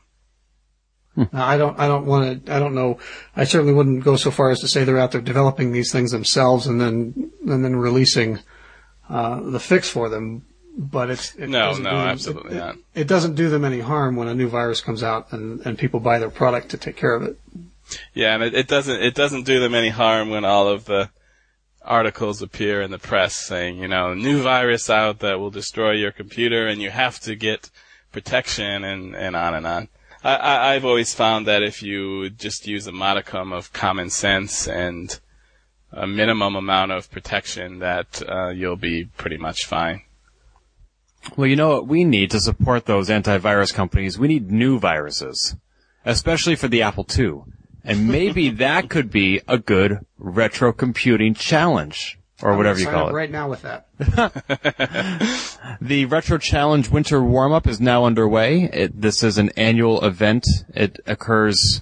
Now, 1.15 1.45
I 1.45 1.57
don't, 1.57 1.79
I 1.79 1.87
don't 1.87 2.05
want 2.05 2.45
to, 2.45 2.53
I 2.53 2.59
don't 2.59 2.75
know, 2.75 2.99
I 3.35 3.43
certainly 3.43 3.73
wouldn't 3.73 4.03
go 4.03 4.15
so 4.15 4.31
far 4.31 4.51
as 4.51 4.59
to 4.59 4.67
say 4.67 4.83
they're 4.83 4.97
out 4.97 5.11
there 5.11 5.21
developing 5.21 5.71
these 5.71 5.91
things 5.91 6.11
themselves 6.11 6.67
and 6.67 6.79
then, 6.79 7.31
and 7.47 7.63
then 7.63 7.75
releasing, 7.75 8.39
uh, 9.09 9.41
the 9.41 9.59
fix 9.59 9.89
for 9.89 10.07
them. 10.07 10.45
But 10.81 11.09
it's, 11.09 11.35
it 11.35 11.49
No, 11.49 11.73
no, 11.73 11.83
them- 11.83 11.93
absolutely 11.93 12.55
it, 12.55 12.59
not. 12.59 12.75
It, 12.75 13.01
it 13.01 13.07
doesn't 13.07 13.35
do 13.35 13.49
them 13.49 13.65
any 13.65 13.81
harm 13.81 14.15
when 14.15 14.29
a 14.29 14.33
new 14.33 14.47
virus 14.47 14.79
comes 14.79 15.03
out 15.03 15.31
and, 15.33 15.59
and 15.65 15.77
people 15.77 15.99
buy 15.99 16.19
their 16.19 16.29
product 16.29 16.69
to 16.69 16.77
take 16.77 16.95
care 16.95 17.13
of 17.13 17.23
it. 17.23 17.37
Yeah, 18.13 18.35
and 18.35 18.43
it, 18.43 18.53
it 18.53 18.67
doesn't 18.67 19.01
it 19.01 19.13
doesn't 19.13 19.43
do 19.43 19.59
them 19.59 19.75
any 19.75 19.89
harm 19.89 20.29
when 20.29 20.45
all 20.45 20.69
of 20.69 20.85
the 20.85 21.09
articles 21.83 22.41
appear 22.41 22.81
in 22.81 22.91
the 22.91 22.99
press 22.99 23.35
saying, 23.35 23.79
you 23.79 23.87
know, 23.89 24.13
new 24.13 24.41
virus 24.41 24.89
out 24.89 25.19
that 25.19 25.39
will 25.39 25.49
destroy 25.49 25.91
your 25.91 26.11
computer 26.11 26.67
and 26.67 26.81
you 26.81 26.91
have 26.91 27.19
to 27.21 27.35
get 27.35 27.69
protection 28.11 28.83
and, 28.83 29.15
and 29.15 29.35
on 29.35 29.55
and 29.55 29.67
on. 29.67 29.87
I, 30.23 30.35
I, 30.35 30.73
I've 30.75 30.85
always 30.85 31.13
found 31.13 31.47
that 31.47 31.63
if 31.63 31.83
you 31.83 32.29
just 32.29 32.67
use 32.67 32.87
a 32.87 32.91
modicum 32.91 33.51
of 33.51 33.73
common 33.73 34.09
sense 34.09 34.67
and 34.67 35.19
a 35.91 36.05
minimum 36.05 36.55
amount 36.55 36.91
of 36.91 37.09
protection, 37.11 37.79
that 37.79 38.21
uh, 38.29 38.49
you'll 38.49 38.75
be 38.75 39.05
pretty 39.17 39.37
much 39.37 39.65
fine. 39.65 40.03
Well, 41.35 41.47
you 41.47 41.55
know 41.55 41.69
what 41.69 41.87
we 41.87 42.03
need 42.03 42.31
to 42.31 42.39
support 42.39 42.85
those 42.85 43.09
antivirus 43.09 43.73
companies? 43.73 44.17
We 44.17 44.27
need 44.27 44.51
new 44.51 44.79
viruses, 44.79 45.55
especially 46.05 46.55
for 46.55 46.67
the 46.67 46.81
Apple 46.81 47.05
II. 47.17 47.43
And 47.83 48.07
maybe 48.07 48.49
that 48.65 48.89
could 48.89 49.11
be 49.11 49.41
a 49.47 49.57
good 49.57 50.05
retro 50.17 50.73
computing 50.73 51.33
challenge. 51.33 52.17
Or 52.41 52.51
I'm 52.51 52.57
whatever 52.57 52.79
you 52.79 52.85
call 52.85 53.05
up 53.05 53.11
it. 53.11 53.15
Right 53.15 53.31
now 53.31 53.49
with 53.49 53.63
that. 53.63 53.87
The 55.81 56.05
Retro 56.05 56.37
Challenge 56.37 56.89
Winter 56.89 57.23
Warm 57.23 57.53
Up 57.53 57.65
is 57.65 57.79
now 57.79 58.03
underway. 58.03 58.63
It, 58.63 59.01
this 59.01 59.23
is 59.23 59.37
an 59.37 59.49
annual 59.55 60.03
event. 60.03 60.45
It 60.73 60.99
occurs, 61.05 61.81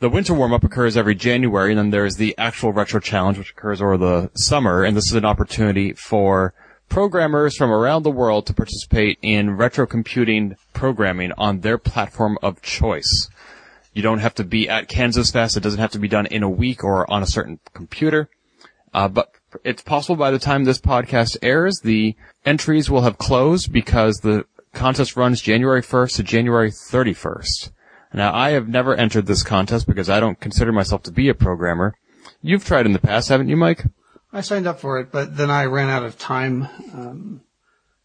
the 0.00 0.08
Winter 0.08 0.34
Warm 0.34 0.52
Up 0.52 0.64
occurs 0.64 0.96
every 0.96 1.14
January, 1.14 1.70
and 1.70 1.78
then 1.78 1.90
there's 1.90 2.16
the 2.16 2.34
actual 2.36 2.72
Retro 2.72 2.98
Challenge, 3.00 3.38
which 3.38 3.52
occurs 3.52 3.80
over 3.80 3.96
the 3.96 4.30
summer, 4.34 4.82
and 4.82 4.96
this 4.96 5.06
is 5.06 5.14
an 5.14 5.24
opportunity 5.24 5.92
for 5.92 6.52
programmers 6.88 7.56
from 7.56 7.70
around 7.70 8.02
the 8.02 8.10
world 8.10 8.46
to 8.46 8.54
participate 8.54 9.18
in 9.22 9.56
retro 9.56 9.86
computing 9.86 10.56
programming 10.72 11.32
on 11.38 11.60
their 11.60 11.78
platform 11.78 12.38
of 12.42 12.62
choice. 12.62 13.28
You 13.92 14.02
don't 14.02 14.20
have 14.20 14.34
to 14.36 14.44
be 14.44 14.68
at 14.68 14.88
Kansas 14.88 15.30
Fest. 15.30 15.56
It 15.56 15.62
doesn't 15.62 15.80
have 15.80 15.92
to 15.92 15.98
be 15.98 16.08
done 16.08 16.26
in 16.26 16.42
a 16.42 16.48
week 16.48 16.84
or 16.84 17.10
on 17.10 17.22
a 17.22 17.26
certain 17.26 17.58
computer. 17.74 18.28
Uh, 18.94 19.08
but 19.08 19.32
it's 19.64 19.82
possible 19.82 20.16
by 20.16 20.30
the 20.30 20.38
time 20.38 20.64
this 20.64 20.80
podcast 20.80 21.36
airs, 21.42 21.80
the 21.82 22.14
entries 22.44 22.90
will 22.90 23.02
have 23.02 23.18
closed 23.18 23.72
because 23.72 24.18
the 24.18 24.44
contest 24.72 25.16
runs 25.16 25.40
January 25.40 25.82
1st 25.82 26.16
to 26.16 26.22
January 26.22 26.70
31st. 26.70 27.70
Now, 28.14 28.34
I 28.34 28.50
have 28.50 28.68
never 28.68 28.94
entered 28.94 29.26
this 29.26 29.42
contest 29.42 29.86
because 29.86 30.08
I 30.08 30.20
don't 30.20 30.40
consider 30.40 30.72
myself 30.72 31.02
to 31.04 31.12
be 31.12 31.28
a 31.28 31.34
programmer. 31.34 31.94
You've 32.40 32.64
tried 32.64 32.86
in 32.86 32.92
the 32.92 32.98
past, 32.98 33.28
haven't 33.28 33.48
you, 33.48 33.56
Mike? 33.56 33.84
I 34.32 34.42
signed 34.42 34.66
up 34.66 34.80
for 34.80 34.98
it, 35.00 35.10
but 35.10 35.36
then 35.36 35.50
I 35.50 35.64
ran 35.64 35.88
out 35.88 36.04
of 36.04 36.18
time. 36.18 36.68
Um, 36.92 37.40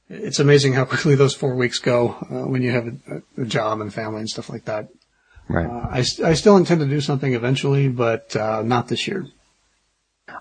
it's 0.09 0.39
amazing 0.39 0.73
how 0.73 0.85
quickly 0.85 1.15
those 1.15 1.35
four 1.35 1.55
weeks 1.55 1.79
go 1.79 2.09
uh, 2.29 2.47
when 2.47 2.61
you 2.61 2.71
have 2.71 2.87
a, 2.87 3.41
a 3.41 3.45
job 3.45 3.81
and 3.81 3.93
family 3.93 4.19
and 4.19 4.29
stuff 4.29 4.49
like 4.49 4.65
that. 4.65 4.89
Right. 5.49 5.65
Uh, 5.65 5.87
I, 5.91 5.99
I 6.29 6.33
still 6.33 6.57
intend 6.57 6.81
to 6.81 6.87
do 6.87 7.01
something 7.01 7.33
eventually, 7.33 7.89
but 7.89 8.35
uh, 8.35 8.61
not 8.63 8.87
this 8.87 9.07
year. 9.07 9.27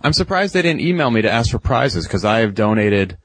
I'm 0.02 0.12
surprised 0.12 0.54
they 0.54 0.62
didn't 0.62 0.80
email 0.80 1.10
me 1.10 1.22
to 1.22 1.30
ask 1.30 1.50
for 1.50 1.58
prizes 1.58 2.06
because 2.06 2.24
I 2.24 2.40
have 2.40 2.54
donated 2.54 3.18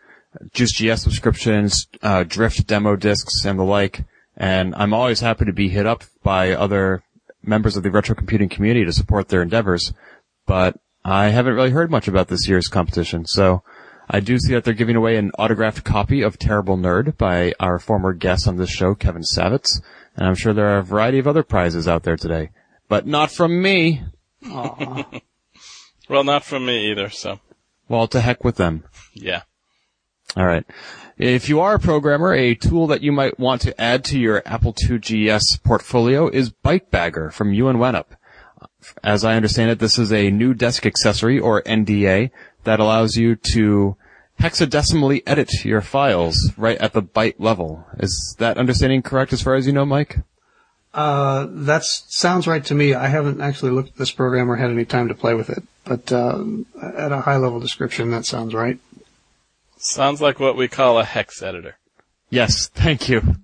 Juiced.GS 0.53 1.01
subscriptions, 1.01 1.87
uh, 2.01 2.23
Drift 2.23 2.65
demo 2.67 2.95
discs, 2.95 3.45
and 3.45 3.59
the 3.59 3.63
like. 3.63 4.05
And 4.35 4.75
I'm 4.75 4.93
always 4.93 5.19
happy 5.19 5.45
to 5.45 5.53
be 5.53 5.69
hit 5.69 5.85
up 5.85 6.03
by 6.23 6.51
other 6.51 7.03
members 7.43 7.77
of 7.77 7.83
the 7.83 7.91
retro 7.91 8.15
computing 8.15 8.49
community 8.49 8.85
to 8.85 8.93
support 8.93 9.29
their 9.29 9.41
endeavors. 9.41 9.93
But 10.45 10.77
I 11.09 11.29
haven't 11.29 11.53
really 11.55 11.69
heard 11.71 11.89
much 11.89 12.09
about 12.09 12.27
this 12.27 12.49
year's 12.49 12.67
competition. 12.67 13.25
So 13.25 13.63
I 14.09 14.19
do 14.19 14.37
see 14.37 14.53
that 14.53 14.65
they're 14.65 14.73
giving 14.73 14.97
away 14.97 15.15
an 15.15 15.31
autographed 15.39 15.85
copy 15.85 16.21
of 16.21 16.37
Terrible 16.37 16.77
Nerd 16.77 17.17
by 17.17 17.53
our 17.61 17.79
former 17.79 18.11
guest 18.11 18.45
on 18.45 18.57
this 18.57 18.69
show, 18.69 18.93
Kevin 18.93 19.21
Savetz. 19.21 19.81
And 20.17 20.27
I'm 20.27 20.35
sure 20.35 20.53
there 20.53 20.67
are 20.67 20.79
a 20.79 20.83
variety 20.83 21.17
of 21.17 21.27
other 21.27 21.43
prizes 21.43 21.87
out 21.87 22.03
there 22.03 22.17
today. 22.17 22.49
But 22.89 23.07
not 23.07 23.31
from 23.31 23.61
me. 23.61 24.03
Well, 26.09 26.23
not 26.23 26.45
from 26.45 26.65
me 26.65 26.89
either, 26.89 27.09
so 27.09 27.41
Well, 27.89 28.07
to 28.07 28.21
heck 28.21 28.43
with 28.43 28.55
them. 28.55 28.85
yeah. 29.13 29.41
All 30.37 30.45
right. 30.45 30.65
If 31.17 31.49
you 31.49 31.59
are 31.59 31.75
a 31.75 31.79
programmer, 31.79 32.33
a 32.33 32.55
tool 32.55 32.87
that 32.87 33.01
you 33.01 33.11
might 33.11 33.39
want 33.39 33.61
to 33.63 33.81
add 33.81 34.05
to 34.05 34.19
your 34.19 34.41
Apple 34.45 34.73
IIgs 34.73 35.61
portfolio 35.63 36.29
is 36.29 36.51
ByteBagger 36.63 37.33
from 37.33 37.53
Ewen 37.53 37.77
Wannop. 37.77 38.05
As 39.03 39.23
I 39.23 39.35
understand 39.35 39.71
it, 39.71 39.79
this 39.79 39.97
is 39.97 40.11
a 40.11 40.31
new 40.31 40.53
desk 40.53 40.85
accessory 40.85 41.39
or 41.39 41.61
NDA 41.63 42.31
that 42.63 42.79
allows 42.79 43.15
you 43.15 43.35
to 43.53 43.95
hexadecimally 44.39 45.23
edit 45.25 45.65
your 45.65 45.81
files 45.81 46.51
right 46.57 46.77
at 46.77 46.93
the 46.93 47.01
byte 47.01 47.35
level. 47.39 47.85
Is 47.99 48.35
that 48.39 48.57
understanding 48.57 49.01
correct 49.01 49.33
as 49.33 49.41
far 49.41 49.55
as 49.55 49.65
you 49.65 49.73
know, 49.73 49.85
Mike? 49.85 50.19
Uh, 50.93 51.47
that 51.49 51.83
sounds 51.83 52.47
right 52.47 52.63
to 52.65 52.73
me. 52.73 52.93
I 52.93 53.07
haven't 53.07 53.41
actually 53.41 53.71
looked 53.71 53.89
at 53.89 53.97
this 53.97 54.11
program 54.11 54.49
or 54.49 54.55
had 54.55 54.71
any 54.71 54.85
time 54.85 55.07
to 55.09 55.15
play 55.15 55.33
with 55.33 55.49
it, 55.49 55.63
but 55.85 56.11
uh, 56.11 56.43
at 56.81 57.11
a 57.11 57.21
high 57.21 57.37
level 57.37 57.59
description, 57.59 58.09
that 58.11 58.25
sounds 58.25 58.53
right. 58.53 58.79
Sounds 59.77 60.21
like 60.21 60.39
what 60.39 60.57
we 60.57 60.67
call 60.67 60.97
a 60.97 61.03
hex 61.03 61.41
editor. 61.41 61.77
Yes, 62.29 62.67
thank 62.67 63.09
you. 63.09 63.35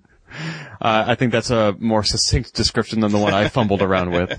Uh, 0.80 1.04
I 1.06 1.14
think 1.14 1.32
that's 1.32 1.50
a 1.50 1.74
more 1.78 2.02
succinct 2.02 2.54
description 2.54 3.00
than 3.00 3.12
the 3.12 3.18
one 3.18 3.34
I 3.34 3.48
fumbled 3.48 3.82
around 3.82 4.10
with. 4.10 4.30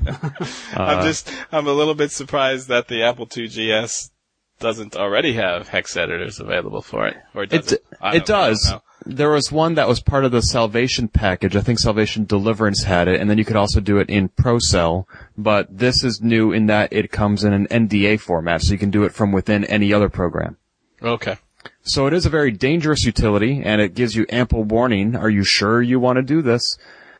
I'm 0.78 1.04
just, 1.04 1.32
I'm 1.52 1.68
a 1.68 1.74
little 1.74 1.96
bit 1.96 2.12
surprised 2.12 2.68
that 2.68 2.88
the 2.88 3.04
Apple 3.04 3.28
II 3.36 3.48
GS 3.48 4.12
doesn't 4.60 4.96
already 4.96 5.34
have 5.34 5.68
hex 5.70 5.98
editors 5.98 6.40
available 6.40 6.82
for 6.82 7.08
it. 7.08 7.18
Or 7.34 7.46
does 7.46 7.72
It, 7.72 7.74
it? 7.74 7.82
It 7.82 7.90
don't- 7.92 8.02
I 8.02 8.12
don't 8.20 8.28
does. 8.28 8.74
There 9.08 9.30
was 9.30 9.52
one 9.52 9.76
that 9.76 9.88
was 9.88 10.00
part 10.00 10.26
of 10.26 10.32
the 10.32 10.42
Salvation 10.42 11.08
package. 11.10 11.56
I 11.56 11.62
think 11.62 11.78
Salvation 11.80 12.26
Deliverance 12.26 12.84
had 12.84 13.08
it, 13.08 13.22
and 13.22 13.30
then 13.30 13.38
you 13.38 13.46
could 13.46 13.56
also 13.56 13.80
do 13.80 14.00
it 14.00 14.10
in 14.10 14.30
ProSel. 14.30 15.06
But 15.38 15.78
this 15.78 16.04
is 16.04 16.22
new 16.22 16.52
in 16.52 16.66
that 16.68 16.92
it 16.92 17.12
comes 17.12 17.44
in 17.44 17.54
an 17.54 17.68
NDA 17.68 18.20
format, 18.20 18.64
so 18.64 18.72
you 18.72 18.80
can 18.80 18.90
do 18.90 19.04
it 19.04 19.14
from 19.14 19.32
within 19.32 19.64
any 19.66 19.94
other 19.94 20.10
program. 20.10 20.58
Okay. 21.04 21.38
So 21.84 22.08
it 22.08 22.14
is 22.14 22.26
a 22.26 22.30
very 22.30 22.52
dangerous 22.52 23.06
utility, 23.06 23.62
and 23.64 23.82
it 23.82 23.94
gives 23.94 24.16
you 24.16 24.26
ample 24.30 24.64
warning. 24.64 25.16
Are 25.16 25.30
you 25.30 25.44
sure 25.44 25.82
you 25.82 26.00
want 26.00 26.18
to 26.18 26.24
do 26.24 26.42
this? 26.42 26.78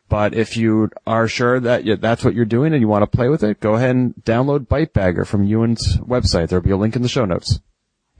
But 0.08 0.34
if 0.34 0.56
you 0.56 0.90
are 1.06 1.26
sure 1.26 1.58
that 1.58 2.00
that's 2.00 2.24
what 2.24 2.34
you're 2.34 2.44
doing 2.44 2.72
and 2.72 2.80
you 2.80 2.88
want 2.88 3.02
to 3.02 3.16
play 3.16 3.28
with 3.28 3.42
it, 3.42 3.58
go 3.58 3.74
ahead 3.74 3.96
and 3.96 4.14
download 4.24 4.68
ByteBagger 4.68 5.26
from 5.26 5.46
Ewen's 5.46 5.98
website. 5.98 6.48
There'll 6.48 6.64
be 6.64 6.70
a 6.70 6.76
link 6.76 6.94
in 6.94 7.02
the 7.02 7.08
show 7.08 7.24
notes. 7.24 7.58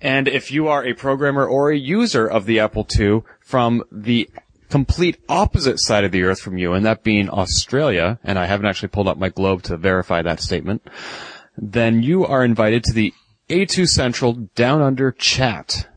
And 0.01 0.27
if 0.29 0.51
you 0.51 0.69
are 0.69 0.85
a 0.85 0.95
programmer 0.95 1.47
or 1.47 1.71
a 1.71 1.77
user 1.77 2.27
of 2.27 2.45
the 2.45 2.61
Apple 2.61 2.87
II 2.99 3.23
from 3.41 3.85
the 3.93 4.29
complete 4.69 5.17
opposite 5.29 5.81
side 5.81 6.03
of 6.03 6.11
the 6.11 6.25
earth 6.25 6.41
from 6.41 6.59
you, 6.59 6.73
and 6.73 6.85
that 6.85 7.05
being 7.05 7.31
Australia, 7.31 8.19
and 8.25 8.37
I 8.37 8.47
haven't 8.47 8.67
actually 8.67 8.89
pulled 8.89 9.09
up 9.09 9.17
my 9.17 9.29
globe 9.29 9.63
to 9.65 9.77
verify 9.77 10.23
that 10.23 10.41
statement, 10.41 10.83
then 11.57 12.03
you 12.03 12.27
are 12.27 12.45
invited 12.45 12.83
to 12.85 12.93
the 12.93 13.15
A2 13.49 13.87
Central 13.87 14.33
Down 14.57 14.83
Under 14.83 15.13
chat. 15.13 15.89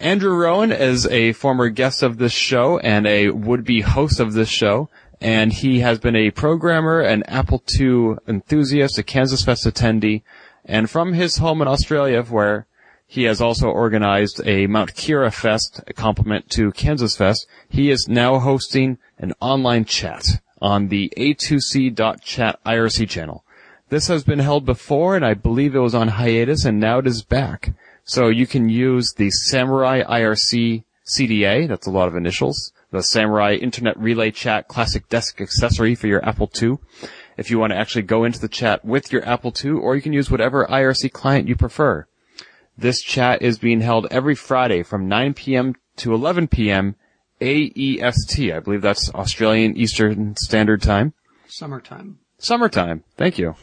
Andrew 0.00 0.32
Roughan 0.32 0.70
is 0.70 1.08
a 1.08 1.32
former 1.32 1.68
guest 1.70 2.04
of 2.04 2.18
this 2.18 2.32
show 2.32 2.78
and 2.78 3.04
a 3.04 3.30
would-be 3.30 3.80
host 3.80 4.20
of 4.20 4.32
this 4.32 4.48
show, 4.48 4.88
and 5.20 5.52
he 5.52 5.80
has 5.80 5.98
been 5.98 6.14
a 6.14 6.30
programmer, 6.30 7.00
an 7.00 7.24
Apple 7.24 7.64
II 7.80 8.14
enthusiast, 8.28 8.96
a 8.98 9.02
Kansas 9.02 9.44
Fest 9.44 9.66
attendee, 9.66 10.22
and 10.64 10.88
from 10.88 11.14
his 11.14 11.38
home 11.38 11.60
in 11.60 11.66
Australia, 11.66 12.22
where 12.22 12.66
he 13.08 13.24
has 13.24 13.40
also 13.40 13.66
organized 13.66 14.40
a 14.46 14.68
Mount 14.68 14.94
Keira 14.94 15.34
Fest 15.34 15.80
a 15.88 15.92
complement 15.92 16.48
to 16.50 16.70
Kansas 16.70 17.16
Fest, 17.16 17.48
he 17.68 17.90
is 17.90 18.06
now 18.08 18.38
hosting 18.38 18.98
an 19.18 19.32
online 19.40 19.84
chat 19.84 20.40
on 20.62 20.88
the 20.88 21.12
A2C.chat 21.16 22.60
IRC 22.64 23.08
channel. 23.08 23.44
This 23.88 24.06
has 24.06 24.22
been 24.22 24.38
held 24.38 24.64
before, 24.64 25.16
and 25.16 25.24
I 25.24 25.34
believe 25.34 25.74
it 25.74 25.80
was 25.80 25.94
on 25.94 26.08
hiatus, 26.08 26.64
and 26.64 26.78
now 26.78 26.98
it 26.98 27.06
is 27.08 27.22
back. 27.22 27.72
So 28.08 28.28
you 28.28 28.46
can 28.46 28.70
use 28.70 29.12
the 29.12 29.30
Samurai 29.30 30.02
IRC 30.02 30.82
CDA, 31.06 31.68
that's 31.68 31.86
a 31.86 31.90
lot 31.90 32.08
of 32.08 32.16
initials, 32.16 32.72
the 32.90 33.02
Samurai 33.02 33.56
Internet 33.56 33.98
Relay 33.98 34.30
Chat 34.30 34.66
Classic 34.66 35.06
Desk 35.10 35.38
Accessory 35.42 35.94
for 35.94 36.06
your 36.06 36.26
Apple 36.26 36.50
II. 36.60 36.78
If 37.36 37.50
you 37.50 37.58
want 37.58 37.74
to 37.74 37.78
actually 37.78 38.02
go 38.02 38.24
into 38.24 38.40
the 38.40 38.48
chat 38.48 38.82
with 38.82 39.12
your 39.12 39.22
Apple 39.28 39.52
II, 39.62 39.72
or 39.72 39.94
you 39.94 40.00
can 40.00 40.14
use 40.14 40.30
whatever 40.30 40.66
IRC 40.66 41.12
client 41.12 41.48
you 41.48 41.54
prefer. 41.54 42.06
This 42.78 43.02
chat 43.02 43.42
is 43.42 43.58
being 43.58 43.82
held 43.82 44.06
every 44.10 44.34
Friday 44.34 44.82
from 44.82 45.06
9 45.06 45.34
p.m. 45.34 45.74
to 45.96 46.14
11 46.14 46.48
p.m. 46.48 46.96
AEST. 47.42 48.40
I 48.54 48.60
believe 48.60 48.80
that's 48.80 49.12
Australian 49.14 49.76
Eastern 49.76 50.34
Standard 50.36 50.80
Time. 50.80 51.12
Summertime. 51.46 52.20
Summertime. 52.38 53.04
Thank 53.18 53.36
you. 53.36 53.54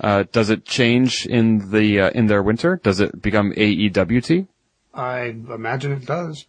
Uh, 0.00 0.24
does 0.32 0.50
it 0.50 0.64
change 0.64 1.26
in 1.26 1.70
the 1.70 2.00
uh, 2.00 2.10
in 2.10 2.26
their 2.26 2.42
winter? 2.42 2.80
Does 2.82 3.00
it 3.00 3.22
become 3.22 3.52
AEWT? 3.52 4.46
I 4.94 5.20
imagine 5.24 5.92
it 5.92 6.06
does. 6.06 6.46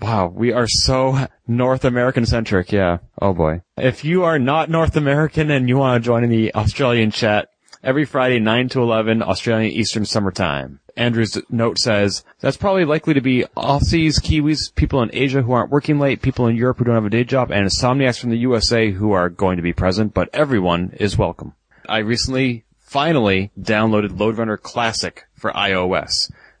Wow, 0.00 0.32
we 0.34 0.52
are 0.52 0.66
so 0.66 1.26
North 1.46 1.84
American 1.84 2.24
centric. 2.24 2.72
Yeah. 2.72 2.98
Oh 3.20 3.34
boy. 3.34 3.62
If 3.76 4.04
you 4.04 4.24
are 4.24 4.38
not 4.38 4.70
North 4.70 4.96
American 4.96 5.50
and 5.50 5.68
you 5.68 5.76
want 5.76 6.02
to 6.02 6.06
join 6.06 6.24
in 6.24 6.30
the 6.30 6.54
Australian 6.54 7.10
chat, 7.10 7.50
every 7.82 8.04
Friday 8.04 8.38
9 8.38 8.68
to 8.70 8.82
11 8.82 9.22
Australian 9.22 9.72
Eastern 9.72 10.04
Summer 10.04 10.30
Time. 10.30 10.80
Andrew's 10.96 11.38
note 11.48 11.78
says 11.78 12.24
that's 12.40 12.56
probably 12.56 12.84
likely 12.84 13.14
to 13.14 13.20
be 13.20 13.44
Aussies, 13.56 14.20
Kiwis, 14.20 14.74
people 14.74 15.02
in 15.02 15.10
Asia 15.12 15.42
who 15.42 15.52
aren't 15.52 15.70
working 15.70 15.98
late, 15.98 16.20
people 16.20 16.46
in 16.46 16.56
Europe 16.56 16.78
who 16.78 16.84
don't 16.84 16.94
have 16.94 17.04
a 17.04 17.10
day 17.10 17.24
job, 17.24 17.50
and 17.50 17.66
insomniacs 17.66 18.18
from 18.18 18.30
the 18.30 18.38
USA 18.38 18.90
who 18.90 19.12
are 19.12 19.30
going 19.30 19.56
to 19.56 19.62
be 19.62 19.72
present, 19.72 20.12
but 20.12 20.28
everyone 20.32 20.92
is 20.98 21.16
welcome. 21.16 21.54
I 21.88 21.98
recently 21.98 22.64
finally 22.90 23.52
downloaded 23.58 24.18
Lode 24.18 24.36
Runner 24.36 24.56
Classic 24.56 25.24
for 25.36 25.52
iOS. 25.52 26.10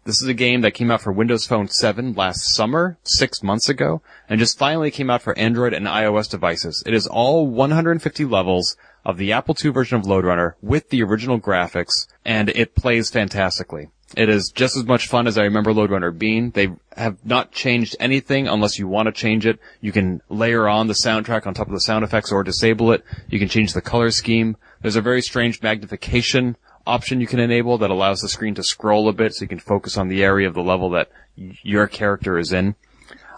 This 0.04 0.22
is 0.22 0.28
a 0.28 0.34
game 0.34 0.60
that 0.60 0.74
came 0.74 0.88
out 0.88 1.02
for 1.02 1.10
Windows 1.10 1.44
Phone 1.44 1.66
7 1.66 2.12
last 2.12 2.54
summer, 2.54 2.98
six 3.02 3.42
months 3.42 3.68
ago, 3.68 4.00
and 4.28 4.38
just 4.38 4.56
finally 4.56 4.92
came 4.92 5.10
out 5.10 5.22
for 5.22 5.36
Android 5.36 5.74
and 5.74 5.86
iOS 5.86 6.30
devices. 6.30 6.84
It 6.86 6.94
is 6.94 7.08
all 7.08 7.48
150 7.48 8.24
levels 8.26 8.76
of 9.04 9.16
the 9.16 9.32
Apple 9.32 9.56
II 9.62 9.72
version 9.72 9.98
of 9.98 10.06
Lode 10.06 10.24
Runner 10.24 10.56
with 10.62 10.90
the 10.90 11.02
original 11.02 11.40
graphics, 11.40 12.06
and 12.24 12.48
it 12.50 12.76
plays 12.76 13.10
fantastically. 13.10 13.88
It 14.16 14.28
is 14.28 14.52
just 14.54 14.76
as 14.76 14.84
much 14.84 15.08
fun 15.08 15.26
as 15.26 15.36
I 15.36 15.42
remember 15.42 15.72
Lode 15.72 15.90
Runner 15.90 16.10
being. 16.12 16.50
They 16.50 16.70
have 16.96 17.24
not 17.24 17.52
changed 17.52 17.96
anything 17.98 18.46
unless 18.46 18.78
you 18.78 18.86
want 18.88 19.06
to 19.06 19.12
change 19.12 19.46
it. 19.46 19.58
You 19.80 19.92
can 19.92 20.20
layer 20.28 20.68
on 20.68 20.86
the 20.86 20.94
soundtrack 20.94 21.46
on 21.46 21.54
top 21.54 21.68
of 21.68 21.72
the 21.72 21.80
sound 21.80 22.04
effects 22.04 22.32
or 22.32 22.44
disable 22.44 22.92
it. 22.92 23.04
You 23.28 23.40
can 23.40 23.48
change 23.48 23.72
the 23.72 23.80
color 23.80 24.10
scheme. 24.10 24.56
There's 24.80 24.96
a 24.96 25.02
very 25.02 25.22
strange 25.22 25.62
magnification 25.62 26.56
option 26.86 27.20
you 27.20 27.26
can 27.26 27.38
enable 27.38 27.78
that 27.78 27.90
allows 27.90 28.20
the 28.20 28.28
screen 28.28 28.54
to 28.54 28.62
scroll 28.62 29.08
a 29.08 29.12
bit 29.12 29.34
so 29.34 29.42
you 29.42 29.48
can 29.48 29.58
focus 29.58 29.96
on 29.96 30.08
the 30.08 30.24
area 30.24 30.48
of 30.48 30.54
the 30.54 30.62
level 30.62 30.90
that 30.90 31.10
your 31.36 31.86
character 31.86 32.38
is 32.38 32.52
in. 32.52 32.74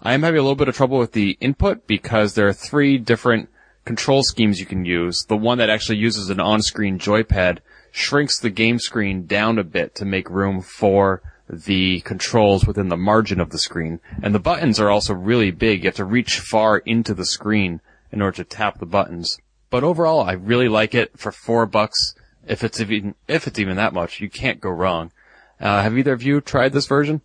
I 0.03 0.15
am 0.15 0.23
having 0.23 0.39
a 0.39 0.43
little 0.43 0.57
bit 0.57 0.69
of 0.69 0.77
trouble 0.77 0.99
with 0.99 1.13
the 1.13 1.37
input 1.41 1.87
because 1.87 2.35
there 2.35 2.47
are 2.47 2.53
three 2.53 2.99
different 2.99 3.49
control 3.85 4.23
schemes 4.23 4.61
you 4.61 4.67
can 4.67 4.85
use. 4.85 5.25
The 5.29 5.37
one 5.37 5.59
that 5.59 5.71
actually 5.71 5.99
uses 5.99 6.31
an 6.31 6.41
on-screen 6.41 6.99
joypad 6.99 7.59
shrinks 7.91 8.39
the 8.39 8.51
game 8.51 8.79
screen 8.79 9.27
down 9.27 9.59
a 9.59 9.65
bit 9.65 9.95
to 9.97 10.05
make 10.05 10.31
room 10.31 10.61
for 10.63 11.23
the 11.49 12.01
controls 12.01 12.67
within 12.67 12.89
the 12.89 12.97
margin 12.97 13.41
of 13.41 13.51
the 13.51 13.59
screen. 13.59 14.01
And 14.23 14.35
the 14.35 14.41
buttons 14.41 14.81
are 14.81 14.91
also 14.91 15.13
really 15.13 15.51
big. 15.51 15.83
You 15.83 15.89
have 15.89 15.97
to 15.97 16.05
reach 16.05 16.39
far 16.39 16.79
into 16.79 17.15
the 17.15 17.27
screen 17.27 17.81
in 18.11 18.23
order 18.23 18.37
to 18.39 18.45
tap 18.45 18.79
the 18.79 18.87
buttons. 18.87 19.39
But 19.73 19.85
overall, 19.85 20.21
I 20.21 20.33
really 20.33 20.69
like 20.69 20.95
it 20.95 21.19
for 21.19 21.33
four 21.33 21.65
bucks. 21.65 22.15
If 22.47 22.63
it's 22.63 22.79
even, 22.79 23.15
if 23.27 23.47
it's 23.47 23.59
even 23.59 23.77
that 23.77 23.95
much, 23.95 24.21
you 24.21 24.29
can't 24.29 24.61
go 24.61 24.69
wrong. 24.69 25.13
Uh, 25.59 25.81
have 25.83 25.97
either 25.97 26.13
of 26.13 26.23
you 26.23 26.43
tried 26.43 26.75
this 26.75 26.87
version? 26.87 27.23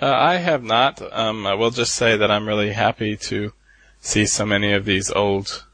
Uh, 0.00 0.14
I 0.14 0.36
have 0.36 0.62
not. 0.62 1.02
Um, 1.12 1.44
I 1.44 1.54
will 1.54 1.72
just 1.72 1.96
say 1.96 2.16
that 2.16 2.30
I'm 2.30 2.46
really 2.46 2.70
happy 2.70 3.16
to 3.16 3.52
see 4.00 4.26
so 4.26 4.46
many 4.46 4.72
of 4.72 4.84
these 4.84 5.10
old 5.10 5.66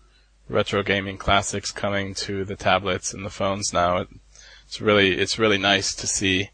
retro 0.48 0.82
gaming 0.82 1.18
classics 1.18 1.70
coming 1.70 2.14
to 2.14 2.46
the 2.46 2.56
tablets 2.56 3.12
and 3.12 3.22
the 3.22 3.28
phones 3.28 3.74
now. 3.74 3.98
It, 3.98 4.08
it's 4.66 4.80
really 4.80 5.18
it's 5.18 5.38
really 5.38 5.58
nice 5.58 5.94
to 5.94 6.06
see 6.06 6.48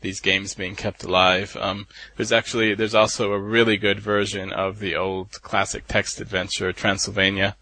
these 0.00 0.20
games 0.20 0.54
being 0.54 0.76
kept 0.76 1.02
alive. 1.02 1.56
Um, 1.60 1.88
there's 2.16 2.30
actually 2.30 2.76
there's 2.76 2.94
also 2.94 3.32
a 3.32 3.40
really 3.40 3.78
good 3.78 3.98
version 3.98 4.52
of 4.52 4.78
the 4.78 4.94
old 4.94 5.42
classic 5.42 5.88
text 5.88 6.20
adventure 6.20 6.72
Transylvania, 6.72 7.56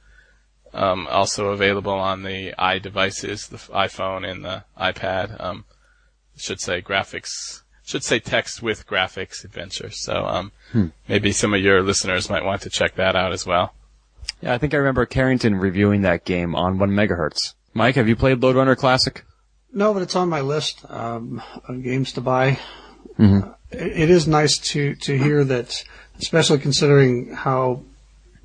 um, 0.73 1.07
also 1.09 1.47
available 1.49 1.93
on 1.93 2.23
the 2.23 2.53
iDevices, 2.59 3.49
the 3.49 3.57
iPhone 3.73 4.29
and 4.31 4.45
the 4.45 4.65
iPad. 4.79 5.41
Um, 5.43 5.65
should 6.37 6.61
say 6.61 6.81
graphics 6.81 7.63
should 7.85 8.03
say 8.05 8.19
text 8.19 8.63
with 8.63 8.87
graphics 8.87 9.45
adventure. 9.45 9.91
So 9.91 10.25
um, 10.25 10.53
Hmm. 10.73 10.87
maybe 11.09 11.33
some 11.33 11.53
of 11.55 11.61
your 11.61 11.83
listeners 11.83 12.31
might 12.31 12.45
want 12.45 12.63
to 12.63 12.71
check 12.71 12.95
that 12.95 13.17
out 13.17 13.33
as 13.33 13.45
well. 13.45 13.75
Yeah, 14.41 14.55
I 14.55 14.59
think 14.59 14.73
I 14.73 14.77
remember 14.77 15.05
Carrington 15.07 15.57
reviewing 15.57 16.03
that 16.03 16.25
game 16.25 16.55
on 16.55 16.79
one 16.79 16.91
megahertz. 16.91 17.55
Mike, 17.75 17.97
have 17.97 18.09
you 18.09 18.15
played 18.17 18.41
Lode 18.43 18.57
Runner 18.57 18.77
Classic? 18.77 19.25
No, 19.73 19.93
but 19.93 20.03
it's 20.03 20.15
on 20.17 20.29
my 20.29 20.41
list 20.41 20.85
um, 20.89 21.43
of 21.69 21.83
games 21.83 22.13
to 22.13 22.21
buy. 22.21 22.59
Mhm. 23.19 23.49
Uh, 23.51 23.55
it, 23.71 24.03
it 24.03 24.11
is 24.11 24.27
nice 24.29 24.57
to 24.73 24.95
to 24.97 25.19
hear 25.19 25.45
that, 25.45 25.85
especially 26.19 26.59
considering 26.59 27.33
how 27.35 27.83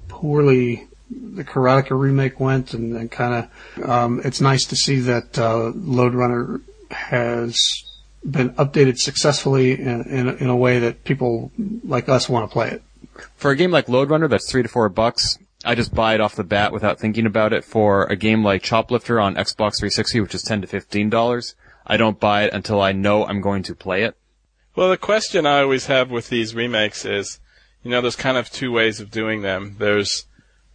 poorly 0.08 0.88
the 1.10 1.44
Karateka 1.44 1.98
remake 2.00 2.40
went, 2.40 2.74
and, 2.74 2.96
and 2.96 3.12
kind 3.12 3.50
of, 3.78 3.90
um, 3.90 4.22
it's 4.24 4.42
nice 4.42 4.66
to 4.66 4.76
see 4.76 5.00
that 5.02 5.38
uh, 5.38 5.72
Lode 5.76 6.14
Runner 6.16 6.62
has 6.92 7.58
been 8.30 8.50
updated 8.52 8.98
successfully 8.98 9.74
in, 9.80 10.02
in, 10.04 10.28
a- 10.28 10.34
in 10.36 10.50
a 10.50 10.56
way 10.56 10.80
that 10.80 11.04
people 11.04 11.52
like 11.84 12.10
us 12.10 12.28
want 12.28 12.50
to 12.50 12.54
play 12.54 12.70
it. 12.72 12.82
For 13.36 13.52
a 13.52 13.56
game 13.56 13.72
like 13.72 13.88
Lode 13.88 14.10
Runner 14.10 14.28
that's 14.28 14.50
three 14.50 14.64
to 14.64 14.70
four 14.70 14.90
bucks, 14.90 15.38
I 15.64 15.74
just 15.76 15.94
buy 15.94 16.16
it 16.16 16.22
off 16.22 16.36
the 16.36 16.44
bat 16.44 16.74
without 16.74 17.00
thinking 17.00 17.26
about 17.26 17.54
it. 17.54 17.64
For 17.64 18.06
a 18.06 18.16
game 18.16 18.44
like 18.44 18.62
Choplifter 18.62 19.22
on 19.24 19.36
Xbox 19.36 19.80
360, 19.80 20.20
which 20.22 20.36
is 20.36 20.44
ten 20.44 20.62
to 20.62 20.68
fifteen 20.68 21.10
dollars, 21.10 21.56
I 21.88 21.98
don't 21.98 22.20
buy 22.20 22.44
it 22.44 22.54
until 22.54 22.82
I 22.82 22.92
know 22.92 23.26
I'm 23.26 23.42
going 23.42 23.64
to 23.64 23.76
play 23.76 24.04
it. 24.04 24.16
Well, 24.76 24.90
the 24.90 24.98
question 24.98 25.46
I 25.46 25.62
always 25.62 25.86
have 25.86 26.12
with 26.12 26.30
these 26.30 26.54
remakes 26.54 27.06
is, 27.06 27.40
you 27.84 27.90
know, 27.92 28.02
there's 28.02 28.16
kind 28.18 28.38
of 28.38 28.50
two 28.50 28.72
ways 28.72 29.00
of 29.00 29.10
doing 29.12 29.42
them. 29.42 29.78
There's 29.80 30.26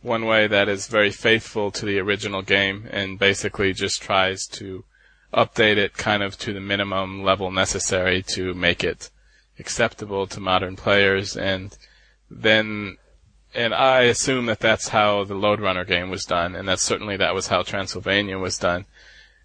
one 0.02 0.24
way 0.24 0.46
that 0.46 0.68
is 0.68 0.86
very 0.86 1.10
faithful 1.10 1.70
to 1.70 1.84
the 1.84 1.98
original 1.98 2.42
game 2.42 2.88
and 2.90 3.18
basically 3.18 3.72
just 3.72 4.02
tries 4.02 4.46
to 4.46 4.84
update 5.32 5.76
it 5.76 5.94
kind 5.94 6.22
of 6.22 6.36
to 6.38 6.52
the 6.52 6.60
minimum 6.60 7.22
level 7.22 7.50
necessary 7.50 8.22
to 8.22 8.54
make 8.54 8.82
it 8.82 9.10
acceptable 9.58 10.26
to 10.26 10.40
modern 10.40 10.74
players 10.74 11.36
and 11.36 11.76
then 12.30 12.96
and 13.54 13.74
I 13.74 14.02
assume 14.02 14.46
that 14.46 14.60
that's 14.60 14.88
how 14.88 15.24
the 15.24 15.34
Lode 15.34 15.60
Runner 15.60 15.84
game 15.84 16.08
was 16.08 16.24
done, 16.24 16.54
and 16.54 16.68
that 16.68 16.78
certainly 16.78 17.16
that 17.16 17.34
was 17.34 17.48
how 17.48 17.62
Transylvania 17.62 18.38
was 18.38 18.58
done. 18.58 18.84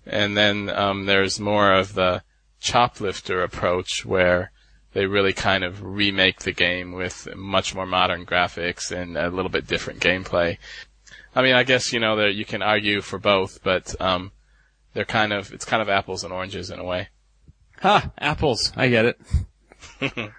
And 0.05 0.37
then 0.37 0.69
um, 0.69 1.07
there's 1.07 1.39
more 1.39 1.73
of 1.73 1.95
the 1.95 2.21
choplifter 2.61 3.43
approach 3.43 4.05
where 4.05 4.51
they 4.95 5.05
really 5.05 5.33
kind 5.33 5.65
of 5.65 5.83
remake 5.83 6.39
the 6.39 6.53
game 6.53 6.93
with 6.93 7.27
much 7.35 7.75
more 7.75 7.85
modern 7.85 8.25
graphics 8.25 8.91
and 8.91 9.17
a 9.17 9.29
little 9.29 9.51
bit 9.51 9.67
different 9.67 9.99
gameplay. 9.99 10.57
I 11.35 11.41
mean, 11.41 11.53
I 11.53 11.63
guess 11.63 11.91
you 11.91 11.99
know 11.99 12.15
that 12.15 12.33
you 12.33 12.45
can 12.45 12.61
argue 12.61 13.01
for 13.01 13.19
both, 13.19 13.61
but 13.61 13.93
um, 13.99 14.31
they're 14.93 15.03
kind 15.03 15.33
of 15.33 15.51
it's 15.51 15.65
kind 15.65 15.81
of 15.81 15.89
apples 15.89 16.23
and 16.23 16.31
oranges 16.31 16.69
in 16.69 16.79
a 16.79 16.83
way. 16.85 17.09
Ha! 17.81 18.09
Apples. 18.17 18.71
I 18.77 18.87
get 18.87 19.05
it. 19.05 19.19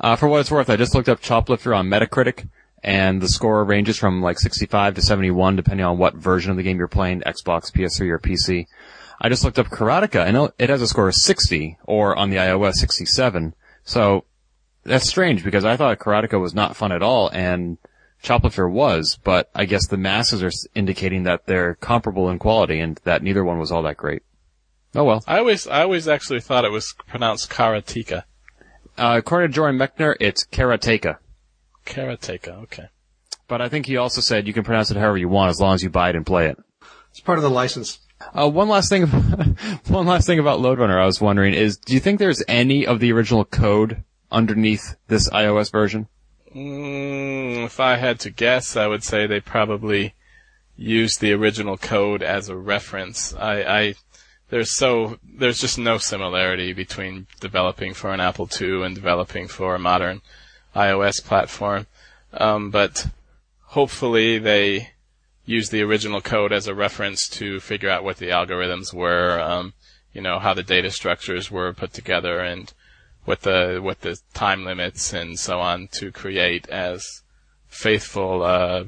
uh, 0.00 0.16
for 0.16 0.28
what 0.28 0.40
it's 0.40 0.50
worth, 0.50 0.68
I 0.68 0.76
just 0.76 0.94
looked 0.94 1.08
up 1.08 1.22
Choplifter 1.22 1.74
on 1.74 1.88
Metacritic, 1.88 2.46
and 2.82 3.22
the 3.22 3.28
score 3.28 3.64
ranges 3.64 3.96
from 3.96 4.20
like 4.20 4.38
65 4.38 4.96
to 4.96 5.00
71, 5.00 5.56
depending 5.56 5.86
on 5.86 5.96
what 5.96 6.14
version 6.14 6.50
of 6.50 6.58
the 6.58 6.62
game 6.62 6.76
you're 6.76 6.88
playing, 6.88 7.22
Xbox, 7.22 7.72
PS3, 7.72 8.10
or 8.10 8.18
PC. 8.18 8.66
I 9.18 9.30
just 9.30 9.44
looked 9.44 9.58
up 9.58 9.68
Karateka, 9.68 10.26
and 10.26 10.52
it 10.58 10.68
has 10.68 10.82
a 10.82 10.88
score 10.88 11.08
of 11.08 11.14
60, 11.14 11.78
or 11.84 12.14
on 12.14 12.28
the 12.28 12.36
iOS 12.36 12.74
67. 12.74 13.54
So, 13.84 14.24
that's 14.84 15.08
strange, 15.08 15.44
because 15.44 15.64
I 15.64 15.76
thought 15.76 15.98
Karateka 15.98 16.40
was 16.40 16.54
not 16.54 16.76
fun 16.76 16.92
at 16.92 17.02
all, 17.02 17.28
and 17.28 17.78
Choplifter 18.22 18.70
was, 18.70 19.18
but 19.22 19.50
I 19.54 19.66
guess 19.66 19.86
the 19.86 19.98
masses 19.98 20.42
are 20.42 20.50
indicating 20.74 21.24
that 21.24 21.46
they're 21.46 21.74
comparable 21.74 22.30
in 22.30 22.38
quality, 22.38 22.80
and 22.80 22.98
that 23.04 23.22
neither 23.22 23.44
one 23.44 23.58
was 23.58 23.70
all 23.70 23.82
that 23.82 23.98
great. 23.98 24.22
Oh 24.94 25.04
well. 25.04 25.24
I 25.26 25.38
always 25.38 25.66
I 25.66 25.82
always 25.82 26.08
actually 26.08 26.40
thought 26.40 26.64
it 26.64 26.70
was 26.70 26.94
pronounced 27.06 27.50
Karateka. 27.50 28.24
Uh, 28.96 29.16
according 29.18 29.50
to 29.50 29.54
Jordan 29.54 29.78
Mechner, 29.78 30.14
it's 30.20 30.44
Karateka. 30.46 31.18
Karateka, 31.84 32.62
okay. 32.62 32.88
But 33.48 33.60
I 33.60 33.68
think 33.68 33.86
he 33.86 33.96
also 33.96 34.20
said 34.20 34.46
you 34.46 34.52
can 34.54 34.64
pronounce 34.64 34.90
it 34.90 34.96
however 34.96 35.18
you 35.18 35.28
want 35.28 35.50
as 35.50 35.60
long 35.60 35.74
as 35.74 35.82
you 35.82 35.90
buy 35.90 36.10
it 36.10 36.16
and 36.16 36.24
play 36.24 36.46
it. 36.46 36.58
It's 37.10 37.20
part 37.20 37.38
of 37.38 37.42
the 37.42 37.50
license. 37.50 37.98
Uh, 38.36 38.48
one 38.48 38.68
last 38.68 38.88
thing, 38.88 39.06
one 39.86 40.06
last 40.06 40.26
thing 40.26 40.38
about 40.38 40.60
Lode 40.60 40.78
Runner 40.78 40.98
I 40.98 41.06
was 41.06 41.20
wondering 41.20 41.54
is, 41.54 41.76
do 41.76 41.94
you 41.94 42.00
think 42.00 42.18
there's 42.18 42.42
any 42.48 42.86
of 42.86 42.98
the 42.98 43.12
original 43.12 43.44
code 43.44 44.02
underneath 44.32 44.96
this 45.06 45.28
iOS 45.30 45.70
version? 45.70 46.08
Mm, 46.54 47.64
if 47.64 47.78
I 47.78 47.96
had 47.96 48.18
to 48.20 48.30
guess, 48.30 48.76
I 48.76 48.86
would 48.86 49.04
say 49.04 49.26
they 49.26 49.40
probably 49.40 50.14
used 50.76 51.20
the 51.20 51.32
original 51.32 51.76
code 51.76 52.22
as 52.22 52.48
a 52.48 52.56
reference. 52.56 53.34
I, 53.34 53.62
I 53.62 53.94
there's 54.50 54.76
so 54.76 55.18
there's 55.22 55.60
just 55.60 55.78
no 55.78 55.98
similarity 55.98 56.72
between 56.72 57.26
developing 57.40 57.94
for 57.94 58.12
an 58.12 58.20
Apple 58.20 58.48
II 58.60 58.82
and 58.82 58.94
developing 58.94 59.48
for 59.48 59.74
a 59.74 59.78
modern 59.78 60.22
iOS 60.74 61.24
platform. 61.24 61.86
Um, 62.32 62.70
but 62.70 63.06
hopefully 63.62 64.38
they 64.38 64.90
use 65.44 65.70
the 65.70 65.82
original 65.82 66.20
code 66.20 66.52
as 66.52 66.66
a 66.66 66.74
reference 66.74 67.28
to 67.28 67.60
figure 67.60 67.90
out 67.90 68.04
what 68.04 68.16
the 68.16 68.28
algorithms 68.28 68.94
were, 68.94 69.40
um, 69.40 69.74
you 70.12 70.20
know, 70.20 70.38
how 70.38 70.54
the 70.54 70.62
data 70.62 70.90
structures 70.90 71.50
were 71.50 71.72
put 71.72 71.92
together 71.92 72.40
and 72.40 72.72
what 73.24 73.42
the 73.42 73.80
what 73.82 74.00
the 74.02 74.18
time 74.34 74.64
limits 74.64 75.12
and 75.12 75.38
so 75.38 75.60
on 75.60 75.88
to 75.92 76.12
create 76.12 76.68
as 76.68 77.22
faithful 77.68 78.42
uh, 78.42 78.84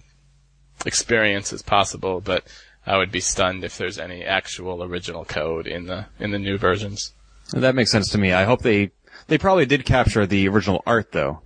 experience 0.84 1.52
as 1.52 1.62
possible. 1.62 2.20
But 2.20 2.44
I 2.86 2.96
would 2.96 3.10
be 3.10 3.20
stunned 3.20 3.64
if 3.64 3.76
there's 3.76 3.98
any 3.98 4.24
actual 4.24 4.82
original 4.82 5.24
code 5.24 5.66
in 5.66 5.86
the 5.86 6.06
in 6.18 6.30
the 6.30 6.38
new 6.38 6.58
versions. 6.58 7.12
That 7.52 7.74
makes 7.74 7.90
sense 7.90 8.10
to 8.10 8.18
me. 8.18 8.32
I 8.32 8.44
hope 8.44 8.62
they, 8.62 8.90
they 9.28 9.38
probably 9.38 9.66
did 9.66 9.84
capture 9.84 10.26
the 10.26 10.48
original 10.48 10.82
art 10.86 11.12
though. 11.12 11.42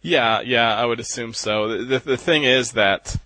Yeah, 0.00 0.42
yeah, 0.42 0.74
I 0.74 0.84
would 0.84 1.00
assume 1.00 1.32
so. 1.32 1.68
The, 1.68 1.84
the, 1.84 1.98
the 1.98 2.16
thing 2.16 2.44
is 2.44 2.72
that 2.72 3.16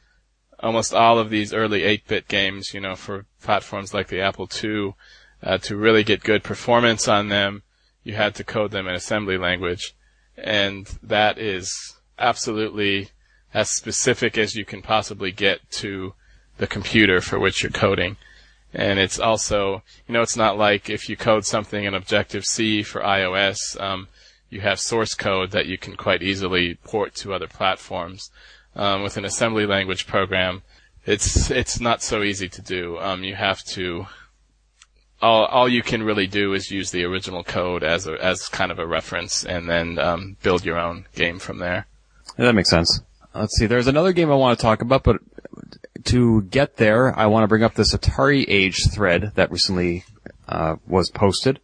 almost 0.60 0.94
all 0.94 1.18
of 1.18 1.30
these 1.30 1.52
early 1.52 1.82
8-bit 1.82 2.28
games, 2.28 2.74
you 2.74 2.80
know, 2.80 2.96
for 2.96 3.26
platforms 3.42 3.94
like 3.94 4.08
the 4.08 4.20
Apple 4.20 4.48
II, 4.62 4.94
uh, 5.42 5.58
to 5.58 5.76
really 5.76 6.02
get 6.02 6.22
good 6.22 6.42
performance 6.42 7.06
on 7.06 7.28
them, 7.28 7.62
you 8.02 8.14
had 8.14 8.34
to 8.36 8.44
code 8.44 8.70
them 8.70 8.88
in 8.88 8.94
assembly 8.94 9.38
language. 9.38 9.94
And 10.36 10.86
that 11.02 11.38
is 11.38 11.96
absolutely 12.18 13.10
as 13.54 13.70
specific 13.70 14.36
as 14.36 14.54
you 14.54 14.64
can 14.64 14.82
possibly 14.82 15.32
get 15.32 15.70
to 15.70 16.14
the 16.58 16.66
computer 16.66 17.20
for 17.20 17.38
which 17.38 17.62
you're 17.62 17.72
coding. 17.72 18.16
And 18.74 18.98
it's 18.98 19.18
also, 19.18 19.82
you 20.06 20.12
know, 20.12 20.22
it's 20.22 20.36
not 20.36 20.58
like 20.58 20.90
if 20.90 21.08
you 21.08 21.16
code 21.16 21.46
something 21.46 21.84
in 21.84 21.94
Objective 21.94 22.44
C 22.44 22.82
for 22.82 23.00
iOS, 23.00 23.80
um, 23.80 24.08
you 24.50 24.60
have 24.60 24.80
source 24.80 25.14
code 25.14 25.52
that 25.52 25.66
you 25.66 25.78
can 25.78 25.96
quite 25.96 26.22
easily 26.22 26.74
port 26.74 27.14
to 27.16 27.32
other 27.32 27.46
platforms. 27.46 28.30
Um, 28.78 29.02
with 29.02 29.16
an 29.16 29.24
assembly 29.24 29.66
language 29.66 30.06
program, 30.06 30.62
it's 31.04 31.50
it's 31.50 31.80
not 31.80 32.00
so 32.02 32.22
easy 32.22 32.48
to 32.48 32.62
do. 32.62 32.96
Um, 32.98 33.24
you 33.24 33.34
have 33.34 33.64
to 33.74 34.06
all 35.20 35.46
all 35.46 35.68
you 35.68 35.82
can 35.82 36.02
really 36.02 36.26
do 36.26 36.54
is 36.54 36.70
use 36.70 36.90
the 36.90 37.04
original 37.04 37.42
code 37.42 37.82
as 37.82 38.06
a 38.06 38.12
as 38.24 38.48
kind 38.48 38.70
of 38.70 38.78
a 38.78 38.86
reference, 38.86 39.44
and 39.44 39.68
then 39.68 39.98
um, 39.98 40.36
build 40.42 40.64
your 40.64 40.78
own 40.78 41.06
game 41.14 41.38
from 41.38 41.58
there. 41.58 41.86
Yeah, 42.38 42.46
that 42.46 42.54
makes 42.54 42.70
sense. 42.70 43.00
Let's 43.34 43.56
see. 43.58 43.66
There's 43.66 43.88
another 43.88 44.12
game 44.12 44.30
I 44.30 44.36
want 44.36 44.58
to 44.58 44.62
talk 44.62 44.80
about, 44.80 45.02
but 45.02 45.20
to 46.04 46.42
get 46.42 46.76
there, 46.76 47.16
I 47.18 47.26
want 47.26 47.44
to 47.44 47.48
bring 47.48 47.62
up 47.62 47.74
this 47.74 47.94
Atari 47.94 48.44
Age 48.48 48.88
thread 48.92 49.32
that 49.34 49.50
recently 49.50 50.04
uh, 50.48 50.76
was 50.86 51.10
posted. 51.10 51.60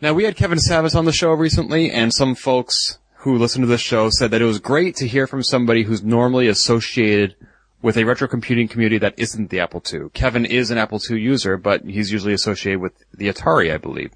Now 0.00 0.12
we 0.12 0.24
had 0.24 0.36
Kevin 0.36 0.58
Savetz 0.58 0.96
on 0.96 1.04
the 1.04 1.12
show 1.12 1.30
recently, 1.30 1.90
and 1.90 2.12
some 2.12 2.34
folks 2.34 2.98
who 3.18 3.36
listened 3.36 3.62
to 3.62 3.68
this 3.68 3.80
show 3.80 4.10
said 4.10 4.30
that 4.30 4.42
it 4.42 4.46
was 4.46 4.58
great 4.58 4.96
to 4.96 5.08
hear 5.08 5.26
from 5.26 5.42
somebody 5.42 5.82
who's 5.82 6.02
normally 6.02 6.48
associated 6.48 7.34
with 7.82 7.96
a 7.96 8.04
retro 8.04 8.26
computing 8.26 8.68
community 8.68 8.98
that 8.98 9.14
isn't 9.16 9.50
the 9.50 9.60
Apple 9.60 9.82
II. 9.92 10.08
Kevin 10.12 10.44
is 10.44 10.70
an 10.70 10.78
Apple 10.78 11.00
II 11.10 11.20
user, 11.20 11.56
but 11.56 11.84
he's 11.84 12.10
usually 12.10 12.32
associated 12.32 12.80
with 12.80 12.92
the 13.12 13.28
Atari, 13.28 13.72
I 13.72 13.78
believe. 13.78 14.12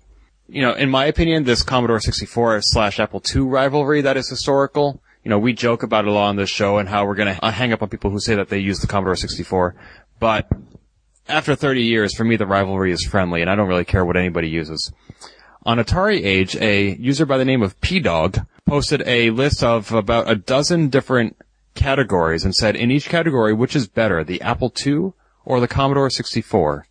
You 0.49 0.63
know, 0.63 0.73
in 0.73 0.91
my 0.91 1.05
opinion, 1.05 1.45
this 1.45 1.63
Commodore 1.63 2.01
64 2.01 2.63
slash 2.63 2.99
Apple 2.99 3.23
II 3.35 3.43
rivalry 3.43 4.01
that 4.01 4.17
is 4.17 4.29
historical, 4.29 5.01
you 5.23 5.29
know, 5.29 5.39
we 5.39 5.53
joke 5.53 5.83
about 5.83 6.05
it 6.05 6.09
a 6.09 6.13
lot 6.13 6.29
on 6.29 6.37
this 6.37 6.51
show 6.51 6.79
and 6.79 6.89
how 6.89 7.07
we're 7.07 7.15
gonna 7.15 7.39
uh, 7.43 7.51
hang 7.51 7.73
up 7.73 7.83
on 7.83 7.89
people 7.89 8.11
who 8.11 8.19
say 8.19 8.35
that 8.35 8.49
they 8.49 8.59
use 8.59 8.81
the 8.81 8.87
Commodore 8.87 9.17
64, 9.17 9.75
but 10.19 10.49
after 11.29 11.55
30 11.55 11.83
years, 11.83 12.15
for 12.15 12.25
me, 12.25 12.37
the 12.37 12.47
rivalry 12.47 12.93
is 12.93 13.05
friendly, 13.05 13.41
and 13.41 13.51
I 13.51 13.55
don't 13.55 13.69
really 13.69 13.85
care 13.85 14.05
what 14.05 14.17
anybody 14.17 14.49
uses. 14.49 14.93
On 15.67 15.77
Atari 15.77 16.25
Age, 16.25 16.57
a 16.57 16.97
user 16.97 17.27
by 17.27 17.37
the 17.37 17.45
name 17.45 17.63
of 17.63 17.79
P-Dog 17.83 18.47
posted 18.65 19.03
a 19.07 19.29
list 19.29 19.63
of 19.63 19.93
about 19.93 20.31
a 20.31 20.35
dozen 20.35 20.89
different 20.89 21.37
categories 21.75 22.45
and 22.45 22.55
said, 22.55 22.77
in 22.77 22.91
each 22.91 23.11
category, 23.11 23.53
which 23.53 23.77
is 23.77 23.87
better, 23.87 24.25
the 24.25 24.41
Apple 24.41 24.73
II 24.87 25.13
or 25.45 25.61
the 25.61 25.69
Commodore 25.69 26.09
64? 26.09 26.87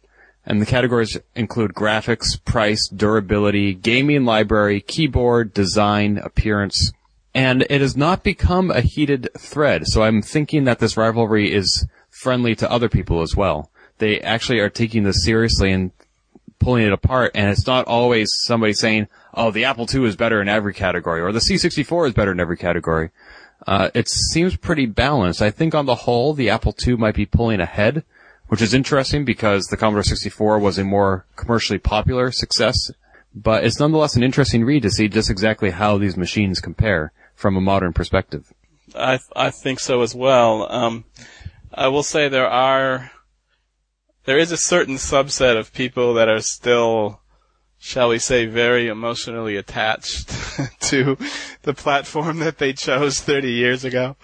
And 0.46 0.62
the 0.62 0.68
categories 0.68 1.18
include 1.36 1.74
graphics, 1.74 2.44
price, 2.46 2.88
durability, 2.88 3.74
gaming 3.74 4.24
library, 4.24 4.82
keyboard, 4.82 5.52
design, 5.52 6.20
appearance. 6.20 6.92
And 7.34 7.66
it 7.72 7.82
has 7.82 7.98
not 7.98 8.24
become 8.24 8.70
a 8.70 8.82
heated 8.82 9.30
thread, 9.36 9.88
so 9.88 10.04
I'm 10.04 10.22
thinking 10.22 10.66
that 10.66 10.78
this 10.78 10.96
rivalry 10.96 11.52
is 11.52 11.88
friendly 12.12 12.56
to 12.58 12.72
other 12.72 12.90
people 12.90 13.24
as 13.24 13.36
well. 13.36 13.72
They 13.98 14.20
actually 14.22 14.60
are 14.60 14.70
taking 14.70 15.04
this 15.04 15.26
seriously 15.26 15.72
and 15.72 15.92
pulling 16.60 16.86
it 16.86 16.94
apart, 16.94 17.32
and 17.34 17.50
it's 17.50 17.66
not 17.66 17.86
always 17.86 18.30
somebody 18.44 18.74
saying, 18.74 19.08
oh, 19.34 19.52
the 19.52 19.66
Apple 19.66 19.88
II 19.92 20.06
is 20.06 20.16
better 20.16 20.42
in 20.42 20.50
every 20.50 20.74
category, 20.74 21.22
or 21.22 21.32
the 21.32 21.40
C64 21.40 22.08
is 22.08 22.14
better 22.14 22.32
in 22.32 22.40
every 22.40 22.58
category. 22.58 23.10
Uh, 23.66 23.90
it 23.94 24.08
seems 24.08 24.56
pretty 24.56 24.86
balanced. 24.86 25.42
I 25.42 25.52
think 25.52 25.76
on 25.76 25.86
the 25.86 25.96
whole, 25.96 26.34
the 26.34 26.50
Apple 26.50 26.76
II 26.86 26.98
might 26.98 27.16
be 27.16 27.26
pulling 27.26 27.60
ahead, 27.60 28.04
which 28.48 28.62
is 28.62 28.74
interesting 28.74 29.26
because 29.26 29.66
the 29.66 29.78
Commodore 29.78 30.04
64 30.04 30.60
was 30.60 30.78
a 30.78 30.84
more 30.84 31.26
commercially 31.36 31.80
popular 31.80 32.32
success. 32.32 32.92
But 33.36 33.64
it's 33.64 33.80
nonetheless 33.80 34.16
an 34.16 34.24
interesting 34.24 34.64
read 34.64 34.84
to 34.84 34.90
see 34.90 35.08
just 35.08 35.30
exactly 35.30 35.70
how 35.72 35.98
these 35.98 36.18
machines 36.18 36.60
compare 36.60 37.12
from 37.36 37.56
a 37.56 37.62
modern 37.62 37.94
perspective. 37.94 38.52
I 38.96 39.20
I 39.36 39.52
think 39.52 39.80
so 39.80 40.02
as 40.02 40.16
well. 40.16 40.72
Um, 40.72 41.06
I 41.74 41.90
will 41.90 42.04
say 42.04 42.28
there 42.28 42.50
are 42.50 43.12
there 44.30 44.38
is 44.38 44.52
a 44.52 44.58
certain 44.58 44.94
subset 44.94 45.58
of 45.58 45.74
people 45.74 46.14
that 46.14 46.30
are 46.30 46.40
still 46.40 47.20
shall 47.80 48.10
we 48.10 48.20
say, 48.20 48.46
very 48.46 48.88
emotionally 48.88 49.56
attached 49.56 50.30
to 50.82 51.18
the 51.64 51.74
platform 51.74 52.38
that 52.38 52.60
they 52.60 52.72
chose 52.72 53.20
30 53.22 53.52
years 53.52 53.84
ago. 53.84 54.16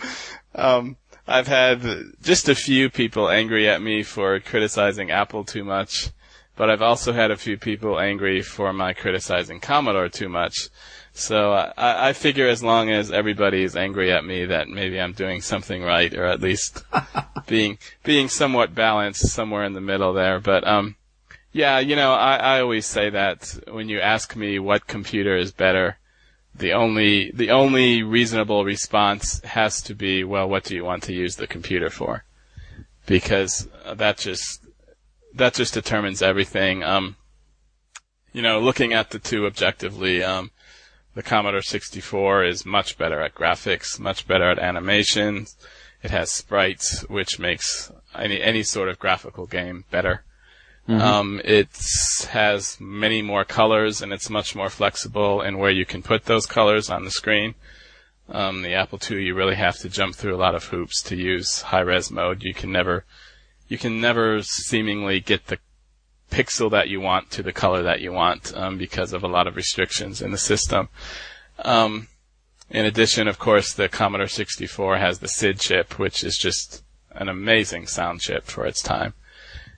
Um, 0.53 0.98
I've 1.26 1.48
had 1.48 1.82
just 2.22 2.48
a 2.48 2.53
few 2.53 2.91
people 2.91 3.32
angry 3.32 3.68
at 3.68 3.82
me 3.82 4.03
for 4.03 4.40
criticizing 4.40 5.10
Apple 5.10 5.44
too 5.44 5.64
much, 5.64 6.11
but 6.56 6.69
I've 6.69 6.84
also 6.84 7.11
had 7.11 7.32
a 7.32 7.38
few 7.38 7.57
people 7.57 7.99
angry 7.99 8.44
for 8.44 8.73
my 8.73 8.94
criticizing 8.94 9.60
Commodore 9.60 10.10
too 10.10 10.30
much. 10.30 10.69
So 11.18 11.54
I, 11.54 12.10
I 12.10 12.14
figure 12.14 12.46
as 12.46 12.62
long 12.62 12.92
as 12.92 13.10
everybody 13.10 13.64
is 13.64 13.78
angry 13.78 14.12
at 14.12 14.26
me, 14.26 14.44
that 14.46 14.68
maybe 14.68 15.00
I'm 15.00 15.14
doing 15.14 15.40
something 15.40 15.82
right, 15.82 16.14
or 16.14 16.26
at 16.26 16.42
least 16.42 16.84
being 17.48 17.78
being 18.04 18.28
somewhat 18.28 18.76
balanced 18.76 19.30
somewhere 19.30 19.64
in 19.64 19.72
the 19.72 19.82
middle 19.82 20.12
there. 20.12 20.42
But 20.42 20.68
um, 20.68 20.98
yeah, 21.54 21.80
you 21.80 21.96
know, 21.96 22.14
I, 22.14 22.36
I 22.36 22.60
always 22.60 22.86
say 22.86 23.10
that 23.12 23.58
when 23.72 23.88
you 23.88 24.02
ask 24.02 24.36
me 24.36 24.60
what 24.60 24.88
computer 24.88 25.38
is 25.38 25.54
better, 25.54 26.00
the 26.54 26.74
only 26.74 27.32
the 27.32 27.50
only 27.50 28.04
reasonable 28.04 28.66
response 28.66 29.40
has 29.46 29.82
to 29.84 29.96
be, 29.96 30.26
well, 30.26 30.50
what 30.50 30.66
do 30.66 30.76
you 30.76 30.84
want 30.84 31.04
to 31.04 31.14
use 31.14 31.38
the 31.38 31.48
computer 31.48 31.90
for? 31.90 32.26
Because 33.06 33.70
that 33.90 34.18
just 34.18 34.66
that 35.34 35.54
just 35.54 35.74
determines 35.74 36.22
everything. 36.22 36.84
Um, 36.84 37.16
you 38.34 38.42
know, 38.42 38.60
looking 38.60 38.92
at 38.92 39.12
the 39.12 39.20
two 39.20 39.46
objectively, 39.46 40.22
um, 40.22 40.52
the 41.16 41.24
Commodore 41.24 41.62
64 41.62 42.44
is 42.44 42.66
much 42.66 42.98
better 42.98 43.22
at 43.22 43.34
graphics, 43.34 44.00
much 44.00 44.28
better 44.28 44.52
at 44.52 44.60
animation. 44.60 45.48
It 46.04 46.12
has 46.12 46.32
sprites, 46.32 47.02
which 47.10 47.40
makes 47.40 47.92
any 48.14 48.42
any 48.42 48.62
sort 48.64 48.90
of 48.90 49.00
graphical 49.00 49.48
game 49.48 49.86
better. 49.90 50.24
Mm-hmm. 50.88 51.02
Um, 51.02 51.42
it 51.44 51.70
has 52.30 52.78
many 52.80 53.24
more 53.24 53.44
colors 53.44 54.04
and 54.04 54.14
it's 54.14 54.30
much 54.30 54.56
more 54.56 54.70
flexible 54.70 55.42
in 55.42 55.58
where 55.58 55.72
you 55.72 55.86
can 55.86 56.04
put 56.04 56.26
those 56.26 56.46
colors 56.46 56.92
on 56.92 57.06
the 57.06 57.12
screen. 57.12 57.56
Um, 58.30 58.62
the 58.62 58.74
Apple 58.74 59.00
II, 59.10 59.24
you 59.24 59.34
really 59.34 59.56
have 59.56 59.78
to 59.80 59.90
jump 59.90 60.16
through 60.16 60.36
a 60.36 60.38
lot 60.38 60.54
of 60.54 60.66
hoops 60.66 61.02
to 61.04 61.16
use 61.16 61.62
high 61.62 61.82
res 61.82 62.12
mode. 62.12 62.44
You 62.44 62.54
can 62.54 62.72
never, 62.72 63.06
you 63.68 63.78
can 63.78 64.00
never 64.00 64.44
seemingly 64.44 65.20
get 65.22 65.48
the 65.48 65.60
pixel 66.32 66.72
that 66.72 66.90
you 66.90 67.00
want 67.00 67.32
to 67.32 67.44
the 67.44 67.54
color 67.54 67.84
that 67.84 68.02
you 68.02 68.12
want 68.12 68.56
um, 68.56 68.78
because 68.78 69.14
of 69.14 69.24
a 69.24 69.28
lot 69.28 69.48
of 69.48 69.56
restrictions 69.56 70.22
in 70.22 70.32
the 70.32 70.38
system. 70.38 70.90
Um, 71.60 72.08
in 72.70 72.86
addition, 72.86 73.28
of 73.28 73.40
course, 73.40 73.74
the 73.74 73.88
Commodore 73.88 74.28
64 74.28 74.98
has 74.98 75.20
the 75.20 75.28
SID 75.28 75.60
chip, 75.60 76.00
which 76.00 76.24
is 76.24 76.38
just 76.38 76.84
an 77.12 77.30
amazing 77.30 77.88
sound 77.88 78.22
chip 78.22 78.46
for 78.46 78.66
its 78.66 78.82
time 78.82 79.14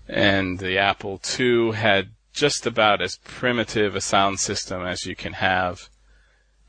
and 0.07 0.59
the 0.59 0.77
Apple 0.77 1.21
II 1.37 1.71
had 1.71 2.09
just 2.33 2.65
about 2.65 3.01
as 3.01 3.17
primitive 3.23 3.95
a 3.95 4.01
sound 4.01 4.39
system 4.39 4.85
as 4.85 5.05
you 5.05 5.15
can 5.15 5.33
have 5.33 5.89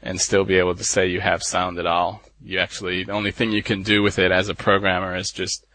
and 0.03 0.21
still 0.21 0.45
be 0.45 0.57
able 0.57 0.75
to 0.75 0.85
say 0.85 1.07
you 1.07 1.21
have 1.21 1.43
sound 1.43 1.79
at 1.79 1.87
all. 1.87 2.23
You 2.43 2.59
actually, 2.59 3.05
the 3.05 3.13
only 3.13 3.33
thing 3.33 3.53
you 3.53 3.63
can 3.63 3.83
do 3.83 4.03
with 4.03 4.19
it 4.19 4.31
as 4.31 4.49
a 4.49 4.55
programmer 4.55 5.17
is 5.17 5.31
just 5.31 5.67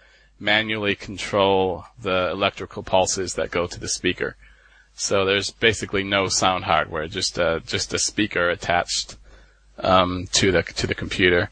manually 0.44 0.94
control 0.94 1.86
the 2.02 2.30
electrical 2.32 2.84
pulses 2.84 3.34
that 3.36 3.50
go 3.50 3.66
to 3.66 3.80
the 3.80 3.88
speaker. 3.88 4.36
So 4.94 5.26
there's 5.26 5.50
basically 5.50 6.04
no 6.04 6.28
sound 6.28 6.66
hardware, 6.66 7.08
just 7.08 7.38
a, 7.38 7.64
just 7.66 7.94
a 7.94 8.00
speaker 8.00 8.50
attached 8.50 9.18
um, 9.80 10.28
to 10.34 10.52
the 10.52 10.62
to 10.62 10.86
the 10.86 10.94
computer. 10.94 11.50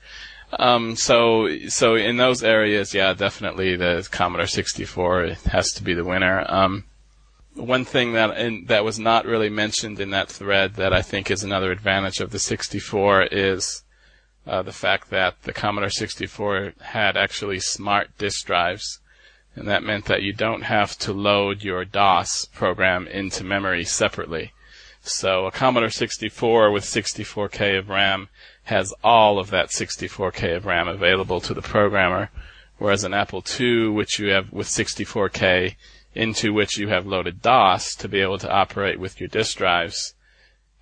Um, 0.53 0.95
so, 0.97 1.47
so 1.69 1.95
in 1.95 2.18
those 2.18 2.43
areas, 2.43 2.93
yeah, 2.93 3.13
definitely 3.13 3.77
the 3.77 4.07
Commodore 4.11 4.47
64 4.47 5.38
has 5.45 5.72
to 5.73 5.84
be 5.84 5.93
the 5.93 6.03
winner. 6.03 6.45
Um, 6.47 6.84
one 7.55 7.85
thing 7.85 8.13
that 8.13 8.38
in, 8.38 8.65
that 8.65 8.84
was 8.84 8.99
not 8.99 9.26
really 9.26 9.49
mentioned 9.49 9.99
in 9.99 10.09
that 10.11 10.30
thread 10.30 10.76
that 10.76 10.93
I 10.93 11.01
think 11.01 11.31
is 11.31 11.43
another 11.43 11.72
advantage 11.72 12.19
of 12.19 12.31
the 12.31 12.39
64 12.39 13.23
is 13.31 13.84
uh, 14.47 14.61
the 14.61 14.72
fact 14.72 15.09
that 15.09 15.43
the 15.43 15.53
Commodore 15.53 15.89
64 15.89 16.73
had 16.81 17.15
actually 17.15 17.59
smart 17.59 18.18
disk 18.18 18.45
drives, 18.45 18.99
and 19.55 19.68
that 19.68 19.84
meant 19.84 20.05
that 20.05 20.23
you 20.23 20.34
don't 20.34 20.63
have 20.63 20.97
to 20.99 21.13
load 21.13 21.63
your 21.63 21.85
DOS 21.85 22.45
program 22.53 23.07
into 23.07 23.43
memory 23.43 23.84
separately. 23.84 24.53
So 25.03 25.45
a 25.45 25.51
Commodore 25.51 25.89
64 25.89 26.72
with 26.72 26.84
64K 26.84 27.77
of 27.77 27.89
RAM 27.89 28.30
has 28.63 28.93
all 29.03 29.39
of 29.39 29.49
that 29.49 29.69
64K 29.69 30.55
of 30.55 30.65
RAM 30.65 30.88
available 30.88 31.41
to 31.41 31.53
the 31.53 31.61
programmer, 31.61 32.30
whereas 32.77 33.03
an 33.03 33.13
Apple 33.13 33.43
II, 33.59 33.89
which 33.89 34.19
you 34.19 34.30
have 34.30 34.51
with 34.51 34.68
64K, 34.68 35.76
into 36.13 36.53
which 36.53 36.77
you 36.77 36.89
have 36.89 37.07
loaded 37.07 37.41
DOS 37.41 37.95
to 37.95 38.07
be 38.07 38.22
able 38.22 38.38
to 38.38 38.51
operate 38.51 38.99
with 38.99 39.19
your 39.19 39.30
disk 39.30 39.57
drives, 39.57 40.13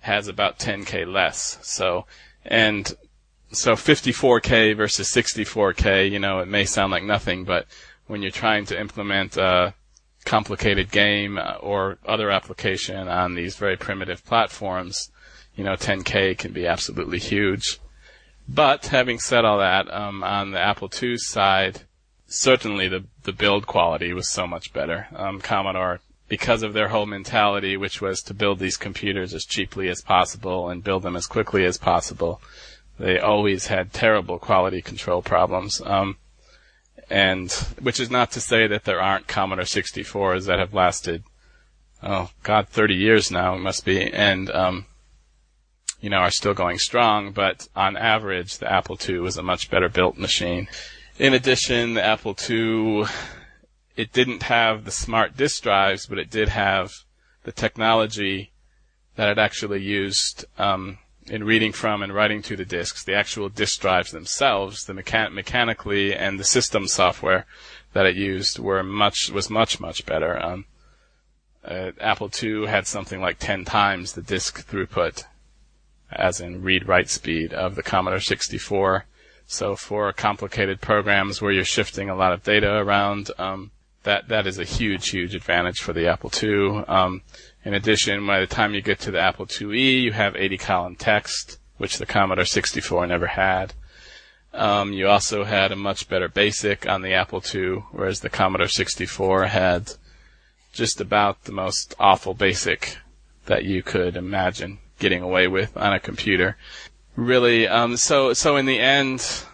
has 0.00 0.28
about 0.28 0.58
10K 0.58 1.06
less. 1.06 1.58
So, 1.62 2.06
and 2.44 2.94
so 3.52 3.72
54K 3.72 4.76
versus 4.76 5.08
64K, 5.10 6.10
you 6.10 6.18
know, 6.18 6.38
it 6.38 6.48
may 6.48 6.64
sound 6.64 6.92
like 6.92 7.02
nothing, 7.02 7.44
but 7.44 7.66
when 8.06 8.22
you're 8.22 8.30
trying 8.30 8.66
to 8.66 8.80
implement 8.80 9.36
a 9.36 9.74
complicated 10.24 10.90
game 10.90 11.38
or 11.60 11.98
other 12.06 12.30
application 12.30 13.08
on 13.08 13.34
these 13.34 13.56
very 13.56 13.76
primitive 13.76 14.24
platforms, 14.24 15.10
you 15.56 15.64
know, 15.64 15.74
10K 15.74 16.38
can 16.38 16.52
be 16.52 16.66
absolutely 16.66 17.18
huge. 17.18 17.78
But 18.48 18.86
having 18.86 19.18
said 19.18 19.44
all 19.44 19.58
that, 19.58 19.92
um, 19.92 20.22
on 20.24 20.50
the 20.50 20.60
Apple 20.60 20.90
II 21.00 21.16
side, 21.18 21.82
certainly 22.26 22.88
the 22.88 23.04
the 23.22 23.32
build 23.32 23.66
quality 23.66 24.12
was 24.12 24.30
so 24.30 24.46
much 24.46 24.72
better. 24.72 25.08
Um, 25.14 25.40
Commodore, 25.40 26.00
because 26.28 26.62
of 26.62 26.72
their 26.72 26.88
whole 26.88 27.06
mentality, 27.06 27.76
which 27.76 28.00
was 28.00 28.22
to 28.22 28.34
build 28.34 28.58
these 28.58 28.76
computers 28.76 29.34
as 29.34 29.44
cheaply 29.44 29.88
as 29.88 30.00
possible 30.00 30.68
and 30.68 30.82
build 30.82 31.02
them 31.02 31.16
as 31.16 31.26
quickly 31.26 31.64
as 31.64 31.76
possible, 31.76 32.40
they 33.00 33.18
always 33.18 33.66
had 33.66 33.92
terrible 33.92 34.38
quality 34.38 34.82
control 34.82 35.22
problems. 35.22 35.80
Um, 35.84 36.18
and 37.08 37.50
which 37.80 37.98
is 37.98 38.10
not 38.10 38.30
to 38.32 38.40
say 38.40 38.66
that 38.66 38.84
there 38.84 39.00
aren't 39.00 39.26
Commodore 39.26 39.64
64s 39.64 40.46
that 40.46 40.58
have 40.58 40.74
lasted, 40.74 41.24
oh 42.02 42.30
God, 42.42 42.68
30 42.68 42.94
years 42.94 43.30
now 43.30 43.54
it 43.54 43.60
must 43.60 43.84
be, 43.84 44.12
and 44.12 44.50
um, 44.50 44.84
you 46.00 46.10
know 46.10 46.18
are 46.18 46.30
still 46.30 46.54
going 46.54 46.78
strong. 46.78 47.32
But 47.32 47.66
on 47.74 47.96
average, 47.96 48.58
the 48.58 48.70
Apple 48.70 48.98
II 49.08 49.20
was 49.20 49.36
a 49.36 49.42
much 49.42 49.70
better 49.70 49.88
built 49.88 50.18
machine. 50.18 50.68
In 51.18 51.34
addition, 51.34 51.94
the 51.94 52.04
Apple 52.04 52.36
II 52.48 53.06
it 53.96 54.12
didn't 54.12 54.44
have 54.44 54.84
the 54.84 54.90
smart 54.90 55.36
disk 55.36 55.62
drives, 55.62 56.06
but 56.06 56.18
it 56.18 56.30
did 56.30 56.48
have 56.48 56.92
the 57.42 57.52
technology 57.52 58.50
that 59.16 59.28
it 59.28 59.38
actually 59.38 59.82
used 59.82 60.44
um, 60.58 60.98
in 61.30 61.44
reading 61.44 61.72
from 61.72 62.02
and 62.02 62.12
writing 62.12 62.42
to 62.42 62.56
the 62.56 62.64
disks, 62.64 63.04
the 63.04 63.14
actual 63.14 63.48
disk 63.48 63.80
drives 63.80 64.10
themselves, 64.10 64.84
the 64.84 64.92
mechan- 64.92 65.32
mechanically 65.32 66.12
and 66.12 66.40
the 66.40 66.44
system 66.44 66.88
software 66.88 67.46
that 67.92 68.04
it 68.04 68.16
used 68.16 68.58
were 68.58 68.82
much 68.82 69.30
was 69.30 69.48
much 69.48 69.78
much 69.78 70.04
better. 70.04 70.42
Um, 70.44 70.64
uh, 71.64 71.92
Apple 72.00 72.30
II 72.42 72.66
had 72.66 72.86
something 72.86 73.20
like 73.20 73.38
ten 73.38 73.64
times 73.64 74.12
the 74.12 74.22
disk 74.22 74.68
throughput, 74.68 75.24
as 76.10 76.40
in 76.40 76.62
read-write 76.62 77.08
speed 77.08 77.52
of 77.54 77.76
the 77.76 77.82
Commodore 77.82 78.20
64. 78.20 79.04
So 79.46 79.76
for 79.76 80.12
complicated 80.12 80.80
programs 80.80 81.40
where 81.40 81.52
you're 81.52 81.64
shifting 81.64 82.08
a 82.08 82.16
lot 82.16 82.32
of 82.32 82.42
data 82.42 82.72
around, 82.76 83.30
um, 83.38 83.70
that 84.02 84.28
that 84.28 84.46
is 84.46 84.58
a 84.58 84.64
huge 84.64 85.10
huge 85.10 85.34
advantage 85.34 85.80
for 85.80 85.92
the 85.92 86.08
Apple 86.08 86.32
II. 86.42 86.84
Um, 86.88 87.22
in 87.64 87.74
addition, 87.74 88.26
by 88.26 88.40
the 88.40 88.46
time 88.46 88.74
you 88.74 88.80
get 88.80 89.00
to 89.00 89.10
the 89.10 89.20
Apple 89.20 89.46
IIe, 89.46 90.02
you 90.02 90.12
have 90.12 90.36
80 90.36 90.58
column 90.58 90.96
text, 90.96 91.58
which 91.76 91.98
the 91.98 92.06
Commodore 92.06 92.44
64 92.44 93.06
never 93.06 93.26
had. 93.26 93.74
Um, 94.52 94.92
you 94.92 95.08
also 95.08 95.44
had 95.44 95.70
a 95.70 95.76
much 95.76 96.08
better 96.08 96.28
BASIC 96.28 96.88
on 96.88 97.02
the 97.02 97.12
Apple 97.12 97.42
II, 97.54 97.84
whereas 97.92 98.20
the 98.20 98.30
Commodore 98.30 98.68
64 98.68 99.46
had 99.46 99.92
just 100.72 101.00
about 101.00 101.44
the 101.44 101.52
most 101.52 101.94
awful 102.00 102.34
BASIC 102.34 102.96
that 103.46 103.64
you 103.64 103.82
could 103.82 104.16
imagine 104.16 104.78
getting 104.98 105.22
away 105.22 105.46
with 105.46 105.76
on 105.76 105.92
a 105.92 106.00
computer. 106.00 106.56
Really, 107.16 107.68
um, 107.68 107.96
so 107.96 108.32
so 108.32 108.56
in 108.56 108.66
the 108.66 108.78
end, 108.78 109.44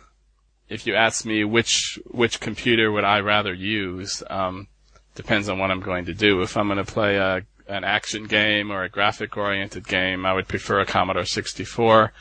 if 0.69 0.87
you 0.87 0.95
ask 0.95 1.25
me 1.25 1.45
which 1.45 1.99
which 2.07 2.41
computer 2.41 2.91
would 2.93 3.05
I 3.05 3.21
rather 3.21 3.53
use, 3.53 4.23
um, 4.29 4.69
depends 5.15 5.49
on 5.49 5.59
what 5.59 5.71
I'm 5.71 5.81
going 5.81 6.07
to 6.07 6.15
do. 6.15 6.43
If 6.43 6.57
I'm 6.57 6.69
going 6.69 6.85
to 6.85 6.93
play 6.93 7.17
a 7.17 7.43
an 7.69 7.85
action 7.85 8.25
game 8.25 8.71
or 8.71 8.83
a 8.83 8.89
graphic 8.89 9.37
oriented 9.37 9.87
game, 9.87 10.25
I 10.25 10.33
would 10.33 10.49
prefer 10.49 10.81
a 10.81 10.87
Commodore 10.87 11.25
64. 11.25 12.13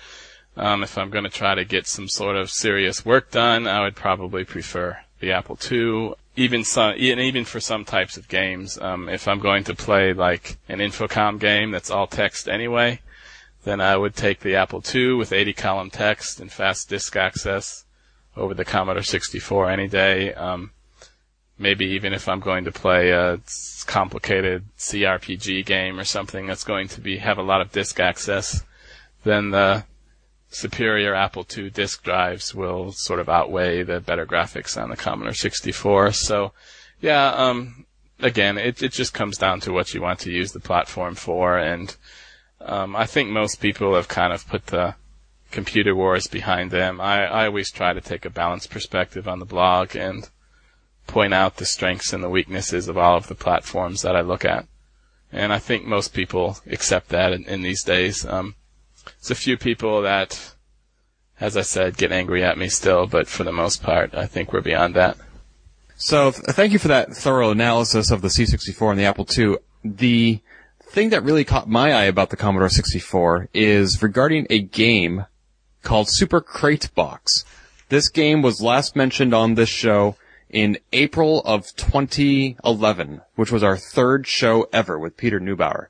Um, 0.58 0.84
if 0.84 0.98
I'm 0.98 1.10
going 1.10 1.26
to 1.26 1.30
try 1.30 1.56
to 1.56 1.66
get 1.66 1.88
some 1.88 2.08
sort 2.08 2.38
of 2.38 2.50
serious 2.50 3.06
work 3.06 3.32
done, 3.32 3.68
I 3.68 3.82
would 3.82 3.96
probably 3.96 4.46
prefer 4.46 5.00
the 5.20 5.32
Apple 5.32 5.58
II. 5.70 6.14
Even 6.38 6.64
some, 6.64 6.96
even 6.98 7.46
for 7.46 7.60
some 7.60 7.86
types 7.86 8.18
of 8.18 8.28
games, 8.28 8.78
um, 8.80 9.08
if 9.08 9.28
I'm 9.28 9.40
going 9.40 9.64
to 9.66 9.76
play 9.76 10.14
like 10.14 10.58
an 10.68 10.80
Infocom 10.80 11.40
game 11.40 11.72
that's 11.72 11.92
all 11.92 12.08
text 12.08 12.48
anyway, 12.48 13.02
then 13.64 13.82
I 13.82 13.98
would 13.98 14.16
take 14.16 14.42
the 14.42 14.56
Apple 14.56 14.84
II 14.94 15.14
with 15.14 15.34
80 15.34 15.54
column 15.54 15.90
text 15.90 16.40
and 16.40 16.52
fast 16.52 16.90
disk 16.90 17.16
access 17.16 17.86
over 18.38 18.54
the 18.54 18.66
Commodore 18.66 19.04
64 19.04 19.70
any 19.70 19.88
day. 19.88 20.34
Um, 20.34 20.72
maybe 21.58 21.86
even 21.86 22.14
if 22.14 22.28
I'm 22.28 22.40
going 22.40 22.66
to 22.66 22.72
play 22.72 23.12
a 23.12 23.40
complicated 23.86 24.66
CRPG 24.78 25.66
game 25.66 26.00
or 26.00 26.04
something 26.04 26.48
that's 26.48 26.64
going 26.64 26.88
to 26.90 27.02
be 27.02 27.18
have 27.18 27.38
a 27.38 27.44
lot 27.44 27.62
of 27.62 27.72
disk 27.72 28.00
access, 28.00 28.64
then 29.24 29.52
the 29.52 29.86
superior 30.50 31.14
Apple 31.14 31.46
II 31.56 31.70
disk 31.70 32.04
drives 32.04 32.54
will 32.54 32.92
sort 32.92 33.20
of 33.20 33.30
outweigh 33.30 33.84
the 33.84 34.00
better 34.00 34.26
graphics 34.26 34.82
on 34.82 34.90
the 34.90 34.96
Commodore 34.96 35.34
64. 35.34 36.12
So, 36.14 36.54
yeah, 37.02 37.30
um, 37.30 37.86
again, 38.20 38.58
it 38.58 38.82
it 38.82 38.92
just 38.92 39.14
comes 39.14 39.38
down 39.38 39.60
to 39.62 39.74
what 39.74 39.94
you 39.94 40.02
want 40.02 40.20
to 40.20 40.32
use 40.32 40.52
the 40.52 40.60
platform 40.60 41.16
for, 41.16 41.58
and 41.58 41.96
um, 42.62 42.96
I 42.96 43.06
think 43.06 43.30
most 43.30 43.60
people 43.60 43.96
have 43.96 44.08
kind 44.08 44.34
of 44.34 44.48
put 44.48 44.68
the 44.68 44.96
computer 45.52 45.96
wars 45.96 46.28
behind 46.28 46.72
them. 46.72 47.00
I, 47.00 47.26
I 47.26 47.46
always 47.46 47.72
try 47.72 47.94
to 47.94 48.02
take 48.02 48.26
a 48.26 48.30
balanced 48.30 48.72
perspective 48.72 49.28
on 49.28 49.40
the 49.40 49.46
blog 49.46 49.96
and 49.96 50.30
point 51.08 51.34
out 51.34 51.58
the 51.58 51.66
strengths 51.66 52.14
and 52.14 52.24
the 52.24 52.30
weaknesses 52.30 52.88
of 52.88 52.98
all 52.98 53.18
of 53.18 53.28
the 53.28 53.36
platforms 53.36 54.02
that 54.02 54.16
I 54.16 54.22
look 54.22 54.46
at. 54.46 54.66
And 55.32 55.52
I 55.52 55.60
think 55.60 55.86
most 55.86 56.14
people 56.14 56.60
accept 56.68 57.10
that 57.10 57.34
in, 57.34 57.44
in 57.46 57.62
these 57.62 57.84
days. 57.84 58.26
Um, 58.26 58.56
there's 59.06 59.32
a 59.32 59.36
few 59.36 59.58
people 59.58 60.02
that, 60.02 60.56
as 61.40 61.58
I 61.58 61.62
said, 61.62 61.98
get 61.98 62.12
angry 62.12 62.44
at 62.44 62.58
me 62.58 62.70
still, 62.70 63.06
but 63.08 63.28
for 63.28 63.44
the 63.44 63.52
most 63.52 63.84
part, 63.84 64.16
I 64.16 64.26
think 64.26 64.54
we're 64.54 64.62
beyond 64.62 64.96
that. 64.96 65.18
So 65.98 66.32
th- 66.32 66.44
thank 66.48 66.74
you 66.74 66.80
for 66.80 66.88
that 66.90 67.14
thorough 67.14 67.52
analysis 67.52 68.12
of 68.12 68.22
the 68.22 68.28
C64 68.28 68.92
and 68.92 69.00
the 69.00 69.06
Apple 69.06 69.28
II. 69.38 69.58
The 69.84 70.40
thing 70.82 71.10
that 71.10 71.24
really 71.24 71.44
caught 71.44 71.70
my 71.70 71.94
eye 71.94 72.06
about 72.06 72.30
the 72.30 72.38
Commodore 72.38 72.70
64 72.70 73.50
is 73.54 74.02
regarding 74.02 74.48
a 74.50 74.60
game 74.60 75.26
called 75.84 76.08
Super 76.10 76.42
Crate 76.42 76.90
Box. 76.96 77.46
This 77.90 78.10
game 78.10 78.42
was 78.42 78.62
last 78.62 78.96
mentioned 78.96 79.34
on 79.34 79.56
this 79.56 79.70
show 79.70 80.16
in 80.56 80.78
April 80.94 81.42
of 81.42 81.76
2011, 81.76 83.22
which 83.36 83.52
was 83.52 83.62
our 83.62 83.76
third 83.76 84.26
show 84.26 84.70
ever 84.72 84.98
with 84.98 85.18
Peter 85.18 85.38
Neubauer. 85.38 85.88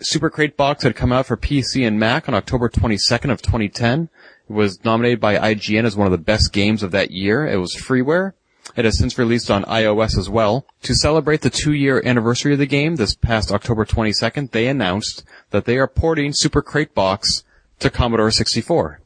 Super 0.00 0.28
Crate 0.28 0.56
Box 0.56 0.82
had 0.82 0.96
come 0.96 1.12
out 1.12 1.26
for 1.26 1.36
PC 1.36 1.86
and 1.86 1.96
Mac 1.96 2.28
on 2.28 2.34
October 2.34 2.68
22nd 2.68 3.30
of 3.30 3.40
2010. 3.42 4.10
It 4.50 4.52
was 4.52 4.84
nominated 4.84 5.20
by 5.20 5.36
IGN 5.36 5.84
as 5.84 5.96
one 5.96 6.08
of 6.08 6.10
the 6.10 6.18
best 6.18 6.52
games 6.52 6.82
of 6.82 6.90
that 6.90 7.12
year. 7.12 7.46
It 7.46 7.58
was 7.58 7.76
freeware. 7.76 8.32
It 8.74 8.84
has 8.84 8.98
since 8.98 9.18
released 9.18 9.52
on 9.52 9.62
iOS 9.62 10.18
as 10.18 10.28
well. 10.28 10.66
To 10.82 10.94
celebrate 10.96 11.42
the 11.42 11.48
two-year 11.48 12.02
anniversary 12.04 12.54
of 12.54 12.58
the 12.58 12.66
game, 12.66 12.96
this 12.96 13.14
past 13.14 13.52
October 13.52 13.84
22nd, 13.84 14.50
they 14.50 14.66
announced 14.66 15.22
that 15.50 15.64
they 15.64 15.78
are 15.78 15.86
porting 15.86 16.32
Super 16.32 16.60
Crate 16.60 16.92
Box 16.92 17.44
to 17.78 17.88
Commodore 17.88 18.32
64. 18.32 19.00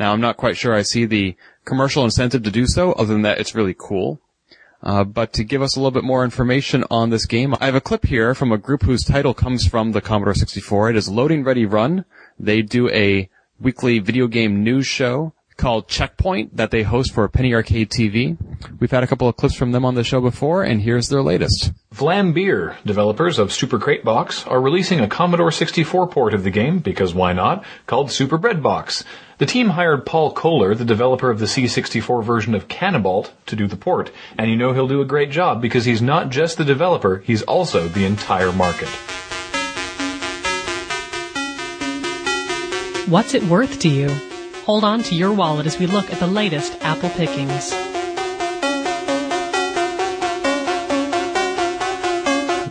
Now, 0.00 0.14
I'm 0.14 0.20
not 0.22 0.38
quite 0.38 0.56
sure 0.56 0.72
I 0.74 0.80
see 0.80 1.04
the 1.04 1.36
commercial 1.66 2.04
incentive 2.04 2.42
to 2.44 2.50
do 2.50 2.66
so, 2.66 2.92
other 2.92 3.12
than 3.12 3.20
that 3.20 3.38
it's 3.38 3.54
really 3.54 3.76
cool. 3.76 4.18
Uh, 4.82 5.04
but 5.04 5.34
to 5.34 5.44
give 5.44 5.60
us 5.60 5.76
a 5.76 5.78
little 5.78 5.90
bit 5.90 6.04
more 6.04 6.24
information 6.24 6.84
on 6.90 7.10
this 7.10 7.26
game, 7.26 7.54
I 7.60 7.66
have 7.66 7.74
a 7.74 7.82
clip 7.82 8.06
here 8.06 8.34
from 8.34 8.50
a 8.50 8.56
group 8.56 8.82
whose 8.82 9.04
title 9.04 9.34
comes 9.34 9.66
from 9.66 9.92
the 9.92 10.00
Commodore 10.00 10.32
64. 10.32 10.88
It 10.88 10.96
is 10.96 11.10
Loading 11.10 11.44
Ready 11.44 11.66
Run. 11.66 12.06
They 12.38 12.62
do 12.62 12.88
a 12.88 13.28
weekly 13.60 13.98
video 13.98 14.26
game 14.26 14.64
news 14.64 14.86
show 14.86 15.34
called 15.60 15.88
Checkpoint 15.88 16.56
that 16.56 16.70
they 16.70 16.82
host 16.82 17.12
for 17.12 17.28
Penny 17.28 17.54
Arcade 17.54 17.90
TV. 17.90 18.38
We've 18.80 18.90
had 18.90 19.04
a 19.04 19.06
couple 19.06 19.28
of 19.28 19.36
clips 19.36 19.54
from 19.54 19.72
them 19.72 19.84
on 19.84 19.94
the 19.94 20.02
show 20.02 20.22
before, 20.22 20.62
and 20.62 20.80
here's 20.80 21.08
their 21.08 21.22
latest. 21.22 21.72
Vlambeer, 21.94 22.82
developers 22.84 23.38
of 23.38 23.52
Super 23.52 23.78
Crate 23.78 24.02
Box, 24.02 24.46
are 24.46 24.60
releasing 24.60 25.00
a 25.00 25.06
Commodore 25.06 25.52
64 25.52 26.08
port 26.08 26.32
of 26.32 26.44
the 26.44 26.50
game, 26.50 26.78
because 26.78 27.12
why 27.12 27.34
not, 27.34 27.62
called 27.86 28.10
Super 28.10 28.38
Bread 28.38 28.62
Box. 28.62 29.04
The 29.36 29.44
team 29.44 29.68
hired 29.68 30.06
Paul 30.06 30.32
Koller, 30.32 30.74
the 30.74 30.84
developer 30.86 31.30
of 31.30 31.38
the 31.38 31.46
C64 31.46 32.24
version 32.24 32.54
of 32.54 32.68
Canabalt, 32.68 33.30
to 33.46 33.54
do 33.54 33.66
the 33.66 33.76
port, 33.76 34.10
and 34.38 34.50
you 34.50 34.56
know 34.56 34.72
he'll 34.72 34.88
do 34.88 35.02
a 35.02 35.06
great 35.06 35.30
job 35.30 35.60
because 35.60 35.84
he's 35.84 36.00
not 36.00 36.30
just 36.30 36.56
the 36.56 36.64
developer, 36.64 37.18
he's 37.18 37.42
also 37.42 37.86
the 37.86 38.06
entire 38.06 38.52
market. 38.52 38.88
What's 43.10 43.34
it 43.34 43.42
worth 43.44 43.78
to 43.80 43.88
you? 43.88 44.29
Hold 44.70 44.84
on 44.84 45.02
to 45.02 45.16
your 45.16 45.32
wallet 45.32 45.66
as 45.66 45.80
we 45.80 45.86
look 45.86 46.12
at 46.12 46.20
the 46.20 46.28
latest 46.28 46.78
Apple 46.80 47.10
pickings. 47.10 47.72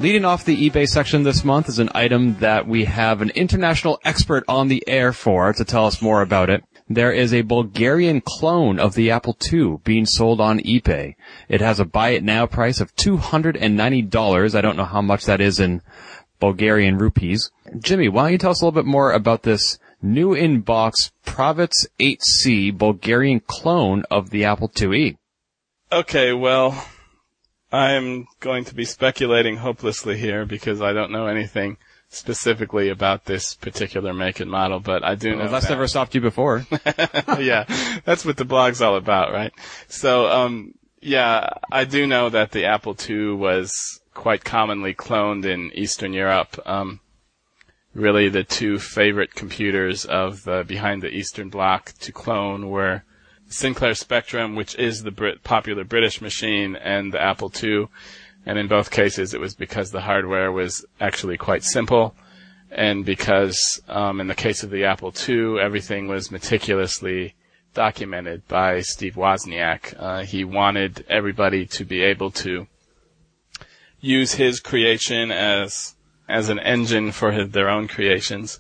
Leading 0.02 0.24
off 0.24 0.46
the 0.46 0.70
eBay 0.70 0.88
section 0.88 1.24
this 1.24 1.44
month 1.44 1.68
is 1.68 1.78
an 1.78 1.90
item 1.94 2.38
that 2.40 2.66
we 2.66 2.86
have 2.86 3.22
an 3.22 3.32
international 3.32 4.00
expert 4.06 4.46
on 4.48 4.70
the 4.70 4.82
air 4.88 5.12
for 5.12 5.52
to 5.52 5.66
tell 5.66 5.86
us 5.88 6.02
more 6.02 6.22
about 6.22 6.50
it. 6.50 6.64
There 6.88 7.12
is 7.12 7.34
a 7.34 7.42
Bulgarian 7.42 8.22
clone 8.22 8.80
of 8.80 8.96
the 8.96 9.12
Apple 9.12 9.36
II 9.52 9.80
being 9.84 10.06
sold 10.06 10.40
on 10.40 10.62
eBay. 10.62 11.16
It 11.50 11.60
has 11.60 11.82
a 11.82 11.86
buy 11.86 12.12
it 12.12 12.24
now 12.24 12.46
price 12.46 12.80
of 12.80 12.96
$290. 12.96 14.56
I 14.56 14.62
don't 14.62 14.78
know 14.78 14.86
how 14.86 15.02
much 15.02 15.26
that 15.26 15.42
is 15.42 15.60
in 15.60 15.82
Bulgarian 16.40 16.98
rupees. 16.98 17.52
Jimmy, 17.78 18.08
why 18.08 18.24
don't 18.24 18.32
you 18.32 18.38
tell 18.38 18.52
us 18.52 18.62
a 18.62 18.66
little 18.66 18.82
bit 18.82 18.90
more 18.90 19.12
about 19.12 19.44
this 19.44 19.78
new 20.02 20.34
in-box 20.34 21.12
Pravetz 21.26 21.88
8C 22.00 22.78
Bulgarian 22.78 23.40
clone 23.42 24.04
of 24.10 24.30
the 24.30 24.46
Apple 24.46 24.70
IIe? 24.70 25.18
Okay, 25.92 26.34
well, 26.34 26.86
I'm 27.72 28.28
going 28.40 28.66
to 28.66 28.76
be 28.76 28.86
speculating 28.86 29.58
hopelessly 29.58 30.18
here 30.18 30.46
because 30.46 30.82
I 30.82 30.94
don't 30.94 31.12
know 31.12 31.28
anything 31.28 31.78
specifically 32.10 32.90
about 32.90 33.26
this 33.26 33.54
particular 33.54 34.14
make 34.14 34.40
and 34.40 34.50
model, 34.50 34.80
but 34.80 35.04
I 35.04 35.16
do 35.16 35.32
know 35.32 35.44
Well, 35.44 35.52
that's 35.52 35.68
that. 35.68 35.74
never 35.74 35.88
stopped 35.88 36.16
you 36.16 36.22
before. 36.22 36.66
yeah, 37.40 37.66
that's 38.06 38.26
what 38.26 38.38
the 38.38 38.46
blog's 38.46 38.82
all 38.82 38.96
about, 38.96 39.32
right? 39.32 39.54
So, 39.88 40.28
um, 40.28 40.74
Yeah, 41.02 41.50
I 41.72 41.86
do 41.86 42.08
know 42.08 42.30
that 42.30 42.52
the 42.52 42.66
Apple 42.66 42.96
II 43.08 43.34
was 43.34 43.72
quite 44.16 44.44
commonly 44.44 44.94
cloned 44.94 45.46
in 45.46 45.72
Eastern 45.74 46.14
Europe. 46.14 46.60
Um, 46.66 47.00
really, 47.94 48.30
the 48.30 48.44
two 48.44 48.80
favorite 48.80 49.36
computers 49.36 50.06
of 50.06 50.44
the 50.44 50.64
behind 50.68 51.02
the 51.02 51.14
Eastern 51.14 51.50
Bloc 51.50 51.94
to 52.00 52.12
clone 52.12 52.70
were 52.70 53.04
Sinclair 53.48 53.96
Spectrum, 53.96 54.56
which 54.56 54.76
is 54.76 55.04
the 55.04 55.12
Brit- 55.12 55.44
popular 55.44 55.84
British 55.84 56.22
machine, 56.22 56.76
and 56.76 57.12
the 57.12 57.22
Apple 57.22 57.52
II. 57.62 57.88
And 58.46 58.58
in 58.58 58.68
both 58.68 58.92
cases, 58.92 59.34
it 59.34 59.40
was 59.40 59.56
because 59.56 59.92
the 59.92 60.02
hardware 60.02 60.52
was 60.52 60.86
actually 61.00 61.38
quite 61.38 61.64
simple, 61.64 62.16
and 62.72 63.04
because 63.04 63.82
um, 63.88 64.22
in 64.22 64.28
the 64.28 64.36
case 64.36 64.64
of 64.64 64.70
the 64.70 64.86
Apple 64.86 65.14
II, 65.28 65.60
everything 65.60 66.08
was 66.08 66.32
meticulously 66.32 67.36
documented 67.74 68.48
by 68.48 68.82
Steve 68.82 69.16
Wozniak. 69.16 69.94
Uh, 69.98 70.24
he 70.24 70.44
wanted 70.44 71.06
everybody 71.10 71.66
to 71.66 71.86
be 71.86 72.02
able 72.02 72.32
to 72.32 72.68
use 74.00 74.34
his 74.34 74.60
creation 74.60 75.32
as 75.32 75.96
as 76.30 76.50
an 76.50 76.60
engine 76.60 77.12
for 77.12 77.32
his, 77.32 77.50
their 77.50 77.70
own 77.70 77.88
creations, 77.88 78.60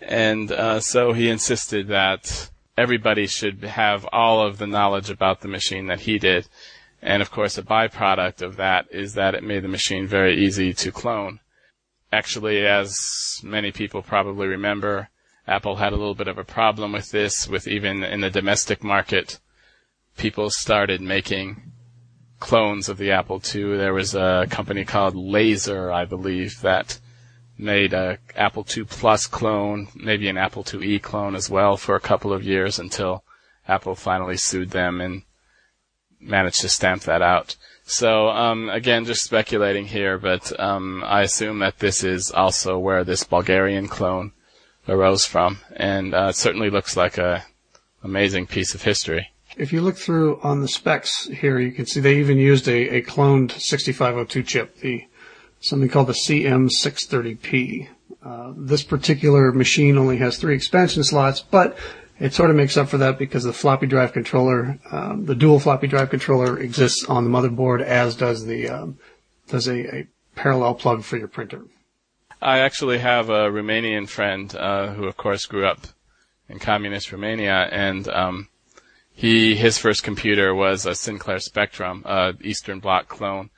and 0.00 0.50
uh, 0.50 0.80
so 0.80 1.12
he 1.12 1.28
insisted 1.28 1.88
that 1.88 2.50
everybody 2.78 3.26
should 3.26 3.62
have 3.64 4.06
all 4.12 4.46
of 4.46 4.58
the 4.58 4.66
knowledge 4.66 5.10
about 5.10 5.40
the 5.40 5.48
machine 5.48 5.88
that 5.88 6.00
he 6.00 6.18
did. 6.18 6.48
And 7.02 7.20
of 7.20 7.30
course, 7.30 7.58
a 7.58 7.62
byproduct 7.62 8.42
of 8.42 8.56
that 8.56 8.86
is 8.90 9.14
that 9.14 9.34
it 9.34 9.42
made 9.42 9.62
the 9.62 9.68
machine 9.68 10.06
very 10.06 10.42
easy 10.42 10.72
to 10.74 10.92
clone. 10.92 11.40
Actually, 12.12 12.66
as 12.66 12.96
many 13.42 13.70
people 13.70 14.02
probably 14.02 14.46
remember, 14.46 15.08
Apple 15.46 15.76
had 15.76 15.92
a 15.92 15.96
little 15.96 16.14
bit 16.14 16.28
of 16.28 16.38
a 16.38 16.44
problem 16.44 16.92
with 16.92 17.10
this, 17.10 17.48
with 17.48 17.66
even 17.68 18.02
in 18.02 18.20
the 18.20 18.30
domestic 18.30 18.82
market, 18.82 19.38
people 20.16 20.50
started 20.50 21.00
making 21.00 21.72
clones 22.40 22.88
of 22.88 22.98
the 22.98 23.12
Apple 23.12 23.40
II. 23.54 23.76
There 23.76 23.94
was 23.94 24.14
a 24.14 24.46
company 24.50 24.84
called 24.84 25.14
Laser, 25.14 25.92
I 25.92 26.06
believe, 26.06 26.60
that 26.62 26.98
made 27.56 27.92
a 27.92 28.18
Apple 28.34 28.66
II 28.76 28.84
Plus 28.84 29.26
clone, 29.26 29.88
maybe 29.94 30.28
an 30.28 30.38
Apple 30.38 30.64
IIe 30.64 31.00
clone 31.02 31.36
as 31.36 31.50
well 31.50 31.76
for 31.76 31.94
a 31.94 32.00
couple 32.00 32.32
of 32.32 32.42
years 32.42 32.78
until 32.78 33.22
Apple 33.68 33.94
finally 33.94 34.36
sued 34.36 34.70
them 34.70 35.00
and 35.00 35.22
managed 36.18 36.60
to 36.62 36.68
stamp 36.68 37.02
that 37.02 37.22
out. 37.22 37.56
So 37.84 38.28
um, 38.28 38.68
again, 38.68 39.04
just 39.04 39.22
speculating 39.22 39.86
here, 39.86 40.18
but 40.18 40.58
um, 40.58 41.02
I 41.04 41.22
assume 41.22 41.58
that 41.60 41.78
this 41.78 42.02
is 42.02 42.30
also 42.30 42.78
where 42.78 43.04
this 43.04 43.24
Bulgarian 43.24 43.88
clone 43.88 44.32
arose 44.88 45.24
from, 45.24 45.58
and 45.76 46.14
uh, 46.14 46.28
it 46.30 46.36
certainly 46.36 46.70
looks 46.70 46.96
like 46.96 47.18
a 47.18 47.44
amazing 48.02 48.46
piece 48.46 48.74
of 48.74 48.82
history. 48.82 49.29
If 49.56 49.72
you 49.72 49.80
look 49.80 49.96
through 49.96 50.40
on 50.42 50.60
the 50.60 50.68
specs 50.68 51.26
here, 51.26 51.58
you 51.58 51.72
can 51.72 51.86
see 51.86 52.00
they 52.00 52.18
even 52.18 52.38
used 52.38 52.68
a, 52.68 52.96
a 52.96 53.02
cloned 53.02 53.52
6502 53.52 54.42
chip, 54.42 54.76
the 54.78 55.06
something 55.60 55.88
called 55.88 56.06
the 56.06 56.12
CM630P. 56.12 57.88
Uh, 58.22 58.52
this 58.56 58.82
particular 58.82 59.52
machine 59.52 59.98
only 59.98 60.18
has 60.18 60.38
three 60.38 60.54
expansion 60.54 61.04
slots, 61.04 61.40
but 61.40 61.76
it 62.18 62.34
sort 62.34 62.50
of 62.50 62.56
makes 62.56 62.76
up 62.76 62.88
for 62.88 62.98
that 62.98 63.18
because 63.18 63.44
the 63.44 63.52
floppy 63.52 63.86
drive 63.86 64.12
controller, 64.12 64.78
um, 64.90 65.24
the 65.26 65.34
dual 65.34 65.58
floppy 65.58 65.86
drive 65.86 66.10
controller 66.10 66.58
exists 66.58 67.04
on 67.06 67.24
the 67.24 67.30
motherboard, 67.30 67.82
as 67.82 68.14
does 68.14 68.44
the 68.44 68.68
um, 68.68 68.98
does 69.48 69.66
a, 69.66 69.96
a 69.96 70.06
parallel 70.36 70.74
plug 70.74 71.02
for 71.02 71.16
your 71.16 71.28
printer. 71.28 71.64
I 72.42 72.58
actually 72.58 72.98
have 72.98 73.28
a 73.28 73.50
Romanian 73.50 74.08
friend 74.08 74.54
uh, 74.54 74.92
who, 74.92 75.04
of 75.04 75.16
course, 75.16 75.44
grew 75.46 75.66
up 75.66 75.80
in 76.48 76.58
communist 76.58 77.12
Romania, 77.12 77.68
and 77.70 78.08
um, 78.08 78.48
he 79.20 79.54
his 79.54 79.76
first 79.76 80.02
computer 80.02 80.54
was 80.54 80.86
a 80.86 80.94
Sinclair 80.94 81.40
Spectrum, 81.40 82.02
uh, 82.06 82.32
Eastern 82.40 82.80
Bloc 82.80 83.06
clone 83.06 83.50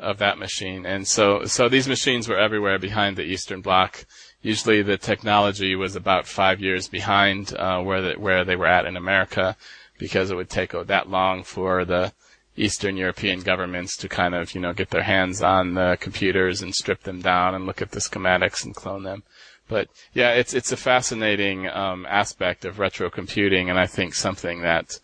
of 0.00 0.16
that 0.18 0.38
machine, 0.38 0.86
and 0.86 1.06
so 1.06 1.44
so 1.44 1.68
these 1.68 1.86
machines 1.86 2.28
were 2.28 2.38
everywhere 2.38 2.78
behind 2.78 3.18
the 3.18 3.22
Eastern 3.22 3.60
Bloc. 3.60 4.06
Usually, 4.40 4.80
the 4.80 4.96
technology 4.96 5.76
was 5.76 5.94
about 5.94 6.26
five 6.26 6.60
years 6.60 6.88
behind 6.88 7.54
uh, 7.54 7.82
where 7.82 8.00
the, 8.00 8.12
where 8.14 8.42
they 8.42 8.56
were 8.56 8.66
at 8.66 8.86
in 8.86 8.96
America, 8.96 9.54
because 9.98 10.30
it 10.30 10.36
would 10.36 10.48
take 10.48 10.72
that 10.72 11.10
long 11.10 11.44
for 11.44 11.84
the 11.84 12.14
Eastern 12.56 12.96
European 12.96 13.40
governments 13.40 13.98
to 13.98 14.08
kind 14.08 14.34
of, 14.34 14.54
you 14.54 14.62
know, 14.62 14.72
get 14.72 14.88
their 14.88 15.02
hands 15.02 15.42
on 15.42 15.74
the 15.74 15.98
computers 16.00 16.62
and 16.62 16.74
strip 16.74 17.02
them 17.02 17.20
down 17.20 17.54
and 17.54 17.66
look 17.66 17.82
at 17.82 17.90
the 17.90 18.00
schematics 18.00 18.64
and 18.64 18.74
clone 18.74 19.02
them. 19.02 19.22
But 19.68 19.88
yeah, 20.12 20.32
it's 20.32 20.54
it's 20.54 20.72
a 20.72 20.76
fascinating 20.76 21.68
um, 21.68 22.06
aspect 22.06 22.64
of 22.64 22.78
retro 22.78 23.10
computing, 23.10 23.70
and 23.70 23.78
I 23.78 23.86
think 23.86 24.14
something 24.14 24.62
that 24.62 24.98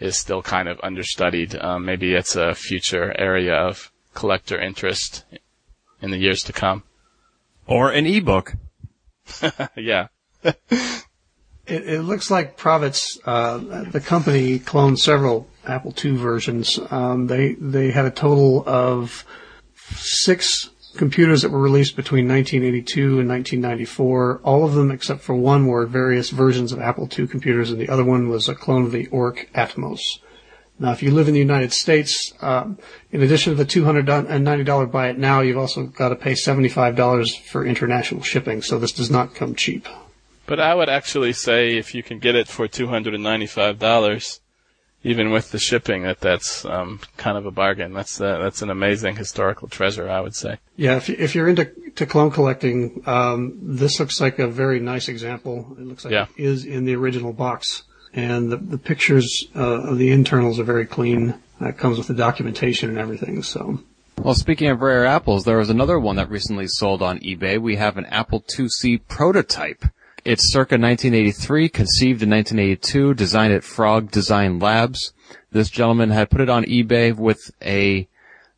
is 0.00 0.16
still 0.16 0.42
kind 0.42 0.68
of 0.68 0.80
understudied. 0.82 1.54
Um, 1.56 1.84
maybe 1.84 2.14
it's 2.14 2.36
a 2.36 2.54
future 2.54 3.14
area 3.18 3.54
of 3.54 3.92
collector 4.14 4.60
interest 4.60 5.24
in 6.00 6.10
the 6.10 6.18
years 6.18 6.42
to 6.44 6.52
come. 6.52 6.82
Or 7.66 7.90
an 7.90 8.06
ebook. 8.06 8.54
yeah. 9.76 10.08
It, 11.68 11.86
it, 11.86 12.00
looks 12.00 12.30
like 12.30 12.56
Pravetz, 12.56 13.18
uh, 13.26 13.58
the 13.90 14.00
company, 14.00 14.58
cloned 14.58 14.98
several 14.98 15.46
Apple 15.66 15.92
II 16.02 16.12
versions. 16.12 16.80
Um, 16.90 17.26
they 17.26 17.56
they 17.60 17.90
had 17.90 18.06
a 18.06 18.10
total 18.10 18.64
of 18.66 19.22
six 19.84 20.70
computers 20.98 21.42
that 21.42 21.50
were 21.50 21.60
released 21.60 21.96
between 21.96 22.28
1982 22.28 23.20
and 23.20 23.28
1994. 23.28 24.40
All 24.44 24.64
of 24.64 24.74
them, 24.74 24.90
except 24.90 25.22
for 25.22 25.34
one, 25.34 25.66
were 25.66 25.86
various 25.86 26.30
versions 26.30 26.72
of 26.72 26.80
Apple 26.80 27.08
II 27.16 27.26
computers, 27.26 27.70
and 27.70 27.80
the 27.80 27.88
other 27.88 28.04
one 28.04 28.28
was 28.28 28.48
a 28.48 28.54
clone 28.54 28.84
of 28.84 28.92
the 28.92 29.06
Oric 29.06 29.50
Atmos. 29.52 30.00
Now, 30.80 30.92
if 30.92 31.02
you 31.02 31.10
live 31.10 31.26
in 31.26 31.34
the 31.34 31.40
United 31.40 31.72
States, 31.72 32.32
um, 32.40 32.78
in 33.10 33.22
addition 33.22 33.56
to 33.56 33.56
the 33.56 33.64
$290 33.64 34.92
buy 34.92 35.08
it 35.08 35.18
now, 35.18 35.40
you've 35.40 35.56
also 35.56 35.84
got 35.86 36.10
to 36.10 36.16
pay 36.16 36.32
$75 36.32 37.40
for 37.40 37.64
international 37.64 38.22
shipping, 38.22 38.62
so 38.62 38.78
this 38.78 38.92
does 38.92 39.10
not 39.10 39.34
come 39.34 39.54
cheap. 39.54 39.88
But 40.46 40.60
I 40.60 40.74
would 40.74 40.88
actually 40.88 41.32
say 41.32 41.76
if 41.76 41.94
you 41.94 42.02
can 42.02 42.20
get 42.20 42.36
it 42.36 42.48
for 42.48 42.68
$295, 42.68 44.40
even 45.04 45.30
with 45.30 45.52
the 45.52 45.58
shipping, 45.58 46.02
that 46.02 46.20
that's 46.20 46.64
um, 46.64 47.00
kind 47.16 47.38
of 47.38 47.46
a 47.46 47.50
bargain. 47.50 47.92
That's 47.92 48.20
uh, 48.20 48.38
that's 48.38 48.62
an 48.62 48.70
amazing 48.70 49.16
historical 49.16 49.68
treasure, 49.68 50.08
I 50.08 50.20
would 50.20 50.34
say. 50.34 50.58
Yeah, 50.76 50.96
if, 50.96 51.08
if 51.08 51.34
you're 51.34 51.48
into 51.48 51.66
to 51.96 52.06
clone 52.06 52.30
collecting, 52.30 53.02
um, 53.06 53.58
this 53.62 54.00
looks 54.00 54.20
like 54.20 54.38
a 54.38 54.48
very 54.48 54.80
nice 54.80 55.08
example. 55.08 55.76
It 55.78 55.86
looks 55.86 56.04
like 56.04 56.12
yeah. 56.12 56.26
it 56.36 56.44
is 56.44 56.64
in 56.64 56.84
the 56.84 56.96
original 56.96 57.32
box, 57.32 57.84
and 58.12 58.50
the, 58.50 58.56
the 58.56 58.78
pictures 58.78 59.46
uh, 59.54 59.82
of 59.82 59.98
the 59.98 60.10
internals 60.10 60.58
are 60.58 60.64
very 60.64 60.86
clean. 60.86 61.34
That 61.60 61.78
comes 61.78 61.98
with 61.98 62.06
the 62.06 62.14
documentation 62.14 62.88
and 62.88 62.98
everything. 62.98 63.42
So. 63.42 63.80
Well, 64.22 64.34
speaking 64.34 64.68
of 64.68 64.82
rare 64.82 65.06
apples, 65.06 65.44
there 65.44 65.58
was 65.58 65.70
another 65.70 65.98
one 65.98 66.16
that 66.16 66.28
recently 66.28 66.66
sold 66.66 67.02
on 67.02 67.20
eBay. 67.20 67.60
We 67.60 67.76
have 67.76 67.96
an 67.96 68.06
Apple 68.06 68.40
IIc 68.40 69.02
prototype. 69.06 69.84
It's 70.24 70.52
circa 70.52 70.74
1983, 70.74 71.68
conceived 71.68 72.22
in 72.22 72.30
1982, 72.30 73.14
designed 73.14 73.52
at 73.52 73.64
Frog 73.64 74.10
Design 74.10 74.58
Labs. 74.58 75.12
This 75.52 75.70
gentleman 75.70 76.10
had 76.10 76.30
put 76.30 76.40
it 76.40 76.50
on 76.50 76.64
eBay 76.64 77.14
with 77.16 77.50
a 77.62 78.08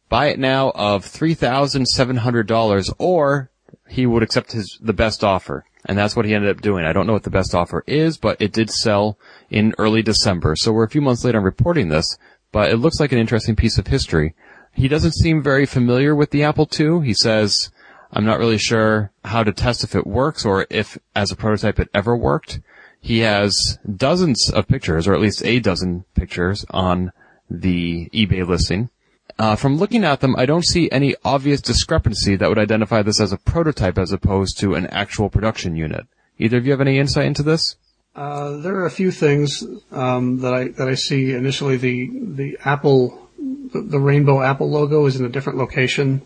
buy 0.08 0.26
it 0.26 0.38
now 0.38 0.70
of 0.70 1.04
$3,700 1.04 2.92
or 2.98 3.50
he 3.88 4.06
would 4.06 4.22
accept 4.22 4.52
his, 4.52 4.78
the 4.80 4.92
best 4.92 5.24
offer. 5.24 5.64
And 5.86 5.96
that's 5.96 6.14
what 6.14 6.26
he 6.26 6.34
ended 6.34 6.50
up 6.50 6.60
doing. 6.62 6.84
I 6.84 6.92
don't 6.92 7.06
know 7.06 7.14
what 7.14 7.22
the 7.22 7.30
best 7.30 7.54
offer 7.54 7.84
is, 7.86 8.18
but 8.18 8.40
it 8.40 8.52
did 8.52 8.70
sell 8.70 9.18
in 9.48 9.74
early 9.78 10.02
December. 10.02 10.54
So 10.56 10.72
we're 10.72 10.84
a 10.84 10.90
few 10.90 11.00
months 11.00 11.24
later 11.24 11.38
on 11.38 11.44
reporting 11.44 11.88
this, 11.88 12.18
but 12.52 12.70
it 12.70 12.76
looks 12.76 13.00
like 13.00 13.12
an 13.12 13.18
interesting 13.18 13.56
piece 13.56 13.78
of 13.78 13.86
history. 13.86 14.34
He 14.72 14.88
doesn't 14.88 15.14
seem 15.14 15.42
very 15.42 15.66
familiar 15.66 16.14
with 16.14 16.30
the 16.30 16.44
Apple 16.44 16.68
II. 16.78 17.00
He 17.00 17.14
says, 17.14 17.70
I'm 18.12 18.24
not 18.24 18.38
really 18.38 18.58
sure 18.58 19.12
how 19.24 19.44
to 19.44 19.52
test 19.52 19.84
if 19.84 19.94
it 19.94 20.06
works 20.06 20.44
or 20.44 20.66
if 20.68 20.98
as 21.14 21.30
a 21.30 21.36
prototype 21.36 21.78
it 21.78 21.88
ever 21.94 22.16
worked. 22.16 22.60
He 23.00 23.20
has 23.20 23.78
dozens 23.96 24.50
of 24.50 24.68
pictures, 24.68 25.08
or 25.08 25.14
at 25.14 25.20
least 25.20 25.44
a 25.44 25.58
dozen 25.60 26.04
pictures 26.14 26.66
on 26.70 27.12
the 27.48 28.10
eBay 28.10 28.46
listing. 28.46 28.90
Uh, 29.38 29.56
from 29.56 29.78
looking 29.78 30.04
at 30.04 30.20
them, 30.20 30.36
I 30.36 30.44
don't 30.44 30.66
see 30.66 30.90
any 30.90 31.14
obvious 31.24 31.62
discrepancy 31.62 32.36
that 32.36 32.48
would 32.48 32.58
identify 32.58 33.00
this 33.00 33.20
as 33.20 33.32
a 33.32 33.38
prototype 33.38 33.96
as 33.96 34.12
opposed 34.12 34.58
to 34.58 34.74
an 34.74 34.86
actual 34.88 35.30
production 35.30 35.76
unit. 35.76 36.06
Either 36.38 36.58
of 36.58 36.66
you 36.66 36.72
have 36.72 36.80
any 36.80 36.98
insight 36.98 37.24
into 37.24 37.42
this? 37.42 37.76
Uh, 38.14 38.58
there 38.58 38.74
are 38.74 38.86
a 38.86 38.90
few 38.90 39.10
things 39.10 39.64
um, 39.92 40.40
that 40.40 40.52
I 40.52 40.68
that 40.68 40.88
I 40.88 40.94
see. 40.94 41.32
Initially, 41.32 41.76
the 41.76 42.10
the 42.12 42.58
Apple, 42.64 43.30
the, 43.38 43.80
the 43.80 44.00
rainbow 44.00 44.42
Apple 44.42 44.68
logo 44.68 45.06
is 45.06 45.16
in 45.16 45.24
a 45.24 45.28
different 45.28 45.58
location 45.58 46.22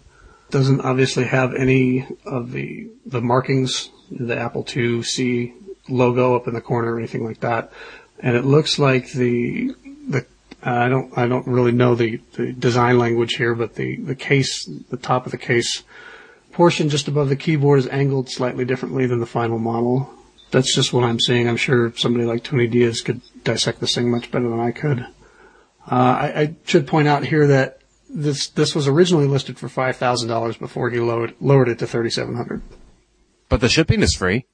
doesn't 0.51 0.81
obviously 0.83 1.25
have 1.25 1.55
any 1.55 2.07
of 2.25 2.53
the 2.53 2.89
the 3.07 3.21
markings, 3.21 3.91
the 4.11 4.37
Apple 4.37 4.65
IIc 4.65 5.53
logo 5.89 6.35
up 6.37 6.49
in 6.49 6.55
the 6.55 6.61
corner 6.61 6.95
or 6.95 6.99
anything 6.99 7.25
like 7.25 7.41
that. 7.41 7.73
And 8.21 8.37
it 8.37 8.45
looks 8.45 8.79
like 8.79 9.13
the 9.13 9.75
the 10.09 10.27
I 10.63 10.89
don't 10.89 11.17
I 11.17 11.27
don't 11.27 11.47
really 11.47 11.73
know 11.73 11.95
the, 11.95 12.21
the 12.35 12.53
design 12.53 12.99
language 12.99 13.35
here, 13.35 13.55
but 13.55 13.75
the 13.75 13.97
the 13.97 14.15
case, 14.15 14.65
the 14.91 14.97
top 14.97 15.27
of 15.27 15.33
the 15.33 15.39
case 15.39 15.83
portion 16.53 16.89
just 16.89 17.09
above 17.09 17.29
the 17.29 17.37
keyboard 17.37 17.81
is 17.81 17.89
angled 17.89 18.31
slightly 18.31 18.65
differently 18.65 19.07
than 19.07 19.21
the 19.21 19.27
final 19.27 19.59
model. 19.59 20.09
That's 20.53 20.75
just 20.75 20.93
what 20.93 21.05
I'm 21.05 21.19
seeing. 21.19 21.49
I'm 21.49 21.57
sure 21.57 21.93
somebody 21.97 22.25
like 22.25 22.45
Tony 22.45 22.69
Diaz 22.69 23.01
could 23.01 23.21
dissect 23.43 23.81
this 23.81 23.95
thing 23.95 24.11
much 24.11 24.31
better 24.31 24.49
than 24.49 24.61
I 24.61 24.71
could. 24.71 25.01
Uh, 25.91 25.95
I, 25.95 26.41
I 26.41 26.55
should 26.65 26.87
point 26.87 27.09
out 27.09 27.25
here 27.25 27.49
that 27.49 27.81
this 28.15 28.49
this 28.49 28.75
was 28.75 28.87
originally 28.87 29.27
listed 29.27 29.59
for 29.59 29.69
five 29.69 29.97
thousand 29.97 30.29
dollars 30.29 30.57
before 30.57 30.89
he 30.89 31.01
lowered 31.01 31.35
lowered 31.41 31.69
it 31.69 31.79
to 31.81 31.87
thirty 31.87 32.11
seven 32.11 32.37
hundred. 32.37 32.63
But 33.49 33.61
the 33.61 33.69
shipping 33.69 34.03
is 34.03 34.15
free. 34.15 34.47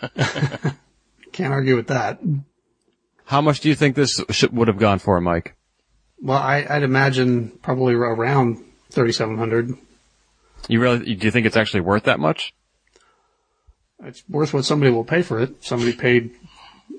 Can't 1.32 1.52
argue 1.52 1.74
with 1.74 1.88
that. 1.88 2.20
How 3.24 3.40
much 3.40 3.60
do 3.60 3.68
you 3.68 3.74
think 3.74 3.96
this 3.96 4.22
ship 4.30 4.52
would 4.52 4.68
have 4.68 4.78
gone 4.78 4.98
for, 4.98 5.20
Mike? 5.20 5.56
Well, 6.20 6.38
I, 6.38 6.66
I'd 6.68 6.82
imagine 6.82 7.50
probably 7.62 7.94
around 7.94 8.62
thirty 8.90 9.12
seven 9.12 9.38
hundred. 9.38 9.74
You 10.68 10.80
really, 10.80 11.14
do 11.14 11.24
you 11.24 11.30
think 11.30 11.46
it's 11.46 11.56
actually 11.56 11.80
worth 11.80 12.04
that 12.04 12.20
much? 12.20 12.54
It's 14.04 14.22
worth 14.28 14.52
what 14.52 14.64
somebody 14.64 14.92
will 14.92 15.04
pay 15.04 15.22
for 15.22 15.40
it. 15.40 15.64
Somebody 15.64 15.92
paid 15.92 16.30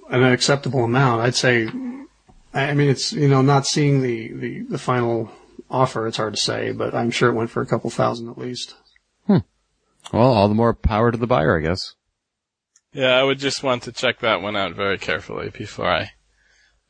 an 0.10 0.24
acceptable 0.24 0.84
amount. 0.84 1.22
I'd 1.22 1.36
say. 1.36 1.70
I 2.52 2.74
mean, 2.74 2.90
it's 2.90 3.14
you 3.14 3.28
know 3.28 3.44
not 3.44 3.68
seeing 3.68 4.02
the 4.02 4.34
the, 4.34 4.60
the 4.62 4.78
final 4.80 5.32
offer. 5.70 6.08
It's 6.08 6.18
hard 6.18 6.36
to 6.36 6.40
say, 6.40 6.72
but 6.72 6.94
I'm 6.94 7.12
sure 7.12 7.30
it 7.30 7.36
went 7.36 7.50
for 7.50 7.62
a 7.62 7.68
couple 7.68 7.90
thousand 7.90 8.30
at 8.30 8.38
least. 8.38 8.76
Well, 10.12 10.34
all 10.34 10.48
the 10.48 10.56
more 10.56 10.74
power 10.74 11.12
to 11.12 11.18
the 11.18 11.28
buyer, 11.28 11.58
I 11.58 11.62
guess. 11.62 11.96
Yeah, 12.94 13.16
I 13.16 13.24
would 13.24 13.38
just 13.38 13.62
want 13.62 13.84
to 13.84 13.92
check 13.92 14.20
that 14.20 14.42
one 14.42 14.56
out 14.56 14.74
very 14.74 14.98
carefully 14.98 15.50
before 15.50 15.86
I 15.86 16.12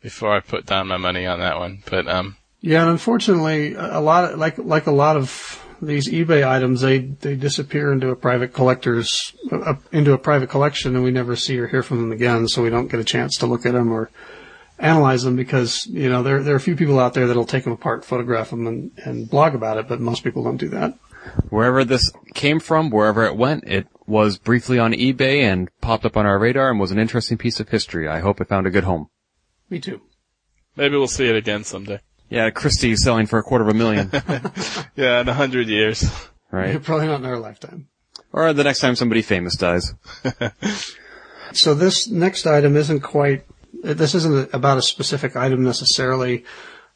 before 0.02 0.34
I 0.34 0.40
put 0.40 0.66
down 0.66 0.88
my 0.88 0.98
money 0.98 1.26
on 1.26 1.40
that 1.40 1.58
one. 1.58 1.84
But 1.90 2.08
um, 2.08 2.38
Yeah, 2.62 2.82
and 2.82 2.92
unfortunately, 2.92 3.74
a 3.74 4.00
lot 4.00 4.32
of, 4.32 4.40
like 4.40 4.58
like 4.58 4.88
a 4.88 4.92
lot 4.92 5.18
of 5.18 5.62
these 5.82 6.08
eBay 6.08 6.48
items, 6.48 6.82
they 6.82 7.00
they 7.00 7.36
disappear 7.36 7.92
into 7.92 8.10
a 8.10 8.16
private 8.16 8.54
collector's 8.54 9.36
uh, 9.52 9.76
into 9.92 10.14
a 10.14 10.18
private 10.18 10.50
collection, 10.50 10.96
and 10.96 11.04
we 11.04 11.12
never 11.12 11.36
see 11.36 11.60
or 11.60 11.68
hear 11.68 11.84
from 11.84 12.00
them 12.00 12.12
again. 12.14 12.48
So 12.48 12.64
we 12.64 12.70
don't 12.70 12.90
get 12.90 13.02
a 13.02 13.06
chance 13.06 13.38
to 13.38 13.48
look 13.48 13.66
at 13.66 13.74
them 13.74 13.92
or 13.92 14.10
analyze 14.80 15.24
them 15.24 15.36
because 15.36 15.86
you 15.88 16.10
know 16.10 16.24
there 16.24 16.42
there 16.42 16.54
are 16.54 16.58
a 16.58 16.62
few 16.62 16.76
people 16.76 17.00
out 17.00 17.14
there 17.14 17.28
that'll 17.28 17.46
take 17.46 17.64
them 17.64 17.74
apart, 17.74 18.06
photograph 18.06 18.50
them, 18.50 18.66
and 18.68 18.92
and 19.06 19.30
blog 19.30 19.56
about 19.56 19.78
it, 19.78 19.88
but 19.88 20.00
most 20.00 20.24
people 20.24 20.44
don't 20.44 20.58
do 20.58 20.70
that. 20.70 20.94
Wherever 21.50 21.84
this 21.84 22.12
came 22.34 22.60
from, 22.60 22.90
wherever 22.90 23.26
it 23.26 23.36
went, 23.36 23.66
it 23.68 23.88
was 24.08 24.38
briefly 24.40 24.80
on 24.80 24.94
eBay 24.94 25.42
and 25.42 25.70
popped 25.82 26.06
up 26.06 26.16
on 26.18 26.26
our 26.26 26.40
radar 26.40 26.72
and 26.72 26.80
was 26.80 26.92
an 26.92 26.98
interesting 27.00 27.38
piece 27.38 27.60
of 27.60 27.70
history. 27.70 28.08
I 28.08 28.20
hope 28.20 28.40
it 28.42 28.48
found 28.48 28.66
a 28.68 28.72
good 28.72 28.86
home. 28.86 29.10
Me 29.70 29.80
too. 29.80 30.02
maybe 30.76 30.96
we'll 30.98 31.08
see 31.08 31.28
it 31.28 31.36
again 31.36 31.64
someday. 31.64 32.00
Yeah, 32.30 32.50
Christie's 32.52 33.04
selling 33.04 33.26
for 33.26 33.38
a 33.40 33.44
quarter 33.44 33.64
of 33.68 33.70
a 33.70 33.78
million, 33.78 34.10
Yeah, 34.96 35.22
in 35.22 35.28
a 35.28 35.34
hundred 35.34 35.68
years. 35.68 36.06
right? 36.52 36.82
Probably 36.84 37.08
not 37.08 37.20
in 37.20 37.26
our 37.26 37.38
lifetime. 37.38 37.88
Or 38.32 38.54
the 38.54 38.64
next 38.64 38.80
time 38.80 38.96
somebody 38.96 39.22
famous 39.22 39.56
dies. 39.58 39.94
So 41.54 41.74
this 41.74 42.08
next 42.08 42.46
item 42.46 42.76
isn't 42.76 43.00
quite, 43.02 43.44
this 43.84 44.16
isn't 44.16 44.54
about 44.54 44.78
a 44.78 44.82
specific 44.82 45.36
item 45.36 45.64
necessarily, 45.64 46.44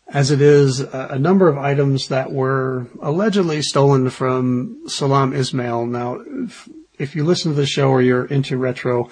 as 0.08 0.32
it 0.32 0.42
is 0.42 0.82
a, 0.82 1.18
number 1.18 1.48
of 1.48 1.58
items 1.58 2.10
that 2.10 2.32
were 2.32 2.88
allegedly 3.02 3.62
stolen 3.62 4.10
from 4.10 4.84
Sellam 4.88 5.34
Ismail. 5.34 5.86
Now, 5.86 6.22
if, 6.26 6.70
if 7.00 7.16
you 7.16 7.24
listen 7.24 7.52
to 7.52 7.56
the 7.56 7.66
show 7.66 7.90
or 7.90 8.02
you're 8.02 8.26
into 8.26 8.58
retro, 8.58 9.10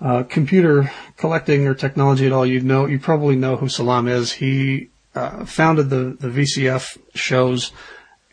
uh, 0.00 0.24
computer 0.24 0.90
collecting 1.16 1.66
or 1.66 1.74
technology 1.74 2.26
at 2.26 2.32
all, 2.32 2.44
you 2.44 2.60
know, 2.60 2.86
you 2.86 2.98
probably 2.98 3.36
know 3.36 3.56
who 3.56 3.66
Sellam 3.66 4.08
is. 4.08 4.32
He, 4.32 4.90
uh, 5.14 5.46
founded 5.46 5.88
the, 5.88 6.16
the 6.20 6.28
VCF 6.28 6.98
shows 7.14 7.72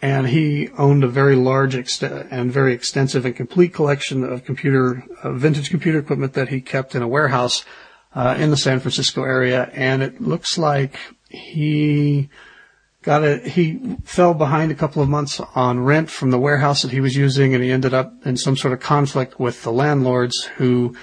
and 0.02 0.28
he 0.28 0.68
owned 0.78 1.04
a 1.04 1.08
very 1.08 1.36
large 1.36 1.76
ext- 1.76 2.28
and 2.30 2.52
very 2.52 2.74
extensive 2.74 3.26
and 3.26 3.36
complete 3.36 3.74
collection 3.74 4.24
of 4.24 4.44
computer, 4.44 5.06
uh, 5.24 5.32
vintage 5.32 5.70
computer 5.70 6.00
equipment 6.00 6.34
that 6.34 6.50
he 6.50 6.60
kept 6.60 6.94
in 6.94 7.02
a 7.02 7.08
warehouse 7.08 7.64
uh, 8.16 8.36
in 8.38 8.52
the 8.52 8.58
San 8.58 8.80
Francisco 8.80 9.24
area. 9.24 9.70
And 9.74 10.04
it 10.04 10.22
looks 10.22 10.58
like 10.58 10.98
he 11.30 12.30
got 13.02 13.24
a 13.24 13.38
he 13.38 13.98
fell 14.04 14.34
behind 14.34 14.72
a 14.72 14.76
couple 14.76 15.04
of 15.04 15.10
months 15.10 15.40
on 15.56 15.82
rent 15.82 16.10
from 16.10 16.32
the 16.32 16.40
warehouse 16.40 16.82
that 16.82 16.92
he 16.92 17.02
was 17.02 17.16
using, 17.16 17.54
and 17.54 17.64
he 17.64 17.72
ended 17.72 17.94
up 17.94 18.14
in 18.26 18.38
some 18.38 18.58
sort 18.58 18.74
of 18.74 18.80
conflict 18.80 19.40
with 19.40 19.64
the 19.64 19.72
landlords 19.72 20.46
who 20.58 20.96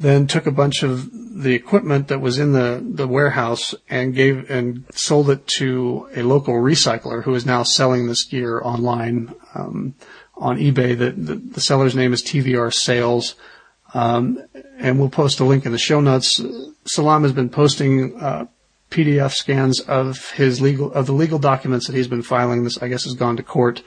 then 0.00 0.26
took 0.26 0.46
a 0.46 0.50
bunch 0.50 0.82
of 0.82 1.10
the 1.12 1.52
equipment 1.52 2.08
that 2.08 2.20
was 2.20 2.38
in 2.38 2.52
the, 2.52 2.82
the 2.82 3.06
warehouse 3.06 3.74
and 3.88 4.14
gave 4.14 4.50
and 4.50 4.84
sold 4.92 5.28
it 5.28 5.46
to 5.46 6.08
a 6.16 6.22
local 6.22 6.54
recycler 6.54 7.22
who 7.22 7.34
is 7.34 7.44
now 7.44 7.62
selling 7.62 8.06
this 8.06 8.24
gear 8.24 8.62
online 8.64 9.34
um, 9.54 9.94
on 10.36 10.56
eBay. 10.56 10.98
The, 10.98 11.10
the, 11.10 11.34
the 11.34 11.60
seller's 11.60 11.94
name 11.94 12.14
is 12.14 12.22
TVR 12.22 12.72
Sales, 12.72 13.34
um, 13.94 14.42
and 14.78 14.98
we'll 14.98 15.10
post 15.10 15.40
a 15.40 15.44
link 15.44 15.66
in 15.66 15.72
the 15.72 15.78
show 15.78 16.00
notes. 16.00 16.40
Sellam 16.84 17.22
has 17.22 17.32
been 17.32 17.48
posting 17.48 18.20
uh, 18.20 18.46
PDF 18.90 19.32
scans 19.32 19.80
of 19.80 20.30
his 20.32 20.60
legal 20.60 20.92
of 20.92 21.06
the 21.06 21.12
legal 21.12 21.38
documents 21.38 21.86
that 21.86 21.96
he's 21.96 22.08
been 22.08 22.22
filing. 22.22 22.64
This 22.64 22.82
I 22.82 22.88
guess 22.88 23.04
has 23.04 23.14
gone 23.14 23.36
to 23.36 23.42
court 23.42 23.82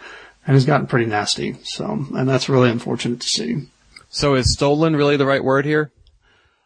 and 0.46 0.56
has 0.56 0.66
gotten 0.66 0.88
pretty 0.88 1.06
nasty. 1.06 1.58
So, 1.64 2.06
and 2.14 2.28
that's 2.28 2.50
really 2.50 2.70
unfortunate 2.70 3.22
to 3.22 3.28
see. 3.28 3.68
So 4.10 4.36
is 4.36 4.54
stolen 4.54 4.96
really 4.96 5.18
the 5.18 5.26
right 5.26 5.44
word 5.44 5.66
here? 5.66 5.92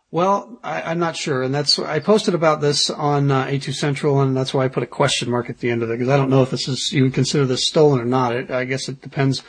Well, 0.09 0.59
I, 0.63 0.83
I'm 0.83 0.99
not 0.99 1.17
sure, 1.17 1.43
and 1.43 1.53
that's 1.53 1.77
I 1.79 1.99
posted 1.99 2.33
about 2.33 2.61
this 2.61 2.89
on 2.89 3.29
uh, 3.29 3.45
A2Central, 3.45 4.23
and 4.23 4.37
that's 4.37 4.53
why 4.53 4.63
I 4.63 4.69
put 4.69 4.83
a 4.83 4.87
question 4.87 5.29
mark 5.29 5.49
at 5.49 5.59
the 5.59 5.69
end 5.69 5.83
of 5.83 5.89
it 5.89 5.93
because 5.93 6.09
I 6.09 6.15
don't 6.15 6.29
know 6.29 6.43
if 6.43 6.49
this 6.49 6.67
is 6.67 6.91
you 6.93 7.03
would 7.03 7.13
consider 7.13 7.45
this 7.45 7.67
stolen 7.67 7.99
or 7.99 8.05
not. 8.05 8.33
It, 8.33 8.49
I 8.49 8.63
guess 8.63 8.87
it 8.87 9.01
depends 9.01 9.43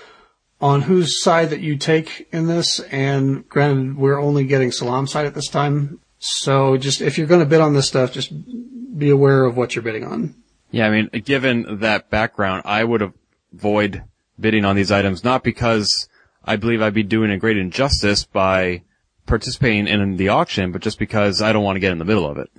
on 0.61 0.83
whose 0.83 1.23
side 1.23 1.51
that 1.51 1.61
you 1.61 1.77
take 1.77 2.29
in 2.33 2.47
this. 2.47 2.81
And 2.91 3.49
granted, 3.49 3.97
we're 3.97 4.21
only 4.21 4.45
getting 4.45 4.71
Sellam 4.71 5.09
side 5.09 5.27
at 5.27 5.35
this 5.35 5.49
time, 5.49 6.01
so 6.19 6.77
just 6.77 7.01
if 7.01 7.17
you're 7.17 7.27
going 7.27 7.41
to 7.41 7.47
bid 7.47 7.61
on 7.61 7.75
this 7.75 7.87
stuff, 7.87 8.13
just 8.13 8.33
be 8.99 9.11
aware 9.11 9.45
of 9.45 9.57
what 9.57 9.75
you're 9.75 9.83
bidding 9.83 10.05
on. 10.05 10.35
Yeah, 10.71 10.87
I 10.87 10.91
mean, 10.91 11.09
given 11.25 11.79
that 11.81 12.11
background, 12.11 12.63
I 12.65 12.85
would 12.85 13.13
avoid 13.55 14.03
bidding 14.39 14.65
on 14.65 14.77
these 14.77 14.91
items, 14.93 15.25
not 15.25 15.43
because 15.43 16.09
I 16.45 16.57
believe 16.57 16.83
I'd 16.83 16.95
be 16.95 17.03
doing 17.03 17.31
a 17.31 17.39
great 17.39 17.57
injustice 17.57 18.25
by 18.25 18.83
participating 19.27 19.87
in 19.87 20.17
the 20.17 20.29
auction, 20.29 20.73
but 20.73 20.83
just 20.83 20.99
because 20.99 21.41
I 21.41 21.53
don't 21.53 21.65
want 21.65 21.77
to 21.77 21.81
get 21.81 21.93
in 21.93 21.99
the 21.99 22.05
middle 22.05 22.29
of 22.29 22.39
it. 22.39 22.51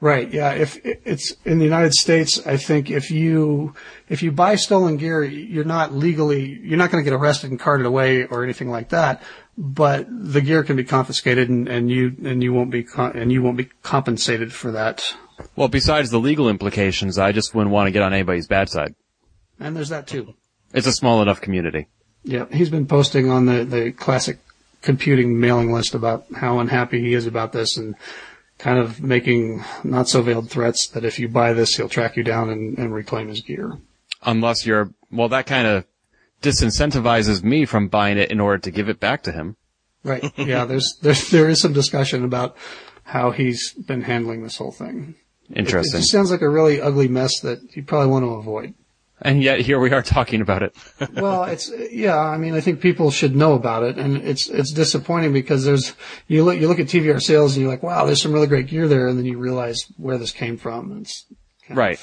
Right. 0.00 0.32
Yeah. 0.32 0.52
If 0.52 0.78
it's 0.84 1.34
in 1.44 1.58
the 1.58 1.64
United 1.64 1.92
States, 1.92 2.46
I 2.46 2.56
think 2.56 2.88
if 2.88 3.10
you 3.10 3.74
if 4.08 4.22
you 4.22 4.30
buy 4.30 4.54
stolen 4.54 4.96
gear, 4.96 5.24
you're 5.24 5.64
not 5.64 5.92
legally 5.92 6.60
you're 6.62 6.78
not 6.78 6.92
going 6.92 7.02
to 7.02 7.10
get 7.10 7.16
arrested 7.16 7.50
and 7.50 7.58
carted 7.58 7.84
away 7.84 8.24
or 8.24 8.44
anything 8.44 8.70
like 8.70 8.90
that. 8.90 9.22
But 9.56 10.06
the 10.08 10.40
gear 10.40 10.62
can 10.62 10.76
be 10.76 10.84
confiscated, 10.84 11.48
and, 11.48 11.66
and 11.68 11.90
you 11.90 12.14
and 12.24 12.44
you 12.44 12.52
won't 12.52 12.70
be 12.70 12.86
and 12.96 13.32
you 13.32 13.42
won't 13.42 13.56
be 13.56 13.70
compensated 13.82 14.52
for 14.52 14.70
that. 14.70 15.02
Well, 15.56 15.66
besides 15.66 16.10
the 16.10 16.20
legal 16.20 16.48
implications, 16.48 17.18
I 17.18 17.32
just 17.32 17.52
wouldn't 17.52 17.72
want 17.72 17.88
to 17.88 17.90
get 17.90 18.02
on 18.02 18.12
anybody's 18.12 18.46
bad 18.46 18.68
side. 18.68 18.94
And 19.58 19.76
there's 19.76 19.88
that 19.88 20.06
too. 20.06 20.34
It's 20.72 20.86
a 20.86 20.92
small 20.92 21.22
enough 21.22 21.40
community. 21.40 21.88
Yeah. 22.22 22.46
He's 22.52 22.70
been 22.70 22.86
posting 22.86 23.30
on 23.30 23.46
the 23.46 23.64
the 23.64 23.90
classic 23.90 24.38
computing 24.80 25.40
mailing 25.40 25.72
list 25.72 25.96
about 25.96 26.26
how 26.36 26.60
unhappy 26.60 27.00
he 27.00 27.14
is 27.14 27.26
about 27.26 27.52
this 27.52 27.76
and 27.76 27.96
kind 28.58 28.78
of 28.78 29.00
making 29.02 29.64
not 29.84 30.08
so 30.08 30.20
veiled 30.20 30.50
threats 30.50 30.88
that 30.88 31.04
if 31.04 31.18
you 31.18 31.28
buy 31.28 31.52
this, 31.52 31.76
he'll 31.76 31.88
track 31.88 32.16
you 32.16 32.24
down 32.24 32.50
and, 32.50 32.76
and 32.76 32.92
reclaim 32.92 33.28
his 33.28 33.40
gear. 33.40 33.78
Unless 34.24 34.66
you're, 34.66 34.92
well, 35.10 35.28
that 35.28 35.46
kind 35.46 35.66
of 35.66 35.84
disincentivizes 36.42 37.42
me 37.42 37.64
from 37.64 37.88
buying 37.88 38.18
it 38.18 38.30
in 38.30 38.40
order 38.40 38.58
to 38.58 38.70
give 38.70 38.88
it 38.88 39.00
back 39.00 39.22
to 39.22 39.32
him. 39.32 39.56
Right. 40.04 40.32
Yeah. 40.36 40.64
There's, 40.64 40.98
there's, 41.02 41.30
there 41.30 41.48
is 41.48 41.60
some 41.60 41.72
discussion 41.72 42.24
about 42.24 42.56
how 43.04 43.30
he's 43.30 43.72
been 43.74 44.02
handling 44.02 44.42
this 44.42 44.56
whole 44.56 44.72
thing. 44.72 45.14
It, 45.48 45.52
it 45.52 45.58
Interesting. 45.60 46.00
just 46.00 46.12
sounds 46.12 46.30
like 46.30 46.42
a 46.42 46.48
really 46.48 46.80
ugly 46.80 47.08
mess 47.08 47.40
that 47.40 47.60
you 47.76 47.82
probably 47.82 48.08
want 48.08 48.24
to 48.24 48.30
avoid. 48.30 48.74
And 49.20 49.42
yet 49.42 49.60
here 49.60 49.80
we 49.80 49.90
are 49.92 50.02
talking 50.02 50.40
about 50.40 50.62
it. 50.62 50.76
well, 51.14 51.44
it's 51.44 51.72
yeah. 51.90 52.16
I 52.16 52.36
mean, 52.38 52.54
I 52.54 52.60
think 52.60 52.80
people 52.80 53.10
should 53.10 53.34
know 53.34 53.54
about 53.54 53.82
it, 53.82 53.98
and 53.98 54.16
it's 54.18 54.48
it's 54.48 54.72
disappointing 54.72 55.32
because 55.32 55.64
there's 55.64 55.94
you 56.28 56.44
look 56.44 56.60
you 56.60 56.68
look 56.68 56.78
at 56.78 56.86
TVR 56.86 57.20
sales 57.20 57.54
and 57.56 57.62
you're 57.62 57.70
like, 57.70 57.82
wow, 57.82 58.04
there's 58.04 58.22
some 58.22 58.32
really 58.32 58.46
great 58.46 58.68
gear 58.68 58.86
there, 58.86 59.08
and 59.08 59.18
then 59.18 59.26
you 59.26 59.36
realize 59.38 59.78
where 59.96 60.18
this 60.18 60.30
came 60.30 60.56
from. 60.56 60.98
It's 61.00 61.26
kind 61.66 61.72
of- 61.72 61.76
Right. 61.78 62.00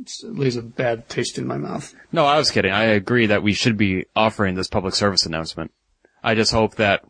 it's, 0.00 0.22
it 0.22 0.34
leaves 0.34 0.56
a 0.56 0.62
bad 0.62 1.08
taste 1.08 1.38
in 1.38 1.46
my 1.46 1.56
mouth. 1.56 1.94
No, 2.12 2.26
I 2.26 2.36
was 2.36 2.50
kidding. 2.50 2.72
I 2.72 2.84
agree 2.84 3.26
that 3.26 3.42
we 3.42 3.54
should 3.54 3.76
be 3.78 4.04
offering 4.14 4.54
this 4.54 4.68
public 4.68 4.94
service 4.94 5.24
announcement. 5.24 5.72
I 6.22 6.34
just 6.34 6.52
hope 6.52 6.74
that 6.76 7.02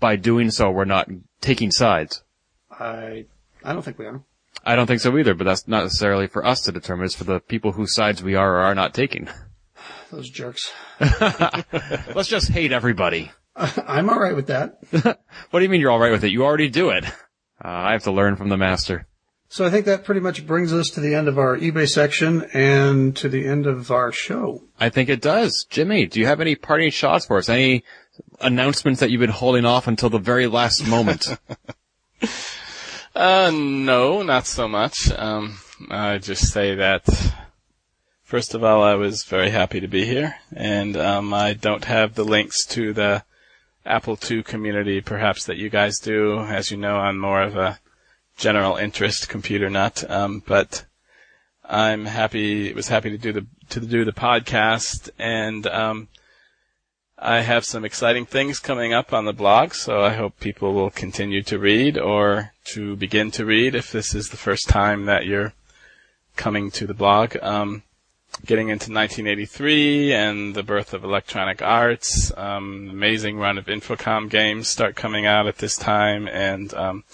by 0.00 0.16
doing 0.16 0.50
so, 0.50 0.70
we're 0.70 0.86
not 0.86 1.08
taking 1.42 1.70
sides. 1.70 2.22
I 2.70 3.26
I 3.62 3.72
don't 3.74 3.82
think 3.82 3.98
we 3.98 4.06
are. 4.06 4.22
I 4.68 4.76
don't 4.76 4.86
think 4.86 5.00
so 5.00 5.16
either, 5.16 5.32
but 5.32 5.44
that's 5.44 5.66
not 5.66 5.84
necessarily 5.84 6.26
for 6.26 6.44
us 6.44 6.60
to 6.62 6.72
determine. 6.72 7.06
It's 7.06 7.14
for 7.14 7.24
the 7.24 7.40
people 7.40 7.72
whose 7.72 7.94
sides 7.94 8.22
we 8.22 8.34
are 8.34 8.56
or 8.56 8.60
are 8.60 8.74
not 8.74 8.92
taking. 8.92 9.26
Those 10.10 10.28
jerks. 10.28 10.70
Let's 11.00 12.28
just 12.28 12.50
hate 12.50 12.70
everybody. 12.70 13.32
I'm 13.56 14.10
all 14.10 14.20
right 14.20 14.36
with 14.36 14.48
that. 14.48 14.78
What 14.92 15.60
do 15.60 15.62
you 15.62 15.70
mean 15.70 15.80
you're 15.80 15.90
alright 15.90 16.12
with 16.12 16.22
it? 16.22 16.32
You 16.32 16.44
already 16.44 16.68
do 16.68 16.90
it. 16.90 17.06
Uh, 17.06 17.10
I 17.64 17.92
have 17.92 18.02
to 18.02 18.12
learn 18.12 18.36
from 18.36 18.50
the 18.50 18.58
master. 18.58 19.06
So 19.48 19.64
I 19.64 19.70
think 19.70 19.86
that 19.86 20.04
pretty 20.04 20.20
much 20.20 20.46
brings 20.46 20.74
us 20.74 20.90
to 20.90 21.00
the 21.00 21.14
end 21.14 21.28
of 21.28 21.38
our 21.38 21.56
eBay 21.56 21.88
section 21.88 22.44
and 22.52 23.16
to 23.16 23.30
the 23.30 23.46
end 23.46 23.66
of 23.66 23.90
our 23.90 24.12
show. 24.12 24.64
I 24.78 24.90
think 24.90 25.08
it 25.08 25.22
does. 25.22 25.66
Jimmy, 25.70 26.04
do 26.04 26.20
you 26.20 26.26
have 26.26 26.42
any 26.42 26.56
parting 26.56 26.90
shots 26.90 27.24
for 27.24 27.38
us? 27.38 27.48
Any 27.48 27.84
announcements 28.38 29.00
that 29.00 29.10
you've 29.10 29.20
been 29.20 29.30
holding 29.30 29.64
off 29.64 29.86
until 29.86 30.10
the 30.10 30.18
very 30.18 30.46
last 30.46 30.86
moment? 30.86 31.38
Uh, 33.18 33.50
no, 33.52 34.22
not 34.22 34.46
so 34.46 34.68
much. 34.68 35.10
Um, 35.10 35.58
I 35.90 36.18
just 36.18 36.52
say 36.52 36.76
that 36.76 37.04
first 38.22 38.54
of 38.54 38.62
all, 38.62 38.80
I 38.84 38.94
was 38.94 39.24
very 39.24 39.50
happy 39.50 39.80
to 39.80 39.88
be 39.88 40.04
here, 40.04 40.36
and 40.54 40.96
um, 40.96 41.34
I 41.34 41.54
don't 41.54 41.84
have 41.86 42.14
the 42.14 42.22
links 42.22 42.64
to 42.66 42.92
the 42.92 43.24
Apple 43.84 44.16
II 44.30 44.44
community, 44.44 45.00
perhaps 45.00 45.46
that 45.46 45.56
you 45.56 45.68
guys 45.68 45.98
do. 45.98 46.38
As 46.38 46.70
you 46.70 46.76
know, 46.76 46.94
I'm 46.98 47.18
more 47.18 47.42
of 47.42 47.56
a 47.56 47.80
general 48.36 48.76
interest 48.76 49.28
computer 49.28 49.68
nut, 49.68 50.08
um, 50.08 50.40
but 50.46 50.84
I'm 51.64 52.04
happy. 52.04 52.72
Was 52.72 52.86
happy 52.86 53.10
to 53.10 53.18
do 53.18 53.32
the 53.32 53.46
to 53.70 53.80
do 53.80 54.04
the 54.04 54.12
podcast, 54.12 55.10
and 55.18 55.66
um, 55.66 56.06
I 57.18 57.40
have 57.40 57.64
some 57.64 57.84
exciting 57.84 58.26
things 58.26 58.60
coming 58.60 58.92
up 58.92 59.12
on 59.12 59.24
the 59.24 59.32
blog. 59.32 59.74
So 59.74 60.02
I 60.02 60.10
hope 60.10 60.38
people 60.38 60.72
will 60.72 60.90
continue 60.90 61.42
to 61.42 61.58
read 61.58 61.98
or 61.98 62.52
to 62.68 62.96
begin 62.96 63.30
to 63.32 63.44
read 63.44 63.74
if 63.74 63.92
this 63.92 64.14
is 64.14 64.28
the 64.28 64.36
first 64.36 64.68
time 64.68 65.06
that 65.06 65.26
you're 65.26 65.52
coming 66.36 66.70
to 66.72 66.86
the 66.86 66.94
blog. 66.94 67.36
Um, 67.42 67.82
getting 68.44 68.68
into 68.68 68.92
1983 68.92 70.12
and 70.12 70.54
the 70.54 70.62
birth 70.62 70.94
of 70.94 71.04
electronic 71.04 71.62
arts. 71.62 72.32
Um, 72.36 72.88
amazing 72.90 73.38
run 73.38 73.58
of 73.58 73.66
Infocom 73.66 74.28
games 74.30 74.68
start 74.68 74.96
coming 74.96 75.26
out 75.26 75.46
at 75.46 75.58
this 75.58 75.76
time, 75.76 76.28
and 76.28 76.72
um, 76.74 77.04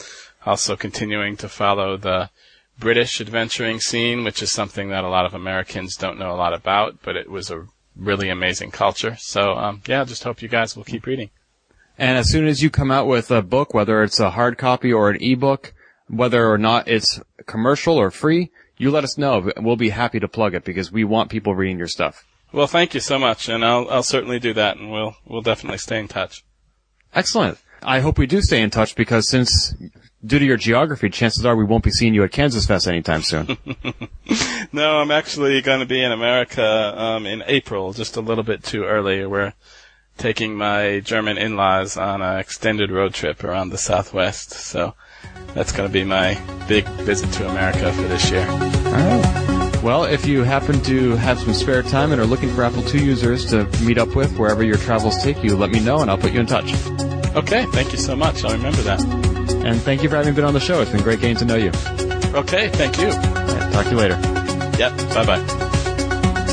also 0.44 0.76
continuing 0.76 1.36
to 1.38 1.48
follow 1.48 1.96
the 1.96 2.30
British 2.78 3.20
adventuring 3.20 3.80
scene, 3.80 4.24
which 4.24 4.42
is 4.42 4.52
something 4.52 4.88
that 4.90 5.04
a 5.04 5.08
lot 5.08 5.26
of 5.26 5.34
Americans 5.34 5.96
don't 5.96 6.18
know 6.18 6.32
a 6.32 6.36
lot 6.36 6.52
about, 6.52 6.98
but 7.02 7.16
it 7.16 7.30
was 7.30 7.50
a 7.50 7.66
really 7.96 8.28
amazing 8.28 8.70
culture. 8.70 9.16
So 9.18 9.54
um, 9.54 9.82
yeah, 9.86 10.04
just 10.04 10.24
hope 10.24 10.42
you 10.42 10.48
guys 10.48 10.76
will 10.76 10.84
keep 10.84 11.06
reading. 11.06 11.30
And 11.98 12.18
as 12.18 12.30
soon 12.30 12.46
as 12.46 12.62
you 12.62 12.70
come 12.70 12.90
out 12.90 13.06
with 13.06 13.30
a 13.30 13.42
book, 13.42 13.72
whether 13.72 14.02
it's 14.02 14.20
a 14.20 14.30
hard 14.30 14.58
copy 14.58 14.92
or 14.92 15.10
an 15.10 15.22
ebook, 15.22 15.72
whether 16.08 16.50
or 16.50 16.58
not 16.58 16.88
it's 16.88 17.20
commercial 17.46 17.96
or 17.96 18.10
free, 18.10 18.50
you 18.76 18.90
let 18.90 19.04
us 19.04 19.16
know. 19.16 19.50
We'll 19.56 19.76
be 19.76 19.90
happy 19.90 20.20
to 20.20 20.28
plug 20.28 20.54
it 20.54 20.64
because 20.64 20.90
we 20.90 21.04
want 21.04 21.30
people 21.30 21.54
reading 21.54 21.78
your 21.78 21.88
stuff. 21.88 22.24
Well, 22.52 22.66
thank 22.66 22.94
you 22.94 23.00
so 23.00 23.18
much, 23.18 23.48
and 23.48 23.64
I'll 23.64 23.88
I'll 23.90 24.02
certainly 24.04 24.38
do 24.38 24.52
that, 24.54 24.76
and 24.76 24.90
we'll 24.90 25.16
we'll 25.24 25.42
definitely 25.42 25.78
stay 25.78 25.98
in 25.98 26.08
touch. 26.08 26.44
Excellent. 27.12 27.58
I 27.82 28.00
hope 28.00 28.16
we 28.16 28.26
do 28.26 28.40
stay 28.40 28.62
in 28.62 28.70
touch 28.70 28.94
because 28.94 29.28
since 29.28 29.74
due 30.24 30.38
to 30.38 30.44
your 30.44 30.56
geography, 30.56 31.10
chances 31.10 31.44
are 31.44 31.56
we 31.56 31.64
won't 31.64 31.84
be 31.84 31.90
seeing 31.90 32.14
you 32.14 32.24
at 32.24 32.30
KansasFest 32.30 32.88
anytime 32.88 33.22
soon. 33.22 33.58
no, 34.72 34.98
I'm 34.98 35.10
actually 35.10 35.60
going 35.60 35.80
to 35.80 35.86
be 35.86 36.02
in 36.02 36.12
America 36.12 36.64
um, 36.96 37.26
in 37.26 37.42
April, 37.46 37.92
just 37.92 38.16
a 38.16 38.20
little 38.20 38.44
bit 38.44 38.62
too 38.62 38.84
early. 38.84 39.26
We're 39.26 39.52
taking 40.16 40.54
my 40.56 41.00
German 41.00 41.38
in-laws 41.38 41.96
on 41.96 42.22
an 42.22 42.38
extended 42.38 42.90
road 42.90 43.14
trip 43.14 43.44
around 43.44 43.70
the 43.70 43.78
Southwest, 43.78 44.52
so 44.52 44.94
that's 45.54 45.72
going 45.72 45.88
to 45.88 45.92
be 45.92 46.04
my 46.04 46.40
big 46.68 46.86
visit 47.02 47.30
to 47.32 47.48
America 47.48 47.92
for 47.92 48.02
this 48.02 48.30
year. 48.30 48.46
All 48.48 48.92
right. 48.92 49.80
Well, 49.82 50.04
if 50.04 50.26
you 50.26 50.44
happen 50.44 50.80
to 50.84 51.14
have 51.16 51.38
some 51.38 51.52
spare 51.52 51.82
time 51.82 52.10
and 52.10 52.20
are 52.20 52.26
looking 52.26 52.48
for 52.54 52.62
Apple 52.64 52.82
II 52.88 53.04
users 53.04 53.44
to 53.50 53.64
meet 53.82 53.98
up 53.98 54.16
with 54.16 54.38
wherever 54.38 54.62
your 54.62 54.78
travels 54.78 55.22
take 55.22 55.44
you, 55.44 55.56
let 55.56 55.70
me 55.70 55.80
know 55.80 56.00
and 56.00 56.10
I'll 56.10 56.16
put 56.16 56.32
you 56.32 56.40
in 56.40 56.46
touch. 56.46 56.72
Okay, 57.36 57.66
thank 57.66 57.92
you 57.92 57.98
so 57.98 58.16
much. 58.16 58.44
I'll 58.44 58.52
remember 58.52 58.80
that. 58.82 59.02
And 59.66 59.78
thank 59.82 60.02
you 60.02 60.08
for 60.08 60.16
having 60.16 60.34
been 60.34 60.44
on 60.44 60.54
the 60.54 60.60
show. 60.60 60.80
It's 60.80 60.90
been 60.90 61.02
great 61.02 61.20
getting 61.20 61.36
to 61.36 61.44
know 61.44 61.56
you. 61.56 61.68
Okay, 62.34 62.70
thank 62.70 62.98
you. 62.98 63.08
Right, 63.08 63.72
talk 63.72 63.84
to 63.84 63.90
you 63.90 63.96
later. 63.96 64.18
Yep, 64.78 64.96
bye 65.12 65.26
bye. 65.26 65.40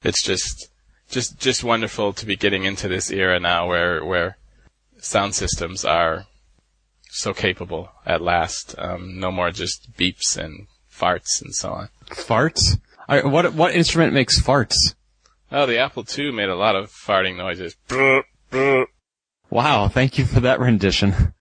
It's 0.05 0.23
just, 0.23 0.69
just, 1.11 1.41
just 1.41 1.65
wonderful 1.65 2.13
to 2.13 2.25
be 2.25 2.37
getting 2.37 2.63
into 2.63 2.87
this 2.87 3.11
era 3.11 3.41
now 3.41 3.67
where, 3.67 4.05
where 4.05 4.37
sound 5.01 5.35
systems 5.35 5.85
are 5.85 6.27
so 7.11 7.33
capable 7.33 7.91
at 8.07 8.21
last. 8.21 8.75
Um, 8.79 9.19
no 9.19 9.31
more 9.31 9.51
just 9.51 9.93
beeps 9.97 10.37
and 10.37 10.67
farts 10.93 11.43
and 11.43 11.55
so 11.55 11.73
on. 11.73 11.89
Farts? 12.11 12.79
I, 13.09 13.27
what 13.27 13.55
what 13.55 13.75
instrument 13.75 14.13
makes 14.13 14.41
farts? 14.41 14.95
Oh, 15.51 15.65
the 15.65 15.79
Apple 15.79 16.05
II 16.17 16.33
made 16.33 16.51
a 16.51 16.57
lot 16.57 16.77
of 16.77 16.91
farting 16.91 17.37
noises. 17.37 17.77
Wow, 19.51 19.89
thank 19.89 20.19
you 20.19 20.27
for 20.27 20.41
that 20.41 20.61
rendition. 20.61 21.33